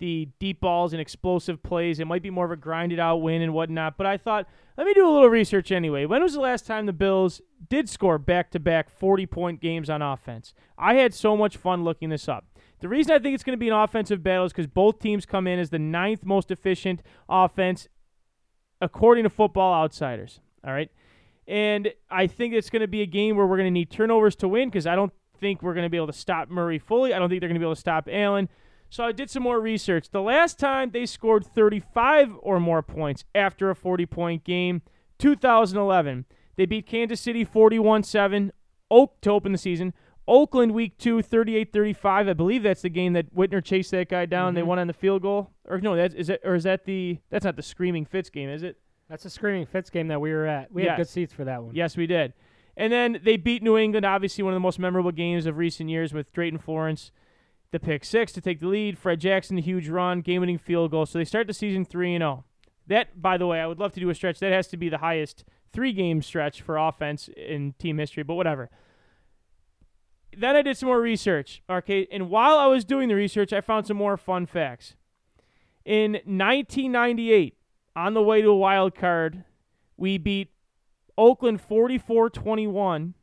the 0.00 0.28
deep 0.40 0.60
balls 0.60 0.92
and 0.92 1.00
explosive 1.00 1.62
plays, 1.62 2.00
it 2.00 2.06
might 2.06 2.22
be 2.22 2.30
more 2.30 2.44
of 2.44 2.50
a 2.50 2.56
grinded 2.56 2.98
out 2.98 3.18
win 3.18 3.42
and 3.42 3.54
whatnot. 3.54 3.96
But 3.96 4.06
I 4.06 4.16
thought, 4.16 4.48
let 4.76 4.86
me 4.86 4.94
do 4.94 5.08
a 5.08 5.12
little 5.12 5.28
research 5.28 5.70
anyway. 5.70 6.06
When 6.06 6.22
was 6.22 6.32
the 6.32 6.40
last 6.40 6.66
time 6.66 6.86
the 6.86 6.92
Bills 6.92 7.40
did 7.68 7.88
score 7.88 8.18
back 8.18 8.50
to 8.50 8.58
back 8.58 8.90
40 8.90 9.26
point 9.26 9.60
games 9.60 9.88
on 9.88 10.02
offense? 10.02 10.52
I 10.76 10.94
had 10.94 11.14
so 11.14 11.36
much 11.36 11.56
fun 11.56 11.84
looking 11.84 12.08
this 12.08 12.28
up. 12.28 12.46
The 12.80 12.88
reason 12.88 13.12
I 13.12 13.18
think 13.18 13.34
it's 13.34 13.44
going 13.44 13.56
to 13.56 13.60
be 13.60 13.68
an 13.68 13.74
offensive 13.74 14.22
battle 14.22 14.46
is 14.46 14.52
because 14.52 14.66
both 14.66 14.98
teams 14.98 15.26
come 15.26 15.46
in 15.46 15.58
as 15.58 15.70
the 15.70 15.78
ninth 15.78 16.24
most 16.24 16.50
efficient 16.50 17.02
offense 17.28 17.88
according 18.80 19.24
to 19.24 19.30
Football 19.30 19.74
Outsiders. 19.74 20.40
All 20.64 20.72
right. 20.72 20.90
And 21.46 21.92
I 22.10 22.26
think 22.26 22.54
it's 22.54 22.70
going 22.70 22.80
to 22.80 22.88
be 22.88 23.02
a 23.02 23.06
game 23.06 23.36
where 23.36 23.46
we're 23.46 23.56
going 23.56 23.66
to 23.66 23.70
need 23.70 23.90
turnovers 23.90 24.34
to 24.36 24.48
win 24.48 24.70
because 24.70 24.86
I 24.86 24.96
don't 24.96 25.12
think 25.38 25.62
we're 25.62 25.74
going 25.74 25.84
to 25.84 25.90
be 25.90 25.96
able 25.96 26.06
to 26.06 26.12
stop 26.12 26.48
Murray 26.48 26.78
fully. 26.78 27.12
I 27.12 27.18
don't 27.18 27.28
think 27.28 27.40
they're 27.40 27.48
going 27.48 27.56
to 27.56 27.60
be 27.60 27.66
able 27.66 27.74
to 27.74 27.80
stop 27.80 28.08
Allen. 28.10 28.48
So 28.90 29.04
I 29.04 29.12
did 29.12 29.30
some 29.30 29.44
more 29.44 29.60
research. 29.60 30.10
The 30.10 30.20
last 30.20 30.58
time 30.58 30.90
they 30.90 31.06
scored 31.06 31.46
35 31.46 32.32
or 32.42 32.58
more 32.60 32.82
points 32.82 33.24
after 33.34 33.70
a 33.70 33.74
40 33.76 34.04
point 34.06 34.44
game, 34.44 34.82
2011. 35.18 36.24
They 36.56 36.66
beat 36.66 36.86
Kansas 36.86 37.20
City 37.20 37.44
41 37.44 38.02
7 38.02 38.52
Oak 38.90 39.20
to 39.20 39.30
open 39.30 39.52
the 39.52 39.58
season. 39.58 39.94
Oakland 40.26 40.72
week 40.72 40.98
two, 40.98 41.22
38 41.22 41.72
35. 41.72 42.28
I 42.28 42.32
believe 42.32 42.62
that's 42.64 42.82
the 42.82 42.88
game 42.90 43.12
that 43.14 43.34
Whitner 43.34 43.64
chased 43.64 43.90
that 43.92 44.08
guy 44.08 44.26
down. 44.26 44.54
They 44.54 44.60
Mhm. 44.62 44.66
won 44.66 44.78
on 44.80 44.86
the 44.88 44.92
field 44.92 45.22
goal. 45.22 45.50
Or 45.64 45.80
no, 45.80 45.94
that's 45.96 46.14
is 46.14 46.28
it 46.28 46.40
or 46.44 46.54
is 46.56 46.64
that 46.64 46.84
the 46.84 47.18
that's 47.30 47.44
not 47.44 47.56
the 47.56 47.62
screaming 47.62 48.04
Fitz 48.04 48.28
game, 48.30 48.48
is 48.48 48.62
it? 48.64 48.76
That's 49.08 49.24
a 49.24 49.30
screaming 49.30 49.66
Fitz 49.66 49.90
game 49.90 50.08
that 50.08 50.20
we 50.20 50.32
were 50.32 50.46
at. 50.46 50.72
We 50.72 50.84
had 50.84 50.96
good 50.96 51.08
seats 51.08 51.32
for 51.32 51.44
that 51.44 51.62
one. 51.62 51.74
Yes, 51.74 51.96
we 51.96 52.06
did. 52.06 52.32
And 52.76 52.92
then 52.92 53.20
they 53.24 53.36
beat 53.36 53.62
New 53.62 53.76
England, 53.76 54.04
obviously 54.06 54.42
one 54.44 54.52
of 54.52 54.56
the 54.56 54.60
most 54.60 54.78
memorable 54.78 55.10
games 55.12 55.46
of 55.46 55.56
recent 55.58 55.90
years 55.90 56.12
with 56.12 56.32
Drayton 56.32 56.58
Florence, 56.58 57.10
the 57.72 57.80
pick 57.80 58.04
six 58.04 58.32
to 58.32 58.40
take 58.40 58.60
the 58.60 58.66
lead. 58.66 58.98
Fred 58.98 59.20
Jackson, 59.20 59.56
the 59.56 59.62
huge 59.62 59.88
run, 59.88 60.20
game-winning 60.20 60.58
field 60.58 60.90
goal. 60.90 61.06
So 61.06 61.18
they 61.18 61.24
start 61.24 61.46
the 61.46 61.54
season 61.54 61.84
three 61.84 62.14
and 62.14 62.22
zero. 62.22 62.44
That, 62.86 63.20
by 63.20 63.36
the 63.36 63.46
way, 63.46 63.60
I 63.60 63.66
would 63.66 63.78
love 63.78 63.92
to 63.92 64.00
do 64.00 64.10
a 64.10 64.14
stretch. 64.14 64.40
That 64.40 64.52
has 64.52 64.66
to 64.68 64.76
be 64.76 64.88
the 64.88 64.98
highest 64.98 65.44
three-game 65.72 66.22
stretch 66.22 66.62
for 66.62 66.76
offense 66.76 67.28
in 67.36 67.74
team 67.78 67.98
history. 67.98 68.22
But 68.24 68.34
whatever. 68.34 68.70
Then 70.36 70.56
I 70.56 70.62
did 70.62 70.76
some 70.76 70.88
more 70.88 71.00
research. 71.00 71.62
Okay, 71.68 72.06
and 72.10 72.30
while 72.30 72.58
I 72.58 72.66
was 72.66 72.84
doing 72.84 73.08
the 73.08 73.14
research, 73.14 73.52
I 73.52 73.60
found 73.60 73.86
some 73.86 73.96
more 73.96 74.16
fun 74.16 74.46
facts. 74.46 74.94
In 75.84 76.12
1998, 76.12 77.56
on 77.96 78.14
the 78.14 78.22
way 78.22 78.42
to 78.42 78.48
a 78.48 78.56
wild 78.56 78.94
card, 78.94 79.44
we 79.96 80.18
beat 80.18 80.52
Oakland 81.18 81.60
44-21 81.66 83.14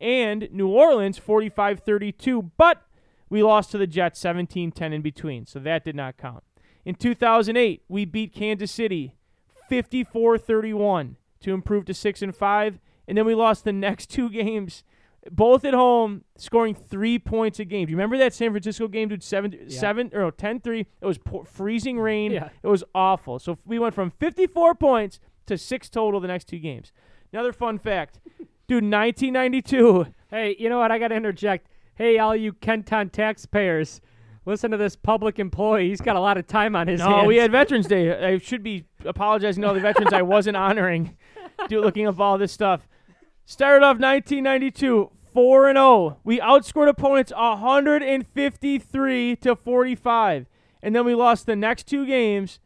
and 0.00 0.48
New 0.52 0.68
Orleans 0.68 1.18
45-32, 1.18 2.50
but 2.56 2.82
we 3.28 3.42
lost 3.42 3.70
to 3.72 3.78
the 3.78 3.86
Jets 3.86 4.22
17-10 4.22 4.92
in 4.92 5.02
between, 5.02 5.46
so 5.46 5.58
that 5.60 5.84
did 5.84 5.96
not 5.96 6.16
count. 6.16 6.44
In 6.84 6.94
2008, 6.94 7.82
we 7.88 8.04
beat 8.04 8.32
Kansas 8.34 8.70
City 8.70 9.16
54-31 9.70 11.16
to 11.40 11.52
improve 11.54 11.84
to 11.86 11.94
6 11.94 12.22
and 12.22 12.34
5, 12.34 12.78
and 13.08 13.18
then 13.18 13.24
we 13.26 13.34
lost 13.34 13.64
the 13.64 13.72
next 13.86 14.06
two 14.10 14.28
games 14.30 14.82
both 15.30 15.64
at 15.64 15.72
home, 15.72 16.22
scoring 16.36 16.74
3 16.74 17.18
points 17.18 17.58
a 17.58 17.64
game. 17.64 17.86
Do 17.86 17.90
you 17.92 17.96
remember 17.96 18.18
that 18.18 18.34
San 18.34 18.50
Francisco 18.50 18.88
game 18.88 19.08
dude 19.08 19.22
7 19.22 19.52
Yeah. 19.68 19.78
7 19.80 20.10
or 20.12 20.20
no, 20.20 20.30
10-3? 20.30 20.80
It 21.00 21.06
was 21.06 21.16
po- 21.16 21.44
freezing 21.44 21.98
rain. 21.98 22.30
Yeah. 22.32 22.50
It 22.62 22.66
was 22.68 22.84
awful. 22.94 23.38
So 23.38 23.56
we 23.64 23.78
went 23.78 23.94
from 23.94 24.10
54 24.10 24.74
points 24.74 25.20
to 25.46 25.56
6 25.56 25.88
total 25.88 26.20
the 26.20 26.28
next 26.28 26.44
two 26.48 26.58
games. 26.58 26.92
Another 27.32 27.54
fun 27.54 27.78
fact. 27.78 28.20
Dude, 28.68 28.84
1992. 28.84 30.06
Hey, 30.30 30.56
you 30.58 30.68
know 30.68 30.78
what? 30.78 30.92
I 30.92 30.98
got 30.98 31.08
to 31.08 31.14
interject. 31.14 31.68
Hey, 31.96 32.18
all 32.18 32.34
you 32.34 32.52
Kenton 32.54 33.10
taxpayers, 33.10 34.00
listen 34.46 34.70
to 34.72 34.76
this 34.76 34.96
public 34.96 35.38
employee. 35.38 35.88
He's 35.88 36.00
got 36.00 36.16
a 36.16 36.20
lot 36.20 36.36
of 36.36 36.46
time 36.46 36.74
on 36.74 36.88
his 36.88 37.00
No, 37.00 37.08
hands. 37.08 37.28
we 37.28 37.36
had 37.36 37.52
Veterans 37.52 37.86
Day. 37.86 38.34
I 38.34 38.38
should 38.38 38.62
be 38.62 38.84
apologizing 39.04 39.62
to 39.62 39.68
all 39.68 39.74
the 39.74 39.80
veterans 39.80 40.12
I 40.12 40.22
wasn't 40.22 40.56
honoring. 40.56 41.16
Do 41.68 41.80
looking 41.80 42.06
up 42.06 42.18
all 42.18 42.36
this 42.36 42.52
stuff. 42.52 42.88
Started 43.46 43.84
off 43.84 43.98
1992, 43.98 45.10
4 45.32 45.68
and 45.68 45.76
0. 45.76 46.18
We 46.24 46.40
outscored 46.40 46.88
opponents 46.88 47.32
153 47.32 49.36
to 49.36 49.56
45, 49.56 50.46
and 50.82 50.96
then 50.96 51.04
we 51.04 51.14
lost 51.14 51.46
the 51.46 51.56
next 51.56 51.86
two 51.86 52.06
games 52.06 52.58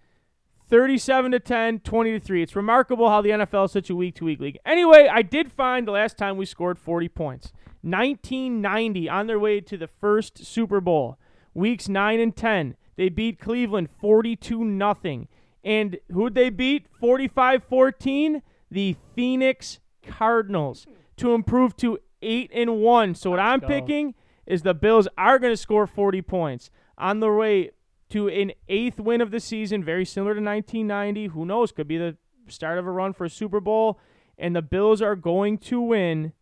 37 0.69 1.33
to 1.33 1.41
10, 1.41 1.81
20 1.81 2.13
to 2.13 2.21
3. 2.21 2.43
It's 2.43 2.55
remarkable 2.57 3.09
how 3.09 3.23
the 3.23 3.31
NFL 3.31 3.67
is 3.67 3.73
such 3.73 3.91
a 3.91 3.97
week 3.97 4.15
to 4.17 4.25
week 4.25 4.39
league. 4.41 4.59
Anyway, 4.67 5.09
I 5.11 5.23
did 5.23 5.51
find 5.51 5.89
the 5.89 5.93
last 5.93 6.19
time 6.19 6.37
we 6.37 6.45
scored 6.47 6.79
40 6.79 7.09
points. 7.09 7.53
1990 7.91 9.09
on 9.09 9.27
their 9.27 9.39
way 9.39 9.61
to 9.61 9.77
the 9.77 9.87
first 9.87 10.45
Super 10.45 10.81
Bowl. 10.81 11.19
Weeks 11.55 11.89
9 11.89 12.21
and 12.21 12.35
10. 12.35 12.77
They 12.97 13.09
beat 13.09 13.39
Cleveland 13.39 13.89
42 14.01 14.65
nothing. 14.65 15.29
And 15.65 15.99
who'd 16.13 16.35
they 16.35 16.51
beat 16.51 16.87
45-14? 17.01 18.43
The 18.71 18.97
Phoenix 19.15 19.81
Cardinals 20.07 20.87
to 21.17 21.33
improve 21.33 21.77
to 21.77 21.99
8 22.23 22.51
and 22.53 22.81
1. 22.81 23.15
So 23.15 23.31
what 23.31 23.41
I'm 23.41 23.61
go. 23.61 23.67
picking 23.67 24.15
is 24.47 24.63
the 24.63 24.75
Bills 24.75 25.09
are 25.17 25.39
going 25.39 25.53
to 25.53 25.57
score 25.57 25.87
40 25.87 26.23
points 26.23 26.71
on 26.97 27.21
the 27.21 27.31
way 27.31 27.71
to 28.11 28.29
an 28.29 28.53
eighth 28.69 28.99
win 28.99 29.21
of 29.21 29.31
the 29.31 29.41
season, 29.41 29.85
very 29.85 30.05
similar 30.05 30.35
to 30.35 30.41
1990. 30.41 31.27
Who 31.27 31.45
knows? 31.45 31.73
Could 31.73 31.89
be 31.89 31.99
the 31.99 32.17
start 32.49 32.79
of 32.79 32.87
a 32.87 32.91
run 32.91 33.13
for 33.13 33.25
a 33.25 33.31
Super 33.31 33.61
Bowl. 33.61 33.99
And 34.39 34.57
the 34.57 34.63
Bills 34.63 35.03
are 35.03 35.17
going 35.17 35.59
to 35.59 35.81
win 35.81 36.33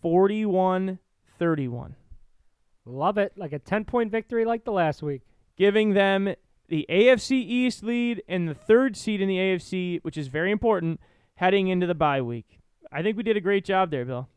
41 0.00 0.98
31, 1.38 1.96
Love 2.84 3.18
it. 3.18 3.32
Like 3.36 3.52
a 3.52 3.58
10 3.58 3.84
point 3.84 4.10
victory 4.10 4.44
like 4.44 4.64
the 4.64 4.72
last 4.72 5.02
week. 5.02 5.22
giving 5.56 5.94
them 5.94 6.34
the 6.68 6.86
AFC 6.88 7.32
East 7.32 7.82
lead 7.82 8.22
and 8.28 8.48
the 8.48 8.54
third 8.54 8.96
seed 8.96 9.20
in 9.20 9.28
the 9.28 9.36
AFC, 9.36 10.00
which 10.02 10.16
is 10.16 10.28
very 10.28 10.50
important, 10.50 11.00
heading 11.34 11.68
into 11.68 11.86
the 11.86 11.94
bye 11.94 12.22
week. 12.22 12.60
I 12.92 13.02
think 13.02 13.16
we 13.16 13.22
did 13.22 13.36
a 13.36 13.40
great 13.40 13.64
job 13.64 13.90
there, 13.90 14.04
Bill. 14.04 14.28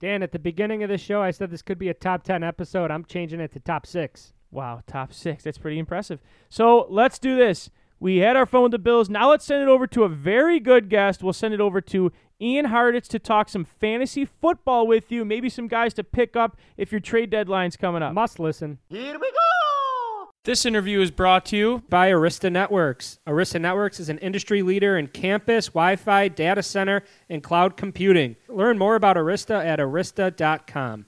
Dan, 0.00 0.22
at 0.22 0.32
the 0.32 0.38
beginning 0.38 0.82
of 0.82 0.90
the 0.90 0.98
show, 0.98 1.22
I 1.22 1.30
said 1.30 1.50
this 1.50 1.62
could 1.62 1.78
be 1.78 1.88
a 1.88 1.94
top 1.94 2.22
10 2.22 2.44
episode. 2.44 2.90
I'm 2.90 3.04
changing 3.04 3.40
it 3.40 3.52
to 3.52 3.60
top 3.60 3.86
six. 3.86 4.32
Wow, 4.50 4.82
top 4.86 5.12
six. 5.12 5.44
That's 5.44 5.58
pretty 5.58 5.78
impressive. 5.78 6.20
So 6.48 6.86
let's 6.88 7.18
do 7.18 7.36
this. 7.36 7.70
We 8.00 8.18
had 8.18 8.36
our 8.36 8.46
phone 8.46 8.64
with 8.64 8.72
the 8.72 8.78
Bills. 8.78 9.08
Now 9.08 9.30
let's 9.30 9.44
send 9.44 9.62
it 9.62 9.68
over 9.68 9.86
to 9.88 10.04
a 10.04 10.08
very 10.08 10.60
good 10.60 10.88
guest. 10.88 11.22
We'll 11.22 11.32
send 11.32 11.52
it 11.54 11.60
over 11.60 11.80
to 11.80 12.12
Ian 12.40 12.66
Hartitz 12.66 13.08
to 13.08 13.18
talk 13.18 13.48
some 13.48 13.64
fantasy 13.64 14.24
football 14.24 14.86
with 14.86 15.10
you. 15.10 15.24
Maybe 15.24 15.48
some 15.48 15.66
guys 15.66 15.94
to 15.94 16.04
pick 16.04 16.36
up 16.36 16.56
if 16.76 16.92
your 16.92 17.00
trade 17.00 17.30
deadline's 17.30 17.76
coming 17.76 18.02
up. 18.02 18.14
Must 18.14 18.38
listen. 18.38 18.78
Here 18.88 19.18
we 19.18 19.30
go! 19.30 20.28
This 20.44 20.64
interview 20.64 21.00
is 21.00 21.10
brought 21.10 21.44
to 21.46 21.56
you 21.56 21.82
by 21.90 22.10
Arista 22.10 22.50
Networks. 22.50 23.18
Arista 23.26 23.60
Networks 23.60 24.00
is 24.00 24.08
an 24.08 24.18
industry 24.18 24.62
leader 24.62 24.96
in 24.96 25.08
campus, 25.08 25.66
Wi 25.66 25.96
Fi, 25.96 26.28
data 26.28 26.62
center, 26.62 27.02
and 27.28 27.42
cloud 27.42 27.76
computing. 27.76 28.36
Learn 28.48 28.78
more 28.78 28.94
about 28.94 29.16
Arista 29.16 29.62
at 29.62 29.78
arista.com. 29.80 31.04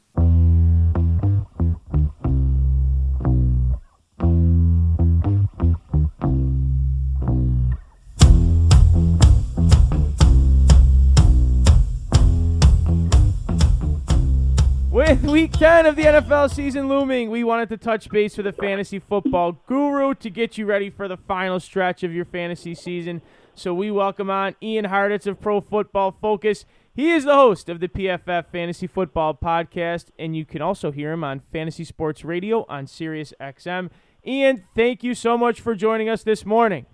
With 15.20 15.24
week 15.24 15.50
10 15.50 15.86
of 15.86 15.96
the 15.96 16.04
NFL 16.04 16.54
season 16.54 16.86
looming, 16.86 17.30
we 17.30 17.42
wanted 17.42 17.68
to 17.70 17.76
touch 17.76 18.08
base 18.10 18.36
with 18.36 18.46
a 18.46 18.52
fantasy 18.52 19.00
football 19.00 19.60
guru 19.66 20.14
to 20.14 20.30
get 20.30 20.56
you 20.56 20.66
ready 20.66 20.88
for 20.88 21.08
the 21.08 21.16
final 21.16 21.58
stretch 21.58 22.04
of 22.04 22.14
your 22.14 22.24
fantasy 22.24 22.76
season. 22.76 23.20
So 23.56 23.74
we 23.74 23.90
welcome 23.90 24.30
on 24.30 24.54
Ian 24.62 24.84
Hartitz 24.84 25.26
of 25.26 25.40
Pro 25.40 25.60
Football 25.60 26.16
Focus. 26.22 26.64
He 26.94 27.10
is 27.10 27.24
the 27.24 27.34
host 27.34 27.68
of 27.68 27.80
the 27.80 27.88
PFF 27.88 28.52
Fantasy 28.52 28.86
Football 28.86 29.34
Podcast, 29.34 30.10
and 30.16 30.36
you 30.36 30.44
can 30.44 30.62
also 30.62 30.92
hear 30.92 31.10
him 31.10 31.24
on 31.24 31.42
Fantasy 31.52 31.82
Sports 31.82 32.24
Radio 32.24 32.64
on 32.68 32.86
Sirius 32.86 33.34
XM. 33.40 33.90
Ian, 34.24 34.62
thank 34.76 35.02
you 35.02 35.16
so 35.16 35.36
much 35.36 35.60
for 35.60 35.74
joining 35.74 36.08
us 36.08 36.22
this 36.22 36.46
morning. 36.46 36.86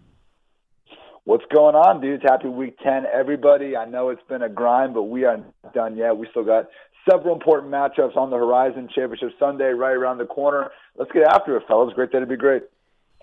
What's 1.24 1.44
going 1.52 1.74
on, 1.74 2.00
dudes? 2.00 2.22
Happy 2.26 2.48
week 2.48 2.78
10, 2.82 3.04
everybody. 3.12 3.76
I 3.76 3.84
know 3.84 4.08
it's 4.08 4.22
been 4.26 4.42
a 4.42 4.48
grind, 4.48 4.94
but 4.94 5.02
we 5.02 5.26
aren't 5.26 5.44
done 5.74 5.98
yet. 5.98 6.16
We 6.16 6.26
still 6.30 6.44
got 6.44 6.68
several 7.09 7.34
important 7.34 7.72
matchups 7.72 8.16
on 8.16 8.30
the 8.30 8.36
horizon. 8.36 8.88
Championship 8.94 9.30
Sunday 9.38 9.70
right 9.72 9.94
around 9.94 10.18
the 10.18 10.26
corner. 10.26 10.70
Let's 10.96 11.12
get 11.12 11.24
after 11.24 11.57
it, 11.57 11.64
fellas. 11.68 11.92
Great 11.94 12.12
day 12.12 12.20
to 12.20 12.26
be 12.26 12.36
great. 12.36 12.62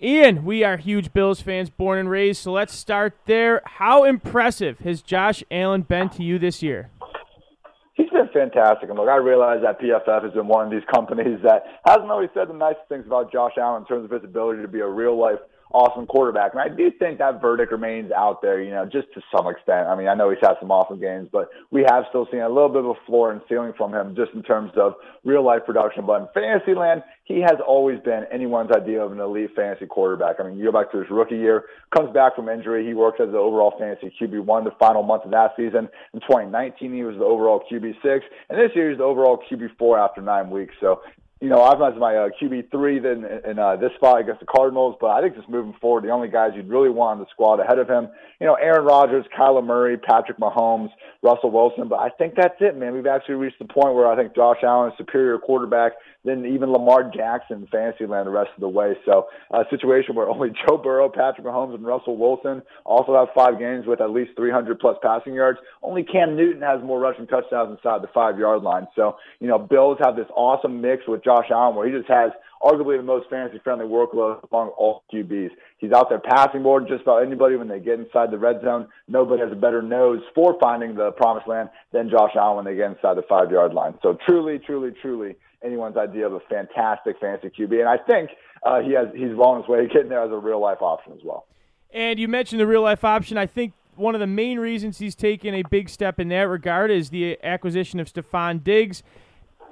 Ian, 0.01 0.43
we 0.43 0.63
are 0.63 0.77
huge 0.77 1.13
Bills 1.13 1.39
fans, 1.39 1.69
born 1.69 1.99
and 1.99 2.09
raised, 2.09 2.41
so 2.41 2.51
let's 2.51 2.73
start 2.73 3.13
there. 3.25 3.61
How 3.65 4.03
impressive 4.03 4.79
has 4.79 5.01
Josh 5.01 5.43
Allen 5.51 5.83
been 5.83 6.09
to 6.09 6.23
you 6.23 6.39
this 6.39 6.63
year? 6.63 6.89
He's 7.93 8.09
been 8.09 8.29
fantastic. 8.33 8.89
And 8.89 8.97
look, 8.97 9.07
I 9.07 9.17
realize 9.17 9.59
that 9.61 9.79
PFF 9.79 10.23
has 10.23 10.33
been 10.33 10.47
one 10.47 10.65
of 10.65 10.71
these 10.71 10.87
companies 10.91 11.39
that 11.43 11.63
hasn't 11.85 12.09
always 12.09 12.29
said 12.33 12.49
the 12.49 12.53
nicest 12.53 12.89
things 12.89 13.05
about 13.05 13.31
Josh 13.31 13.53
Allen 13.57 13.83
in 13.83 13.87
terms 13.87 14.05
of 14.05 14.11
his 14.11 14.23
ability 14.23 14.63
to 14.63 14.67
be 14.67 14.79
a 14.79 14.87
real 14.87 15.17
life 15.17 15.39
awesome 15.73 16.05
quarterback. 16.05 16.53
And 16.53 16.61
I 16.61 16.69
do 16.69 16.91
think 16.91 17.17
that 17.17 17.41
verdict 17.41 17.71
remains 17.71 18.11
out 18.11 18.41
there, 18.41 18.61
you 18.61 18.69
know, 18.69 18.85
just 18.85 19.11
to 19.15 19.21
some 19.35 19.47
extent. 19.47 19.87
I 19.87 19.95
mean, 19.95 20.07
I 20.07 20.13
know 20.13 20.29
he's 20.29 20.39
had 20.41 20.53
some 20.59 20.71
awesome 20.71 20.99
games, 20.99 21.29
but 21.31 21.49
we 21.71 21.83
have 21.89 22.05
still 22.09 22.27
seen 22.31 22.41
a 22.41 22.47
little 22.47 22.69
bit 22.69 22.85
of 22.85 22.91
a 22.91 23.05
floor 23.07 23.31
and 23.31 23.41
ceiling 23.49 23.73
from 23.75 23.93
him 23.93 24.15
just 24.15 24.31
in 24.33 24.43
terms 24.43 24.71
of 24.75 24.93
real 25.23 25.43
life 25.43 25.61
production. 25.65 26.05
But 26.05 26.21
in 26.21 26.27
fantasy 26.33 26.75
land, 26.75 27.01
he 27.23 27.41
has 27.41 27.57
always 27.65 27.99
been 28.01 28.25
anyone's 28.31 28.71
idea 28.71 29.03
of 29.03 29.11
an 29.11 29.19
elite 29.19 29.51
fantasy 29.55 29.87
quarterback. 29.87 30.35
I 30.39 30.43
mean, 30.43 30.57
you 30.57 30.65
go 30.65 30.71
back 30.71 30.91
to 30.91 30.99
his 30.99 31.09
rookie 31.09 31.37
year, 31.37 31.65
comes 31.95 32.13
back 32.13 32.35
from 32.35 32.49
injury. 32.49 32.85
He 32.85 32.93
works 32.93 33.19
as 33.19 33.31
the 33.31 33.37
overall 33.37 33.73
fantasy 33.79 34.13
QB1 34.21 34.65
the 34.65 34.75
final 34.79 35.01
month 35.01 35.25
of 35.25 35.31
that 35.31 35.53
season. 35.57 35.89
In 36.13 36.19
2019, 36.21 36.93
he 36.93 37.03
was 37.03 37.15
the 37.17 37.25
overall 37.25 37.63
QB6. 37.71 38.21
And 38.49 38.59
this 38.59 38.71
year, 38.75 38.89
he's 38.89 38.99
the 38.99 39.03
overall 39.03 39.41
QB4 39.49 40.03
after 40.03 40.21
nine 40.21 40.49
weeks. 40.49 40.75
So 40.79 41.01
you 41.43 41.49
know, 41.49 41.61
I've 41.61 41.81
as 41.81 41.99
my 41.99 42.15
uh, 42.15 42.29
QB 42.41 42.71
three 42.71 42.99
then 42.99 43.25
in 43.43 43.59
uh, 43.59 43.75
this 43.75 43.91
spot 43.97 44.21
against 44.21 44.39
the 44.39 44.45
Cardinals. 44.45 44.95
But 45.01 45.07
I 45.07 45.21
think 45.21 45.35
just 45.35 45.49
moving 45.49 45.73
forward, 45.81 46.05
the 46.05 46.09
only 46.09 46.29
guys 46.29 46.51
you'd 46.55 46.69
really 46.69 46.89
want 46.89 47.19
on 47.19 47.19
the 47.19 47.25
squad 47.31 47.59
ahead 47.59 47.79
of 47.79 47.89
him, 47.89 48.07
you 48.39 48.47
know, 48.47 48.53
Aaron 48.53 48.85
Rodgers, 48.85 49.25
Kyler 49.37 49.61
Murray, 49.61 49.97
Patrick 49.97 50.37
Mahomes, 50.39 50.87
Russell 51.21 51.51
Wilson. 51.51 51.89
But 51.89 51.99
I 51.99 52.11
think 52.17 52.35
that's 52.37 52.55
it, 52.61 52.77
man. 52.77 52.93
We've 52.93 53.07
actually 53.07 53.35
reached 53.35 53.59
the 53.59 53.65
point 53.65 53.93
where 53.93 54.07
I 54.07 54.15
think 54.15 54.33
Josh 54.33 54.63
Allen 54.63 54.91
is 54.93 54.97
superior 54.97 55.37
quarterback 55.37 55.91
than 56.25 56.45
even 56.45 56.71
Lamar 56.71 57.11
Jackson 57.13 57.63
in 57.63 57.67
Fantasyland 57.67 58.27
the 58.27 58.31
rest 58.31 58.51
of 58.55 58.61
the 58.61 58.69
way. 58.69 58.93
So 59.05 59.27
a 59.51 59.63
situation 59.69 60.15
where 60.15 60.29
only 60.29 60.49
Joe 60.67 60.77
Burrow, 60.77 61.09
Patrick 61.09 61.45
Mahomes, 61.45 61.75
and 61.75 61.85
Russell 61.85 62.17
Wilson 62.17 62.61
also 62.85 63.13
have 63.15 63.27
five 63.35 63.59
games 63.59 63.85
with 63.85 63.99
at 63.99 64.11
least 64.11 64.31
300 64.37 64.79
plus 64.79 64.95
passing 65.03 65.33
yards. 65.33 65.59
Only 65.81 66.03
Cam 66.03 66.37
Newton 66.37 66.61
has 66.61 66.81
more 66.81 66.99
rushing 66.99 67.27
touchdowns 67.27 67.77
inside 67.77 68.01
the 68.01 68.09
five 68.13 68.39
yard 68.39 68.63
line. 68.63 68.87
So 68.95 69.17
you 69.39 69.47
know, 69.47 69.59
Bills 69.59 69.97
have 70.03 70.15
this 70.15 70.27
awesome 70.35 70.81
mix 70.81 71.03
with 71.07 71.23
Josh 71.23 71.32
Allen 71.51 71.75
where 71.75 71.87
he 71.87 71.93
just 71.93 72.09
has 72.09 72.31
arguably 72.61 72.97
the 72.97 73.03
most 73.03 73.29
fantasy 73.29 73.59
friendly 73.63 73.85
workload 73.85 74.39
among 74.51 74.69
all 74.69 75.03
QBs. 75.13 75.49
He's 75.77 75.91
out 75.91 76.09
there 76.09 76.19
passing 76.19 76.61
more 76.61 76.79
than 76.79 76.87
just 76.87 77.01
about 77.01 77.23
anybody 77.23 77.55
when 77.55 77.67
they 77.67 77.79
get 77.79 77.99
inside 77.99 78.31
the 78.31 78.37
red 78.37 78.61
zone. 78.63 78.87
Nobody 79.07 79.41
has 79.41 79.51
a 79.51 79.55
better 79.55 79.81
nose 79.81 80.21
for 80.33 80.57
finding 80.61 80.95
the 80.95 81.11
promised 81.11 81.47
land 81.47 81.69
than 81.91 82.09
Josh 82.09 82.31
Allen 82.35 82.57
when 82.57 82.65
they 82.65 82.75
get 82.75 82.91
inside 82.91 83.15
the 83.17 83.23
five 83.27 83.51
yard 83.51 83.73
line. 83.73 83.95
So 84.01 84.17
truly, 84.25 84.59
truly, 84.59 84.91
truly 85.01 85.35
anyone's 85.63 85.97
idea 85.97 86.25
of 86.25 86.33
a 86.33 86.39
fantastic 86.49 87.19
fantasy 87.19 87.49
QB. 87.49 87.79
And 87.79 87.89
I 87.89 87.97
think 87.97 88.29
uh, 88.63 88.81
he 88.81 88.93
has 88.93 89.07
he's 89.13 89.37
on 89.37 89.61
his 89.61 89.67
way 89.67 89.81
to 89.81 89.87
getting 89.87 90.09
there 90.09 90.23
as 90.23 90.31
a 90.31 90.37
real 90.37 90.61
life 90.61 90.81
option 90.81 91.13
as 91.13 91.19
well. 91.23 91.45
And 91.91 92.19
you 92.19 92.27
mentioned 92.27 92.59
the 92.59 92.67
real 92.67 92.81
life 92.81 93.03
option. 93.03 93.37
I 93.37 93.45
think 93.45 93.73
one 93.95 94.15
of 94.15 94.19
the 94.19 94.27
main 94.27 94.59
reasons 94.59 94.97
he's 94.97 95.15
taken 95.15 95.53
a 95.53 95.63
big 95.63 95.89
step 95.89 96.19
in 96.19 96.29
that 96.29 96.43
regard 96.43 96.91
is 96.91 97.09
the 97.09 97.37
acquisition 97.43 97.99
of 97.99 98.11
Stefon 98.11 98.63
Diggs. 98.63 99.03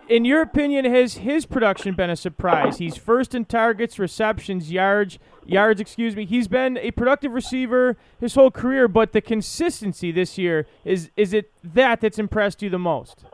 In 0.10 0.26
your 0.26 0.42
opinion, 0.42 0.86
has 0.86 1.16
his 1.16 1.46
production 1.46 1.96
been 1.96 2.10
a 2.10 2.16
surprise? 2.16 2.80
He's 2.80 2.98
first 2.98 3.34
in 3.34 3.46
targets, 3.46 3.98
receptions, 3.98 4.72
yards, 4.72 5.20
yards. 5.46 5.80
Excuse 5.80 6.16
me. 6.16 6.26
He's 6.26 6.48
been 6.48 6.78
a 6.78 6.92
productive 6.92 7.32
receiver 7.32 7.96
his 8.20 8.36
whole 8.36 8.52
career, 8.52 8.88
but 8.88 9.14
the 9.14 9.22
consistency 9.22 10.12
this 10.12 10.38
year 10.38 10.66
is 10.84 11.12
is 11.16 11.34
it 11.34 11.52
that 11.64 12.02
that's 12.02 12.20
impressed 12.20 12.62
you 12.62 12.70
the 12.70 12.80
most? 12.80 13.26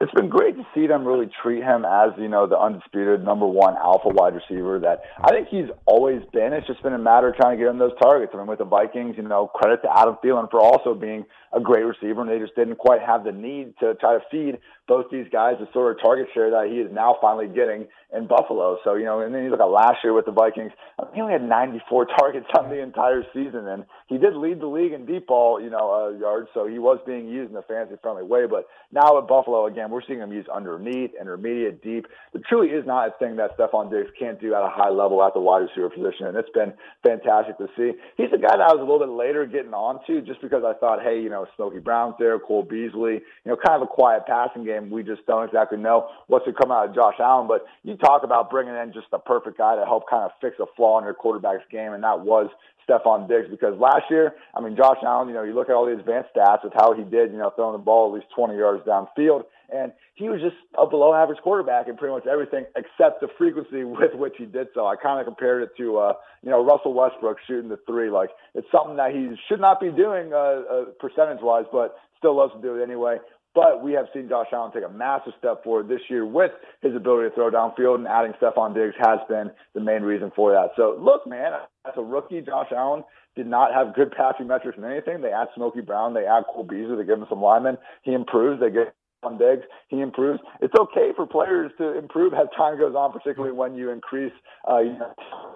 it's 0.00 0.12
been 0.12 0.28
great 0.28 0.56
to 0.56 0.66
see 0.74 0.86
them 0.86 1.04
really 1.04 1.28
treat 1.42 1.62
him 1.62 1.84
as 1.84 2.10
you 2.18 2.28
know 2.28 2.46
the 2.46 2.58
undisputed 2.58 3.24
number 3.24 3.46
one 3.46 3.76
alpha 3.76 4.08
wide 4.08 4.34
receiver 4.34 4.78
that 4.78 5.02
I 5.22 5.30
think 5.30 5.48
he's 5.48 5.68
always 5.86 6.22
been. 6.32 6.52
It's 6.52 6.66
just 6.66 6.82
been 6.82 6.92
a 6.92 6.98
matter 6.98 7.28
of 7.28 7.36
trying 7.36 7.58
to 7.58 7.64
get 7.64 7.70
him 7.70 7.78
those 7.78 7.96
targets. 8.00 8.32
I 8.34 8.38
mean, 8.38 8.46
with 8.46 8.58
the 8.58 8.64
Vikings, 8.64 9.16
you 9.16 9.24
know, 9.24 9.48
credit 9.48 9.82
to 9.82 9.88
Adam 9.90 10.16
Thielen 10.22 10.50
for 10.50 10.60
also 10.60 10.94
being 10.94 11.24
a 11.52 11.60
great 11.60 11.82
receiver, 11.82 12.20
and 12.20 12.30
they 12.30 12.38
just 12.38 12.54
didn't 12.54 12.76
quite 12.76 13.00
have 13.02 13.24
the 13.24 13.32
need 13.32 13.74
to 13.80 13.94
try 13.94 14.14
to 14.14 14.22
feed 14.30 14.58
both 14.88 15.06
these 15.12 15.26
guys 15.30 15.54
the 15.60 15.68
sort 15.72 15.94
of 15.94 16.02
target 16.02 16.26
share 16.34 16.50
that 16.50 16.68
he 16.72 16.80
is 16.80 16.90
now 16.90 17.16
finally 17.20 17.46
getting 17.46 17.86
in 18.16 18.26
Buffalo. 18.26 18.78
So, 18.84 18.94
you 18.94 19.04
know, 19.04 19.20
and 19.20 19.34
then 19.34 19.44
you 19.44 19.50
look 19.50 19.60
at 19.60 19.68
last 19.68 19.98
year 20.02 20.14
with 20.14 20.24
the 20.24 20.32
Vikings, 20.32 20.72
he 21.14 21.20
only 21.20 21.34
had 21.34 21.46
94 21.46 22.06
targets 22.18 22.46
on 22.58 22.70
the 22.70 22.80
entire 22.80 23.22
season, 23.34 23.68
and 23.68 23.84
he 24.06 24.16
did 24.16 24.34
lead 24.34 24.60
the 24.60 24.66
league 24.66 24.92
in 24.92 25.04
deep 25.04 25.26
ball, 25.26 25.60
you 25.60 25.68
know, 25.68 25.92
uh, 25.92 26.18
yards, 26.18 26.48
so 26.54 26.66
he 26.66 26.78
was 26.78 26.98
being 27.06 27.28
used 27.28 27.50
in 27.50 27.56
a 27.56 27.62
fantasy-friendly 27.62 28.24
way. 28.24 28.46
But 28.48 28.66
now 28.90 29.18
at 29.18 29.28
Buffalo, 29.28 29.66
again, 29.66 29.90
we're 29.90 30.00
seeing 30.06 30.20
him 30.20 30.32
used 30.32 30.48
underneath, 30.48 31.10
intermediate, 31.20 31.82
deep. 31.82 32.06
It 32.32 32.42
truly 32.48 32.68
is 32.68 32.86
not 32.86 33.08
a 33.08 33.12
thing 33.18 33.36
that 33.36 33.58
Stefon 33.58 33.90
Diggs 33.90 34.10
can't 34.18 34.40
do 34.40 34.54
at 34.54 34.62
a 34.62 34.70
high 34.72 34.90
level 34.90 35.22
at 35.22 35.34
the 35.34 35.40
wide 35.40 35.68
receiver 35.68 35.90
position, 35.90 36.28
and 36.28 36.36
it's 36.36 36.50
been 36.54 36.72
fantastic 37.04 37.58
to 37.58 37.68
see. 37.76 37.92
He's 38.16 38.32
a 38.32 38.38
guy 38.38 38.56
that 38.56 38.64
I 38.64 38.72
was 38.72 38.80
a 38.80 38.88
little 38.88 39.00
bit 39.00 39.12
later 39.12 39.44
getting 39.44 39.74
onto 39.74 40.22
just 40.22 40.40
because 40.40 40.64
I 40.64 40.72
thought, 40.80 41.02
hey, 41.02 41.20
you 41.20 41.28
know, 41.28 41.46
Smokey 41.56 41.80
Brown's 41.80 42.14
there, 42.18 42.38
Cole 42.38 42.62
Beasley, 42.62 43.20
you 43.44 43.48
know, 43.52 43.56
kind 43.56 43.82
of 43.82 43.82
a 43.82 43.92
quiet 43.92 44.24
passing 44.26 44.64
game. 44.64 44.77
And 44.78 44.90
we 44.90 45.02
just 45.02 45.26
don't 45.26 45.44
exactly 45.44 45.78
know 45.78 46.08
what's 46.28 46.46
to 46.46 46.52
come 46.52 46.70
out 46.70 46.88
of 46.88 46.94
Josh 46.94 47.16
Allen, 47.20 47.48
but 47.48 47.66
you 47.82 47.96
talk 47.96 48.22
about 48.22 48.50
bringing 48.50 48.74
in 48.74 48.92
just 48.92 49.10
the 49.10 49.18
perfect 49.18 49.58
guy 49.58 49.76
to 49.76 49.84
help 49.84 50.08
kind 50.08 50.24
of 50.24 50.30
fix 50.40 50.56
a 50.60 50.66
flaw 50.76 50.98
in 50.98 51.04
your 51.04 51.14
quarterback's 51.14 51.64
game, 51.70 51.92
and 51.92 52.02
that 52.04 52.20
was 52.20 52.48
Stefon 52.88 53.28
Diggs 53.28 53.48
because 53.50 53.78
last 53.78 54.04
year, 54.10 54.34
I 54.54 54.60
mean, 54.60 54.76
Josh 54.76 54.98
Allen, 55.04 55.28
you 55.28 55.34
know, 55.34 55.42
you 55.42 55.54
look 55.54 55.68
at 55.68 55.74
all 55.74 55.84
the 55.84 55.92
advanced 55.92 56.30
stats 56.34 56.64
with 56.64 56.72
how 56.74 56.94
he 56.94 57.02
did, 57.02 57.32
you 57.32 57.38
know, 57.38 57.50
throwing 57.54 57.72
the 57.72 57.84
ball 57.84 58.08
at 58.08 58.14
least 58.14 58.32
20 58.34 58.56
yards 58.56 58.82
downfield, 58.86 59.44
and 59.70 59.92
he 60.14 60.28
was 60.28 60.40
just 60.40 60.56
a 60.76 60.86
below 60.86 61.14
average 61.14 61.38
quarterback 61.42 61.88
in 61.88 61.96
pretty 61.96 62.14
much 62.14 62.26
everything 62.26 62.64
except 62.74 63.20
the 63.20 63.28
frequency 63.36 63.84
with 63.84 64.14
which 64.14 64.34
he 64.38 64.46
did 64.46 64.68
so. 64.74 64.86
I 64.86 64.96
kind 64.96 65.20
of 65.20 65.26
compared 65.26 65.62
it 65.62 65.70
to, 65.76 65.98
uh, 65.98 66.12
you 66.42 66.50
know, 66.50 66.64
Russell 66.64 66.94
Westbrook 66.94 67.36
shooting 67.46 67.68
the 67.68 67.78
three. 67.86 68.10
Like, 68.10 68.30
it's 68.54 68.68
something 68.72 68.96
that 68.96 69.12
he 69.12 69.36
should 69.48 69.60
not 69.60 69.80
be 69.80 69.90
doing 69.90 70.32
uh, 70.32 70.36
uh, 70.36 70.84
percentage 70.98 71.42
wise, 71.42 71.66
but 71.70 71.96
still 72.16 72.36
loves 72.36 72.52
to 72.54 72.60
do 72.60 72.80
it 72.80 72.82
anyway. 72.82 73.18
But 73.58 73.82
we 73.82 73.92
have 73.94 74.06
seen 74.14 74.28
Josh 74.28 74.46
Allen 74.52 74.70
take 74.70 74.84
a 74.84 74.88
massive 74.88 75.32
step 75.36 75.64
forward 75.64 75.88
this 75.88 75.98
year 76.08 76.24
with 76.24 76.52
his 76.80 76.94
ability 76.94 77.30
to 77.30 77.34
throw 77.34 77.50
downfield, 77.50 77.96
and 77.96 78.06
adding 78.06 78.32
Stefon 78.40 78.72
Diggs 78.72 78.94
has 79.00 79.18
been 79.28 79.50
the 79.74 79.80
main 79.80 80.02
reason 80.02 80.30
for 80.36 80.52
that. 80.52 80.70
So, 80.76 80.96
look, 80.96 81.26
man, 81.26 81.54
as 81.84 81.94
a 81.96 82.00
rookie, 82.00 82.40
Josh 82.40 82.68
Allen 82.70 83.02
did 83.34 83.48
not 83.48 83.74
have 83.74 83.96
good 83.96 84.12
passing 84.12 84.46
metrics 84.46 84.78
in 84.78 84.84
anything. 84.84 85.22
They 85.22 85.32
add 85.32 85.48
Smokey 85.56 85.80
Brown, 85.80 86.14
they 86.14 86.24
add 86.24 86.44
Cole 86.54 86.62
Beasley, 86.62 86.94
they 86.94 87.04
give 87.04 87.18
him 87.18 87.26
some 87.28 87.42
linemen. 87.42 87.78
He 88.04 88.12
improves. 88.12 88.60
They 88.60 88.70
get 88.70 88.94
on 89.24 89.38
Diggs, 89.38 89.64
he 89.88 90.02
improves. 90.02 90.38
It's 90.60 90.74
okay 90.78 91.10
for 91.16 91.26
players 91.26 91.72
to 91.78 91.98
improve 91.98 92.34
as 92.34 92.46
time 92.56 92.78
goes 92.78 92.94
on, 92.94 93.10
particularly 93.10 93.52
when 93.52 93.74
you 93.74 93.90
increase 93.90 94.32
uh, 94.70 94.78
you 94.78 94.92
know, 94.92 95.12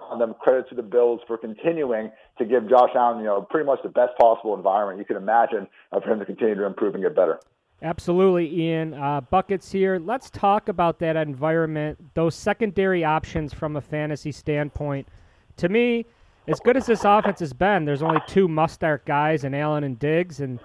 on 0.09 0.19
them. 0.19 0.35
Credit 0.41 0.67
to 0.67 0.75
the 0.75 0.83
Bills 0.83 1.21
for 1.25 1.37
continuing 1.37 2.11
to 2.37 2.43
give 2.43 2.67
Josh 2.67 2.91
Allen, 2.95 3.19
you 3.19 3.25
know, 3.27 3.41
pretty 3.49 3.65
much 3.65 3.79
the 3.81 3.87
best 3.87 4.11
possible 4.19 4.53
environment 4.53 4.99
you 4.99 5.05
can 5.05 5.15
imagine 5.15 5.69
for 5.91 6.11
him 6.11 6.19
to 6.19 6.25
continue 6.25 6.55
to 6.55 6.65
improve 6.65 6.95
and 6.95 7.03
get 7.03 7.15
better. 7.15 7.39
Absolutely, 7.83 8.49
Ian. 8.61 8.93
Uh, 8.93 9.19
buckets 9.19 9.69
here. 9.69 9.99
Let's 9.99 10.29
talk 10.29 10.69
about 10.69 10.99
that 10.99 11.17
environment, 11.17 11.99
those 12.13 12.33
secondary 12.33 13.03
options 13.03 13.53
from 13.53 13.75
a 13.75 13.81
fantasy 13.81 14.31
standpoint. 14.31 15.05
To 15.57 15.67
me, 15.67 16.05
as 16.47 16.61
good 16.61 16.77
as 16.77 16.85
this 16.85 17.03
offense 17.03 17.41
has 17.41 17.51
been, 17.51 17.83
there's 17.83 18.01
only 18.01 18.21
two 18.25 18.47
must-start 18.47 19.05
guys 19.05 19.43
in 19.43 19.53
Allen 19.53 19.83
and 19.83 19.99
Diggs, 19.99 20.39
and 20.39 20.59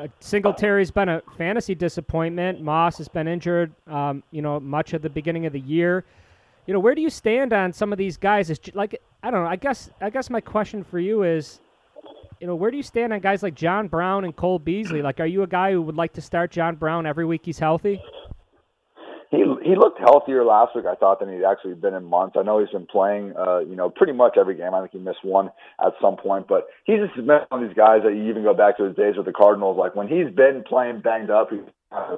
uh, 0.00 0.06
Singletary's 0.20 0.92
been 0.92 1.08
a 1.08 1.20
fantasy 1.36 1.74
disappointment. 1.74 2.60
Moss 2.62 2.96
has 2.98 3.08
been 3.08 3.26
injured, 3.26 3.74
um, 3.88 4.22
you 4.30 4.40
know, 4.40 4.60
much 4.60 4.94
of 4.94 5.02
the 5.02 5.10
beginning 5.10 5.46
of 5.46 5.52
the 5.52 5.60
year. 5.60 6.04
you 6.66 6.72
know, 6.72 6.80
where 6.80 6.94
do 6.94 7.02
you 7.02 7.10
stand 7.10 7.52
on 7.52 7.72
some 7.72 7.92
of 7.92 7.98
these 7.98 8.16
guys? 8.16 8.50
Is 8.50 8.60
like 8.74 9.00
I 9.22 9.30
don't 9.30 9.42
know. 9.44 9.50
I 9.50 9.56
guess 9.56 9.90
I 10.00 10.10
guess 10.10 10.30
my 10.30 10.40
question 10.40 10.84
for 10.84 10.98
you 10.98 11.24
is, 11.24 11.60
you 12.42 12.48
know, 12.48 12.56
where 12.56 12.72
do 12.72 12.76
you 12.76 12.82
stand 12.82 13.12
on 13.12 13.20
guys 13.20 13.40
like 13.40 13.54
John 13.54 13.86
Brown 13.86 14.24
and 14.24 14.34
Cole 14.34 14.58
Beasley? 14.58 15.00
Like, 15.00 15.20
are 15.20 15.26
you 15.26 15.44
a 15.44 15.46
guy 15.46 15.70
who 15.70 15.80
would 15.82 15.94
like 15.94 16.14
to 16.14 16.20
start 16.20 16.50
John 16.50 16.74
Brown 16.74 17.06
every 17.06 17.24
week 17.24 17.42
he's 17.44 17.60
healthy? 17.60 18.02
he 19.30 19.44
he 19.64 19.74
looked 19.76 19.98
healthier 19.98 20.44
last 20.44 20.76
week, 20.76 20.84
I 20.84 20.94
thought, 20.94 21.20
than 21.20 21.32
he'd 21.32 21.44
actually 21.44 21.74
been 21.74 21.94
in 21.94 22.04
months. 22.04 22.36
I 22.38 22.42
know 22.42 22.58
he's 22.58 22.68
been 22.68 22.86
playing, 22.86 23.32
uh, 23.38 23.60
you 23.60 23.76
know, 23.76 23.88
pretty 23.88 24.12
much 24.12 24.34
every 24.38 24.56
game. 24.56 24.74
I 24.74 24.80
think 24.80 24.92
he 24.92 24.98
missed 24.98 25.24
one 25.24 25.50
at 25.80 25.94
some 26.02 26.16
point, 26.16 26.48
but 26.48 26.66
he's 26.84 26.98
just 26.98 27.16
one 27.16 27.46
of 27.50 27.60
these 27.60 27.76
guys 27.76 28.02
that 28.04 28.12
you 28.14 28.28
even 28.28 28.42
go 28.42 28.54
back 28.54 28.76
to 28.76 28.84
his 28.84 28.96
days 28.96 29.14
with 29.16 29.26
the 29.26 29.32
Cardinals. 29.32 29.78
Like 29.78 29.94
when 29.94 30.08
he's 30.08 30.28
been 30.34 30.64
playing 30.68 31.00
banged 31.00 31.30
up, 31.30 31.48
he's 31.50 31.60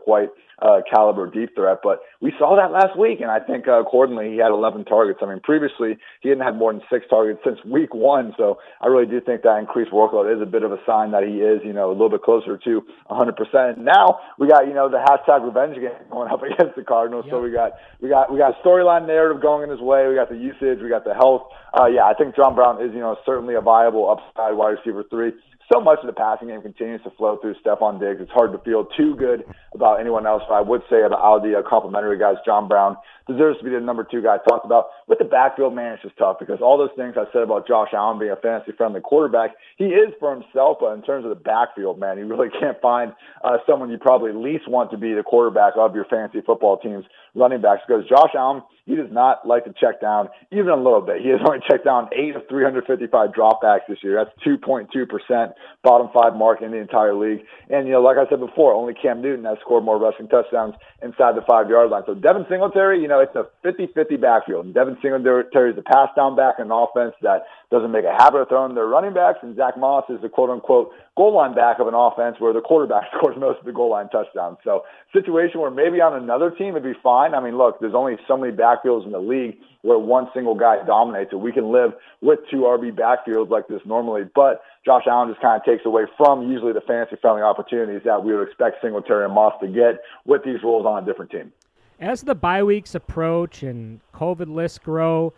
quite 0.04 0.28
uh, 0.62 0.80
caliber 0.90 1.28
deep 1.28 1.54
threat. 1.54 1.78
But 1.82 2.00
we 2.20 2.32
saw 2.38 2.56
that 2.56 2.72
last 2.72 2.98
week, 2.98 3.20
and 3.20 3.30
I 3.30 3.40
think 3.40 3.66
uh, 3.66 3.80
accordingly 3.80 4.30
he 4.32 4.38
had 4.38 4.50
11 4.50 4.84
targets. 4.84 5.20
I 5.22 5.26
mean, 5.26 5.40
previously 5.40 5.98
he 6.20 6.28
hadn't 6.28 6.44
had 6.44 6.56
more 6.56 6.72
than 6.72 6.82
six 6.90 7.06
targets 7.08 7.40
since 7.44 7.58
week 7.64 7.94
one. 7.94 8.34
So 8.36 8.58
I 8.80 8.86
really 8.86 9.06
do 9.06 9.20
think 9.20 9.42
that 9.42 9.58
increased 9.58 9.92
workload 9.92 10.34
is 10.34 10.40
a 10.40 10.46
bit 10.46 10.62
of 10.62 10.72
a 10.72 10.78
sign 10.86 11.10
that 11.12 11.24
he 11.24 11.42
is, 11.42 11.60
you 11.64 11.72
know, 11.72 11.90
a 11.90 11.94
little 11.94 12.10
bit 12.10 12.22
closer 12.22 12.56
to 12.56 12.82
100%. 13.10 13.78
Now 13.78 14.20
we 14.38 14.48
got, 14.48 14.66
you 14.66 14.74
know, 14.74 14.88
the 14.88 15.02
hashtag 15.02 15.44
revenge 15.44 15.76
game 15.76 15.92
going 16.10 16.30
up 16.30 16.42
against 16.42 16.76
the 16.76 16.84
Cardinals. 16.84 17.24
Yep. 17.26 17.32
So 17.32 17.40
we 17.40 17.50
got 17.50 17.72
we 18.00 18.08
got 18.08 18.32
we 18.32 18.38
got 18.38 18.54
storyline 18.64 19.06
narrative 19.06 19.42
going 19.42 19.64
in 19.64 19.70
his 19.70 19.80
way. 19.80 20.06
We 20.08 20.14
got 20.14 20.30
the 20.30 20.38
usage. 20.38 20.82
We 20.82 20.88
got 20.88 21.04
the 21.04 21.14
health. 21.14 21.50
Uh, 21.74 21.86
yeah, 21.86 22.04
I 22.04 22.14
think 22.14 22.36
John 22.36 22.54
Brown 22.54 22.82
is, 22.82 22.92
you 22.94 23.00
know, 23.00 23.16
certainly 23.26 23.54
a 23.54 23.60
viable 23.60 24.08
upside 24.08 24.54
wide 24.54 24.78
receiver 24.78 25.04
three 25.10 25.32
so 25.72 25.80
much 25.80 25.98
of 26.00 26.06
the 26.06 26.12
passing 26.12 26.48
game 26.48 26.62
continues 26.62 27.02
to 27.04 27.10
flow 27.10 27.38
through 27.40 27.54
Stefon 27.64 27.98
Diggs. 27.98 28.20
It's 28.20 28.30
hard 28.30 28.52
to 28.52 28.58
feel 28.58 28.84
too 28.96 29.16
good 29.16 29.44
about 29.74 30.00
anyone 30.00 30.26
else. 30.26 30.42
But 30.48 30.54
I 30.54 30.60
would 30.60 30.82
say 30.90 31.02
about 31.02 31.42
the 31.42 31.58
uh, 31.58 31.68
complimentary 31.68 32.18
guys, 32.18 32.36
John 32.44 32.68
Brown 32.68 32.96
deserves 33.26 33.58
to 33.58 33.64
be 33.64 33.70
the 33.70 33.80
number 33.80 34.04
two 34.04 34.22
guy 34.22 34.36
talked 34.48 34.66
about. 34.66 34.88
With 35.08 35.18
the 35.18 35.24
backfield, 35.24 35.74
man, 35.74 35.94
it's 35.94 36.02
just 36.02 36.16
tough 36.18 36.36
because 36.38 36.60
all 36.60 36.76
those 36.76 36.94
things 36.96 37.14
I 37.16 37.24
said 37.32 37.42
about 37.42 37.66
Josh 37.66 37.88
Allen 37.94 38.18
being 38.18 38.32
a 38.32 38.36
fantasy 38.36 38.72
friendly 38.76 39.00
quarterback, 39.00 39.52
he 39.76 39.86
is 39.86 40.12
for 40.20 40.34
himself. 40.34 40.78
But 40.80 40.92
in 40.94 41.02
terms 41.02 41.24
of 41.24 41.30
the 41.30 41.40
backfield, 41.40 41.98
man, 41.98 42.18
you 42.18 42.26
really 42.26 42.48
can't 42.60 42.80
find 42.80 43.12
uh, 43.42 43.58
someone 43.66 43.90
you 43.90 43.98
probably 43.98 44.32
least 44.32 44.68
want 44.68 44.90
to 44.90 44.98
be 44.98 45.14
the 45.14 45.22
quarterback 45.22 45.74
of 45.76 45.94
your 45.94 46.04
fantasy 46.04 46.42
football 46.44 46.76
team's 46.78 47.04
running 47.34 47.62
backs 47.62 47.82
because 47.86 48.04
Josh 48.08 48.30
Allen 48.36 48.62
he 48.86 48.96
does 48.96 49.10
not 49.10 49.46
like 49.48 49.64
to 49.64 49.72
check 49.72 50.00
down 50.00 50.28
even 50.52 50.68
a 50.68 50.76
little 50.76 51.00
bit. 51.00 51.22
He 51.22 51.30
has 51.30 51.40
only 51.46 51.60
checked 51.68 51.84
down 51.84 52.08
eight 52.12 52.36
of 52.36 52.42
355 52.48 53.30
dropbacks 53.30 53.88
this 53.88 53.98
year. 54.02 54.22
That's 54.22 54.36
2.2%, 54.46 55.52
bottom 55.82 56.08
five 56.12 56.36
mark 56.36 56.60
in 56.60 56.70
the 56.70 56.76
entire 56.76 57.14
league. 57.14 57.40
And, 57.70 57.86
you 57.86 57.94
know, 57.94 58.02
like 58.02 58.18
I 58.18 58.28
said 58.28 58.40
before, 58.40 58.74
only 58.74 58.92
Cam 58.92 59.22
Newton 59.22 59.44
has 59.46 59.56
scored 59.62 59.84
more 59.84 59.98
rushing 59.98 60.28
touchdowns 60.28 60.74
inside 61.02 61.34
the 61.34 61.44
five 61.48 61.70
yard 61.70 61.90
line. 61.90 62.02
So 62.06 62.14
Devin 62.14 62.44
Singletary, 62.48 63.00
you 63.00 63.08
know, 63.08 63.20
it's 63.20 63.34
a 63.34 63.48
50 63.62 63.88
50 63.94 64.16
backfield. 64.16 64.66
And 64.66 64.74
Devin 64.74 64.98
Singletary 65.00 65.72
is 65.72 65.78
a 65.78 65.82
pass 65.82 66.10
down 66.14 66.36
back 66.36 66.56
in 66.58 66.66
an 66.66 66.72
offense 66.72 67.14
that 67.22 67.48
doesn't 67.70 67.90
make 67.90 68.04
a 68.04 68.12
habit 68.12 68.44
of 68.44 68.48
throwing 68.48 68.74
their 68.74 68.86
running 68.86 69.14
backs. 69.14 69.38
And 69.42 69.56
Zach 69.56 69.78
Moss 69.78 70.04
is 70.10 70.20
the 70.20 70.28
quote 70.28 70.50
unquote 70.50 70.92
goal 71.16 71.34
line 71.34 71.54
back 71.54 71.78
of 71.78 71.86
an 71.86 71.94
offense 71.94 72.36
where 72.38 72.52
the 72.52 72.60
quarterback 72.60 73.04
scores 73.16 73.36
most 73.38 73.60
of 73.60 73.66
the 73.66 73.72
goal 73.72 73.90
line 73.90 74.08
touchdowns. 74.08 74.58
So 74.64 74.82
situation 75.12 75.60
where 75.60 75.70
maybe 75.70 76.00
on 76.00 76.14
another 76.14 76.50
team 76.50 76.70
it'd 76.70 76.82
be 76.82 76.98
fine. 77.02 77.34
I 77.34 77.40
mean, 77.40 77.56
look, 77.56 77.80
there's 77.80 77.94
only 77.94 78.16
so 78.26 78.36
many 78.36 78.52
backfields 78.52 79.06
in 79.06 79.12
the 79.12 79.20
league 79.20 79.56
where 79.82 79.98
one 79.98 80.28
single 80.34 80.54
guy 80.54 80.84
dominates 80.86 81.30
it. 81.32 81.36
We 81.36 81.52
can 81.52 81.70
live 81.70 81.92
with 82.20 82.40
two 82.50 82.62
RB 82.62 82.92
backfields 82.92 83.50
like 83.50 83.68
this 83.68 83.80
normally, 83.84 84.22
but 84.34 84.62
Josh 84.84 85.04
Allen 85.06 85.28
just 85.28 85.40
kind 85.40 85.60
of 85.60 85.64
takes 85.64 85.84
away 85.86 86.04
from 86.16 86.50
usually 86.50 86.72
the 86.72 86.80
fantasy 86.80 87.16
friendly 87.20 87.42
opportunities 87.42 88.02
that 88.04 88.24
we 88.24 88.34
would 88.34 88.48
expect 88.48 88.82
Singletary 88.82 89.24
and 89.24 89.34
Moss 89.34 89.54
to 89.60 89.68
get 89.68 90.00
with 90.24 90.42
these 90.44 90.62
roles 90.64 90.86
on 90.86 91.02
a 91.02 91.06
different 91.06 91.30
team. 91.30 91.52
As 92.00 92.22
the 92.22 92.34
bye 92.34 92.62
weeks 92.62 92.94
approach 92.94 93.62
and 93.62 94.00
COVID 94.12 94.52
lists 94.52 94.78
grow, 94.78 95.32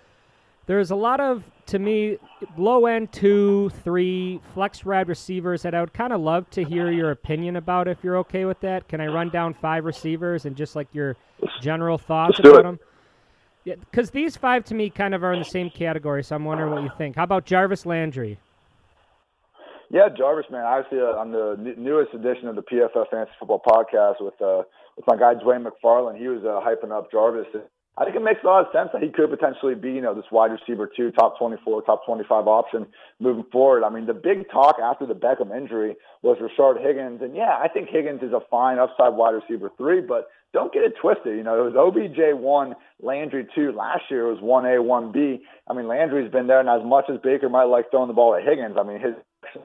there's 0.66 0.90
a 0.90 0.96
lot 0.96 1.20
of 1.20 1.44
to 1.66 1.78
me 1.78 2.18
low 2.56 2.86
end 2.86 3.12
two, 3.12 3.70
three 3.82 4.40
flex 4.54 4.84
wide 4.84 5.08
receivers 5.08 5.62
that 5.62 5.74
I 5.74 5.80
would 5.80 5.92
kind 5.92 6.12
of 6.12 6.20
love 6.20 6.48
to 6.50 6.64
hear 6.64 6.90
your 6.90 7.10
opinion 7.10 7.56
about. 7.56 7.88
If 7.88 7.98
you're 8.02 8.18
okay 8.18 8.44
with 8.44 8.60
that, 8.60 8.88
can 8.88 9.00
I 9.00 9.06
run 9.06 9.30
down 9.30 9.54
five 9.54 9.84
receivers 9.84 10.44
and 10.44 10.56
just 10.56 10.76
like 10.76 10.88
your 10.92 11.16
general 11.60 11.98
thoughts 11.98 12.38
Let's 12.38 12.50
about 12.50 12.62
them? 12.62 12.80
Yeah, 13.64 13.74
because 13.80 14.10
these 14.10 14.36
five 14.36 14.64
to 14.66 14.74
me 14.74 14.90
kind 14.90 15.14
of 15.14 15.24
are 15.24 15.32
in 15.32 15.40
the 15.40 15.44
same 15.44 15.70
category. 15.70 16.22
So 16.22 16.36
I'm 16.36 16.44
wondering 16.44 16.72
what 16.72 16.82
you 16.82 16.90
think. 16.96 17.16
How 17.16 17.24
about 17.24 17.46
Jarvis 17.46 17.84
Landry? 17.84 18.38
Yeah, 19.90 20.08
Jarvis, 20.16 20.46
man. 20.50 20.64
Obviously, 20.64 20.98
uh, 20.98 21.18
on 21.18 21.32
the 21.32 21.56
n- 21.58 21.74
newest 21.78 22.12
edition 22.14 22.48
of 22.48 22.56
the 22.56 22.62
PFF 22.62 23.08
Fantasy 23.10 23.32
Football 23.38 23.62
Podcast 23.66 24.20
with 24.20 24.40
uh, 24.40 24.62
with 24.96 25.06
my 25.06 25.16
guy 25.16 25.34
Dwain 25.34 25.64
McFarland, 25.64 26.18
he 26.18 26.28
was 26.28 26.42
uh, 26.42 26.60
hyping 26.62 26.96
up 26.96 27.10
Jarvis. 27.10 27.46
I 27.98 28.04
think 28.04 28.16
it 28.16 28.22
makes 28.22 28.40
a 28.44 28.46
lot 28.46 28.66
of 28.66 28.72
sense 28.72 28.90
that 28.92 29.02
he 29.02 29.08
could 29.08 29.30
potentially 29.30 29.74
be, 29.74 29.92
you 29.92 30.02
know, 30.02 30.14
this 30.14 30.26
wide 30.30 30.50
receiver 30.52 30.90
two, 30.94 31.10
top 31.12 31.38
24, 31.38 31.82
top 31.82 32.04
25 32.04 32.46
option 32.46 32.86
moving 33.20 33.44
forward. 33.50 33.84
I 33.84 33.88
mean, 33.88 34.04
the 34.04 34.12
big 34.12 34.50
talk 34.50 34.76
after 34.82 35.06
the 35.06 35.14
Beckham 35.14 35.56
injury 35.56 35.96
was 36.20 36.36
Rashard 36.36 36.82
Higgins. 36.84 37.22
And 37.22 37.34
yeah, 37.34 37.56
I 37.58 37.68
think 37.68 37.88
Higgins 37.88 38.22
is 38.22 38.32
a 38.32 38.40
fine 38.50 38.78
upside 38.78 39.14
wide 39.14 39.32
receiver 39.32 39.70
three, 39.78 40.02
but 40.02 40.28
don't 40.52 40.72
get 40.74 40.82
it 40.82 40.94
twisted. 41.00 41.36
You 41.36 41.42
know, 41.42 41.58
it 41.58 41.72
was 41.72 41.76
OBJ 41.76 42.38
one, 42.38 42.74
Landry 43.00 43.46
two. 43.54 43.72
Last 43.72 44.04
year 44.10 44.26
it 44.28 44.32
was 44.32 44.42
one 44.42 44.66
A, 44.66 44.82
one 44.82 45.10
B. 45.10 45.42
I 45.66 45.72
mean, 45.72 45.88
Landry's 45.88 46.30
been 46.30 46.48
there, 46.48 46.60
and 46.60 46.68
as 46.68 46.86
much 46.86 47.06
as 47.10 47.18
Baker 47.22 47.48
might 47.48 47.64
like 47.64 47.90
throwing 47.90 48.08
the 48.08 48.14
ball 48.14 48.34
at 48.34 48.44
Higgins, 48.44 48.76
I 48.78 48.82
mean, 48.82 49.00
his 49.00 49.14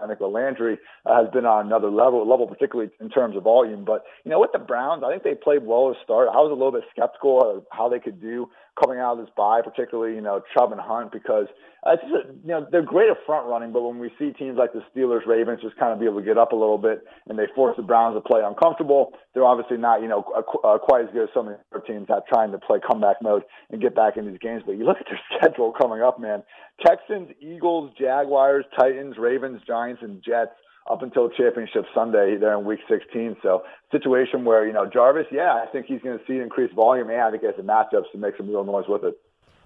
I 0.02 0.08
think 0.08 0.20
Landry 0.22 0.78
uh, 1.06 1.24
has 1.24 1.32
been 1.32 1.46
on 1.46 1.66
another 1.66 1.90
level, 1.90 2.28
level 2.28 2.48
particularly 2.48 2.92
in 3.00 3.10
terms 3.10 3.36
of 3.36 3.44
volume. 3.44 3.86
But 3.86 4.04
you 4.24 4.32
know, 4.32 4.40
with 4.40 4.52
the 4.54 4.60
Browns, 4.60 5.04
I 5.06 5.12
think 5.12 5.24
they 5.24 5.36
played 5.36 5.66
well 5.66 5.94
to 5.94 6.00
start. 6.04 6.30
I 6.30 6.38
was 6.38 6.52
a 6.52 6.54
little 6.54 6.72
bit 6.72 6.84
skeptical 6.92 7.42
of 7.42 7.66
how 7.72 7.90
they 7.90 8.00
could 8.00 8.22
do 8.22 8.50
coming 8.80 9.00
out 9.00 9.18
of 9.18 9.26
this 9.26 9.34
bye, 9.36 9.62
particularly 9.64 10.16
you 10.16 10.22
know 10.22 10.42
Chubb 10.54 10.72
and 10.72 10.82
Hunt, 10.82 11.12
because 11.12 11.48
uh, 11.86 11.94
it's 11.94 12.04
just 12.04 12.14
a, 12.14 12.34
you 12.44 12.54
know 12.54 12.68
they're 12.72 12.82
great 12.82 13.10
at 13.10 13.18
front 13.26 13.48
running, 13.48 13.72
but 13.72 13.82
when 13.82 14.00
we 14.00 14.12
see 14.18 14.32
teams 14.32 14.58
like 14.58 14.74
the 14.74 14.84
Steelers, 14.94 15.26
Ravens 15.26 15.62
just 15.62 15.78
kind 15.78 15.92
of 15.94 16.00
be 16.00 16.06
able 16.06 16.20
to 16.20 16.26
get 16.26 16.38
up 16.38 16.52
a 16.52 16.56
little 16.56 16.78
bit 16.78 17.04
and 17.28 17.38
they 17.38 17.48
force 17.56 17.76
the 17.76 17.84
Browns 17.84 18.16
to 18.16 18.22
play 18.22 18.42
uncomfortable, 18.44 19.14
they're 19.34 19.46
obviously 19.46 19.78
not 19.78 20.02
you 20.02 20.08
know 20.08 20.24
uh, 20.36 20.78
quite 20.78 21.04
as 21.04 21.10
good 21.14 21.24
as 21.24 21.30
some 21.34 21.48
of 21.48 21.56
the 21.72 21.80
teams 21.82 22.08
that 22.08 22.24
trying 22.28 22.52
to 22.52 22.60
play 22.60 22.80
comeback 22.80 23.18
mode 23.22 23.43
and 23.70 23.82
get 23.82 23.96
back 23.96 24.18
in 24.18 24.28
these 24.28 24.39
games. 24.39 24.64
But 24.66 24.78
you 24.78 24.86
look 24.86 24.98
at 25.00 25.08
their 25.10 25.20
schedule 25.38 25.74
coming 25.74 26.02
up, 26.02 26.20
man: 26.20 26.43
Texans, 26.86 27.30
Eagles, 27.42 27.92
Jaguars, 28.00 28.66
Titans, 28.78 29.16
Ravens, 29.18 29.62
Giants, 29.68 30.02
and 30.02 30.24
Jets 30.24 30.56
up 30.89 31.03
until 31.03 31.29
championship 31.29 31.86
Sunday 31.93 32.37
there 32.37 32.58
in 32.58 32.66
week 32.66 32.79
16. 32.89 33.37
So 33.41 33.63
situation 33.91 34.45
where, 34.45 34.66
you 34.66 34.74
know, 34.74 34.86
Jarvis, 34.86 35.28
yeah, 35.32 35.63
I 35.63 35.66
think 35.71 35.86
he's 35.86 36.01
going 36.01 36.17
to 36.17 36.25
see 36.25 36.39
increased 36.39 36.74
volume 36.74 37.09
and 37.09 37.21
I 37.21 37.29
think 37.29 37.41
he 37.41 37.47
has 37.47 37.55
the 37.55 37.63
matchups 37.63 38.12
to 38.12 38.17
make 38.17 38.36
some 38.37 38.47
real 38.47 38.63
noise 38.63 38.86
with 38.87 39.03
it. 39.03 39.20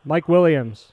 Mike 0.03 0.27
Williams. 0.27 0.91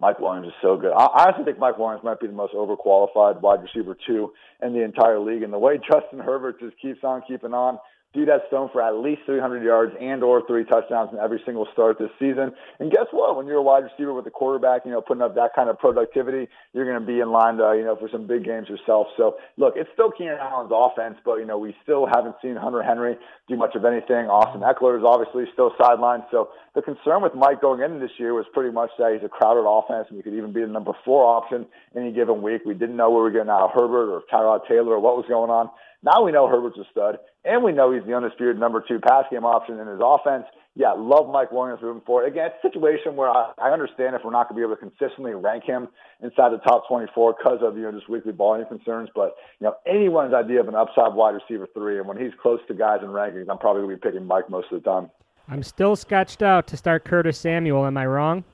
Mike 0.00 0.20
Williams 0.20 0.48
is 0.48 0.54
so 0.62 0.76
good. 0.76 0.92
I 0.92 1.06
honestly 1.06 1.44
think 1.44 1.58
Mike 1.58 1.78
Williams 1.78 2.04
might 2.04 2.20
be 2.20 2.28
the 2.28 2.32
most 2.32 2.54
overqualified 2.54 3.40
wide 3.40 3.62
receiver 3.62 3.96
two 4.06 4.32
in 4.62 4.72
the 4.72 4.84
entire 4.84 5.18
league. 5.18 5.42
And 5.42 5.52
the 5.52 5.58
way 5.58 5.78
Justin 5.78 6.20
Herbert 6.20 6.60
just 6.60 6.78
keeps 6.80 7.02
on 7.02 7.22
keeping 7.26 7.52
on, 7.52 7.78
has 8.26 8.40
thrown 8.50 8.68
for 8.72 8.82
at 8.82 8.96
least 8.96 9.22
300 9.26 9.62
yards 9.62 9.94
and 10.00 10.24
or 10.24 10.44
three 10.48 10.64
touchdowns 10.64 11.10
in 11.12 11.20
every 11.20 11.40
single 11.46 11.68
start 11.72 11.98
this 12.00 12.10
season. 12.18 12.50
And 12.80 12.90
guess 12.90 13.06
what? 13.12 13.36
When 13.36 13.46
you're 13.46 13.58
a 13.58 13.62
wide 13.62 13.84
receiver 13.84 14.12
with 14.12 14.26
a 14.26 14.30
quarterback, 14.30 14.82
you 14.84 14.90
know, 14.90 15.00
putting 15.00 15.22
up 15.22 15.36
that 15.36 15.54
kind 15.54 15.70
of 15.70 15.78
productivity, 15.78 16.48
you're 16.72 16.84
going 16.84 16.98
to 16.98 17.06
be 17.06 17.20
in 17.20 17.30
line 17.30 17.58
to, 17.58 17.76
you 17.78 17.84
know, 17.84 17.94
for 17.94 18.08
some 18.10 18.26
big 18.26 18.44
games 18.44 18.68
yourself. 18.68 19.06
So 19.16 19.36
look, 19.56 19.74
it's 19.76 19.90
still 19.94 20.10
Keenan 20.10 20.38
Allen's 20.40 20.72
offense, 20.74 21.18
but 21.24 21.36
you 21.36 21.46
know, 21.46 21.58
we 21.58 21.76
still 21.84 22.06
haven't 22.06 22.34
seen 22.42 22.56
Hunter 22.56 22.82
Henry 22.82 23.16
do 23.46 23.56
much 23.56 23.76
of 23.76 23.84
anything. 23.84 24.26
Austin 24.26 24.62
Ekeler 24.62 24.98
is 24.98 25.04
obviously 25.06 25.44
still 25.52 25.70
sidelined. 25.78 26.24
So 26.32 26.50
the 26.74 26.82
concern 26.82 27.22
with 27.22 27.34
Mike 27.34 27.60
going 27.60 27.82
into 27.82 27.98
this 27.98 28.16
year 28.18 28.34
was 28.34 28.46
pretty 28.52 28.72
much 28.72 28.90
that 28.98 29.12
he's 29.12 29.24
a 29.24 29.28
crowded 29.28 29.68
offense 29.68 30.06
and 30.10 30.16
he 30.16 30.22
could 30.22 30.34
even 30.34 30.52
be 30.52 30.60
the 30.60 30.66
number 30.66 30.92
four 31.04 31.24
option 31.24 31.66
any 31.94 32.12
given 32.12 32.42
week. 32.42 32.62
We 32.64 32.74
didn't 32.74 32.96
know 32.96 33.10
where 33.10 33.22
we 33.22 33.30
were 33.30 33.36
getting 33.36 33.50
out 33.50 33.62
of 33.62 33.70
Herbert 33.74 34.10
or 34.10 34.22
Tyrod 34.32 34.66
Taylor 34.66 34.94
or 34.94 35.00
what 35.00 35.16
was 35.16 35.26
going 35.28 35.50
on. 35.50 35.70
Now 36.02 36.22
we 36.22 36.30
know 36.30 36.46
Herbert's 36.46 36.78
a 36.78 36.84
stud, 36.92 37.18
and 37.44 37.64
we 37.64 37.72
know 37.72 37.92
he's 37.92 38.06
the 38.06 38.14
undisputed 38.14 38.58
number 38.58 38.84
two 38.86 39.00
pass 39.00 39.24
game 39.30 39.44
option 39.44 39.80
in 39.80 39.86
his 39.88 40.00
offense. 40.02 40.44
Yeah, 40.76 40.92
love 40.96 41.28
Mike 41.28 41.50
Williams 41.50 41.82
moving 41.82 42.02
forward. 42.02 42.28
Again, 42.28 42.50
it's 42.54 42.64
a 42.64 42.68
situation 42.68 43.16
where 43.16 43.28
I, 43.28 43.50
I 43.58 43.70
understand 43.70 44.14
if 44.14 44.22
we're 44.24 44.30
not 44.30 44.48
going 44.48 44.62
to 44.62 44.66
be 44.66 44.72
able 44.72 44.76
to 44.76 44.94
consistently 44.94 45.34
rank 45.34 45.64
him 45.64 45.88
inside 46.22 46.52
the 46.52 46.58
top 46.58 46.86
24 46.86 47.34
because 47.36 47.58
of 47.62 47.76
you 47.76 47.82
know 47.82 47.90
just 47.90 48.08
weekly 48.08 48.32
volume 48.32 48.68
concerns. 48.68 49.10
But 49.12 49.34
you 49.58 49.66
know 49.66 49.74
anyone's 49.86 50.34
idea 50.34 50.60
of 50.60 50.68
an 50.68 50.76
upside 50.76 51.14
wide 51.14 51.34
receiver 51.34 51.66
three, 51.74 51.98
and 51.98 52.06
when 52.06 52.16
he's 52.16 52.32
close 52.40 52.60
to 52.68 52.74
guys 52.74 53.00
in 53.02 53.08
rankings, 53.08 53.50
I'm 53.50 53.58
probably 53.58 53.82
going 53.82 53.96
to 53.96 54.00
be 54.00 54.10
picking 54.10 54.26
Mike 54.26 54.48
most 54.48 54.68
of 54.70 54.82
the 54.82 54.88
time. 54.88 55.10
I'm 55.48 55.64
still 55.64 55.96
sketched 55.96 56.42
out 56.42 56.68
to 56.68 56.76
start 56.76 57.04
Curtis 57.04 57.38
Samuel. 57.38 57.86
Am 57.86 57.96
I 57.96 58.06
wrong? 58.06 58.44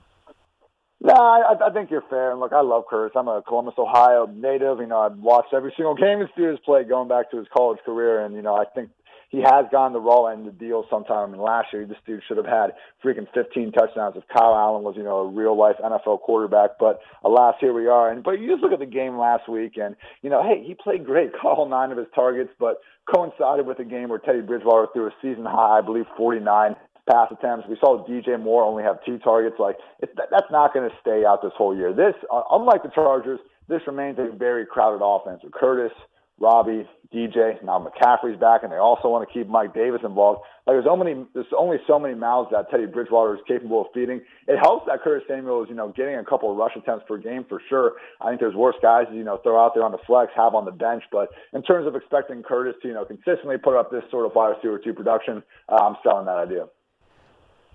No, 1.05 1.12
I, 1.12 1.52
I 1.66 1.70
think 1.70 1.90
you're 1.90 2.05
fair. 2.09 2.32
And 2.32 2.40
look, 2.40 2.55
I 2.55 2.62
love 2.62 2.85
Curtis. 2.89 3.12
I'm 3.14 3.28
a 3.28 3.43
Columbus, 3.47 3.74
Ohio 3.76 4.24
native. 4.24 4.78
You 4.78 4.86
know, 4.86 5.01
I've 5.01 5.18
watched 5.18 5.52
every 5.52 5.72
single 5.76 5.94
game 6.02 6.20
this 6.20 6.31
dude 6.35 6.48
has 6.48 6.59
played 6.64 6.89
going 6.89 7.09
back 7.09 7.31
to 7.31 7.36
his 7.36 7.47
college 7.55 7.78
career. 7.85 8.24
And, 8.24 8.35
you 8.35 8.40
know, 8.40 8.56
I 8.56 8.64
think 8.64 8.89
he 9.28 9.43
has 9.43 9.66
gone 9.70 9.93
the 9.93 10.01
raw 10.01 10.26
end 10.26 10.47
of 10.48 10.56
the 10.56 10.64
deal 10.64 10.86
sometime. 10.89 11.28
I 11.28 11.32
mean, 11.32 11.43
last 11.43 11.74
year, 11.74 11.85
this 11.85 11.98
dude 12.06 12.22
should 12.26 12.39
have 12.39 12.47
had 12.47 12.72
freaking 13.05 13.26
15 13.35 13.72
touchdowns 13.72 14.16
if 14.16 14.24
Kyle 14.35 14.55
Allen 14.55 14.82
was, 14.82 14.94
you 14.97 15.02
know, 15.02 15.18
a 15.18 15.28
real 15.28 15.59
life 15.59 15.76
NFL 15.85 16.22
quarterback. 16.22 16.78
But 16.81 17.01
alas, 17.22 17.56
here 17.60 17.74
we 17.74 17.86
are. 17.86 18.10
And 18.10 18.24
but 18.24 18.40
you 18.40 18.51
just 18.51 18.62
look 18.62 18.72
at 18.72 18.78
the 18.78 18.86
game 18.86 19.18
last 19.18 19.47
week, 19.47 19.76
and 19.76 19.97
you 20.22 20.31
know, 20.31 20.43
hey, 20.43 20.64
he 20.64 20.74
played 20.74 21.05
great, 21.05 21.32
caught 21.40 21.59
all 21.59 21.68
nine 21.68 21.90
of 21.90 21.98
his 21.98 22.06
targets, 22.14 22.51
but 22.59 22.78
coincided 23.12 23.66
with 23.66 23.78
a 23.81 23.85
game 23.85 24.09
where 24.09 24.20
Teddy 24.20 24.40
Bridgewater 24.40 24.86
threw 24.94 25.09
a 25.09 25.10
season 25.20 25.44
high, 25.44 25.78
I 25.78 25.81
believe, 25.82 26.06
49 26.16 26.76
pass 27.09 27.28
attempts. 27.31 27.66
We 27.68 27.76
saw 27.81 28.05
DJ 28.06 28.40
Moore 28.40 28.64
only 28.64 28.82
have 28.82 29.05
two 29.05 29.18
targets. 29.18 29.56
Like 29.59 29.76
that's 30.01 30.51
not 30.51 30.72
going 30.72 30.89
to 30.89 30.97
stay 31.01 31.24
out 31.24 31.43
this 31.43 31.52
whole 31.56 31.76
year. 31.76 31.93
This, 31.93 32.14
uh, 32.32 32.43
unlike 32.51 32.82
the 32.82 32.90
Chargers, 32.94 33.40
this 33.68 33.81
remains 33.86 34.18
a 34.18 34.35
very 34.36 34.66
crowded 34.66 35.05
offense 35.05 35.40
with 35.43 35.52
Curtis, 35.52 35.93
Robbie, 36.39 36.86
DJ. 37.14 37.62
Now 37.62 37.78
McCaffrey's 37.78 38.39
back, 38.40 38.62
and 38.64 38.72
they 38.72 38.76
also 38.76 39.09
want 39.09 39.26
to 39.26 39.32
keep 39.32 39.48
Mike 39.48 39.72
Davis 39.72 40.01
involved. 40.05 40.40
Like 40.66 40.74
there's 40.74 40.86
only 40.90 41.24
there's 41.32 41.47
only 41.56 41.76
so 41.86 41.98
many 41.98 42.14
mouths 42.14 42.48
that 42.51 42.70
Teddy 42.70 42.86
Bridgewater 42.86 43.36
is 43.36 43.40
capable 43.47 43.82
of 43.82 43.86
feeding. 43.94 44.20
It 44.48 44.59
helps 44.59 44.86
that 44.86 45.02
Curtis 45.02 45.24
Samuel 45.28 45.62
is 45.62 45.68
you 45.68 45.76
know 45.76 45.93
getting 45.97 46.16
a 46.16 46.24
couple 46.24 46.51
of 46.51 46.56
rush 46.56 46.72
attempts 46.76 47.05
per 47.06 47.18
game 47.18 47.44
for 47.48 47.62
sure. 47.68 47.93
I 48.20 48.31
think 48.31 48.40
there's 48.40 48.55
worse 48.55 48.74
guys 48.82 49.05
you 49.12 49.22
know 49.22 49.39
throw 49.44 49.64
out 49.64 49.74
there 49.74 49.85
on 49.85 49.93
the 49.93 50.02
flex, 50.06 50.32
have 50.36 50.55
on 50.55 50.64
the 50.64 50.72
bench. 50.72 51.05
But 51.12 51.28
in 51.52 51.62
terms 51.62 51.86
of 51.86 51.94
expecting 51.94 52.43
Curtis 52.43 52.74
to 52.82 52.89
you 52.89 52.94
know 52.94 53.05
consistently 53.05 53.56
put 53.59 53.76
up 53.76 53.93
this 53.93 54.02
sort 54.10 54.26
of 54.26 54.35
wide 54.35 54.56
receiver 54.56 54.81
two 54.82 54.93
production, 54.93 55.43
uh, 55.68 55.76
I'm 55.76 55.97
selling 56.02 56.26
that 56.26 56.39
idea. 56.39 56.66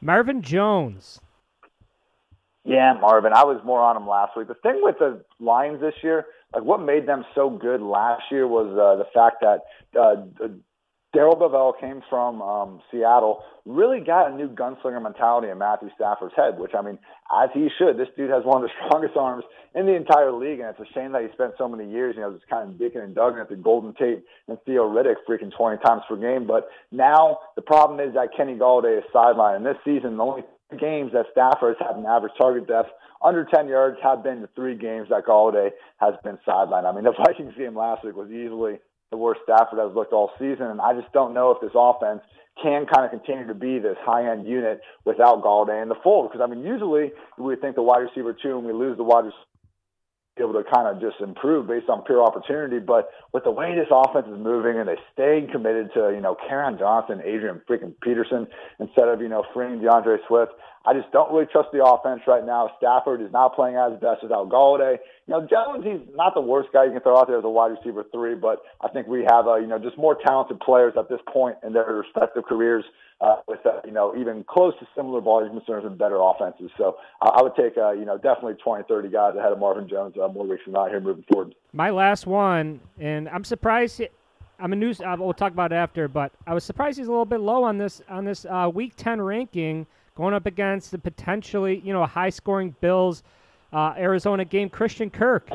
Marvin 0.02 0.42
Jones. 0.42 1.20
Yeah, 2.66 2.94
Marvin. 3.00 3.34
I 3.34 3.44
was 3.44 3.62
more 3.66 3.82
on 3.82 3.98
him 3.98 4.08
last 4.08 4.38
week. 4.38 4.48
The 4.48 4.54
thing 4.54 4.80
with 4.84 5.00
the 5.00 5.24
Lions 5.40 5.82
this 5.82 5.96
year 6.04 6.26
like 6.54 6.64
what 6.64 6.82
made 6.82 7.08
them 7.08 7.26
so 7.36 7.50
good 7.50 7.82
last 7.82 8.24
year 8.32 8.48
was 8.48 8.68
uh, 8.72 8.98
the 8.98 9.08
fact 9.14 9.42
that 9.42 9.60
uh, 10.00 10.48
Darrell 11.12 11.36
Bevell 11.36 11.80
came 11.80 12.04
from 12.08 12.42
um, 12.42 12.82
Seattle, 12.92 13.44
really 13.66 14.00
got 14.00 14.32
a 14.32 14.36
new 14.36 14.48
gunslinger 14.48 15.02
mentality 15.02 15.50
in 15.50 15.58
Matthew 15.58 15.90
Stafford's 15.96 16.36
head, 16.36 16.60
which 16.60 16.72
I 16.78 16.84
mean, 16.84 17.00
as 17.34 17.50
he 17.54 17.68
should. 17.80 17.98
This 17.98 18.10
dude 18.16 18.30
has 18.30 18.44
one 18.46 18.64
of 18.64 18.70
the 18.70 18.74
strongest 18.86 19.18
arms 19.18 19.44
in 19.74 19.88
the 19.88 19.96
entire 19.96 20.32
league, 20.32 20.60
and 20.60 20.70
it's 20.70 20.80
a 20.80 20.94
shame 20.94 21.14
that 21.14 21.24
he 21.24 21.28
spent 21.34 21.54
so 21.58 21.68
many 21.68 21.90
years, 21.90 22.16
you 22.16 22.22
know, 22.22 22.32
just 22.32 22.48
kind 22.48 22.70
of 22.70 22.76
dicking 22.76 23.04
and 23.04 23.16
dugging 23.16 23.42
at 23.42 23.50
the 23.50 23.56
Golden 23.56 23.94
Tate 23.96 24.24
and 24.48 24.58
Theo 24.66 24.88
Riddick 24.88 25.16
freaking 25.28 25.52
20 25.56 25.82
times 25.84 26.04
per 26.08 26.16
game. 26.16 26.46
But 26.46 26.70
now 26.92 27.40
the 27.56 27.64
problem 27.64 28.00
is 28.00 28.14
that 28.14 28.30
Kenny 28.38 28.56
Golladay 28.56 29.00
is 29.00 29.04
sidelined, 29.14 29.58
and 29.58 29.66
this 29.66 29.78
season 29.84 30.18
the 30.18 30.24
only 30.24 30.44
games 30.80 31.12
that 31.14 31.26
Stafford 31.32 31.76
has 31.80 31.88
had 31.88 31.98
an 31.98 32.06
average 32.06 32.34
target 32.40 32.68
depth 32.68 32.90
under 33.26 33.44
10 33.44 33.68
yards 33.68 33.98
have 34.04 34.24
been 34.24 34.42
the 34.42 34.50
three 34.56 34.76
games 34.76 35.08
that 35.10 35.26
Golladay 35.26 35.72
has 35.98 36.14
been 36.24 36.38
sidelined. 36.48 36.86
I 36.86 36.94
mean, 36.94 37.04
the 37.04 37.14
Vikings 37.26 37.54
game 37.58 37.76
last 37.76 38.06
week 38.06 38.16
was 38.16 38.30
easily 38.30 38.80
the 39.12 39.18
worst 39.18 39.42
Stafford 39.44 39.80
has 39.80 39.94
looked 39.96 40.14
all 40.14 40.32
season, 40.38 40.68
and 40.68 40.80
I 40.82 40.94
just 40.94 41.12
don't 41.14 41.34
know 41.34 41.52
if 41.52 41.62
this 41.62 41.72
offense 41.74 42.22
can 42.62 42.86
kind 42.86 43.06
of 43.06 43.12
continue 43.12 43.48
to 43.48 43.54
be 43.54 43.80
this 43.80 43.98
high-end 44.02 44.48
unit 44.48 44.82
without 45.06 45.44
Golladay 45.44 45.82
in 45.82 45.90
the 45.90 45.96
fold. 46.04 46.30
Because 46.30 46.44
I 46.44 46.54
mean, 46.54 46.64
usually 46.64 47.12
we 47.38 47.56
think 47.56 47.76
the 47.76 47.82
wide 47.82 48.00
receiver 48.00 48.34
two, 48.34 48.58
and 48.58 48.66
we 48.66 48.74
lose 48.74 48.98
the 48.98 49.04
wide 49.04 49.26
receiver 49.26 49.49
able 50.40 50.54
to 50.54 50.64
kind 50.64 50.88
of 50.88 51.02
just 51.02 51.22
improve 51.22 51.68
based 51.68 51.90
on 51.90 52.04
pure 52.04 52.24
opportunity. 52.24 52.80
But 52.80 53.10
with 53.34 53.44
the 53.44 53.52
way 53.52 53.76
this 53.76 53.88
offense 53.92 54.28
is 54.28 54.40
moving 54.40 54.80
and 54.80 54.88
they 54.88 54.98
stayed 55.14 55.52
committed 55.52 55.92
to, 55.94 56.12
you 56.14 56.22
know, 56.22 56.36
Kerryon 56.36 56.80
Johnson, 56.80 57.22
Adrian 57.24 57.62
freaking 57.70 57.94
Peterson 58.02 58.48
instead 58.80 59.08
of, 59.08 59.22
you 59.22 59.30
know, 59.30 59.44
freeing 59.54 59.82
D'Andre 59.82 60.18
Swift, 60.28 60.52
I 60.86 60.94
just 60.94 61.12
don't 61.12 61.32
really 61.32 61.46
trust 61.46 61.70
the 61.72 61.84
offense 61.84 62.22
right 62.26 62.46
now. 62.46 62.72
Stafford 62.78 63.22
is 63.22 63.32
not 63.32 63.54
playing 63.54 63.76
as 63.76 64.00
best 64.00 64.24
without 64.24 64.50
Golladay. 64.50 64.98
You 65.28 65.34
know, 65.34 65.42
Jones, 65.46 65.84
he's 65.84 66.00
not 66.16 66.34
the 66.34 66.42
worst 66.42 66.70
guy 66.72 66.86
you 66.86 66.92
can 66.92 67.02
throw 67.02 67.20
out 67.20 67.28
there 67.28 67.38
as 67.38 67.44
a 67.44 67.50
wide 67.50 67.76
receiver 67.78 68.06
three, 68.12 68.36
but 68.36 68.64
I 68.82 68.88
think 68.88 69.08
we 69.08 69.28
have, 69.30 69.46
uh, 69.46 69.56
you 69.56 69.68
know, 69.68 69.78
just 69.78 69.98
more 69.98 70.18
talented 70.26 70.60
players 70.62 70.94
at 70.98 71.10
this 71.10 71.20
point 71.32 71.58
in 71.64 71.74
their 71.74 71.86
respective 71.86 72.46
careers 72.46 72.86
uh, 73.22 73.38
with, 73.48 73.60
uh, 73.66 73.82
you 73.86 73.92
know, 73.92 74.16
even 74.18 74.46
close 74.48 74.74
to 74.80 74.88
similar 74.96 75.22
volume 75.22 75.52
concerns 75.52 75.86
and 75.86 75.98
better 75.98 76.20
offenses. 76.22 76.72
So 76.78 76.98
uh, 77.22 77.32
I 77.36 77.42
would 77.42 77.56
take, 77.56 77.78
uh, 77.78 77.92
you 77.92 78.06
know, 78.06 78.18
definitely 78.18 78.56
20, 78.64 78.86
30 78.88 79.10
guys 79.10 79.36
ahead 79.38 79.52
of 79.52 79.60
Marvin 79.60 79.90
Jones 79.90 80.16
uh, 80.22 80.28
more 80.28 80.48
weeks 80.48 80.64
from 80.64 80.74
now 80.74 80.88
here 80.88 81.00
moving 81.00 81.26
forward. 81.32 81.56
My 81.74 81.90
last 81.90 82.28
one, 82.28 82.80
and 83.00 83.28
I'm 83.30 83.44
surprised. 83.44 84.02
I'm 84.60 84.74
a 84.74 84.76
news. 84.76 85.00
Uh, 85.02 85.16
we'll 85.18 85.34
talk 85.34 85.54
about 85.54 85.72
it 85.72 85.76
after, 85.76 86.08
but 86.08 86.32
I 86.46 86.54
was 86.54 86.64
surprised 86.64 86.98
he's 86.98 87.08
a 87.08 87.12
little 87.12 87.26
bit 87.26 87.40
low 87.40 87.64
on 87.64 87.78
this 87.78 88.02
on 88.10 88.26
this 88.26 88.46
uh, 88.46 88.70
Week 88.74 88.94
10 88.98 89.22
ranking 89.22 89.86
going 90.16 90.34
up 90.34 90.46
against 90.46 90.92
the 90.92 90.98
potentially, 90.98 91.82
you 91.84 91.94
know, 91.94 92.06
high 92.06 92.30
scoring 92.30 92.76
Bills 92.82 93.24
uh, 93.72 93.94
Arizona 93.98 94.46
game, 94.46 94.70
Christian 94.70 95.10
Kirk. 95.10 95.50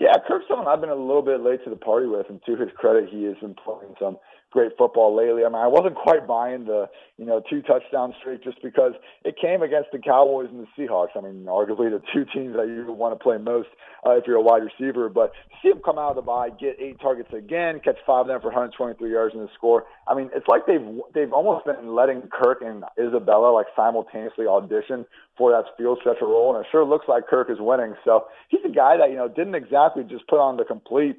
Yeah, 0.00 0.14
Kirk's 0.26 0.46
someone 0.48 0.66
I've 0.66 0.80
been 0.80 0.90
a 0.90 0.94
little 0.94 1.22
bit 1.22 1.40
late 1.42 1.62
to 1.64 1.70
the 1.70 1.76
party 1.76 2.06
with, 2.06 2.26
and 2.28 2.40
to 2.46 2.56
his 2.56 2.70
credit, 2.76 3.08
he 3.10 3.24
has 3.24 3.36
been 3.36 3.54
playing 3.54 3.94
some 4.00 4.16
great 4.52 4.72
football 4.78 5.16
lately. 5.16 5.44
I 5.44 5.48
mean, 5.48 5.56
I 5.56 5.66
wasn't 5.66 5.96
quite 5.96 6.26
buying 6.26 6.66
the, 6.66 6.88
you 7.16 7.24
know, 7.24 7.42
two 7.48 7.62
touchdown 7.62 8.14
streak 8.20 8.44
just 8.44 8.62
because 8.62 8.92
it 9.24 9.34
came 9.40 9.62
against 9.62 9.90
the 9.92 9.98
Cowboys 9.98 10.48
and 10.50 10.60
the 10.60 10.68
Seahawks. 10.78 11.16
I 11.16 11.20
mean, 11.20 11.46
arguably 11.46 11.90
the 11.90 12.02
two 12.12 12.24
teams 12.32 12.54
that 12.54 12.68
you 12.68 12.92
want 12.92 13.18
to 13.18 13.22
play 13.22 13.38
most 13.38 13.68
uh, 14.06 14.12
if 14.12 14.24
you're 14.26 14.36
a 14.36 14.42
wide 14.42 14.62
receiver. 14.62 15.08
But 15.08 15.32
to 15.32 15.56
see 15.62 15.68
him 15.70 15.80
come 15.84 15.98
out 15.98 16.10
of 16.10 16.16
the 16.16 16.22
bye, 16.22 16.50
get 16.50 16.76
eight 16.78 17.00
targets 17.00 17.32
again, 17.32 17.80
catch 17.82 17.98
five 18.06 18.22
of 18.22 18.26
them 18.28 18.40
for 18.40 18.48
123 18.48 19.10
yards 19.10 19.34
in 19.34 19.40
the 19.40 19.48
score. 19.54 19.84
I 20.06 20.14
mean, 20.14 20.30
it's 20.34 20.46
like 20.46 20.66
they've 20.66 20.84
they've 21.14 21.32
almost 21.32 21.64
been 21.64 21.94
letting 21.94 22.22
Kirk 22.30 22.62
and 22.62 22.84
Isabella 23.00 23.52
like 23.52 23.66
simultaneously 23.74 24.46
audition 24.46 25.06
for 25.36 25.50
that 25.50 25.64
field 25.76 25.98
stretcher 26.00 26.26
role, 26.26 26.54
and 26.54 26.64
it 26.64 26.68
sure 26.70 26.84
looks 26.84 27.06
like 27.08 27.26
Kirk 27.26 27.50
is 27.50 27.58
winning. 27.58 27.94
So 28.04 28.26
he's 28.48 28.60
a 28.64 28.72
guy 28.72 28.96
that 28.98 29.10
you 29.10 29.16
know 29.16 29.28
didn't 29.28 29.54
exactly 29.54 30.04
just 30.04 30.26
put 30.28 30.38
on 30.38 30.56
the 30.56 30.64
complete 30.64 31.16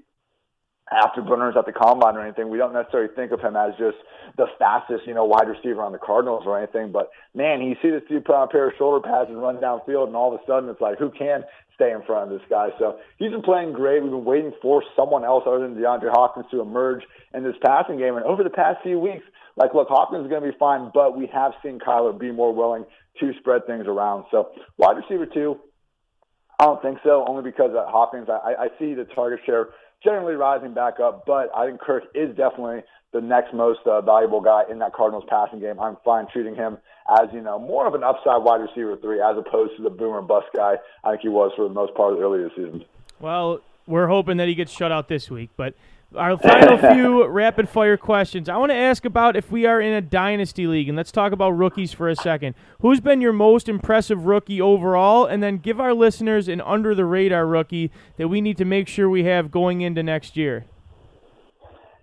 afterburners 0.94 1.58
at 1.58 1.66
the 1.66 1.74
combine 1.74 2.16
or 2.16 2.22
anything. 2.22 2.50
We 2.50 2.58
don't 2.58 2.74
necessarily 2.74 3.14
think 3.16 3.32
of 3.32 3.42
him 3.42 3.56
as 3.56 3.74
just 3.78 3.98
the 4.38 4.48
fastest, 4.60 5.06
you 5.06 5.14
know, 5.14 5.26
wide 5.26 5.48
receiver 5.48 5.82
on 5.82 5.92
the 5.92 5.98
Cardinals 5.98 6.44
or 6.46 6.58
anything. 6.58 6.92
But 6.92 7.10
man, 7.34 7.62
you 7.62 7.76
see 7.82 7.90
this 7.90 8.04
dude 8.08 8.26
put 8.26 8.36
on 8.36 8.42
a 8.42 8.46
uh, 8.46 8.48
pair 8.48 8.70
of 8.70 8.74
shoulder 8.78 9.02
pads 9.06 9.30
and 9.30 9.42
run 9.42 9.58
downfield, 9.58 10.08
and 10.08 10.16
all 10.16 10.34
of 10.34 10.40
a 10.40 10.46
sudden 10.46 10.70
it's 10.70 10.82
like, 10.82 10.98
who 11.00 11.10
can 11.12 11.44
stay 11.76 11.92
in 11.92 12.04
front 12.04 12.32
of 12.32 12.40
this 12.40 12.48
guy? 12.50 12.70
So 12.80 13.00
he's 13.18 13.32
been 13.32 13.42
playing 13.42 13.74
great. 13.74 14.02
We've 14.02 14.12
been 14.12 14.26
waiting 14.26 14.54
for 14.62 14.84
someone 14.96 15.24
else 15.24 15.44
other 15.48 15.60
than 15.60 15.76
DeAndre 15.76 16.12
Hopkins 16.12 16.46
to 16.52 16.62
emerge 16.62 17.04
in 17.34 17.44
this 17.44 17.56
passing 17.64 17.98
game. 17.98 18.16
And 18.16 18.26
over 18.26 18.44
the 18.44 18.50
past 18.50 18.80
few 18.84 19.00
weeks, 19.00 19.26
like, 19.56 19.74
look, 19.74 19.88
Hopkins 19.90 20.26
is 20.26 20.30
going 20.30 20.44
to 20.44 20.52
be 20.52 20.58
fine, 20.58 20.92
but 20.94 21.18
we 21.18 21.28
have 21.34 21.54
seen 21.64 21.80
Kyler 21.80 22.18
be 22.18 22.32
more 22.32 22.54
willing 22.54 22.86
to 23.20 23.32
spread 23.40 23.66
things 23.68 23.86
around. 23.88 24.26
So 24.32 24.50
wide 24.78 24.98
receiver 24.98 25.28
two, 25.28 25.60
I 26.60 26.66
don't 26.66 26.82
think 26.82 27.00
so, 27.04 27.26
only 27.28 27.44
because 27.44 27.72
at 27.72 27.92
Hopkins, 27.92 28.30
I, 28.30 28.54
I 28.58 28.68
see 28.80 28.94
the 28.94 29.06
target 29.06 29.40
share 29.46 29.70
generally 30.04 30.36
rising 30.36 30.74
back 30.74 31.00
up, 31.00 31.26
but 31.26 31.50
I 31.56 31.68
think 31.68 31.80
Kirk 31.80 32.04
is 32.14 32.30
definitely 32.36 32.82
the 33.14 33.22
next 33.22 33.54
most 33.54 33.80
uh, 33.86 34.02
valuable 34.02 34.42
guy 34.42 34.64
in 34.70 34.80
that 34.80 34.94
Cardinals 34.94 35.24
passing 35.30 35.60
game. 35.60 35.80
I'm 35.80 35.98
fine 36.04 36.28
treating 36.32 36.56
him 36.56 36.78
as, 37.20 37.30
you 37.34 37.42
know, 37.42 37.60
more 37.60 37.88
of 37.88 37.94
an 37.94 38.04
upside 38.04 38.44
wide 38.44 38.62
receiver 38.62 38.98
three 38.98 39.22
as 39.22 39.38
opposed 39.38 39.78
to 39.78 39.84
the 39.84 39.90
boomer 39.90 40.22
bust 40.22 40.48
guy 40.56 40.76
I 41.04 41.12
think 41.12 41.22
he 41.22 41.30
was 41.30 41.52
for 41.56 41.68
the 41.68 41.74
most 41.74 41.94
part 41.96 42.14
of 42.14 42.20
the 42.20 42.26
earlier 42.26 42.50
season. 42.56 42.86
Well, 43.20 43.62
we're 43.86 44.08
hoping 44.08 44.38
that 44.38 44.48
he 44.48 44.56
gets 44.56 44.72
shut 44.72 44.92
out 44.92 45.08
this 45.08 45.30
week, 45.30 45.50
but 45.56 45.76
our 46.16 46.38
final 46.38 46.78
few 46.78 47.26
rapid 47.28 47.70
fire 47.70 47.98
questions. 47.98 48.50
I 48.50 48.58
want 48.58 48.72
to 48.72 48.78
ask 48.78 49.06
about 49.06 49.36
if 49.36 49.52
we 49.52 49.66
are 49.66 49.82
in 49.82 49.94
a 49.94 50.02
dynasty 50.02 50.68
league, 50.68 50.88
and 50.88 50.98
let's 50.98 51.12
talk 51.12 51.32
about 51.32 51.52
rookies 51.52 51.94
for 51.94 52.10
a 52.10 52.16
second. 52.16 52.56
Who's 52.82 53.00
been 53.00 53.22
your 53.22 53.34
most 53.34 53.68
impressive 53.70 54.26
rookie 54.26 54.62
overall? 54.62 55.26
And 55.26 55.42
then 55.42 55.58
give 55.58 55.80
our 55.80 55.94
listeners 55.94 56.48
an 56.48 56.62
under 56.62 56.94
the 56.96 57.06
radar 57.06 57.46
rookie 57.46 57.92
that 58.18 58.28
we 58.28 58.42
need 58.42 58.58
to 58.58 58.66
make 58.66 58.88
sure 58.88 59.10
we 59.10 59.24
have 59.26 59.52
going 59.52 59.82
into 59.82 60.04
next 60.04 60.38
year. 60.38 60.66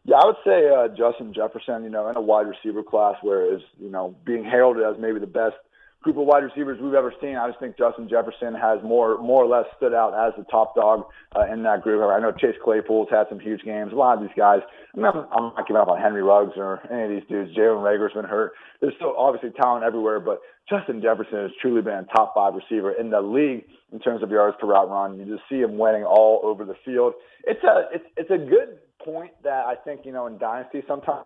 Yeah, 0.05 0.17
I 0.17 0.27
would 0.27 0.37
say 0.45 0.69
uh, 0.69 0.89
Justin 0.89 1.33
Jefferson. 1.35 1.85
You 1.85 1.91
know, 1.91 2.09
in 2.09 2.17
a 2.17 2.21
wide 2.21 2.47
receiver 2.47 2.83
class 2.83 3.17
where 3.23 3.55
is 3.55 3.61
you 3.79 3.91
know 3.91 4.15
being 4.25 4.45
heralded 4.45 4.85
as 4.85 5.01
maybe 5.01 5.21
the 5.21 5.27
best 5.27 5.57
group 6.03 6.17
of 6.17 6.27
wide 6.27 6.43
receivers 6.43 6.79
we've 6.81 6.95
ever 6.95 7.13
seen. 7.21 7.37
I 7.37 7.49
just 7.49 7.61
think 7.61 7.77
Justin 7.77 8.09
Jefferson 8.09 8.55
has 8.55 8.81
more 8.83 9.19
more 9.19 9.45
or 9.45 9.49
less 9.49 9.67
stood 9.77 9.93
out 9.93 10.15
as 10.17 10.33
the 10.39 10.45
top 10.51 10.75
dog 10.75 11.05
uh, 11.37 11.53
in 11.53 11.63
that 11.65 11.83
group. 11.83 12.03
I 12.03 12.19
know 12.21 12.33
Chase 12.33 12.57
Claypool's 12.65 13.09
had 13.11 13.27
some 13.29 13.39
huge 13.39 13.63
games. 13.63 13.93
A 13.93 13.97
lot 13.97 14.17
of 14.17 14.23
these 14.23 14.37
guys, 14.37 14.61
I'm 14.95 15.03
not, 15.03 15.29
I'm 15.33 15.53
not 15.55 15.67
giving 15.69 15.81
up 15.81 15.89
on 15.89 16.01
Henry 16.01 16.23
Ruggs 16.23 16.53
or 16.57 16.81
any 16.91 17.05
of 17.05 17.11
these 17.11 17.29
dudes. 17.29 17.57
Jalen 17.57 17.83
Reagor's 17.85 18.15
been 18.15 18.25
hurt. 18.25 18.53
There's 18.81 18.95
still 18.97 19.15
obviously 19.17 19.51
talent 19.61 19.85
everywhere, 19.85 20.21
but 20.21 20.41
Justin 20.69 21.03
Jefferson 21.03 21.39
has 21.39 21.51
truly 21.61 21.83
been 21.83 21.95
a 21.95 22.07
top 22.17 22.33
five 22.35 22.55
receiver 22.55 22.93
in 22.93 23.11
the 23.11 23.21
league 23.21 23.65
in 23.93 23.99
terms 24.01 24.23
of 24.23 24.31
yards 24.31 24.57
per 24.61 24.69
route 24.69 24.89
run. 24.89 25.19
You 25.19 25.27
just 25.27 25.49
see 25.51 25.61
him 25.61 25.77
winning 25.77 26.05
all 26.05 26.41
over 26.43 26.65
the 26.65 26.77
field. 26.85 27.13
It's 27.45 27.63
a 27.65 27.95
it's 27.95 28.05
it's 28.17 28.31
a 28.31 28.39
good 28.39 28.79
point 29.05 29.33
that 29.45 29.67
I 29.67 29.75
think 29.75 30.03
you 30.05 30.13
know 30.13 30.27
in 30.27 30.39
dynasty 30.39 30.83
sometimes 30.87 31.25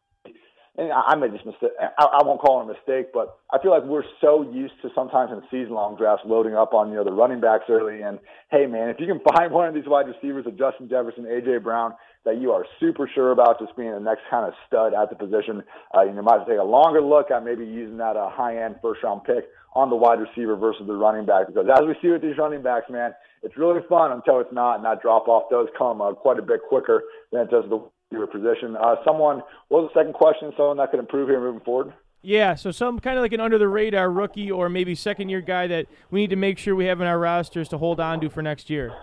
and 0.76 0.90
I 0.90 1.14
made 1.14 1.32
this 1.32 1.44
mistake. 1.46 1.70
I, 1.78 2.22
won't 2.24 2.40
call 2.40 2.60
it 2.60 2.64
a 2.64 2.74
mistake, 2.74 3.12
but 3.14 3.38
I 3.52 3.62
feel 3.62 3.70
like 3.70 3.84
we're 3.84 4.02
so 4.20 4.42
used 4.42 4.74
to 4.82 4.90
sometimes 4.94 5.30
in 5.30 5.40
season 5.50 5.74
long 5.74 5.96
drafts 5.96 6.24
loading 6.26 6.56
up 6.56 6.74
on 6.74 6.90
you 6.90 6.96
know 6.96 7.04
the 7.04 7.12
running 7.12 7.40
backs 7.40 7.64
early. 7.68 8.02
And 8.02 8.18
hey, 8.50 8.66
man, 8.66 8.88
if 8.88 8.98
you 8.98 9.06
can 9.06 9.20
find 9.34 9.52
one 9.52 9.68
of 9.68 9.74
these 9.74 9.86
wide 9.86 10.06
receivers, 10.08 10.46
of 10.46 10.58
Justin 10.58 10.88
Jefferson, 10.88 11.24
AJ 11.24 11.62
Brown, 11.62 11.94
that 12.24 12.40
you 12.40 12.50
are 12.50 12.66
super 12.80 13.08
sure 13.14 13.30
about 13.30 13.60
just 13.60 13.76
being 13.76 13.92
the 13.92 14.00
next 14.00 14.22
kind 14.28 14.46
of 14.46 14.54
stud 14.66 14.94
at 14.94 15.10
the 15.10 15.16
position, 15.16 15.62
uh, 15.94 16.02
you 16.02 16.12
might 16.22 16.44
take 16.48 16.58
a 16.58 16.64
longer 16.64 17.00
look 17.00 17.30
at 17.30 17.44
maybe 17.44 17.64
using 17.64 17.98
that 17.98 18.16
uh, 18.16 18.28
high 18.30 18.58
end 18.58 18.74
first 18.82 19.02
round 19.04 19.22
pick 19.22 19.44
on 19.74 19.90
the 19.90 19.96
wide 19.96 20.18
receiver 20.18 20.56
versus 20.56 20.82
the 20.86 20.94
running 20.94 21.26
back. 21.26 21.46
Because 21.46 21.66
as 21.70 21.86
we 21.86 21.94
see 22.02 22.10
with 22.10 22.22
these 22.22 22.38
running 22.38 22.62
backs, 22.62 22.90
man, 22.90 23.14
it's 23.42 23.56
really 23.56 23.80
fun 23.88 24.10
until 24.10 24.40
it's 24.40 24.52
not, 24.52 24.76
and 24.76 24.84
that 24.84 25.02
drop 25.02 25.28
off 25.28 25.50
does 25.50 25.68
come 25.78 26.00
uh, 26.00 26.14
quite 26.14 26.38
a 26.38 26.42
bit 26.42 26.60
quicker 26.68 27.02
than 27.30 27.42
it 27.42 27.50
does 27.50 27.64
the 27.68 27.78
your 28.14 28.26
position. 28.26 28.76
Uh, 28.76 28.96
someone, 29.04 29.42
what 29.68 29.82
was 29.82 29.90
the 29.94 30.00
second 30.00 30.14
question? 30.14 30.52
Someone 30.56 30.78
that 30.78 30.90
could 30.90 31.00
improve 31.00 31.28
here 31.28 31.40
moving 31.40 31.60
forward? 31.60 31.92
Yeah, 32.22 32.54
so 32.54 32.70
some 32.70 33.00
kind 33.00 33.18
of 33.18 33.22
like 33.22 33.34
an 33.34 33.40
under 33.40 33.58
the 33.58 33.68
radar 33.68 34.10
rookie 34.10 34.50
or 34.50 34.70
maybe 34.70 34.94
second 34.94 35.28
year 35.28 35.42
guy 35.42 35.66
that 35.66 35.86
we 36.10 36.20
need 36.20 36.30
to 36.30 36.36
make 36.36 36.58
sure 36.58 36.74
we 36.74 36.86
have 36.86 37.02
in 37.02 37.06
our 37.06 37.18
rosters 37.18 37.68
to 37.68 37.78
hold 37.78 38.00
on 38.00 38.20
to 38.20 38.30
for 38.30 38.40
next 38.40 38.70
year. 38.70 38.94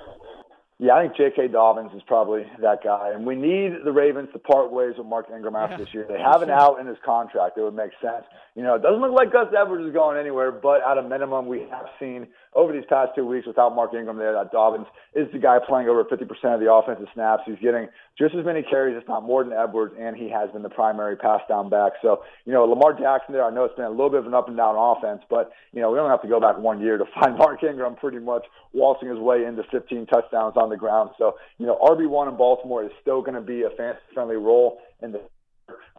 Yeah, 0.81 0.95
I 0.95 1.03
think 1.03 1.15
J.K. 1.15 1.49
Dobbins 1.49 1.91
is 1.95 2.01
probably 2.07 2.41
that 2.59 2.83
guy, 2.83 3.11
and 3.13 3.23
we 3.23 3.35
need 3.35 3.85
the 3.85 3.91
Ravens 3.91 4.29
to 4.33 4.39
part 4.39 4.73
ways 4.73 4.95
with 4.97 5.05
Mark 5.05 5.27
Ingram 5.29 5.55
after 5.55 5.73
Yeah, 5.73 5.77
this 5.77 5.93
year. 5.93 6.05
They 6.09 6.17
have 6.17 6.41
an 6.41 6.47
sure. 6.47 6.59
out 6.59 6.79
in 6.79 6.87
his 6.87 6.97
contract; 7.05 7.55
it 7.55 7.61
would 7.61 7.75
make 7.75 7.91
sense. 8.01 8.25
You 8.55 8.63
know, 8.63 8.73
it 8.73 8.81
doesn't 8.81 8.99
look 8.99 9.11
like 9.11 9.31
Gus 9.31 9.53
Edwards 9.55 9.85
is 9.85 9.93
going 9.93 10.17
anywhere, 10.17 10.51
but 10.51 10.81
at 10.81 10.97
a 10.97 11.03
minimum, 11.03 11.45
we 11.45 11.59
have 11.69 11.85
seen 11.99 12.25
over 12.55 12.73
these 12.73 12.83
past 12.89 13.11
two 13.15 13.25
weeks 13.25 13.45
without 13.45 13.75
Mark 13.75 13.93
Ingram 13.93 14.17
there 14.17 14.33
that 14.33 14.51
Dobbins 14.51 14.87
is 15.15 15.27
the 15.31 15.39
guy 15.39 15.59
playing 15.65 15.87
over 15.87 16.03
50% 16.03 16.27
of 16.53 16.59
the 16.59 16.71
offensive 16.71 17.07
snaps. 17.13 17.43
He's 17.45 17.59
getting 17.61 17.87
just 18.17 18.35
as 18.35 18.43
many 18.43 18.61
carries, 18.61 18.97
if 18.99 19.07
not 19.07 19.23
more, 19.23 19.43
than 19.43 19.53
Edwards, 19.53 19.95
and 19.97 20.17
he 20.17 20.29
has 20.29 20.49
been 20.51 20.63
the 20.63 20.69
primary 20.69 21.15
pass 21.15 21.41
down 21.47 21.69
back. 21.69 21.93
So, 22.01 22.23
you 22.45 22.51
know, 22.51 22.65
Lamar 22.65 22.91
Jackson 22.91 23.33
there, 23.33 23.45
I 23.45 23.51
know 23.51 23.63
it's 23.63 23.75
been 23.75 23.85
a 23.85 23.89
little 23.89 24.09
bit 24.09 24.19
of 24.19 24.27
an 24.27 24.33
up 24.33 24.49
and 24.49 24.57
down 24.57 24.75
offense, 24.75 25.21
but, 25.29 25.53
you 25.71 25.81
know, 25.81 25.91
we 25.91 25.97
don't 25.97 26.09
have 26.09 26.21
to 26.23 26.27
go 26.27 26.41
back 26.41 26.57
one 26.57 26.81
year 26.81 26.97
to 26.97 27.05
find 27.21 27.37
Mark 27.37 27.63
Ingram 27.63 27.95
pretty 27.95 28.19
much 28.19 28.43
waltzing 28.73 29.09
his 29.09 29.19
way 29.19 29.45
into 29.45 29.63
15 29.71 30.07
touchdowns 30.07 30.57
on 30.57 30.70
the 30.71 30.77
ground. 30.77 31.11
So, 31.17 31.35
you 31.57 31.65
know, 31.65 31.77
RB1 31.83 32.29
in 32.29 32.37
Baltimore 32.37 32.83
is 32.83 32.91
still 33.01 33.21
going 33.21 33.35
to 33.35 33.41
be 33.41 33.63
a 33.63 33.69
fantasy 33.69 34.01
friendly 34.13 34.37
role 34.37 34.79
in 35.01 35.11
the 35.11 35.21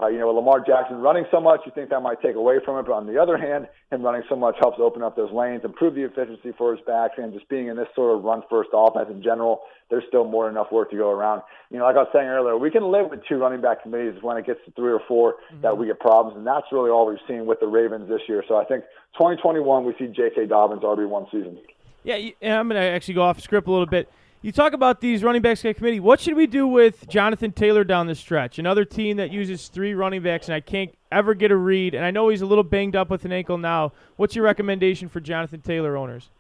uh, 0.01 0.09
you 0.09 0.19
know, 0.19 0.27
with 0.27 0.37
Lamar 0.37 0.61
Jackson 0.61 0.99
running 0.99 1.25
so 1.31 1.41
much, 1.41 1.61
you 1.65 1.73
think 1.75 1.91
that 1.91 2.01
might 2.01 2.21
take 2.21 2.35
away 2.35 2.59
from 2.65 2.79
it. 2.79 2.87
But 2.87 2.93
on 2.93 3.07
the 3.07 3.21
other 3.21 3.37
hand, 3.37 3.69
him 3.91 4.03
running 4.03 4.23
so 4.29 4.37
much 4.37 4.57
helps 4.61 4.79
open 4.81 5.03
up 5.03 5.17
those 5.17 5.33
lanes, 5.33 5.63
improve 5.65 5.95
the 5.95 6.03
efficiency 6.03 6.53
for 6.57 6.75
his 6.75 6.85
backs, 6.87 7.15
and 7.19 7.33
just 7.33 7.49
being 7.49 7.69
in 7.69 7.77
this 7.77 7.89
sort 7.95 8.17
of 8.17 8.25
run 8.25 8.43
first 8.51 8.71
offense 8.73 9.09
in 9.11 9.23
general, 9.23 9.61
there's 9.91 10.05
still 10.09 10.25
more 10.25 10.47
than 10.47 10.55
enough 10.55 10.73
work 10.73 10.91
to 10.91 10.97
go 10.97 11.11
around. 11.11 11.43
You 11.71 11.79
know, 11.79 11.85
like 11.85 11.97
I 11.97 12.01
was 12.01 12.09
saying 12.13 12.27
earlier, 12.27 12.57
we 12.57 12.71
can 12.71 12.91
live 12.91 13.11
with 13.11 13.21
two 13.29 13.37
running 13.37 13.61
back 13.61 13.83
committees 13.83 14.21
when 14.23 14.37
it 14.37 14.47
gets 14.47 14.61
to 14.65 14.73
three 14.73 14.93
or 14.93 15.01
4 15.07 15.35
that 15.63 15.77
we 15.77 15.87
get 15.87 16.01
problems, 16.01 16.37
and 16.37 16.47
that's 16.47 16.67
really 16.73 16.91
all 16.91 17.07
we've 17.07 17.19
seen 17.29 17.47
with 17.47 17.61
the 17.61 17.67
Ravens 17.67 18.09
this 18.09 18.23
year. 18.29 18.43
So 18.49 18.57
I 18.57 18.65
think 18.65 18.85
2021 19.15 19.85
we 19.85 19.95
see 19.99 20.07
J.K. 20.07 20.47
Dobbins 20.47 20.83
RB1 20.83 21.31
season. 21.31 21.59
Yeah, 22.05 22.17
and 22.41 22.55
I'm 22.55 22.69
going 22.69 22.81
to 22.81 22.89
actually 22.89 23.15
go 23.15 23.23
off 23.23 23.41
script 23.41 23.69
a 23.69 23.71
little 23.71 23.87
bit. 23.87 24.09
You 24.45 24.51
talk 24.51 24.73
about 24.73 25.01
these 25.01 25.23
running 25.23 25.41
backs 25.41 25.63
guy 25.63 25.73
committee. 25.73 26.01
What 26.01 26.19
should 26.19 26.35
we 26.35 26.49
do 26.49 26.67
with 26.67 27.09
Jonathan 27.09 27.53
Taylor 27.53 27.85
down 27.85 28.09
the 28.09 28.17
stretch? 28.17 28.59
Another 28.59 28.85
team 28.85 29.19
that 29.19 29.31
uses 29.31 29.69
three 29.69 29.95
running 29.95 30.21
backs, 30.21 30.49
and 30.49 30.55
I 30.57 30.59
can't 30.59 30.93
ever 31.13 31.35
get 31.35 31.53
a 31.53 31.57
read. 31.57 31.95
And 31.95 32.05
I 32.05 32.11
know 32.11 32.29
he's 32.29 32.43
a 32.43 32.47
little 32.47 32.65
banged 32.65 32.97
up 32.97 33.09
with 33.09 33.25
an 33.25 33.31
ankle 33.31 33.57
now. 33.57 33.93
What's 34.17 34.35
your 34.35 34.45
recommendation 34.45 35.09
for 35.09 35.21
Jonathan 35.21 35.61
Taylor 35.61 35.97
owners? 35.97 36.31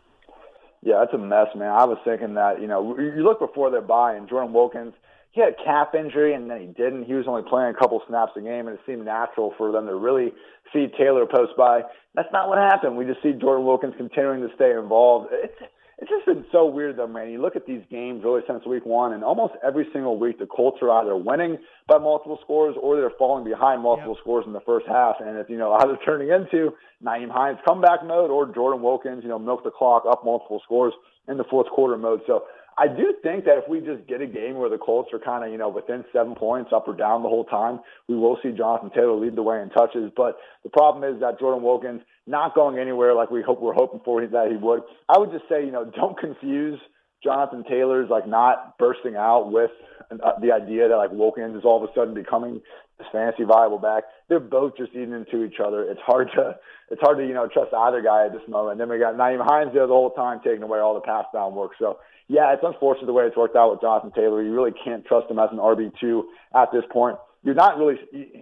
Yeah, 0.82 0.98
that's 0.98 1.14
a 1.14 1.18
mess, 1.18 1.46
man. 1.54 1.70
I 1.70 1.84
was 1.84 1.96
thinking 2.04 2.34
that, 2.34 2.60
you 2.60 2.66
know, 2.66 2.98
you 2.98 3.22
look 3.22 3.38
before 3.38 3.70
their 3.70 3.80
bye, 3.80 4.14
and 4.14 4.28
Jordan 4.28 4.52
Wilkins, 4.52 4.94
he 5.30 5.40
had 5.40 5.50
a 5.50 5.64
calf 5.64 5.94
injury, 5.94 6.34
and 6.34 6.50
then 6.50 6.60
he 6.60 6.66
didn't. 6.66 7.04
He 7.04 7.14
was 7.14 7.26
only 7.28 7.42
playing 7.48 7.72
a 7.72 7.78
couple 7.78 8.02
snaps 8.08 8.32
a 8.36 8.40
game, 8.40 8.66
and 8.66 8.70
it 8.70 8.80
seemed 8.84 9.04
natural 9.04 9.54
for 9.56 9.70
them 9.70 9.86
to 9.86 9.94
really 9.94 10.32
see 10.72 10.88
Taylor 10.98 11.24
post 11.24 11.52
by. 11.56 11.82
That's 12.16 12.32
not 12.32 12.48
what 12.48 12.58
happened. 12.58 12.96
We 12.96 13.04
just 13.04 13.22
see 13.22 13.30
Jordan 13.30 13.64
Wilkins 13.64 13.94
continuing 13.96 14.40
to 14.40 14.52
stay 14.56 14.72
involved. 14.72 15.28
It's 15.30 15.54
it's 16.02 16.10
just 16.10 16.26
been 16.26 16.44
so 16.50 16.66
weird, 16.66 16.96
though, 16.96 17.06
man. 17.06 17.30
You 17.30 17.40
look 17.40 17.54
at 17.54 17.64
these 17.64 17.82
games 17.88 18.24
really 18.24 18.40
since 18.48 18.66
week 18.66 18.84
one, 18.84 19.12
and 19.12 19.22
almost 19.22 19.54
every 19.64 19.86
single 19.92 20.18
week 20.18 20.40
the 20.40 20.46
Colts 20.46 20.78
are 20.82 20.90
either 20.90 21.16
winning 21.16 21.58
by 21.86 21.98
multiple 21.98 22.40
scores 22.42 22.74
or 22.82 22.96
they're 22.96 23.12
falling 23.16 23.44
behind 23.44 23.82
multiple 23.82 24.16
scores 24.20 24.44
in 24.44 24.52
the 24.52 24.60
first 24.66 24.84
half, 24.88 25.16
and 25.20 25.38
it's 25.38 25.48
you 25.48 25.58
know 25.58 25.72
either 25.80 25.96
turning 26.04 26.30
into 26.30 26.74
Nyheim 27.04 27.30
Hines 27.30 27.58
comeback 27.64 28.04
mode 28.04 28.32
or 28.32 28.52
Jordan 28.52 28.82
Wilkins, 28.82 29.22
you 29.22 29.28
know, 29.28 29.38
milk 29.38 29.62
the 29.62 29.70
clock 29.70 30.02
up 30.10 30.24
multiple 30.24 30.60
scores 30.64 30.92
in 31.28 31.36
the 31.36 31.44
fourth 31.44 31.68
quarter 31.70 31.96
mode. 31.96 32.22
So 32.26 32.46
I 32.76 32.88
do 32.88 33.14
think 33.22 33.44
that 33.44 33.58
if 33.58 33.68
we 33.68 33.78
just 33.78 34.08
get 34.08 34.20
a 34.20 34.26
game 34.26 34.56
where 34.56 34.70
the 34.70 34.78
Colts 34.78 35.10
are 35.12 35.20
kind 35.20 35.44
of, 35.44 35.52
you 35.52 35.58
know, 35.58 35.68
within 35.68 36.04
seven 36.12 36.34
points 36.34 36.72
up 36.74 36.88
or 36.88 36.96
down 36.96 37.22
the 37.22 37.28
whole 37.28 37.44
time, 37.44 37.78
we 38.08 38.16
will 38.16 38.38
see 38.42 38.50
Jonathan 38.50 38.90
Taylor 38.90 39.14
lead 39.14 39.36
the 39.36 39.42
way 39.42 39.62
in 39.62 39.70
touches. 39.70 40.10
But 40.16 40.38
the 40.64 40.70
problem 40.70 41.04
is 41.04 41.20
that 41.20 41.38
Jordan 41.38 41.62
Wilkins 41.62 42.00
not 42.26 42.54
going 42.54 42.78
anywhere 42.78 43.14
like 43.14 43.30
we 43.30 43.42
hope 43.42 43.60
we're 43.60 43.74
hoping 43.74 44.00
for 44.04 44.24
that 44.24 44.48
he 44.50 44.56
would. 44.56 44.82
I 45.08 45.18
would 45.18 45.32
just 45.32 45.48
say, 45.48 45.64
you 45.64 45.72
know, 45.72 45.84
don't 45.84 46.18
confuse 46.18 46.78
Jonathan 47.22 47.64
Taylor's 47.68 48.10
like 48.10 48.26
not 48.26 48.78
bursting 48.78 49.16
out 49.16 49.50
with 49.52 49.70
uh, 50.10 50.38
the 50.40 50.52
idea 50.52 50.88
that 50.88 50.96
like 50.96 51.10
Wilkins 51.12 51.56
is 51.56 51.62
all 51.64 51.82
of 51.82 51.88
a 51.88 51.92
sudden 51.94 52.14
becoming 52.14 52.60
this 52.98 53.06
fantasy 53.12 53.44
viable 53.44 53.78
back. 53.78 54.04
They're 54.28 54.40
both 54.40 54.76
just 54.76 54.92
eating 54.92 55.12
into 55.12 55.44
each 55.44 55.60
other. 55.64 55.82
It's 55.82 56.00
hard 56.04 56.30
to 56.36 56.56
it's 56.90 57.00
hard 57.00 57.18
to 57.18 57.26
you 57.26 57.34
know 57.34 57.48
trust 57.48 57.72
either 57.74 58.02
guy 58.02 58.26
at 58.26 58.32
this 58.32 58.46
moment. 58.48 58.72
And 58.72 58.80
then 58.80 58.88
we 58.88 59.02
got 59.02 59.14
Nyheim 59.14 59.44
Hines 59.44 59.70
there 59.72 59.86
the 59.86 59.92
whole 59.92 60.10
time 60.10 60.40
taking 60.44 60.62
away 60.62 60.78
all 60.78 60.94
the 60.94 61.00
pass 61.00 61.24
down 61.32 61.54
work. 61.54 61.72
So 61.78 61.98
yeah, 62.28 62.52
it's 62.52 62.64
unfortunate 62.64 63.06
the 63.06 63.12
way 63.12 63.24
it's 63.24 63.36
worked 63.36 63.56
out 63.56 63.70
with 63.70 63.80
Jonathan 63.80 64.12
Taylor. 64.14 64.42
You 64.42 64.54
really 64.54 64.74
can't 64.84 65.04
trust 65.04 65.30
him 65.30 65.38
as 65.38 65.50
an 65.52 65.58
RB 65.58 65.92
two 66.00 66.28
at 66.54 66.70
this 66.72 66.84
point. 66.90 67.16
You're 67.44 67.54
not 67.54 67.76
really. 67.78 67.96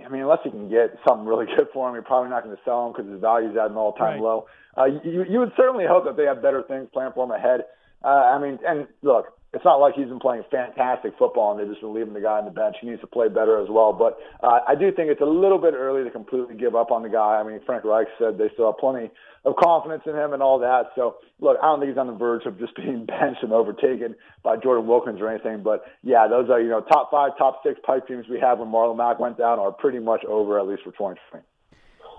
I 0.05 0.09
mean, 0.09 0.23
unless 0.23 0.41
you 0.45 0.51
can 0.51 0.69
get 0.69 0.97
something 1.07 1.27
really 1.27 1.47
good 1.57 1.69
for 1.73 1.89
him, 1.89 1.95
you're 1.95 2.03
probably 2.03 2.31
not 2.31 2.45
going 2.45 2.55
to 2.55 2.63
sell 2.65 2.87
him 2.87 2.93
because 2.93 3.11
his 3.11 3.21
value's 3.21 3.57
at 3.57 3.71
an 3.71 3.77
all 3.77 3.93
time 3.93 4.15
Right. 4.15 4.21
low. 4.23 4.47
Uh, 4.77 4.85
you 4.85 5.25
you 5.29 5.39
would 5.41 5.53
certainly 5.57 5.85
hope 5.87 6.05
that 6.05 6.17
they 6.17 6.25
have 6.25 6.43
better 6.43 6.63
things 6.63 6.89
planned 6.93 7.15
for 7.15 7.25
him 7.25 7.31
ahead. 7.31 7.63
Uh, 8.05 8.09
I 8.09 8.39
mean, 8.39 8.59
and 8.67 8.87
look, 9.03 9.27
it's 9.53 9.65
not 9.65 9.81
like 9.81 9.95
he's 9.95 10.07
been 10.07 10.21
playing 10.21 10.45
fantastic 10.49 11.13
football 11.19 11.51
and 11.51 11.59
they've 11.59 11.69
just 11.69 11.81
been 11.81 11.93
leaving 11.93 12.15
the 12.15 12.21
guy 12.21 12.39
on 12.39 12.45
the 12.45 12.53
bench. 12.53 12.77
He 12.81 12.89
needs 12.89 13.01
to 13.01 13.09
play 13.09 13.29
better 13.29 13.61
as 13.61 13.69
well. 13.69 13.93
But 13.93 14.19
uh, 14.47 14.61
I 14.67 14.77
do 14.77 14.93
think 14.93 15.11
it's 15.11 15.21
a 15.21 15.27
little 15.27 15.59
bit 15.59 15.75
early 15.75 16.05
to 16.05 16.11
completely 16.11 16.55
give 16.55 16.77
up 16.77 16.93
on 16.93 17.03
the 17.03 17.09
guy. 17.09 17.41
I 17.41 17.43
mean, 17.43 17.59
Frank 17.67 17.85
Reich 17.85 18.07
said 18.17 18.39
they 18.39 18.49
still 18.55 18.71
have 18.71 18.79
plenty 18.79 19.11
of 19.45 19.57
confidence 19.57 20.03
in 20.07 20.15
him 20.15 20.33
and 20.35 20.43
all 20.43 20.61
that. 20.61 20.91
So, 20.95 21.17
look, 21.41 21.57
I 21.61 21.67
don't 21.67 21.81
think 21.81 21.91
he's 21.91 21.99
on 21.99 22.07
the 22.07 22.15
verge 22.15 22.47
of 22.47 22.61
just 22.61 22.77
being 22.77 23.07
benched 23.07 23.43
and 23.43 23.53
overtaken 23.53 24.15
by 24.45 24.57
Jordan 24.57 24.87
Wilkins 24.87 25.21
or 25.21 25.29
anything. 25.29 25.65
But 25.65 25.83
yeah, 26.05 26.29
those 26.29 26.49
are, 26.49 26.61
you 26.61 26.69
know, 26.69 26.81
top 26.83 27.11
five, 27.11 27.37
top 27.37 27.61
six 27.67 27.81
pipe 27.85 28.07
teams 28.07 28.27
we 28.31 28.39
had 28.39 28.55
when 28.61 28.69
Marlon 28.69 28.97
Mack 28.97 29.19
went 29.19 29.37
down 29.37 29.59
are 29.59 29.73
pretty 29.73 29.99
much 29.99 30.25
over, 30.27 30.61
at 30.61 30.69
least 30.69 30.83
for 30.85 30.93
2020. 30.93 31.45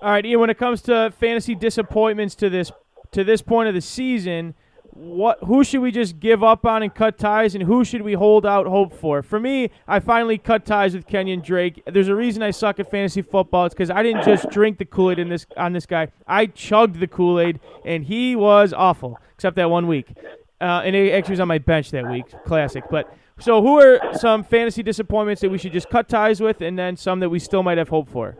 All 0.01 0.09
right, 0.09 0.25
Ian. 0.25 0.41
When 0.41 0.49
it 0.49 0.57
comes 0.57 0.81
to 0.83 1.13
fantasy 1.17 1.55
disappointments 1.55 2.35
to 2.35 2.49
this 2.49 2.71
to 3.11 3.23
this 3.23 3.41
point 3.41 3.69
of 3.69 3.75
the 3.75 3.81
season, 3.81 4.55
what 4.93 5.39
who 5.43 5.63
should 5.63 5.81
we 5.81 5.91
just 5.91 6.19
give 6.19 6.43
up 6.43 6.65
on 6.65 6.83
and 6.83 6.93
cut 6.93 7.17
ties, 7.17 7.55
and 7.55 7.63
who 7.63 7.83
should 7.83 8.01
we 8.01 8.13
hold 8.13 8.45
out 8.45 8.67
hope 8.67 8.93
for? 8.93 9.21
For 9.21 9.39
me, 9.39 9.69
I 9.87 9.99
finally 9.99 10.37
cut 10.37 10.65
ties 10.65 10.93
with 10.93 11.07
Kenyon 11.07 11.41
Drake. 11.41 11.81
There's 11.85 12.07
a 12.07 12.15
reason 12.15 12.43
I 12.43 12.51
suck 12.51 12.79
at 12.79 12.89
fantasy 12.91 13.21
football. 13.21 13.65
It's 13.65 13.73
because 13.73 13.89
I 13.89 14.03
didn't 14.03 14.23
just 14.23 14.49
drink 14.49 14.77
the 14.77 14.85
Kool 14.85 15.11
Aid 15.11 15.19
in 15.19 15.29
this 15.29 15.45
on 15.57 15.73
this 15.73 15.85
guy. 15.85 16.09
I 16.27 16.45
chugged 16.47 16.99
the 16.99 17.07
Kool 17.07 17.39
Aid, 17.39 17.59
and 17.85 18.03
he 18.03 18.35
was 18.35 18.73
awful, 18.73 19.19
except 19.35 19.55
that 19.55 19.69
one 19.69 19.87
week. 19.87 20.13
Uh, 20.59 20.81
and 20.85 20.95
he 20.95 21.11
actually 21.11 21.33
was 21.33 21.39
on 21.39 21.47
my 21.47 21.57
bench 21.57 21.89
that 21.91 22.07
week. 22.09 22.25
Classic. 22.45 22.83
But 22.91 23.11
so, 23.39 23.61
who 23.61 23.79
are 23.79 23.99
some 24.13 24.43
fantasy 24.43 24.83
disappointments 24.83 25.41
that 25.41 25.49
we 25.49 25.57
should 25.57 25.73
just 25.73 25.89
cut 25.89 26.07
ties 26.07 26.39
with, 26.39 26.61
and 26.61 26.77
then 26.77 26.95
some 26.95 27.19
that 27.21 27.29
we 27.29 27.39
still 27.39 27.63
might 27.63 27.79
have 27.79 27.89
hope 27.89 28.09
for? 28.09 28.37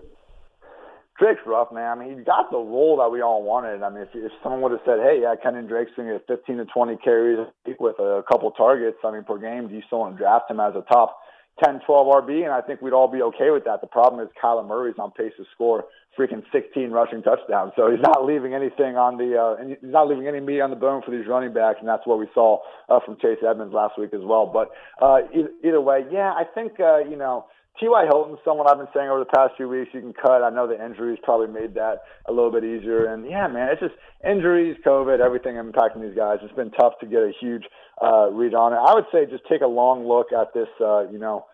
Drake's 1.22 1.46
rough, 1.46 1.72
man. 1.72 1.86
I 1.86 1.96
mean, 2.02 2.18
he 2.18 2.24
got 2.26 2.50
the 2.50 2.58
role 2.58 2.98
that 2.98 3.14
we 3.14 3.22
all 3.22 3.44
wanted. 3.44 3.84
I 3.84 3.90
mean, 3.94 4.02
if, 4.02 4.10
if 4.16 4.32
someone 4.42 4.66
would 4.66 4.72
have 4.72 4.82
said, 4.90 4.98
"Hey, 5.06 5.22
yeah, 5.22 5.38
Kenyon 5.38 5.68
Drake's 5.68 5.92
going 5.96 6.10
to 6.10 6.18
get 6.18 6.26
15 6.26 6.58
to 6.58 6.66
20 6.66 6.98
carries 6.98 7.46
with 7.80 8.00
a 8.00 8.24
couple 8.26 8.50
targets," 8.58 8.98
I 9.06 9.12
mean, 9.12 9.24
per 9.24 9.38
game, 9.38 9.70
do 9.70 9.76
you 9.76 9.86
still 9.86 10.00
want 10.00 10.18
to 10.18 10.18
draft 10.18 10.50
him 10.50 10.60
as 10.60 10.74
a 10.74 10.82
top 10.90 11.22
10, 11.64 11.82
12 11.86 12.26
RB? 12.26 12.42
And 12.42 12.50
I 12.50 12.62
think 12.62 12.82
we'd 12.82 12.98
all 12.98 13.08
be 13.08 13.22
okay 13.22 13.54
with 13.54 13.66
that. 13.66 13.82
The 13.82 13.88
problem 13.88 14.18
is 14.26 14.34
Kyler 14.34 14.66
Murray's 14.66 14.98
on 14.98 15.12
pace 15.12 15.34
to 15.38 15.46
score 15.54 15.86
freaking 16.18 16.42
16 16.52 16.90
rushing 16.90 17.22
touchdowns, 17.22 17.72
so 17.78 17.90
he's 17.90 18.02
not 18.02 18.26
leaving 18.26 18.54
anything 18.54 18.98
on 18.98 19.22
the 19.22 19.38
uh, 19.38 19.62
and 19.62 19.78
he's 19.78 19.94
not 19.94 20.10
leaving 20.10 20.26
any 20.26 20.42
meat 20.42 20.60
on 20.60 20.72
the 20.72 20.76
bone 20.76 21.06
for 21.06 21.12
these 21.12 21.30
running 21.30 21.54
backs, 21.54 21.78
and 21.80 21.88
that's 21.88 22.06
what 22.10 22.18
we 22.18 22.26
saw 22.34 22.58
uh, 22.90 23.00
from 23.06 23.16
Chase 23.22 23.46
Edmonds 23.48 23.74
last 23.78 23.94
week 23.94 24.10
as 24.14 24.26
well. 24.26 24.50
But 24.50 24.74
uh, 25.00 25.22
either, 25.38 25.52
either 25.64 25.82
way, 25.82 26.02
yeah, 26.12 26.34
I 26.34 26.44
think 26.50 26.80
uh, 26.80 27.06
you 27.06 27.16
know. 27.16 27.46
T.Y. 27.80 28.06
Hilton, 28.06 28.38
someone 28.46 28.68
I've 28.68 28.78
been 28.78 28.92
saying 28.94 29.10
over 29.10 29.20
the 29.20 29.34
past 29.34 29.54
few 29.58 29.68
weeks 29.68 29.90
you 29.94 30.02
can 30.02 30.14
cut. 30.14 30.44
I 30.44 30.50
know 30.50 30.68
the 30.68 30.84
injuries 30.84 31.20
probably 31.24 31.48
made 31.48 31.74
that 31.76 32.04
a 32.28 32.32
little 32.32 32.52
bit 32.52 32.64
easier. 32.64 33.12
And 33.12 33.26
yeah, 33.26 33.48
man, 33.48 33.70
it's 33.72 33.82
just 33.82 33.96
injuries, 34.28 34.78
COVID, 34.86 35.20
everything 35.20 35.56
impacting 35.56 36.02
these 36.02 36.16
guys. 36.16 36.40
It's 36.44 36.54
been 36.54 36.72
tough 36.72 36.94
to 37.00 37.08
get 37.08 37.20
a 37.20 37.32
huge 37.40 37.64
uh, 38.02 38.30
read 38.32 38.54
on 38.54 38.74
it. 38.74 38.78
I 38.78 38.94
would 38.94 39.06
say 39.12 39.26
just 39.26 39.44
take 39.50 39.62
a 39.62 39.68
long 39.68 40.08
look 40.08 40.28
at 40.32 40.54
this, 40.54 40.68
uh, 40.80 41.10
you 41.10 41.18
know, 41.18 41.46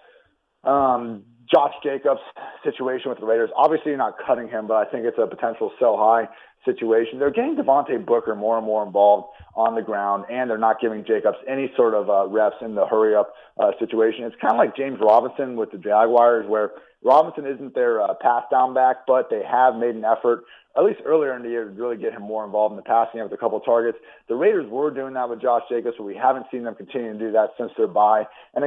um, 0.64 1.24
Josh 1.52 1.74
Jacobs 1.84 2.22
situation 2.64 3.10
with 3.10 3.20
the 3.20 3.26
Raiders. 3.26 3.50
Obviously, 3.56 3.92
you're 3.92 3.98
not 3.98 4.16
cutting 4.26 4.48
him, 4.50 4.68
but 4.68 4.76
I 4.76 4.86
think 4.86 5.06
it's 5.06 5.18
a 5.18 5.28
potential 5.28 5.72
sell 5.80 5.98
high 5.98 6.28
situation. 6.66 7.20
They're 7.20 7.32
getting 7.32 7.56
Devontae 7.56 8.06
Booker 8.06 8.36
more 8.36 8.58
and 8.58 8.66
more 8.66 8.86
involved 8.86 9.30
on 9.56 9.76
the 9.76 9.82
ground, 9.82 10.26
and 10.30 10.50
they're 10.50 10.58
not 10.58 10.82
giving 10.82 11.06
Jacobs 11.06 11.38
any 11.48 11.72
sort 11.76 11.94
of 11.94 12.10
uh, 12.10 12.28
reps 12.28 12.58
in 12.62 12.76
the 12.76 12.86
hurry 12.86 13.16
up 13.16 13.34
uh, 13.58 13.72
situation. 13.80 14.26
It's 14.26 14.36
kind 14.42 14.54
of 14.54 14.58
like 14.58 14.76
James 14.76 15.00
Robinson 15.02 15.56
with 15.56 15.72
the 15.72 15.78
Jaguars, 15.78 16.46
where 16.48 16.72
Robinson 17.04 17.46
isn't 17.46 17.74
their 17.74 18.02
uh, 18.02 18.14
pass 18.20 18.44
down 18.52 18.74
back, 18.74 19.08
but 19.08 19.30
they 19.30 19.42
have 19.50 19.76
made 19.76 19.96
an 19.96 20.04
effort, 20.04 20.44
at 20.76 20.84
least 20.84 21.00
earlier 21.06 21.36
in 21.36 21.44
the 21.44 21.50
year, 21.50 21.66
to 21.66 21.72
really 21.72 21.98
get 21.98 22.14
him 22.14 22.24
more 22.24 22.44
involved 22.46 22.74
in 22.74 22.78
the 22.78 22.84
passing 22.84 23.22
with 23.22 23.32
a 23.32 23.38
couple 23.38 23.60
targets. 23.62 23.98
The 24.28 24.36
Raiders 24.36 24.70
were 24.70 24.92
doing 24.92 25.14
that 25.14 25.30
with 25.30 25.42
Josh 25.42 25.64
Jacobs, 25.70 25.96
but 25.98 26.04
we 26.04 26.16
haven't 26.16 26.48
seen 26.52 26.64
them 26.64 26.76
continue 26.76 27.14
to 27.14 27.20
do 27.20 27.32
that 27.32 27.52
since 27.58 27.72
their 27.78 27.88
bye. 27.88 28.26
And 28.54 28.66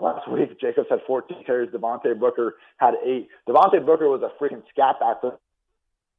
Last 0.00 0.30
week, 0.30 0.60
Jacobs 0.60 0.88
had 0.90 1.00
14 1.06 1.44
carries. 1.44 1.70
Devontae 1.70 2.18
Booker 2.18 2.56
had 2.76 2.94
eight. 3.04 3.28
Devontae 3.48 3.84
Booker 3.84 4.08
was 4.08 4.22
a 4.22 4.42
freaking 4.42 4.62
scat 4.70 5.00
back 5.00 5.22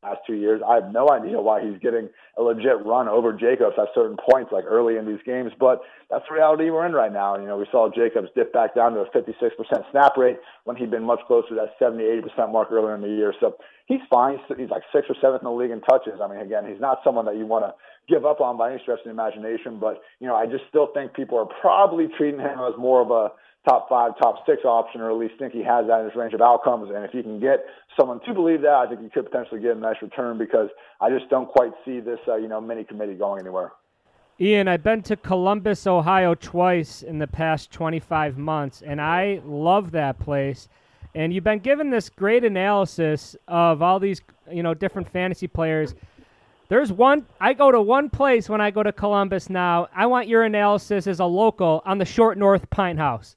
last 0.03 0.21
two 0.27 0.35
years. 0.35 0.61
I 0.67 0.75
have 0.75 0.91
no 0.91 1.09
idea 1.09 1.41
why 1.41 1.61
he's 1.61 1.79
getting 1.79 2.09
a 2.37 2.41
legit 2.41 2.85
run 2.85 3.07
over 3.07 3.33
Jacobs 3.33 3.75
at 3.77 3.87
certain 3.95 4.17
points, 4.29 4.51
like 4.51 4.63
early 4.65 4.97
in 4.97 5.05
these 5.05 5.21
games. 5.25 5.51
But 5.59 5.81
that's 6.09 6.23
the 6.29 6.35
reality 6.35 6.69
we're 6.69 6.85
in 6.85 6.93
right 6.93 7.11
now. 7.11 7.37
You 7.37 7.47
know, 7.47 7.57
we 7.57 7.65
saw 7.71 7.89
Jacobs 7.89 8.29
dip 8.35 8.53
back 8.53 8.75
down 8.75 8.93
to 8.93 9.01
a 9.01 9.09
56% 9.09 9.91
snap 9.91 10.17
rate 10.17 10.37
when 10.65 10.77
he'd 10.77 10.91
been 10.91 11.03
much 11.03 11.19
closer 11.27 11.49
to 11.49 11.55
that 11.55 11.73
70, 11.79 12.03
80% 12.37 12.51
mark 12.51 12.71
earlier 12.71 12.95
in 12.95 13.01
the 13.01 13.09
year. 13.09 13.33
So 13.39 13.57
he's 13.87 14.01
fine. 14.09 14.37
He's 14.57 14.69
like 14.69 14.83
sixth 14.93 15.09
or 15.09 15.15
seventh 15.19 15.41
in 15.41 15.45
the 15.45 15.51
league 15.51 15.71
in 15.71 15.81
touches. 15.81 16.19
I 16.21 16.27
mean, 16.27 16.39
again, 16.39 16.65
he's 16.69 16.81
not 16.81 16.99
someone 17.03 17.25
that 17.25 17.35
you 17.35 17.45
want 17.45 17.65
to 17.65 17.73
give 18.07 18.25
up 18.25 18.39
on 18.39 18.57
by 18.57 18.71
any 18.71 18.81
stretch 18.81 18.99
of 18.99 19.05
the 19.05 19.11
imagination. 19.11 19.79
But 19.79 20.01
you 20.19 20.27
know, 20.27 20.35
I 20.35 20.45
just 20.45 20.63
still 20.69 20.89
think 20.93 21.13
people 21.13 21.37
are 21.39 21.49
probably 21.59 22.07
treating 22.17 22.39
him 22.39 22.59
as 22.59 22.77
more 22.77 23.01
of 23.01 23.11
a 23.11 23.31
top 23.67 23.89
five, 23.89 24.17
top 24.17 24.45
six 24.45 24.63
option, 24.63 25.01
or 25.01 25.11
at 25.11 25.17
least 25.17 25.33
think 25.37 25.53
he 25.53 25.63
has 25.63 25.87
that 25.87 25.99
in 25.99 26.05
his 26.05 26.15
range 26.15 26.33
of 26.33 26.41
outcomes. 26.41 26.89
And 26.93 27.03
if 27.03 27.13
you 27.13 27.21
can 27.21 27.39
get 27.39 27.65
someone 27.99 28.21
to 28.25 28.33
believe 28.33 28.61
that, 28.61 28.73
I 28.73 28.87
think 28.87 29.01
you 29.01 29.09
could 29.09 29.25
potentially 29.25 29.59
get 29.59 29.75
a 29.75 29.79
nice 29.79 29.97
return 30.01 30.37
because 30.37 30.69
I 31.01 31.09
just 31.09 31.29
don't 31.29 31.49
quite 31.49 31.71
see 31.83 31.99
this, 31.99 32.19
uh, 32.27 32.35
you 32.35 32.47
know, 32.47 32.61
mini 32.61 32.83
committee 32.83 33.15
going 33.15 33.41
anywhere. 33.41 33.73
Ian, 34.39 34.67
I've 34.67 34.83
been 34.83 35.01
to 35.03 35.15
Columbus, 35.15 35.87
Ohio 35.87 36.35
twice 36.35 37.01
in 37.01 37.17
the 37.17 37.27
past 37.27 37.71
25 37.71 38.37
months, 38.37 38.83
and 38.85 39.01
I 39.01 39.41
love 39.43 39.91
that 39.91 40.19
place. 40.19 40.69
And 41.15 41.33
you've 41.33 41.43
been 41.43 41.59
given 41.59 41.89
this 41.89 42.09
great 42.09 42.43
analysis 42.43 43.35
of 43.47 43.81
all 43.81 43.99
these, 43.99 44.21
you 44.51 44.61
know, 44.61 44.75
different 44.75 45.09
fantasy 45.09 45.47
players. 45.47 45.95
There's 46.69 46.91
one, 46.91 47.25
I 47.41 47.53
go 47.53 47.71
to 47.71 47.81
one 47.81 48.09
place 48.09 48.47
when 48.47 48.61
I 48.61 48.69
go 48.69 48.83
to 48.83 48.91
Columbus 48.91 49.49
now. 49.49 49.87
I 49.95 50.05
want 50.05 50.27
your 50.27 50.43
analysis 50.43 51.07
as 51.07 51.19
a 51.19 51.25
local 51.25 51.81
on 51.85 51.97
the 51.97 52.05
Short 52.05 52.37
North 52.37 52.69
Pint 52.69 52.99
House. 52.99 53.35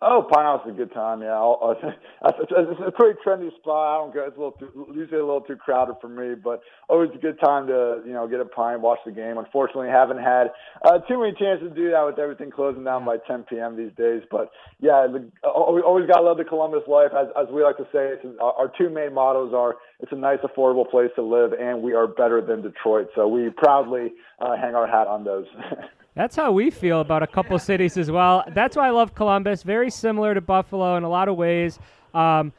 Oh, 0.00 0.22
Pint 0.30 0.46
House 0.46 0.62
is 0.66 0.74
a 0.74 0.76
good 0.76 0.92
time. 0.92 1.22
Yeah, 1.22 1.34
I'll, 1.34 1.58
uh, 1.60 2.28
it's 2.40 2.80
a 2.86 2.92
pretty 2.92 3.18
trendy 3.26 3.54
spot. 3.56 3.74
I 3.76 4.04
don't 4.04 4.14
go. 4.14 4.24
It's 4.26 4.36
a 4.36 4.40
little 4.40 4.52
too, 4.52 4.92
usually 4.94 5.18
a 5.18 5.24
little 5.26 5.40
too 5.40 5.56
crowded 5.56 5.96
for 6.00 6.08
me, 6.08 6.34
but 6.34 6.62
always 6.88 7.10
a 7.14 7.18
good 7.18 7.40
time 7.40 7.66
to 7.66 8.02
you 8.06 8.12
know 8.12 8.28
get 8.28 8.40
a 8.40 8.44
pint, 8.44 8.80
watch 8.80 9.00
the 9.04 9.12
game. 9.12 9.38
Unfortunately, 9.38 9.88
haven't 9.88 10.18
had 10.18 10.52
uh, 10.84 10.98
too 11.08 11.18
many 11.18 11.32
chances 11.32 11.70
to 11.70 11.74
do 11.74 11.90
that 11.90 12.04
with 12.06 12.18
everything 12.18 12.50
closing 12.50 12.84
down 12.84 13.04
by 13.04 13.16
10 13.26 13.44
p.m. 13.44 13.76
these 13.76 13.92
days. 13.96 14.22
But 14.30 14.50
yeah, 14.80 15.06
the, 15.10 15.30
always 15.48 16.06
got 16.06 16.18
to 16.18 16.24
love 16.24 16.38
the 16.38 16.44
Columbus 16.44 16.82
life. 16.86 17.10
As, 17.18 17.28
as 17.36 17.48
we 17.52 17.62
like 17.62 17.78
to 17.78 17.88
say, 17.92 18.14
it's, 18.14 18.24
our 18.40 18.70
two 18.78 18.90
main 18.90 19.14
mottos 19.14 19.52
are 19.52 19.76
it's 20.00 20.12
a 20.12 20.16
nice, 20.16 20.38
affordable 20.44 20.88
place 20.88 21.10
to 21.16 21.22
live, 21.22 21.52
and 21.58 21.82
we 21.82 21.94
are 21.94 22.06
better 22.06 22.40
than 22.40 22.62
Detroit. 22.62 23.08
So 23.16 23.26
we 23.26 23.50
proudly 23.50 24.12
uh, 24.38 24.56
hang 24.56 24.74
our 24.74 24.86
hat 24.86 25.08
on 25.08 25.24
those. 25.24 25.46
That's 26.18 26.34
how 26.34 26.50
we 26.50 26.70
feel 26.70 27.00
about 27.00 27.22
a 27.22 27.28
couple 27.28 27.56
cities 27.60 27.96
as 27.96 28.10
well. 28.10 28.42
That's 28.48 28.76
why 28.76 28.88
I 28.88 28.90
love 28.90 29.14
Columbus. 29.14 29.62
Very 29.62 29.88
similar 29.88 30.34
to 30.34 30.40
Buffalo 30.40 30.96
in 30.96 31.04
a 31.04 31.08
lot 31.08 31.28
of 31.28 31.36
ways. 31.36 31.78
Um, 32.12 32.52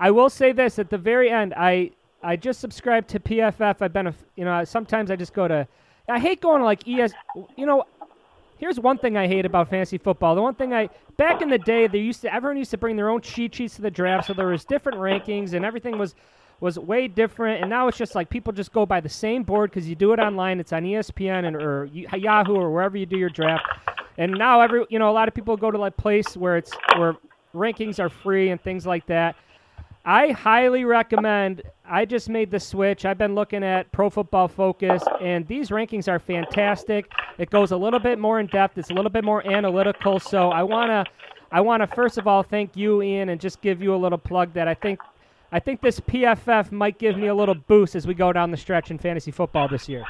I 0.00 0.10
will 0.10 0.28
say 0.28 0.50
this 0.50 0.80
at 0.80 0.90
the 0.90 0.98
very 0.98 1.30
end. 1.30 1.54
I 1.56 1.92
I 2.24 2.34
just 2.34 2.58
subscribed 2.58 3.08
to 3.10 3.20
PFF. 3.20 3.80
I've 3.80 3.92
been 3.92 4.08
a 4.08 4.14
you 4.34 4.44
know 4.44 4.64
sometimes 4.64 5.12
I 5.12 5.16
just 5.16 5.32
go 5.32 5.46
to. 5.46 5.68
I 6.08 6.18
hate 6.18 6.40
going 6.40 6.58
to 6.58 6.64
like 6.64 6.88
ES. 6.88 7.12
You 7.56 7.66
know, 7.66 7.84
here's 8.58 8.80
one 8.80 8.98
thing 8.98 9.16
I 9.16 9.28
hate 9.28 9.46
about 9.46 9.70
fantasy 9.70 9.96
football. 9.96 10.34
The 10.34 10.42
one 10.42 10.56
thing 10.56 10.74
I 10.74 10.90
back 11.16 11.40
in 11.40 11.48
the 11.48 11.58
day, 11.58 11.86
they 11.86 11.98
used 11.98 12.22
to 12.22 12.34
everyone 12.34 12.56
used 12.56 12.72
to 12.72 12.78
bring 12.78 12.96
their 12.96 13.10
own 13.10 13.20
cheat 13.20 13.54
sheets 13.54 13.76
to 13.76 13.82
the 13.82 13.92
draft, 13.92 14.26
so 14.26 14.34
there 14.34 14.48
was 14.48 14.64
different 14.64 14.98
rankings 14.98 15.52
and 15.52 15.64
everything 15.64 15.98
was 15.98 16.16
was 16.60 16.78
way 16.78 17.08
different, 17.08 17.60
and 17.60 17.70
now 17.70 17.88
it's 17.88 17.98
just 17.98 18.14
like 18.14 18.30
people 18.30 18.52
just 18.52 18.72
go 18.72 18.86
by 18.86 19.00
the 19.00 19.08
same 19.08 19.42
board 19.42 19.70
because 19.70 19.88
you 19.88 19.94
do 19.94 20.12
it 20.12 20.18
online. 20.18 20.60
It's 20.60 20.72
on 20.72 20.82
ESPN 20.82 21.46
and 21.46 21.56
or 21.56 21.86
Yahoo 21.86 22.54
or 22.54 22.70
wherever 22.70 22.96
you 22.96 23.06
do 23.06 23.18
your 23.18 23.30
draft. 23.30 23.66
And 24.16 24.32
now 24.32 24.60
every 24.60 24.84
you 24.88 24.98
know 24.98 25.10
a 25.10 25.12
lot 25.12 25.28
of 25.28 25.34
people 25.34 25.56
go 25.56 25.70
to 25.70 25.78
like 25.78 25.96
place 25.96 26.36
where 26.36 26.56
it's 26.56 26.72
where 26.96 27.16
rankings 27.54 27.98
are 27.98 28.08
free 28.08 28.50
and 28.50 28.60
things 28.60 28.86
like 28.86 29.06
that. 29.06 29.36
I 30.06 30.32
highly 30.32 30.84
recommend. 30.84 31.62
I 31.86 32.04
just 32.04 32.28
made 32.28 32.50
the 32.50 32.60
switch. 32.60 33.06
I've 33.06 33.16
been 33.16 33.34
looking 33.34 33.64
at 33.64 33.90
Pro 33.90 34.10
Football 34.10 34.48
Focus, 34.48 35.02
and 35.20 35.46
these 35.48 35.70
rankings 35.70 36.08
are 36.08 36.18
fantastic. 36.18 37.10
It 37.38 37.48
goes 37.48 37.72
a 37.72 37.76
little 37.76 37.98
bit 37.98 38.18
more 38.18 38.38
in 38.38 38.46
depth. 38.46 38.76
It's 38.76 38.90
a 38.90 38.94
little 38.94 39.10
bit 39.10 39.24
more 39.24 39.46
analytical. 39.50 40.20
So 40.20 40.50
I 40.50 40.62
wanna, 40.62 41.06
I 41.50 41.62
wanna 41.62 41.86
first 41.86 42.18
of 42.18 42.26
all 42.26 42.42
thank 42.42 42.76
you, 42.76 43.02
Ian, 43.02 43.30
and 43.30 43.40
just 43.40 43.62
give 43.62 43.82
you 43.82 43.94
a 43.94 43.96
little 43.96 44.18
plug 44.18 44.52
that 44.52 44.68
I 44.68 44.74
think 44.74 45.00
I 45.54 45.60
think 45.60 45.82
this 45.82 46.00
PFF 46.00 46.72
might 46.72 46.98
give 46.98 47.16
me 47.16 47.28
a 47.28 47.34
little 47.34 47.54
boost 47.54 47.94
as 47.94 48.08
we 48.08 48.14
go 48.14 48.32
down 48.32 48.50
the 48.50 48.56
stretch 48.56 48.90
in 48.90 48.98
fantasy 48.98 49.30
football 49.30 49.68
this 49.68 49.88
year. 49.88 50.04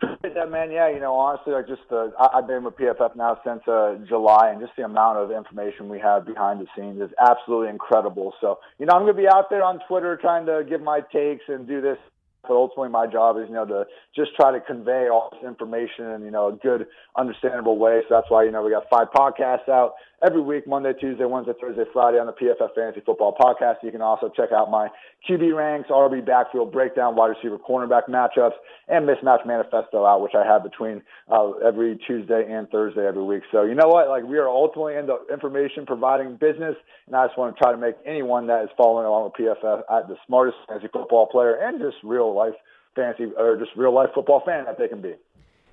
Yeah, 0.00 0.44
man. 0.44 0.70
Yeah, 0.70 0.88
you 0.88 1.00
know, 1.00 1.14
honestly, 1.14 1.52
like 1.52 1.66
just 1.66 1.82
uh, 1.90 2.40
been 2.42 2.62
with 2.62 2.76
PFF 2.76 3.16
now 3.16 3.40
since 3.44 3.66
uh, 3.66 3.96
July, 4.08 4.50
and 4.50 4.60
just 4.60 4.70
the 4.76 4.84
amount 4.84 5.18
of 5.18 5.32
information 5.32 5.88
we 5.88 5.98
have 5.98 6.24
behind 6.24 6.60
the 6.60 6.66
scenes 6.76 7.02
is 7.02 7.10
absolutely 7.20 7.70
incredible. 7.70 8.32
So, 8.40 8.60
you 8.78 8.86
know, 8.86 8.92
I'm 8.92 9.02
going 9.02 9.16
to 9.16 9.20
be 9.20 9.28
out 9.28 9.50
there 9.50 9.64
on 9.64 9.80
Twitter 9.88 10.16
trying 10.16 10.46
to 10.46 10.64
give 10.66 10.80
my 10.80 11.00
takes 11.12 11.42
and 11.48 11.66
do 11.66 11.80
this 11.80 11.98
but 12.42 12.54
ultimately 12.54 12.88
my 12.88 13.06
job 13.06 13.36
is 13.36 13.44
you 13.48 13.54
know 13.54 13.66
to 13.66 13.84
just 14.14 14.34
try 14.34 14.50
to 14.50 14.60
convey 14.60 15.08
all 15.08 15.30
this 15.32 15.46
information 15.46 16.06
in 16.10 16.22
you 16.22 16.30
know 16.30 16.48
a 16.48 16.52
good 16.52 16.86
understandable 17.16 17.78
way 17.78 18.00
so 18.08 18.14
that's 18.14 18.30
why 18.30 18.42
you 18.42 18.50
know 18.50 18.62
we 18.62 18.70
got 18.70 18.84
five 18.90 19.08
podcasts 19.14 19.68
out 19.68 19.94
every 20.22 20.40
week 20.40 20.66
monday 20.66 20.92
tuesday 21.00 21.24
wednesday 21.24 21.52
thursday 21.60 21.84
friday 21.92 22.18
on 22.18 22.26
the 22.26 22.32
pff 22.32 22.74
fantasy 22.74 23.00
football 23.04 23.34
podcast. 23.40 23.76
You 23.82 23.90
can 23.90 24.02
also 24.02 24.28
check 24.28 24.50
out 24.52 24.70
my 24.70 24.88
qb 25.28 25.56
ranks 25.56 25.88
rb 25.90 26.24
backfield 26.24 26.72
breakdown 26.72 27.16
wide 27.16 27.28
receiver 27.28 27.58
cornerback 27.58 28.08
matchups 28.08 28.58
and 28.88 29.08
mismatch 29.08 29.46
manifesto 29.46 30.04
out 30.04 30.20
which 30.20 30.34
i 30.34 30.44
have 30.44 30.62
between 30.62 31.02
uh, 31.30 31.50
every 31.64 31.98
tuesday 32.06 32.44
and 32.50 32.68
thursday 32.70 33.06
every 33.06 33.22
week. 33.22 33.42
So 33.52 33.62
you 33.62 33.74
know 33.74 33.88
what? 33.88 34.08
Like 34.08 34.24
we 34.24 34.38
are 34.38 34.48
ultimately 34.48 34.96
in 34.96 35.06
the 35.06 35.18
information 35.32 35.86
providing 35.86 36.36
business 36.36 36.76
and 37.06 37.16
i 37.16 37.26
just 37.26 37.38
want 37.38 37.54
to 37.54 37.62
try 37.62 37.72
to 37.72 37.78
make 37.78 37.94
anyone 38.04 38.46
that 38.48 38.64
is 38.64 38.70
following 38.76 39.06
along 39.06 39.24
with 39.24 39.34
pff 39.34 39.80
at 39.90 40.08
the 40.08 40.16
smartest 40.26 40.58
fantasy 40.68 40.88
football 40.92 41.26
player 41.26 41.54
and 41.54 41.80
just 41.80 41.96
real 42.02 42.34
life 42.34 42.54
fantasy 42.94 43.24
or 43.36 43.56
just 43.56 43.70
real 43.76 43.94
life 43.94 44.10
football 44.14 44.42
fan 44.44 44.64
that 44.64 44.78
they 44.78 44.88
can 44.88 45.00
be. 45.00 45.14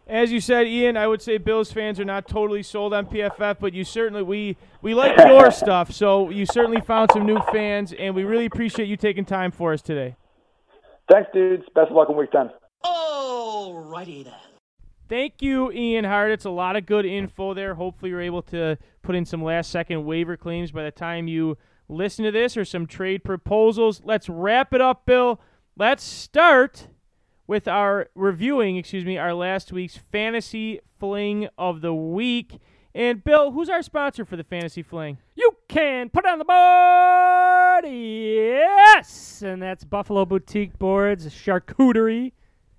As 0.08 0.32
you 0.32 0.40
said, 0.40 0.68
Ian, 0.68 0.96
I 0.96 1.06
would 1.06 1.22
say 1.22 1.38
Bills 1.38 1.72
fans 1.72 2.00
are 2.00 2.06
not 2.06 2.30
totally 2.30 2.64
sold 2.64 2.94
on 2.94 3.08
PFF, 3.08 3.58
but 3.60 3.74
you 3.74 3.84
certainly 3.84 4.24
we 4.24 4.56
we 4.82 4.94
like 4.94 5.18
your 5.18 5.52
stuff, 5.52 5.92
so 5.92 6.30
you 6.30 6.46
certainly 6.46 6.80
found 6.80 7.12
some 7.12 7.26
new 7.26 7.40
fans, 7.52 7.92
and 7.92 8.16
we 8.16 8.24
really 8.24 8.46
appreciate 8.46 8.88
you 8.88 8.96
taking 8.96 9.26
time 9.26 9.52
for 9.52 9.74
us 9.74 9.82
today. 9.82 10.16
Thanks, 11.12 11.30
dudes. 11.34 11.66
Best 11.76 11.90
of 11.90 11.98
luck 11.98 12.10
in 12.10 12.16
Week 12.16 12.32
Ten. 12.32 12.50
Alrighty 12.86 14.24
then. 14.24 14.34
Thank 15.10 15.42
you, 15.42 15.72
Ian 15.74 16.06
Hart. 16.06 16.32
It's 16.32 16.46
a 16.46 16.50
lot 16.50 16.78
of 16.78 16.86
good 16.86 17.06
info 17.06 17.54
there. 17.54 17.76
Hopefully, 17.76 18.12
you're 18.12 18.22
able 18.22 18.42
to 18.44 18.78
put 19.02 19.16
in 19.16 19.26
some 19.26 19.44
last 19.44 19.72
second 19.72 20.06
waiver 20.06 20.38
claims 20.38 20.72
by 20.72 20.84
the 20.84 20.92
time 20.92 21.28
you 21.28 21.58
listen 21.90 22.24
to 22.24 22.32
this 22.32 22.56
or 22.56 22.64
some 22.64 22.88
trade 22.88 23.26
proposals. 23.26 24.02
Let's 24.06 24.30
wrap 24.30 24.74
it 24.74 24.80
up, 24.80 25.06
Bill. 25.06 25.42
Let's 25.78 26.04
start 26.04 26.88
with 27.48 27.68
our 27.68 28.10
reviewing, 28.14 28.78
excuse 28.78 29.06
me, 29.06 29.18
our 29.18 29.34
last 29.34 29.72
week's 29.72 29.98
fantasy 29.98 30.82
fling 31.00 31.48
of 31.58 31.82
the 31.82 31.94
week. 31.94 32.60
And 32.94 33.24
Bill, 33.24 33.52
who's 33.52 33.70
our 33.70 33.82
sponsor 33.82 34.26
for 34.26 34.36
the 34.36 34.44
fantasy 34.44 34.84
fling? 34.84 35.18
You 35.36 35.52
can 35.68 36.10
put 36.10 36.26
it 36.26 36.30
on 36.30 36.40
the 36.40 36.46
board, 36.46 37.94
yes, 37.94 39.42
and 39.42 39.62
that's 39.62 39.84
Buffalo 39.84 40.26
Boutique 40.26 40.78
Boards, 40.80 41.28
charcuterie, 41.28 42.32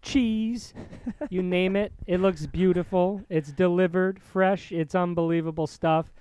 cheese, 0.03 0.75
you 1.31 1.43
name 1.43 1.77
it. 1.77 1.93
It 2.07 2.21
looks 2.21 2.47
beautiful. 2.47 3.23
It's 3.29 3.53
delivered 3.53 4.21
fresh. 4.21 4.73
It's 4.73 4.95
unbelievable 4.95 5.67
stuff. 5.67 6.13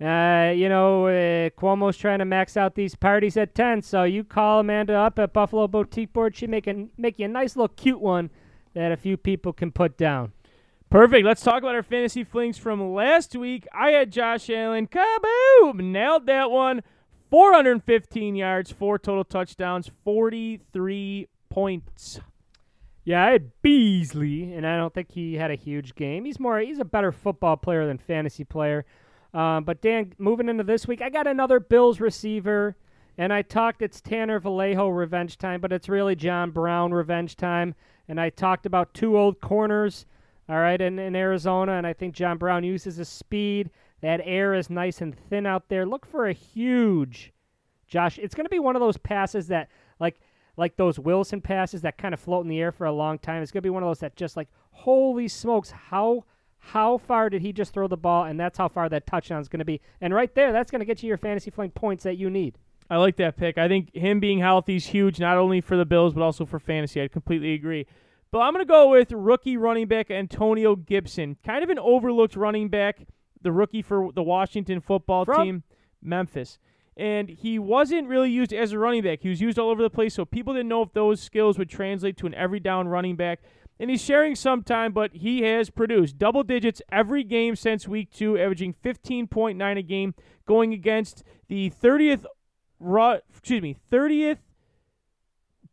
Uh, 0.00 0.52
you 0.54 0.68
know, 0.68 1.06
uh, 1.06 1.50
Cuomo's 1.50 1.96
trying 1.96 2.18
to 2.18 2.24
max 2.24 2.56
out 2.56 2.74
these 2.74 2.96
parties 2.96 3.36
at 3.36 3.54
10, 3.54 3.82
so 3.82 4.02
you 4.02 4.24
call 4.24 4.60
Amanda 4.60 4.94
up 4.94 5.18
at 5.18 5.32
Buffalo 5.32 5.68
Boutique 5.68 6.12
Board. 6.12 6.36
She 6.36 6.46
make, 6.46 6.66
a, 6.66 6.86
make 6.98 7.18
you 7.18 7.26
a 7.26 7.28
nice 7.28 7.54
little 7.56 7.68
cute 7.68 8.00
one 8.00 8.30
that 8.74 8.90
a 8.90 8.96
few 8.96 9.16
people 9.16 9.52
can 9.52 9.70
put 9.70 9.96
down. 9.96 10.32
Perfect. 10.90 11.24
Let's 11.24 11.42
talk 11.42 11.62
about 11.62 11.74
our 11.74 11.82
fantasy 11.82 12.24
flings 12.24 12.58
from 12.58 12.92
last 12.92 13.34
week. 13.36 13.66
I 13.72 13.90
had 13.90 14.12
Josh 14.12 14.50
Allen. 14.50 14.88
Kaboom! 14.88 15.80
Nailed 15.80 16.26
that 16.26 16.50
one. 16.50 16.82
415 17.30 18.36
yards, 18.36 18.70
four 18.70 18.98
total 18.98 19.24
touchdowns, 19.24 19.90
43 20.04 21.28
points. 21.50 22.20
Yeah, 23.04 23.26
I 23.26 23.32
had 23.32 23.50
Beasley, 23.60 24.52
and 24.52 24.66
I 24.66 24.76
don't 24.76 24.94
think 24.94 25.10
he 25.10 25.34
had 25.34 25.50
a 25.50 25.56
huge 25.56 25.94
game. 25.94 26.24
He's 26.24 26.38
more 26.38 26.60
he's 26.60 26.78
a 26.78 26.84
better 26.84 27.12
football 27.12 27.56
player 27.56 27.86
than 27.86 27.98
fantasy 27.98 28.44
player. 28.44 28.86
Um, 29.34 29.64
but 29.64 29.82
Dan, 29.82 30.12
moving 30.16 30.48
into 30.48 30.62
this 30.62 30.86
week, 30.86 31.02
I 31.02 31.10
got 31.10 31.26
another 31.26 31.58
Bills 31.58 31.98
receiver, 31.98 32.76
and 33.18 33.32
I 33.32 33.42
talked 33.42 33.82
it's 33.82 34.00
Tanner 34.00 34.38
Vallejo 34.38 34.88
revenge 34.88 35.36
time, 35.36 35.60
but 35.60 35.72
it's 35.72 35.88
really 35.88 36.14
John 36.14 36.52
Brown 36.52 36.94
revenge 36.94 37.36
time. 37.36 37.74
And 38.08 38.20
I 38.20 38.30
talked 38.30 38.64
about 38.64 38.94
two 38.94 39.18
old 39.18 39.40
corners, 39.40 40.06
all 40.48 40.58
right, 40.58 40.80
in, 40.80 41.00
in 41.00 41.16
Arizona, 41.16 41.72
and 41.72 41.86
I 41.86 41.92
think 41.92 42.14
John 42.14 42.38
Brown 42.38 42.62
uses 42.62 42.96
his 42.96 43.08
speed. 43.08 43.70
That 44.02 44.20
air 44.22 44.54
is 44.54 44.70
nice 44.70 45.00
and 45.00 45.18
thin 45.28 45.46
out 45.46 45.68
there. 45.68 45.84
Look 45.84 46.06
for 46.06 46.26
a 46.26 46.32
huge, 46.32 47.32
Josh. 47.88 48.18
It's 48.18 48.34
going 48.34 48.44
to 48.46 48.50
be 48.50 48.60
one 48.60 48.76
of 48.76 48.80
those 48.80 48.98
passes 48.98 49.48
that, 49.48 49.68
like, 49.98 50.20
like 50.56 50.76
those 50.76 50.98
Wilson 51.00 51.40
passes 51.40 51.80
that 51.82 51.98
kind 51.98 52.14
of 52.14 52.20
float 52.20 52.44
in 52.44 52.48
the 52.48 52.60
air 52.60 52.70
for 52.70 52.86
a 52.86 52.92
long 52.92 53.18
time. 53.18 53.42
It's 53.42 53.50
going 53.50 53.62
to 53.62 53.66
be 53.66 53.70
one 53.70 53.82
of 53.82 53.88
those 53.88 54.00
that 54.00 54.14
just 54.14 54.36
like, 54.36 54.48
holy 54.70 55.26
smokes, 55.26 55.70
how 55.70 56.24
how 56.66 56.98
far 56.98 57.30
did 57.30 57.42
he 57.42 57.52
just 57.52 57.72
throw 57.72 57.88
the 57.88 57.96
ball, 57.96 58.24
and 58.24 58.38
that's 58.38 58.58
how 58.58 58.68
far 58.68 58.88
that 58.88 59.06
touchdown 59.06 59.40
is 59.40 59.48
going 59.48 59.58
to 59.58 59.64
be. 59.64 59.80
And 60.00 60.14
right 60.14 60.34
there, 60.34 60.52
that's 60.52 60.70
going 60.70 60.80
to 60.80 60.86
get 60.86 61.02
you 61.02 61.08
your 61.08 61.18
fantasy 61.18 61.50
fling 61.50 61.70
points 61.70 62.04
that 62.04 62.16
you 62.16 62.30
need. 62.30 62.58
I 62.90 62.96
like 62.96 63.16
that 63.16 63.36
pick. 63.36 63.58
I 63.58 63.68
think 63.68 63.94
him 63.94 64.20
being 64.20 64.38
healthy 64.38 64.76
is 64.76 64.86
huge, 64.86 65.18
not 65.18 65.36
only 65.36 65.60
for 65.60 65.76
the 65.76 65.86
Bills 65.86 66.14
but 66.14 66.22
also 66.22 66.44
for 66.44 66.58
fantasy. 66.58 67.02
I 67.02 67.08
completely 67.08 67.54
agree. 67.54 67.86
But 68.30 68.40
I'm 68.40 68.52
going 68.52 68.64
to 68.64 68.68
go 68.68 68.90
with 68.90 69.12
rookie 69.12 69.56
running 69.56 69.86
back 69.86 70.10
Antonio 70.10 70.76
Gibson, 70.76 71.36
kind 71.44 71.62
of 71.62 71.70
an 71.70 71.78
overlooked 71.78 72.36
running 72.36 72.68
back, 72.68 73.06
the 73.42 73.52
rookie 73.52 73.82
for 73.82 74.10
the 74.12 74.22
Washington 74.22 74.80
football 74.80 75.24
From? 75.24 75.44
team, 75.44 75.62
Memphis. 76.02 76.58
And 76.96 77.28
he 77.28 77.58
wasn't 77.58 78.08
really 78.08 78.30
used 78.30 78.52
as 78.52 78.72
a 78.72 78.78
running 78.78 79.02
back. 79.02 79.20
He 79.22 79.28
was 79.28 79.40
used 79.40 79.58
all 79.58 79.70
over 79.70 79.82
the 79.82 79.90
place, 79.90 80.14
so 80.14 80.24
people 80.24 80.52
didn't 80.52 80.68
know 80.68 80.82
if 80.82 80.92
those 80.92 81.20
skills 81.20 81.58
would 81.58 81.68
translate 81.68 82.16
to 82.18 82.26
an 82.26 82.34
every 82.34 82.60
down 82.60 82.88
running 82.88 83.16
back. 83.16 83.40
And 83.78 83.90
he's 83.90 84.02
sharing 84.02 84.36
some 84.36 84.62
time, 84.62 84.92
but 84.92 85.14
he 85.14 85.42
has 85.42 85.68
produced 85.68 86.18
double 86.18 86.42
digits 86.44 86.80
every 86.92 87.24
game 87.24 87.56
since 87.56 87.88
week 87.88 88.12
two, 88.12 88.38
averaging 88.38 88.74
15.9 88.84 89.78
a 89.78 89.82
game, 89.82 90.14
going 90.46 90.72
against 90.72 91.24
the 91.48 91.70
30th 91.70 92.24
ru- 92.78 93.18
excuse 93.30 93.62
me, 93.62 93.76
30th 93.90 94.38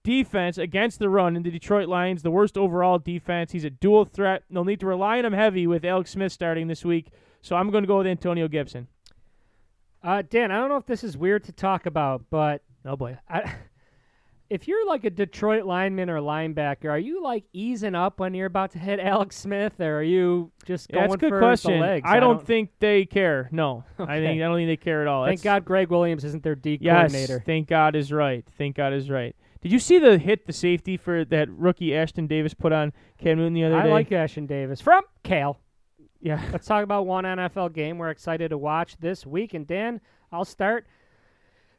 defense 0.03 0.57
against 0.57 0.97
the 0.97 1.09
run 1.09 1.35
in 1.35 1.43
the 1.43 1.51
Detroit 1.51 1.87
Lions, 1.87 2.23
the 2.23 2.31
worst 2.31 2.57
overall 2.57 2.97
defense. 2.97 3.51
He's 3.51 3.65
a 3.65 3.69
dual 3.69 4.05
threat. 4.05 4.43
They'll 4.49 4.65
need 4.65 4.79
to 4.79 4.87
rely 4.87 5.19
on 5.19 5.25
him 5.25 5.33
heavy 5.33 5.67
with 5.67 5.85
Alex 5.85 6.11
Smith 6.11 6.31
starting 6.31 6.67
this 6.67 6.83
week. 6.83 7.09
So 7.41 7.55
I'm 7.55 7.69
going 7.69 7.83
to 7.83 7.87
go 7.87 7.99
with 7.99 8.07
Antonio 8.07 8.47
Gibson. 8.47 8.87
Uh, 10.03 10.23
Dan, 10.27 10.51
I 10.51 10.57
don't 10.57 10.69
know 10.69 10.77
if 10.77 10.87
this 10.87 11.03
is 11.03 11.15
weird 11.15 11.43
to 11.43 11.51
talk 11.51 11.85
about, 11.85 12.23
but 12.31 12.63
Oh 12.85 12.95
boy. 12.95 13.17
I, 13.29 13.53
if 14.51 14.67
you're 14.67 14.85
like 14.85 15.05
a 15.05 15.09
Detroit 15.09 15.63
lineman 15.65 16.09
or 16.09 16.19
linebacker, 16.19 16.89
are 16.89 16.99
you 16.99 17.23
like 17.23 17.45
easing 17.53 17.95
up 17.95 18.19
when 18.19 18.33
you're 18.33 18.47
about 18.47 18.71
to 18.71 18.79
hit 18.79 18.99
Alex 18.99 19.37
Smith, 19.37 19.79
or 19.79 19.99
are 19.99 20.03
you 20.03 20.51
just 20.65 20.87
Yeah, 20.89 20.95
going 20.97 21.09
that's 21.09 21.15
a 21.15 21.17
good 21.19 21.29
for 21.29 21.39
question. 21.39 21.71
the 21.73 21.79
legs? 21.79 22.03
I, 22.07 22.19
don't 22.19 22.45
think 22.45 22.71
they 22.79 23.05
care. 23.05 23.47
No, 23.51 23.85
I 23.97 24.17
think 24.19 24.41
I 24.41 24.45
don't 24.45 24.57
think 24.57 24.67
they 24.67 24.77
care 24.77 25.01
at 25.01 25.07
all. 25.07 25.25
Thank 25.25 25.39
That's- 25.39 25.61
God 25.61 25.65
Gregg 25.65 25.89
Williams 25.89 26.25
isn't 26.25 26.43
their 26.43 26.55
D 26.55 26.77
Yes, 26.81 27.11
coordinator. 27.13 27.43
thank 27.45 27.67
God 27.69 27.95
is 27.95 28.11
right. 28.11 28.45
Thank 28.57 28.75
God 28.75 28.91
is 28.93 29.09
right. 29.09 29.35
Did 29.61 29.71
you 29.71 29.79
see 29.79 29.99
the 29.99 30.17
hit 30.17 30.47
the 30.47 30.53
safety 30.53 30.97
for 30.97 31.23
that 31.25 31.47
rookie 31.49 31.89
Ashtyn 31.91 32.27
Davis 32.27 32.53
put 32.53 32.73
on 32.73 32.91
Cam 33.19 33.37
Newton 33.37 33.53
the 33.53 33.63
other 33.63 33.77
I 33.77 33.83
day? 33.83 33.89
I 33.89 33.91
like 33.93 34.09
Ashtyn 34.09 34.47
Davis 34.47 34.81
from 34.81 35.03
Cal. 35.23 35.59
Yeah. 36.19 36.41
Let's 36.51 36.67
talk 36.67 36.83
about 36.83 37.05
one 37.05 37.23
NFL 37.23 37.73
game 37.73 37.97
we're 37.97 38.09
excited 38.09 38.49
to 38.49 38.57
watch 38.57 38.97
this 38.99 39.25
week. 39.25 39.53
And 39.53 39.65
Dan, 39.65 40.01
I'll 40.31 40.45
start. 40.45 40.87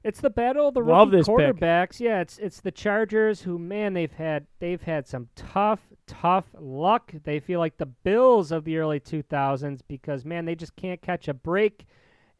It's 0.04 0.20
the 0.20 0.30
battle 0.30 0.68
of 0.68 0.74
the 0.74 0.80
Love 0.80 1.08
rookie 1.08 1.18
this 1.18 1.28
pick. 1.28 1.36
quarterbacks. 1.36 2.00
Yeah, 2.00 2.20
it's 2.20 2.38
it's 2.38 2.60
the 2.60 2.72
Chargers 2.72 3.42
who 3.42 3.58
man 3.58 3.92
they've 3.94 4.12
had 4.12 4.46
they've 4.58 4.82
had 4.82 5.06
some 5.06 5.28
tough 5.36 5.80
tough 6.06 6.46
luck. 6.58 7.12
They 7.22 7.38
feel 7.38 7.60
like 7.60 7.78
the 7.78 7.86
Bills 7.86 8.50
of 8.50 8.64
the 8.64 8.78
early 8.78 8.98
2000s 9.00 9.80
because 9.86 10.24
man 10.24 10.44
they 10.44 10.54
just 10.54 10.74
can't 10.76 11.00
catch 11.00 11.28
a 11.28 11.34
break. 11.34 11.86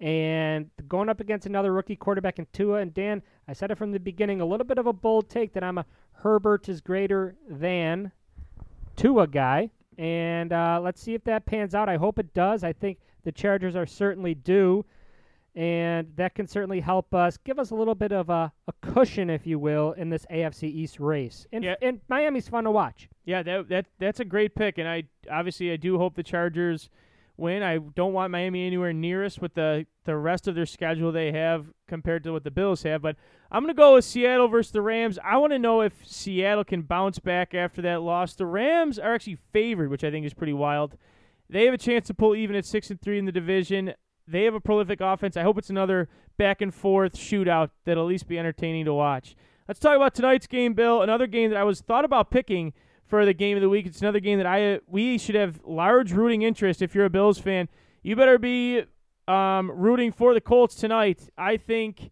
And 0.01 0.70
going 0.89 1.09
up 1.09 1.20
against 1.20 1.47
another 1.47 1.72
rookie 1.72 1.94
quarterback 1.94 2.40
in 2.40 2.47
Tua 2.52 2.78
and 2.80 2.93
Dan, 2.93 3.22
I 3.47 3.52
said 3.52 3.70
it 3.70 3.78
from 3.78 3.93
the 3.93 4.01
beginning, 4.01 4.40
a 4.40 4.44
little 4.44 4.66
bit 4.66 4.78
of 4.78 4.89
a 4.89 4.93
bold 4.93 5.30
take 5.30 5.52
that 5.52 5.62
I'm 5.62 5.78
a 5.78 5.86
Herbert 6.10 6.68
is 6.68 6.80
greater 6.80 7.36
than 7.48 8.10
Tua 8.97 9.28
guy. 9.28 9.70
And 9.98 10.52
uh, 10.52 10.80
let's 10.82 11.01
see 11.01 11.14
if 11.14 11.22
that 11.24 11.47
pans 11.47 11.74
out. 11.74 11.89
I 11.89 11.97
hope 11.97 12.18
it 12.18 12.34
does. 12.34 12.64
I 12.64 12.72
think 12.72 12.98
the 13.22 13.30
Chargers 13.30 13.76
are 13.76 13.86
certainly 13.86 14.34
due. 14.34 14.84
And 15.55 16.12
that 16.16 16.35
can 16.35 16.47
certainly 16.47 16.81
help 16.81 17.12
us, 17.15 17.37
give 17.37 17.59
us 17.59 17.70
a 17.70 17.74
little 17.74 17.95
bit 17.95 18.11
of 18.11 18.31
a, 18.31 18.51
a 18.69 18.73
cushion, 18.81 19.29
if 19.29 19.47
you 19.47 19.59
will, 19.59 19.93
in 19.93 20.09
this 20.09 20.24
AFC 20.31 20.65
East 20.65 20.99
race. 20.99 21.47
And, 21.53 21.62
Yeah. 21.62 21.74
and 21.83 22.01
Miami's 22.09 22.49
fun 22.49 22.65
to 22.65 22.70
watch. 22.70 23.09
Yeah, 23.27 23.43
that 23.43 23.69
that 23.69 23.87
that's 23.99 24.19
a 24.19 24.24
great 24.24 24.55
pick, 24.57 24.79
and 24.79 24.89
I 24.89 25.05
obviously 25.31 25.70
I 25.70 25.77
do 25.77 25.97
hope 25.99 26.16
the 26.16 26.23
Chargers 26.24 26.89
win. 27.37 27.62
I 27.62 27.79
don't 27.79 28.12
want 28.12 28.33
Miami 28.33 28.66
anywhere 28.66 28.93
near 28.93 29.24
us 29.24 29.39
with 29.39 29.55
the 29.55 29.87
the 30.05 30.16
rest 30.16 30.49
of 30.49 30.55
their 30.57 30.66
schedule 30.66 31.12
they 31.12 31.31
have 31.31 31.66
compared 31.87 32.24
to 32.24 32.33
what 32.33 32.43
the 32.45 32.51
Bills 32.51 32.83
have. 32.83 33.01
But 33.03 33.15
I'm 33.53 33.62
gonna 33.62 33.74
go 33.74 33.95
with 33.95 34.05
Seattle 34.07 34.49
versus 34.49 34.73
the 34.73 34.83
Rams. 34.83 35.19
I 35.23 35.37
want 35.37 35.53
to 35.53 35.59
know 35.61 35.83
if 35.83 35.93
Seattle 36.05 36.65
can 36.65 36.83
bounce 36.83 37.19
back 37.20 37.55
after 37.55 37.81
that 37.83 38.03
loss. 38.03 38.35
The 38.35 38.47
Rams 38.47 38.99
are 38.99 39.15
actually 39.15 39.39
favored, 39.53 39.91
which 39.91 40.03
I 40.03 40.11
think 40.11 40.27
is 40.27 40.35
pretty 40.35 40.55
wild. 40.55 40.97
They 41.49 41.66
have 41.66 41.74
a 41.74 41.79
chance 41.79 42.07
to 42.09 42.15
pull 42.15 42.35
even 42.35 42.57
at 42.57 42.65
six 42.65 42.91
and 42.91 43.01
three 43.01 43.19
in 43.19 43.27
the 43.27 43.33
division. 43.33 43.93
They 44.27 44.44
have 44.44 44.55
a 44.55 44.61
prolific 44.61 45.01
offense. 45.01 45.36
I 45.36 45.43
hope 45.43 45.59
it's 45.59 45.70
another 45.70 46.09
back 46.39 46.61
and 46.61 46.74
forth 46.74 47.15
shootout 47.15 47.70
that'll 47.85 48.05
at 48.05 48.09
least 48.09 48.28
be 48.28 48.39
entertaining 48.39 48.85
to 48.86 48.94
watch. 48.94 49.35
Let's 49.69 49.81
talk 49.81 49.97
about 49.97 50.15
tonight's 50.15 50.47
game, 50.47 50.74
Bill. 50.74 51.03
Another 51.03 51.27
game 51.27 51.51
that 51.51 51.59
I 51.59 51.65
was 51.65 51.81
thought 51.81 52.05
about 52.05 52.31
picking 52.31 52.73
for 53.07 53.24
the 53.24 53.35
game 53.35 53.57
of 53.57 53.61
the 53.61 53.69
week. 53.69 53.86
It's 53.86 54.01
another 54.01 54.20
game 54.20 54.39
that 54.39 54.47
I 54.47 54.81
we 54.86 55.19
should 55.19 55.35
have 55.35 55.61
large 55.65 56.12
rooting 56.12 56.43
interest. 56.43 56.82
If 56.82 56.94
you're 56.94 57.05
a 57.05 57.11
Bills 57.11 57.39
fan, 57.39 57.69
you 58.03 58.16
better 58.16 58.39
be 58.39 58.85
um, 59.28 59.70
rooting 59.70 60.12
for 60.12 60.35
the 60.35 60.40
Colts 60.40 60.74
tonight. 60.74 61.28
I 61.36 61.57
think 61.57 62.11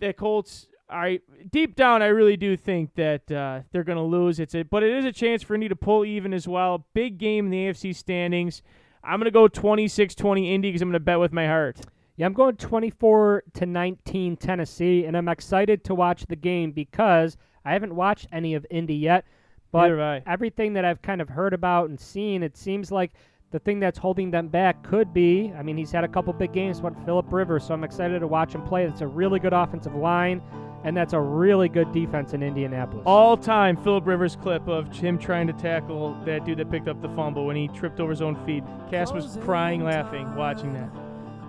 the 0.00 0.12
Colts. 0.12 0.68
I 0.90 1.20
deep 1.50 1.76
down, 1.76 2.00
I 2.00 2.06
really 2.06 2.38
do 2.38 2.56
think 2.56 2.94
that 2.94 3.30
uh, 3.30 3.60
they're 3.72 3.84
going 3.84 3.98
to 3.98 4.02
lose. 4.02 4.40
It's 4.40 4.54
a, 4.54 4.62
but 4.62 4.82
it 4.82 4.96
is 4.96 5.04
a 5.04 5.12
chance 5.12 5.42
for 5.42 5.54
Indy 5.54 5.68
to 5.68 5.76
pull 5.76 6.04
even 6.04 6.32
as 6.32 6.48
well. 6.48 6.86
Big 6.94 7.18
game 7.18 7.46
in 7.46 7.50
the 7.50 7.58
AFC 7.58 7.94
standings. 7.94 8.62
I'm 9.08 9.18
going 9.18 9.24
to 9.24 9.30
go 9.30 9.48
26-20 9.48 10.52
Indy 10.52 10.68
because 10.68 10.82
I'm 10.82 10.88
going 10.88 10.92
to 10.92 11.00
bet 11.00 11.18
with 11.18 11.32
my 11.32 11.46
heart. 11.46 11.80
Yeah, 12.16 12.26
I'm 12.26 12.34
going 12.34 12.56
24 12.56 13.44
to 13.54 13.64
19 13.66 14.36
Tennessee, 14.36 15.06
and 15.06 15.16
I'm 15.16 15.28
excited 15.28 15.82
to 15.84 15.94
watch 15.94 16.26
the 16.26 16.36
game 16.36 16.72
because 16.72 17.38
I 17.64 17.72
haven't 17.72 17.94
watched 17.94 18.26
any 18.32 18.54
of 18.54 18.66
Indy 18.70 18.96
yet. 18.96 19.24
But 19.72 19.82
Neither 19.82 19.98
have 19.98 20.26
I. 20.26 20.30
everything 20.30 20.74
that 20.74 20.84
I've 20.84 21.00
kind 21.00 21.22
of 21.22 21.28
heard 21.30 21.54
about 21.54 21.88
and 21.88 21.98
seen, 21.98 22.42
it 22.42 22.56
seems 22.56 22.92
like 22.92 23.12
the 23.50 23.58
thing 23.58 23.80
that's 23.80 23.98
holding 23.98 24.30
them 24.30 24.48
back 24.48 24.82
could 24.82 25.14
be. 25.14 25.52
I 25.56 25.62
mean, 25.62 25.78
he's 25.78 25.90
had 25.90 26.04
a 26.04 26.08
couple 26.08 26.34
big 26.34 26.52
games, 26.52 26.80
but 26.80 26.92
Philip 27.06 27.32
Rivers, 27.32 27.64
so 27.64 27.72
I'm 27.72 27.84
excited 27.84 28.18
to 28.18 28.26
watch 28.26 28.54
him 28.54 28.62
play. 28.62 28.84
It's 28.84 29.00
a 29.00 29.06
really 29.06 29.38
good 29.38 29.54
offensive 29.54 29.94
line, 29.94 30.42
and 30.84 30.96
that's 30.96 31.12
a 31.12 31.20
really 31.20 31.68
good 31.68 31.92
defense 31.92 32.32
in 32.32 32.42
Indianapolis. 32.42 33.02
All-time 33.06 33.76
Philip 33.76 34.06
Rivers 34.06 34.36
clip 34.36 34.66
of 34.68 34.92
him 34.92 35.18
trying 35.18 35.46
to 35.46 35.52
tackle 35.52 36.14
that 36.24 36.44
dude 36.44 36.58
that 36.58 36.70
picked 36.70 36.88
up 36.88 37.02
the 37.02 37.08
fumble 37.10 37.46
when 37.46 37.56
he 37.56 37.68
tripped 37.68 38.00
over 38.00 38.10
his 38.10 38.22
own 38.22 38.36
feet. 38.46 38.64
Cass 38.90 39.12
was 39.12 39.38
crying, 39.42 39.84
laughing, 39.84 40.34
watching 40.34 40.72
that. 40.74 40.90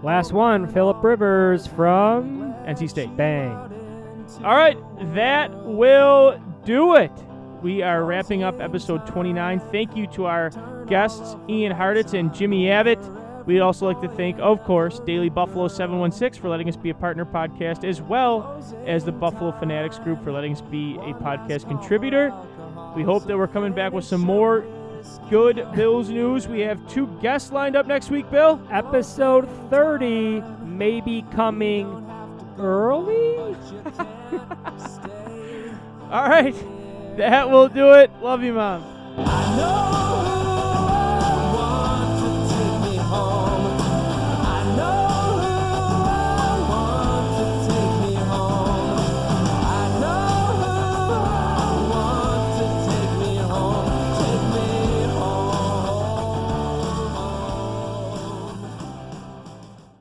Last 0.04 0.32
one, 0.32 0.66
Philip 0.72 1.04
Rivers 1.04 1.68
from 1.68 2.54
NC 2.66 2.90
State. 2.90 3.16
Bang. 3.18 3.52
All 4.44 4.56
right, 4.56 4.78
that 5.14 5.52
will 5.66 6.42
do 6.64 6.96
it. 6.96 7.12
We 7.62 7.82
are 7.82 8.06
wrapping 8.06 8.44
up 8.44 8.62
episode 8.62 9.06
29. 9.06 9.60
Thank 9.72 9.98
you 9.98 10.08
to 10.08 10.26
our 10.26 10.50
guests, 10.86 11.36
Ian 11.50 11.76
Hartitz 11.76 12.18
and 12.18 12.34
Jimmy 12.34 12.72
Abbott. 12.72 13.00
We'd 13.50 13.62
also 13.62 13.88
like 13.88 14.00
to 14.02 14.08
thank, 14.10 14.38
of 14.38 14.64
course, 14.64 15.00
Daily 15.00 15.28
Buffalo 15.28 15.68
716 15.68 16.40
for 16.40 16.50
letting 16.50 16.70
us 16.70 16.76
be 16.76 16.92
a 16.92 16.94
partner 16.94 17.26
podcast, 17.26 17.84
as 17.84 18.00
well 18.00 18.64
as 18.86 19.04
the 19.04 19.12
Buffalo 19.12 19.52
Fanatics 19.54 19.98
Group 19.98 20.24
for 20.24 20.32
letting 20.32 20.54
us 20.54 20.62
be 20.62 20.98
a 20.98 21.16
podcast 21.16 21.68
contributor. 21.68 22.32
We 22.96 23.02
hope 23.02 23.26
that 23.26 23.36
we're 23.36 23.48
coming 23.48 23.74
back 23.74 23.92
with 23.92 24.06
some 24.06 24.22
more 24.22 24.68
good 25.32 25.66
Bills 25.74 26.10
news. 26.10 26.48
We 26.48 26.60
have 26.60 26.88
two 26.88 27.08
guests 27.24 27.52
lined 27.52 27.76
up 27.76 27.88
next 27.88 28.12
week, 28.12 28.30
Bill. 28.30 28.62
Episode 28.70 29.50
30 29.72 30.44
may 30.64 31.02
be 31.02 31.24
coming 31.32 31.88
early. 32.60 33.36
All 36.12 36.30
right, 36.30 36.54
that 37.18 37.50
will 37.50 37.68
do 37.68 37.94
it. 37.94 38.12
Love 38.22 38.44
you, 38.44 38.54
Mom. 38.54 38.84
I 39.18 39.58
know 39.58 40.09